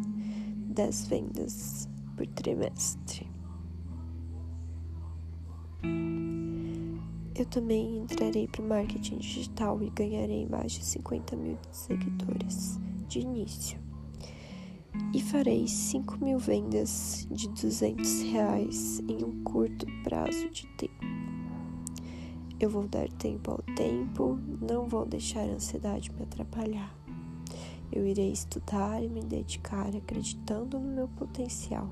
dez 0.68 1.08
vendas 1.08 1.90
por 2.16 2.28
trimestre. 2.28 3.28
Eu 7.34 7.46
também 7.46 8.00
entrarei 8.00 8.48
para 8.48 8.62
o 8.62 8.68
marketing 8.68 9.18
digital 9.18 9.82
e 9.82 9.90
ganharei 9.90 10.46
mais 10.46 10.74
de 10.74 10.86
50 10.86 11.36
mil 11.38 11.58
seguidores 11.72 12.80
de 13.08 13.20
início. 13.20 13.80
E 15.14 15.22
farei 15.22 15.68
5 15.68 16.24
mil 16.24 16.38
vendas 16.38 17.28
de 17.32 17.48
200 17.50 18.22
reais 18.24 19.00
em 19.08 19.24
um 19.24 19.42
curto 19.44 19.88
prazo 20.04 20.50
de 20.50 20.68
tempo. 20.78 21.06
Eu 22.60 22.70
vou 22.70 22.88
dar 22.88 23.08
tempo 23.14 23.52
ao 23.52 23.62
tempo, 23.76 24.38
não 24.62 24.86
vou 24.86 25.06
deixar 25.06 25.42
a 25.42 25.54
ansiedade 25.54 26.12
me 26.12 26.24
atrapalhar. 26.24 26.99
Eu 27.92 28.06
irei 28.06 28.32
estudar 28.32 29.04
e 29.04 29.10
me 29.10 29.22
dedicar 29.22 29.96
acreditando 29.96 30.80
no 30.80 30.88
meu 30.88 31.08
potencial. 31.08 31.90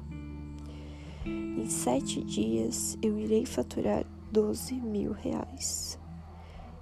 Em 1.26 1.70
sete 1.70 2.24
dias 2.24 2.98
eu 3.02 3.18
irei 3.18 3.46
faturar 3.46 4.06
12 4.32 4.76
mil 4.76 5.12
reais. 5.12 6.00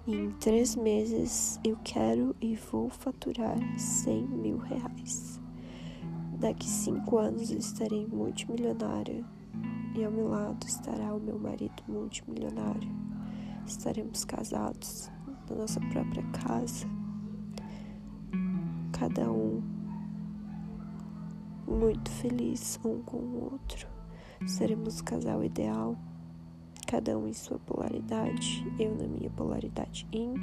E 0.06 0.14
em 0.14 0.32
três 0.32 0.76
meses 0.76 1.60
eu 1.64 1.78
quero 1.84 2.36
e 2.40 2.56
vou 2.56 2.90
faturar 2.90 3.58
100 3.80 4.28
mil 4.28 4.58
reais. 4.58 5.40
Daqui 6.40 6.68
cinco 6.68 7.18
anos 7.18 7.50
eu 7.52 7.58
estarei 7.58 8.06
multimilionária 8.06 9.24
e 9.96 10.04
ao 10.04 10.12
meu 10.12 10.28
lado 10.28 10.68
estará 10.68 11.16
o 11.16 11.20
meu 11.20 11.40
marido 11.40 11.82
multimilionário 11.88 13.06
estaremos 13.68 14.24
casados 14.24 15.10
na 15.50 15.56
nossa 15.56 15.80
própria 15.80 16.24
casa, 16.32 16.88
cada 18.98 19.30
um 19.30 19.62
muito 21.68 22.10
feliz 22.10 22.80
um 22.86 23.02
com 23.02 23.18
o 23.18 23.50
outro. 23.52 23.88
Seremos 24.48 25.02
o 25.02 25.04
casal 25.04 25.44
ideal, 25.44 25.98
cada 26.88 27.18
um 27.18 27.28
em 27.28 27.34
sua 27.34 27.60
polaridade, 27.60 28.66
eu 28.80 28.96
na 28.96 29.06
minha 29.06 29.30
polaridade 29.32 30.08
yin 30.14 30.36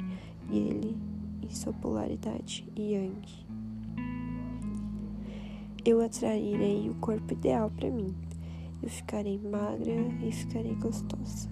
e 0.51 0.57
ele 0.59 0.95
em 1.41 1.49
sua 1.49 1.73
polaridade 1.73 2.63
yang. 2.77 3.43
Eu 5.83 5.99
atrairei 6.01 6.89
o 6.89 6.95
corpo 6.95 7.33
ideal 7.33 7.71
para 7.71 7.89
mim. 7.89 8.15
Eu 8.81 8.89
ficarei 8.89 9.39
magra 9.39 9.93
e 10.21 10.31
ficarei 10.31 10.75
gostosa. 10.75 11.49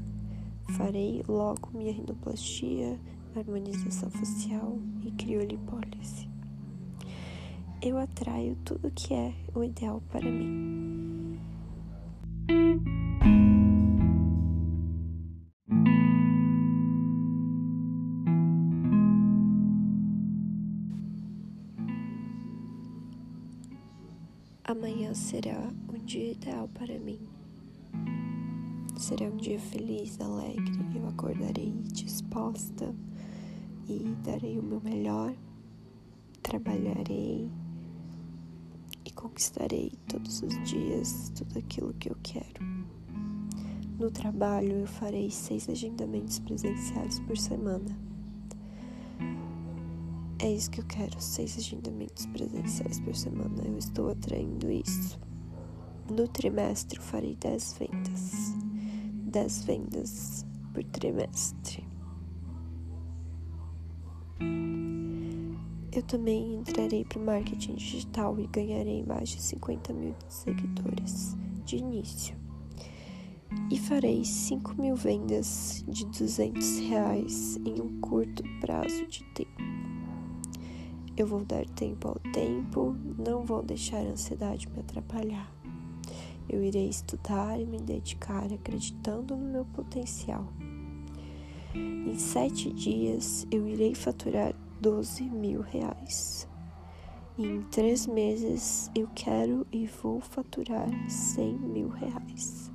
Farei 0.77 1.23
logo 1.27 1.69
minha 1.73 1.91
rinoplastia, 1.91 2.99
harmonização 3.35 4.09
facial 4.11 4.77
e 5.03 5.11
criolipólise. 5.11 6.30
Eu 7.83 7.97
atraio 7.97 8.55
tudo 8.63 8.91
que 8.91 9.11
é 9.11 9.33
o 9.55 9.63
ideal 9.63 10.03
para 10.11 10.29
mim. 10.29 11.39
Amanhã 24.63 25.11
será 25.15 25.57
um 25.91 25.97
dia 26.05 26.33
ideal 26.33 26.67
para 26.67 26.99
mim. 26.99 27.19
Será 28.95 29.25
um 29.25 29.37
dia 29.37 29.59
feliz, 29.59 30.21
alegre. 30.21 30.71
Eu 30.95 31.07
acordarei 31.07 31.73
disposta 31.91 32.93
e 33.89 34.15
darei 34.23 34.59
o 34.59 34.63
meu 34.63 34.79
melhor. 34.81 35.33
Trabalharei 36.43 37.49
conquistarei 39.21 39.91
todos 40.07 40.41
os 40.41 40.63
dias 40.67 41.31
tudo 41.35 41.59
aquilo 41.59 41.93
que 41.93 42.09
eu 42.09 42.17
quero. 42.23 42.63
No 43.99 44.09
trabalho, 44.09 44.71
eu 44.71 44.87
farei 44.87 45.29
seis 45.29 45.69
agendamentos 45.69 46.39
presenciais 46.39 47.19
por 47.19 47.37
semana. 47.37 47.95
É 50.39 50.51
isso 50.51 50.71
que 50.71 50.81
eu 50.81 50.85
quero, 50.85 51.21
seis 51.21 51.55
agendamentos 51.55 52.25
presenciais 52.25 52.99
por 52.99 53.15
semana. 53.15 53.61
Eu 53.63 53.77
estou 53.77 54.09
atraindo 54.09 54.71
isso. 54.71 55.19
No 56.09 56.27
trimestre, 56.27 56.97
eu 56.97 57.03
farei 57.03 57.35
dez 57.35 57.77
vendas. 57.77 58.55
10 59.31 59.63
vendas 59.63 60.45
por 60.73 60.83
trimestre. 60.83 61.87
Eu 65.93 66.01
também 66.01 66.55
entrarei 66.55 67.03
para 67.03 67.19
o 67.19 67.25
marketing 67.25 67.75
digital 67.75 68.39
e 68.39 68.47
ganharei 68.47 69.03
mais 69.03 69.27
de 69.27 69.41
50 69.41 69.91
mil 69.91 70.15
seguidores 70.29 71.35
de 71.65 71.75
início. 71.75 72.33
E 73.69 73.77
farei 73.77 74.23
5 74.23 74.81
mil 74.81 74.95
vendas 74.95 75.83
de 75.85 76.05
200 76.05 76.79
reais 76.79 77.57
em 77.65 77.81
um 77.81 77.99
curto 77.99 78.41
prazo 78.61 79.05
de 79.07 79.21
tempo. 79.33 79.61
Eu 81.17 81.27
vou 81.27 81.43
dar 81.43 81.65
tempo 81.71 82.07
ao 82.07 82.31
tempo, 82.31 82.95
não 83.17 83.43
vou 83.43 83.61
deixar 83.61 83.97
a 83.97 84.11
ansiedade 84.11 84.69
me 84.69 84.79
atrapalhar. 84.79 85.53
Eu 86.47 86.63
irei 86.63 86.87
estudar 86.87 87.59
e 87.59 87.65
me 87.65 87.79
dedicar 87.79 88.45
acreditando 88.45 89.35
no 89.35 89.45
meu 89.45 89.65
potencial. 89.65 90.47
Em 91.75 92.17
sete 92.17 92.71
dias 92.71 93.45
eu 93.51 93.67
irei 93.67 93.93
faturar 93.93 94.55
12 94.81 95.29
mil 95.29 95.61
reais. 95.61 96.49
Em 97.37 97.61
três 97.69 98.07
meses 98.07 98.89
eu 98.95 99.07
quero 99.13 99.67
e 99.71 99.85
vou 99.85 100.19
faturar 100.19 100.89
100 101.07 101.59
mil 101.59 101.89
reais. 101.89 102.71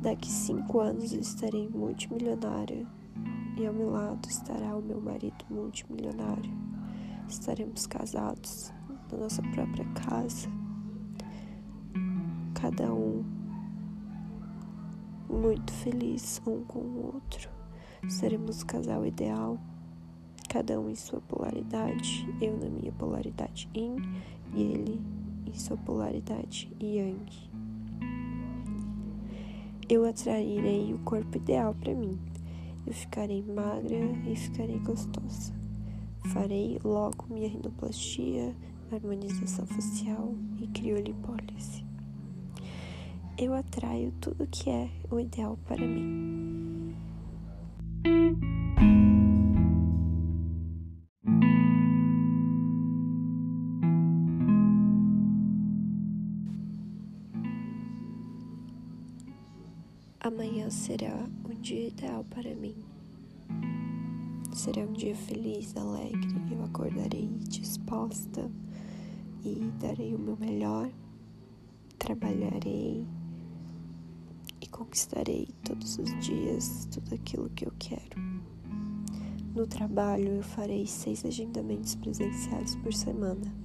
Daqui 0.00 0.30
cinco 0.30 0.80
anos 0.80 1.12
estarei 1.12 1.68
multimilionária 1.68 2.86
e 3.58 3.66
ao 3.66 3.74
meu 3.74 3.90
lado 3.90 4.26
estará 4.26 4.74
o 4.74 4.80
meu 4.80 5.02
marido 5.02 5.44
multimilionário. 5.50 6.50
Estaremos 7.28 7.86
casados 7.86 8.72
na 9.10 9.18
nossa 9.18 9.42
própria 9.42 9.84
casa, 9.92 10.48
cada 12.54 12.90
um 12.90 13.22
muito 15.28 15.70
feliz 15.74 16.40
um 16.46 16.64
com 16.64 16.78
o 16.78 17.14
outro. 17.14 17.50
Seremos 18.08 18.62
o 18.62 18.66
casal 18.66 19.04
ideal, 19.04 19.60
cada 20.52 20.78
um 20.78 20.90
em 20.90 20.94
sua 20.94 21.18
polaridade, 21.22 22.28
eu 22.38 22.54
na 22.58 22.68
minha 22.68 22.92
polaridade 22.92 23.70
yin 23.74 23.96
e 24.54 24.60
ele 24.60 25.00
em 25.46 25.54
sua 25.54 25.78
polaridade 25.78 26.70
yang. 26.78 27.24
Eu 29.88 30.04
atrairei 30.04 30.92
o 30.92 30.98
corpo 30.98 31.38
ideal 31.38 31.74
para 31.74 31.94
mim. 31.94 32.18
Eu 32.86 32.92
ficarei 32.92 33.42
magra 33.42 33.96
e 34.30 34.36
ficarei 34.36 34.78
gostosa. 34.80 35.54
Farei 36.26 36.78
logo 36.84 37.24
minha 37.30 37.48
rinoplastia, 37.48 38.54
harmonização 38.92 39.64
facial 39.64 40.34
e 40.60 40.66
criolipólise. 40.66 41.82
Eu 43.38 43.54
atraio 43.54 44.12
tudo 44.20 44.46
que 44.46 44.68
é 44.68 44.90
o 45.10 45.18
ideal 45.18 45.58
para 45.66 45.80
mim. 45.86 46.94
Será 60.72 61.28
um 61.44 61.54
dia 61.60 61.88
ideal 61.88 62.24
para 62.24 62.54
mim. 62.54 62.74
Será 64.54 64.82
um 64.82 64.92
dia 64.92 65.14
feliz, 65.14 65.76
alegre. 65.76 66.32
Eu 66.50 66.64
acordarei 66.64 67.28
disposta 67.48 68.50
e 69.44 69.70
darei 69.78 70.14
o 70.14 70.18
meu 70.18 70.36
melhor. 70.36 70.90
Trabalharei 71.98 73.06
e 74.60 74.66
conquistarei 74.66 75.48
todos 75.62 75.98
os 75.98 76.18
dias 76.24 76.88
tudo 76.90 77.14
aquilo 77.14 77.50
que 77.50 77.66
eu 77.66 77.72
quero. 77.78 78.18
No 79.54 79.66
trabalho, 79.66 80.28
eu 80.28 80.42
farei 80.42 80.86
seis 80.86 81.24
agendamentos 81.26 81.94
presenciais 81.94 82.74
por 82.76 82.94
semana. 82.94 83.61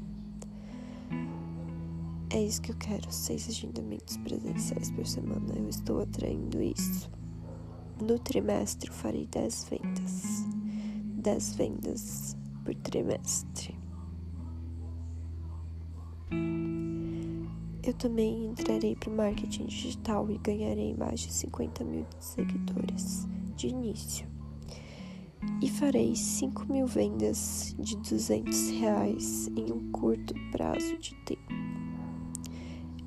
É 2.30 2.44
isso 2.44 2.62
que 2.62 2.72
eu 2.72 2.76
quero, 2.76 3.10
seis 3.10 3.48
agendamentos 3.48 4.18
presenciais 4.18 4.92
por 4.92 5.06
semana. 5.06 5.54
Eu 5.56 5.70
estou 5.70 6.02
atraindo 6.02 6.62
isso. 6.62 7.10
No 8.02 8.20
trimestre, 8.20 8.90
eu 8.90 8.94
farei 8.94 9.26
dez 9.28 9.66
vendas. 9.70 10.46
dez 11.24 11.56
vendas 11.56 12.36
por 12.66 12.76
trimestre. 12.76 13.74
Eu 17.82 17.94
também 17.94 18.48
entrarei 18.48 18.98
para 18.98 19.10
o 19.10 19.16
marketing 19.16 19.68
digital 19.68 20.30
e 20.30 20.38
ganharei 20.38 20.94
mais 20.94 21.22
de 21.22 21.32
50 21.32 21.86
mil 21.86 22.06
seguidores 22.20 23.26
de 23.56 23.68
início. 23.68 24.28
E 25.62 25.70
farei 25.70 26.14
5 26.14 26.66
mil 26.72 26.86
vendas 26.86 27.74
de 27.80 27.96
200 27.96 28.70
reais 28.72 29.48
em 29.56 29.72
um 29.72 29.90
curto 29.92 30.34
prazo 30.52 30.98
de 30.98 31.16
tempo. 31.24 31.67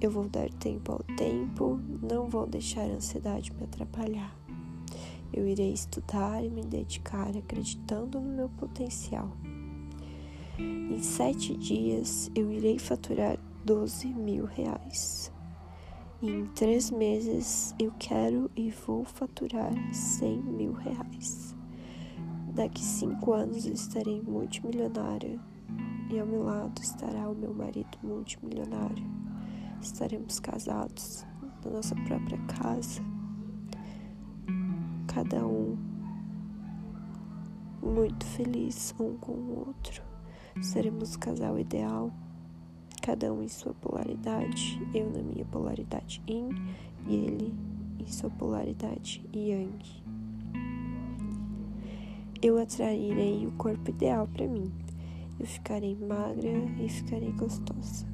Eu 0.01 0.11
vou 0.11 0.27
dar 0.31 0.49
tempo 0.55 0.93
ao 0.93 1.03
tempo, 1.15 1.79
não 2.03 2.27
vou 2.27 2.47
deixar 2.47 2.85
a 2.85 2.95
ansiedade 2.95 3.53
me 3.53 3.65
atrapalhar. 3.65 4.35
Eu 5.31 5.47
irei 5.47 5.75
estudar 5.75 6.43
e 6.43 6.49
me 6.49 6.63
dedicar 6.65 7.37
acreditando 7.37 8.19
no 8.19 8.35
meu 8.35 8.49
potencial. 8.49 9.31
Em 10.59 11.03
sete 11.03 11.55
dias 11.55 12.31
eu 12.35 12.51
irei 12.51 12.79
faturar 12.79 13.39
12 13.63 14.09
mil 14.09 14.47
reais. 14.47 15.31
Em 16.23 16.47
três 16.47 16.91
meses 16.91 17.75
eu 17.79 17.93
quero 17.99 18.51
e 18.57 18.71
vou 18.71 19.05
faturar 19.05 19.71
100 19.93 20.43
mil 20.45 20.73
reais. 20.73 21.55
Daqui 22.55 22.83
cinco 22.83 23.35
anos 23.35 23.67
eu 23.67 23.75
estarei 23.75 24.23
multimilionária 24.23 25.39
e 26.11 26.19
ao 26.19 26.27
meu 26.27 26.43
lado 26.43 26.81
estará 26.81 27.29
o 27.29 27.35
meu 27.35 27.53
marido 27.53 27.99
multimilionário 28.03 29.20
estaremos 29.81 30.39
casados 30.41 31.25
na 31.65 31.71
nossa 31.71 31.95
própria 31.95 32.39
casa, 32.47 33.03
cada 35.07 35.47
um 35.47 35.77
muito 37.83 38.25
feliz 38.27 38.95
um 38.99 39.17
com 39.17 39.33
o 39.33 39.67
outro. 39.67 40.03
Seremos 40.61 41.15
o 41.15 41.19
casal 41.19 41.59
ideal, 41.59 42.13
cada 43.03 43.33
um 43.33 43.43
em 43.43 43.49
sua 43.49 43.73
polaridade, 43.75 44.81
eu 44.95 45.11
na 45.11 45.23
minha 45.23 45.45
polaridade 45.47 46.23
yin 46.29 46.51
e 47.07 47.15
ele 47.15 47.55
em 47.99 48.07
sua 48.07 48.31
polaridade 48.31 49.25
yang. 49.33 49.79
Eu 52.43 52.59
atrairei 52.59 53.47
o 53.47 53.53
corpo 53.53 53.91
ideal 53.91 54.27
para 54.27 54.47
mim. 54.47 54.73
Eu 55.39 55.47
ficarei 55.47 55.95
magra 55.95 56.49
e 56.79 56.89
ficarei 56.89 57.33
gostosa. 57.33 58.10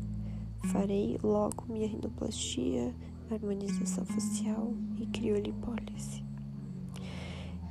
Farei 0.72 1.16
logo 1.22 1.64
minha 1.68 1.86
rinoplastia, 1.86 2.92
harmonização 3.30 4.04
facial 4.04 4.74
e 4.98 5.06
criolipólise. 5.06 6.24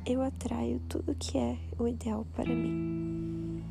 Eu 0.06 0.22
atraio 0.22 0.80
tudo 0.88 1.16
que 1.16 1.38
é 1.38 1.58
o 1.78 1.88
ideal 1.88 2.26
para 2.34 2.54
mim. 2.54 3.64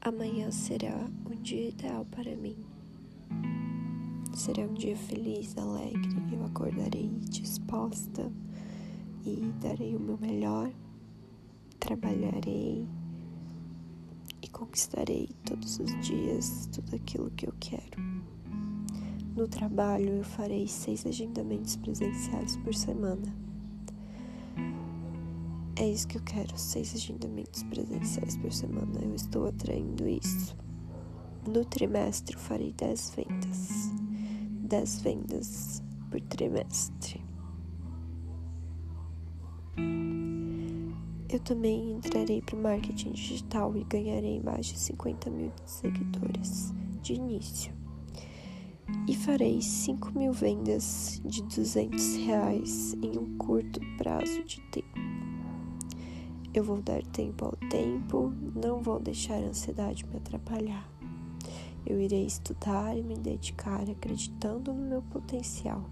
Amanhã 0.00 0.50
será 0.50 1.06
um 1.30 1.34
dia 1.42 1.68
ideal 1.68 2.06
para 2.06 2.34
mim. 2.34 2.56
Será 4.38 4.62
um 4.62 4.74
dia 4.74 4.96
feliz, 4.96 5.58
alegre. 5.58 6.16
Eu 6.32 6.44
acordarei 6.44 7.10
disposta 7.28 8.30
e 9.26 9.52
darei 9.60 9.96
o 9.96 10.00
meu 10.00 10.16
melhor. 10.16 10.70
Trabalharei 11.80 12.86
e 14.40 14.48
conquistarei 14.48 15.28
todos 15.44 15.80
os 15.80 15.90
dias 16.06 16.68
tudo 16.72 16.94
aquilo 16.94 17.32
que 17.32 17.48
eu 17.48 17.54
quero. 17.58 18.00
No 19.34 19.48
trabalho, 19.48 20.08
eu 20.08 20.24
farei 20.24 20.68
seis 20.68 21.04
agendamentos 21.04 21.74
presenciais 21.74 22.56
por 22.58 22.72
semana. 22.72 23.34
É 25.74 25.90
isso 25.90 26.06
que 26.06 26.16
eu 26.16 26.22
quero, 26.22 26.56
seis 26.56 26.94
agendamentos 26.94 27.64
presenciais 27.64 28.36
por 28.36 28.52
semana. 28.52 29.00
Eu 29.02 29.16
estou 29.16 29.48
atraindo 29.48 30.08
isso. 30.08 30.56
No 31.44 31.64
trimestre, 31.64 32.36
eu 32.36 32.40
farei 32.40 32.72
dez 32.72 33.12
vendas. 33.16 34.07
10 34.68 35.00
vendas 35.00 35.82
por 36.10 36.20
trimestre. 36.20 37.24
Eu 41.30 41.40
também 41.40 41.92
entrarei 41.92 42.42
para 42.42 42.54
o 42.54 42.62
marketing 42.62 43.12
digital 43.12 43.74
e 43.76 43.84
ganharei 43.84 44.40
mais 44.40 44.66
de 44.66 44.78
50 44.78 45.30
mil 45.30 45.52
seguidores 45.64 46.74
de 47.02 47.14
início. 47.14 47.72
E 49.06 49.16
farei 49.16 49.60
5 49.62 50.18
mil 50.18 50.32
vendas 50.34 51.20
de 51.24 51.42
200 51.42 52.16
reais 52.16 52.94
em 53.02 53.18
um 53.18 53.38
curto 53.38 53.80
prazo 53.96 54.44
de 54.44 54.60
tempo. 54.70 54.98
Eu 56.52 56.64
vou 56.64 56.82
dar 56.82 57.02
tempo 57.06 57.46
ao 57.46 57.68
tempo, 57.70 58.32
não 58.54 58.82
vou 58.82 59.00
deixar 59.00 59.34
a 59.34 59.48
ansiedade 59.48 60.06
me 60.06 60.16
atrapalhar. 60.16 60.97
Eu 61.88 61.98
irei 61.98 62.26
estudar 62.26 62.94
e 62.98 63.02
me 63.02 63.16
dedicar 63.16 63.88
acreditando 63.88 64.74
no 64.74 64.82
meu 64.90 65.00
potencial. 65.00 65.82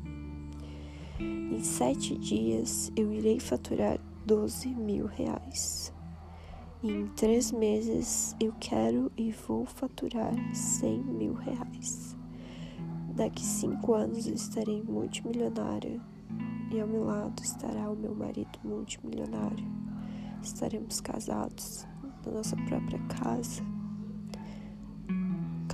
Em 1.18 1.64
sete 1.64 2.14
dias 2.18 2.92
eu 2.94 3.10
irei 3.10 3.40
faturar 3.40 3.98
12 4.26 4.68
mil 4.74 5.06
reais. 5.06 5.90
Em 6.84 7.06
três 7.16 7.50
meses 7.50 8.36
eu 8.38 8.52
quero 8.60 9.10
e 9.16 9.32
vou 9.32 9.64
faturar 9.64 10.34
100 10.54 11.02
mil 11.02 11.32
reais. 11.32 12.14
Daqui 13.14 13.42
cinco 13.42 13.94
anos 13.94 14.26
eu 14.26 14.34
estarei 14.34 14.82
multimilionária 14.82 15.98
e 16.70 16.78
ao 16.78 16.86
meu 16.86 17.04
lado 17.04 17.42
estará 17.42 17.90
o 17.90 17.96
meu 17.96 18.14
marido 18.14 18.58
multimilionário. 18.62 19.64
Estaremos 20.42 21.00
casados 21.00 21.86
na 22.22 22.32
nossa 22.32 22.54
própria 22.54 22.98
casa 23.08 23.75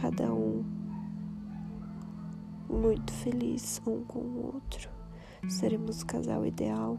cada 0.03 0.35
um 0.35 0.65
muito 2.69 3.13
feliz 3.13 3.81
um 3.87 4.03
com 4.03 4.19
o 4.19 4.47
outro. 4.47 4.91
Seremos 5.49 6.03
o 6.03 6.07
casal 6.07 6.45
ideal, 6.45 6.99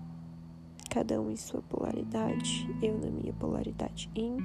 cada 0.90 1.20
um 1.20 1.30
em 1.30 1.36
sua 1.36 1.62
polaridade, 1.64 2.66
eu 2.82 2.98
na 2.98 3.12
minha 3.12 3.34
polaridade 3.34 4.10
yin 4.16 4.38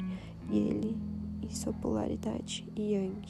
e 0.50 0.58
ele 0.58 0.96
em 1.40 1.50
sua 1.50 1.72
polaridade 1.72 2.66
yang. 2.76 3.22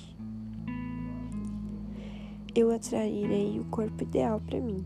Eu 2.54 2.70
atrairei 2.70 3.60
o 3.60 3.66
corpo 3.66 4.04
ideal 4.04 4.40
para 4.40 4.58
mim. 4.58 4.82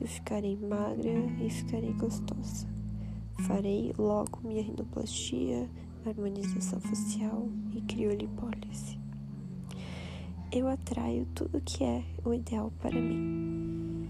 Eu 0.00 0.06
ficarei 0.06 0.56
magra 0.56 1.12
e 1.38 1.50
ficarei 1.50 1.92
gostosa. 1.92 2.66
Farei 3.46 3.92
logo 3.98 4.40
minha 4.42 4.62
rinoplastia, 4.62 5.68
harmonização 6.06 6.80
facial 6.80 7.46
e 7.74 7.82
criolipólise. 7.82 9.05
Eu 10.52 10.68
atraio 10.68 11.26
tudo 11.34 11.60
que 11.60 11.82
é 11.82 12.04
o 12.24 12.32
ideal 12.32 12.72
para 12.80 12.98
mim. 13.00 14.08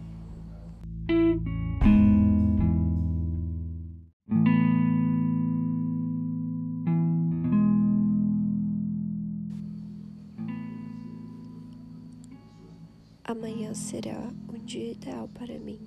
Amanhã 13.24 13.74
será 13.74 14.30
um 14.48 14.58
dia 14.64 14.92
ideal 14.92 15.28
para 15.28 15.58
mim. 15.58 15.80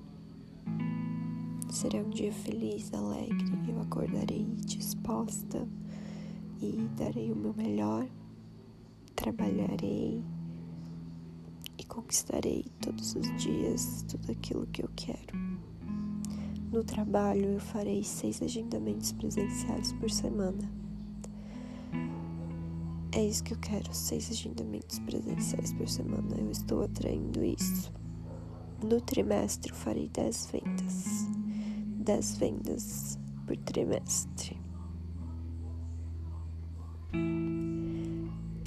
Será 1.69 1.99
um 1.99 2.09
dia 2.09 2.33
feliz, 2.33 2.91
alegre. 2.93 3.45
Eu 3.67 3.79
acordarei 3.79 4.45
disposta 4.65 5.65
e 6.59 6.89
darei 6.97 7.31
o 7.31 7.35
meu 7.35 7.53
melhor. 7.53 8.05
Trabalharei 9.15 10.21
conquistarei 11.89 12.65
todos 12.79 13.15
os 13.15 13.35
dias 13.35 14.05
tudo 14.07 14.31
aquilo 14.31 14.65
que 14.67 14.83
eu 14.83 14.89
quero. 14.95 15.37
No 16.71 16.83
trabalho, 16.83 17.45
eu 17.45 17.59
farei 17.59 18.03
seis 18.03 18.41
agendamentos 18.41 19.11
presenciais 19.11 19.91
por 19.93 20.09
semana. 20.09 20.71
É 23.11 23.25
isso 23.25 23.43
que 23.43 23.53
eu 23.53 23.57
quero, 23.57 23.91
seis 23.91 24.29
agendamentos 24.29 24.99
presenciais 24.99 25.73
por 25.73 25.89
semana. 25.89 26.37
Eu 26.37 26.51
estou 26.51 26.83
atraindo 26.83 27.43
isso. 27.43 27.91
No 28.83 29.01
trimestre, 29.01 29.71
eu 29.71 29.75
farei 29.75 30.07
dez 30.09 30.47
vendas. 30.51 31.27
dez 31.97 32.37
vendas 32.37 33.19
por 33.47 33.57
trimestre. 33.57 34.55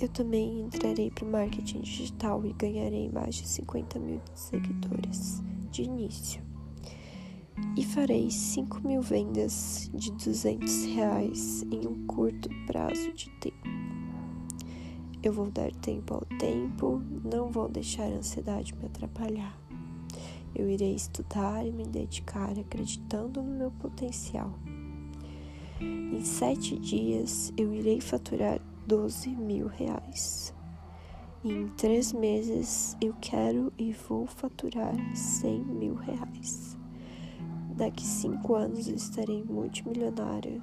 Eu 0.03 0.09
também 0.09 0.63
entrarei 0.63 1.13
para 1.13 1.25
o 1.25 1.31
marketing 1.31 1.83
digital 1.83 2.45
e 2.45 2.53
ganharei 2.55 3.09
mais 3.09 3.37
de 3.37 3.47
50 3.47 4.01
mil 4.01 4.21
seguidores 4.35 5.41
de 5.71 5.83
início. 5.83 6.43
E 7.77 7.85
farei 7.85 8.29
5 8.29 8.81
mil 8.85 9.01
vendas 9.01 9.89
de 9.95 10.11
200 10.11 10.87
reais 10.87 11.63
em 11.71 11.87
um 11.87 12.05
curto 12.05 12.49
prazo 12.67 13.13
de 13.13 13.31
tempo. 13.39 13.69
Eu 15.23 15.33
vou 15.33 15.49
dar 15.53 15.71
tempo 15.71 16.15
ao 16.15 16.25
tempo, 16.37 17.01
não 17.25 17.49
vou 17.49 17.69
deixar 17.69 18.07
a 18.07 18.17
ansiedade 18.17 18.75
me 18.75 18.87
atrapalhar. 18.87 19.57
Eu 20.53 20.69
irei 20.69 20.97
estudar 20.97 21.65
e 21.65 21.71
me 21.71 21.87
dedicar 21.87 22.59
acreditando 22.59 23.41
no 23.41 23.57
meu 23.57 23.71
potencial. 23.71 24.53
Em 25.81 26.25
sete 26.25 26.77
dias 26.77 27.53
eu 27.57 27.73
irei 27.73 28.01
faturar 28.01 28.61
12 28.87 29.31
mil 29.31 29.67
reais. 29.67 30.55
Em 31.45 31.69
três 31.69 32.13
meses 32.13 32.97
eu 33.01 33.15
quero 33.21 33.73
e 33.77 33.93
vou 33.93 34.27
faturar 34.27 34.95
100 35.17 35.65
mil 35.65 35.95
reais. 35.95 36.77
Daqui 37.77 38.05
cinco 38.05 38.55
anos 38.55 38.89
eu 38.89 38.95
estarei 38.95 39.43
multimilionária 39.43 40.61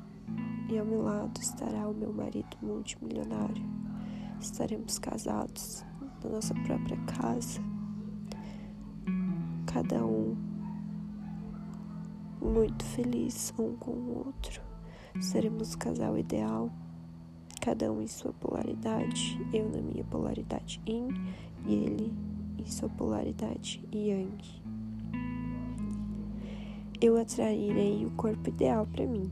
e 0.70 0.78
ao 0.78 0.86
meu 0.86 1.02
lado 1.02 1.40
estará 1.42 1.88
o 1.88 1.94
meu 1.94 2.14
marido 2.14 2.56
multimilionário 2.62 3.80
estaremos 4.42 4.98
casados 4.98 5.84
na 6.24 6.30
nossa 6.30 6.54
própria 6.54 6.98
casa, 7.06 7.62
cada 9.66 10.06
um 10.06 10.36
muito 12.42 12.84
feliz 12.86 13.54
um 13.60 13.76
com 13.76 13.92
o 13.92 14.18
outro. 14.26 14.62
Seremos 15.20 15.74
o 15.74 15.78
casal 15.78 16.18
ideal, 16.18 16.72
cada 17.60 17.92
um 17.92 18.02
em 18.02 18.08
sua 18.08 18.34
polaridade, 18.34 19.40
eu 19.54 19.70
na 19.70 19.82
minha 19.82 20.04
polaridade 20.06 20.82
yin 20.88 21.10
e 21.66 21.74
ele 21.74 22.14
em 22.58 22.66
sua 22.66 22.90
polaridade 22.90 23.82
yang. 23.94 24.38
Eu 27.02 27.18
atrairei 27.18 28.06
o 28.06 28.12
corpo 28.12 28.50
ideal 28.50 28.86
para 28.86 29.06
mim. 29.06 29.32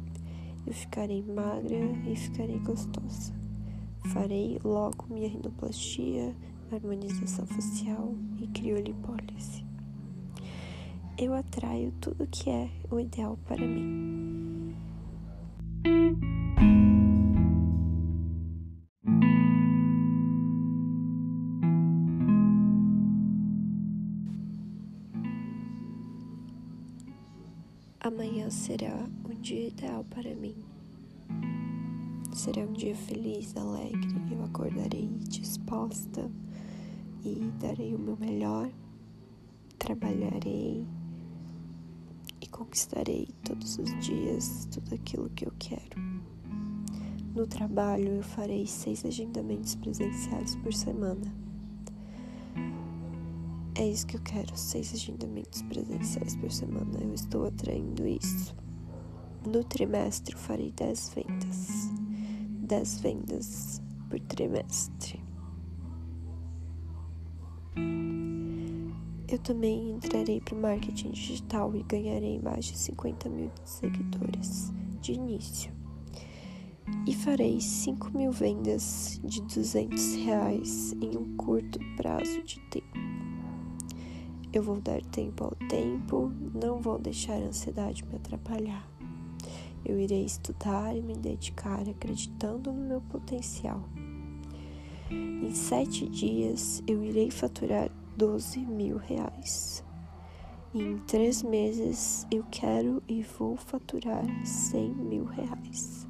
Eu 0.66 0.74
ficarei 0.74 1.22
magra 1.22 1.78
e 2.06 2.16
ficarei 2.16 2.60
gostosa. 2.60 3.34
Farei 4.14 4.58
logo 4.64 5.06
minha 5.10 5.28
rinoplastia, 5.28 6.34
harmonização 6.72 7.46
facial 7.46 8.16
e 8.40 8.48
criolipólise. 8.48 9.66
Eu 11.18 11.34
atraio 11.34 11.92
tudo 12.00 12.28
que 12.28 12.50
é 12.50 12.70
o 12.90 13.00
ideal 13.00 13.38
para 13.46 13.66
mim. 13.66 14.76
Será 28.50 29.06
um 29.30 29.42
dia 29.42 29.68
ideal 29.68 30.06
para 30.06 30.34
mim. 30.34 30.56
Será 32.34 32.62
um 32.62 32.72
dia 32.72 32.96
feliz, 32.96 33.56
alegre. 33.58 34.08
Eu 34.32 34.44
acordarei 34.44 35.10
disposta 35.28 36.32
e 37.26 37.52
darei 37.60 37.94
o 37.94 38.00
meu 38.00 38.16
melhor. 38.16 38.72
Trabalharei 39.78 40.86
e 42.40 42.48
conquistarei 42.48 43.28
todos 43.44 43.78
os 43.80 44.06
dias 44.06 44.66
tudo 44.72 44.96
aquilo 44.96 45.30
que 45.32 45.46
eu 45.46 45.54
quero. 45.60 46.00
No 47.36 47.46
trabalho, 47.46 48.08
eu 48.08 48.24
farei 48.24 48.66
seis 48.66 49.04
agendamentos 49.04 49.76
presenciais 49.76 50.56
por 50.56 50.74
semana. 50.74 51.47
É 53.80 53.88
isso 53.88 54.08
que 54.08 54.18
eu 54.18 54.22
quero, 54.22 54.58
seis 54.58 54.94
agendamentos 54.94 55.62
presenciais 55.62 56.36
por 56.36 56.52
semana. 56.52 57.00
Eu 57.00 57.14
estou 57.14 57.46
atraindo 57.46 58.08
isso. 58.08 58.56
No 59.46 59.64
trimestre, 59.64 60.34
eu 60.34 60.40
farei 60.40 60.72
dez 60.72 61.12
vendas. 61.14 61.98
10 62.68 63.00
vendas 63.00 63.82
por 64.10 64.20
trimestre. 64.20 65.24
Eu 69.30 69.40
também 69.40 69.92
entrarei 69.92 70.42
para 70.42 70.56
o 70.56 70.62
marketing 70.62 71.12
digital 71.12 71.74
e 71.76 71.84
ganharei 71.84 72.40
mais 72.40 72.66
de 72.66 72.78
50 72.78 73.30
mil 73.30 73.52
seguidores 73.64 74.74
de 75.02 75.14
início. 75.14 75.72
E 77.06 77.14
farei 77.14 77.62
5 77.62 78.18
mil 78.18 78.32
vendas 78.34 79.20
de 79.24 79.42
200 79.44 80.16
reais 80.16 80.94
em 81.02 81.18
um 81.18 81.38
curto 81.38 81.80
prazo 81.96 82.44
de 82.44 82.60
tempo. 82.70 83.27
Eu 84.58 84.64
vou 84.64 84.82
dar 84.82 85.00
tempo 85.04 85.44
ao 85.44 85.52
tempo, 85.70 86.32
não 86.52 86.82
vou 86.82 86.98
deixar 86.98 87.34
a 87.34 87.46
ansiedade 87.46 88.04
me 88.04 88.16
atrapalhar. 88.16 88.90
Eu 89.86 90.00
irei 90.00 90.26
estudar 90.26 90.98
e 90.98 91.02
me 91.04 91.14
dedicar 91.16 91.88
acreditando 91.88 92.74
no 92.74 92.82
meu 92.82 93.00
potencial. 93.02 93.88
Em 95.12 95.54
sete 95.54 96.10
dias 96.10 96.82
eu 96.88 97.04
irei 97.04 97.30
faturar 97.30 97.92
12 98.18 98.62
mil 98.62 98.98
reais. 98.98 99.86
Em 100.74 100.98
três 101.06 101.44
meses 101.44 102.26
eu 102.32 102.44
quero 102.50 103.04
e 103.08 103.22
vou 103.22 103.58
faturar 103.58 104.26
100 104.44 104.90
mil 104.96 105.26
reais. 105.26 106.08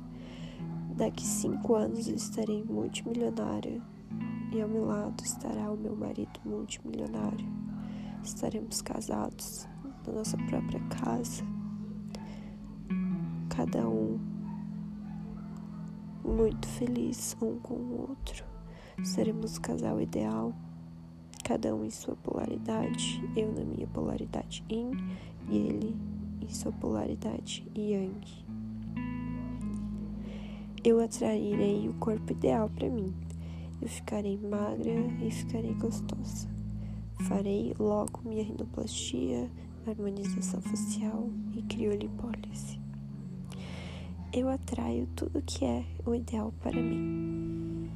Daqui 0.95 1.25
cinco 1.25 1.75
anos 1.75 2.07
eu 2.07 2.15
estarei 2.15 2.63
multimilionária 2.63 3.81
e 4.53 4.61
ao 4.61 4.69
meu 4.69 4.85
lado 4.85 5.21
estará 5.21 5.69
o 5.69 5.75
meu 5.75 5.97
marido 5.97 6.39
multimilionário. 6.45 7.45
Estaremos 8.23 8.81
casados 8.81 9.67
na 10.05 10.13
nossa 10.13 10.37
própria 10.37 10.79
casa 10.89 11.43
cada 13.57 13.89
um 13.89 14.19
muito 16.23 16.67
feliz 16.67 17.35
um 17.41 17.57
com 17.57 17.73
o 17.73 18.01
outro. 18.01 18.45
Seremos 19.03 19.57
o 19.57 19.61
casal 19.61 19.99
ideal, 19.99 20.53
cada 21.43 21.73
um 21.73 21.83
em 21.83 21.89
sua 21.89 22.15
polaridade, 22.17 23.19
eu 23.35 23.51
na 23.51 23.65
minha 23.65 23.87
polaridade 23.87 24.63
yin 24.69 24.91
e 25.49 25.57
ele 25.57 25.95
em 26.39 26.49
sua 26.49 26.71
polaridade 26.71 27.65
yang. 27.75 28.21
Eu 30.83 30.99
atrairei 30.99 31.89
o 31.89 31.95
corpo 31.95 32.31
ideal 32.33 32.69
para 32.69 32.87
mim. 32.87 33.11
Eu 33.81 33.87
ficarei 33.87 34.37
magra 34.37 34.93
e 35.19 35.31
ficarei 35.31 35.73
gostosa. 35.73 36.56
Farei 37.21 37.73
logo 37.79 38.21
minha 38.23 38.43
rinoplastia, 38.43 39.49
harmonização 39.85 40.61
facial 40.61 41.29
e 41.55 41.61
criolipólise. 41.63 42.79
Eu 44.33 44.49
atraio 44.49 45.07
tudo 45.15 45.41
que 45.41 45.65
é 45.65 45.83
o 46.05 46.13
ideal 46.13 46.53
para 46.61 46.79
mim. 46.81 47.89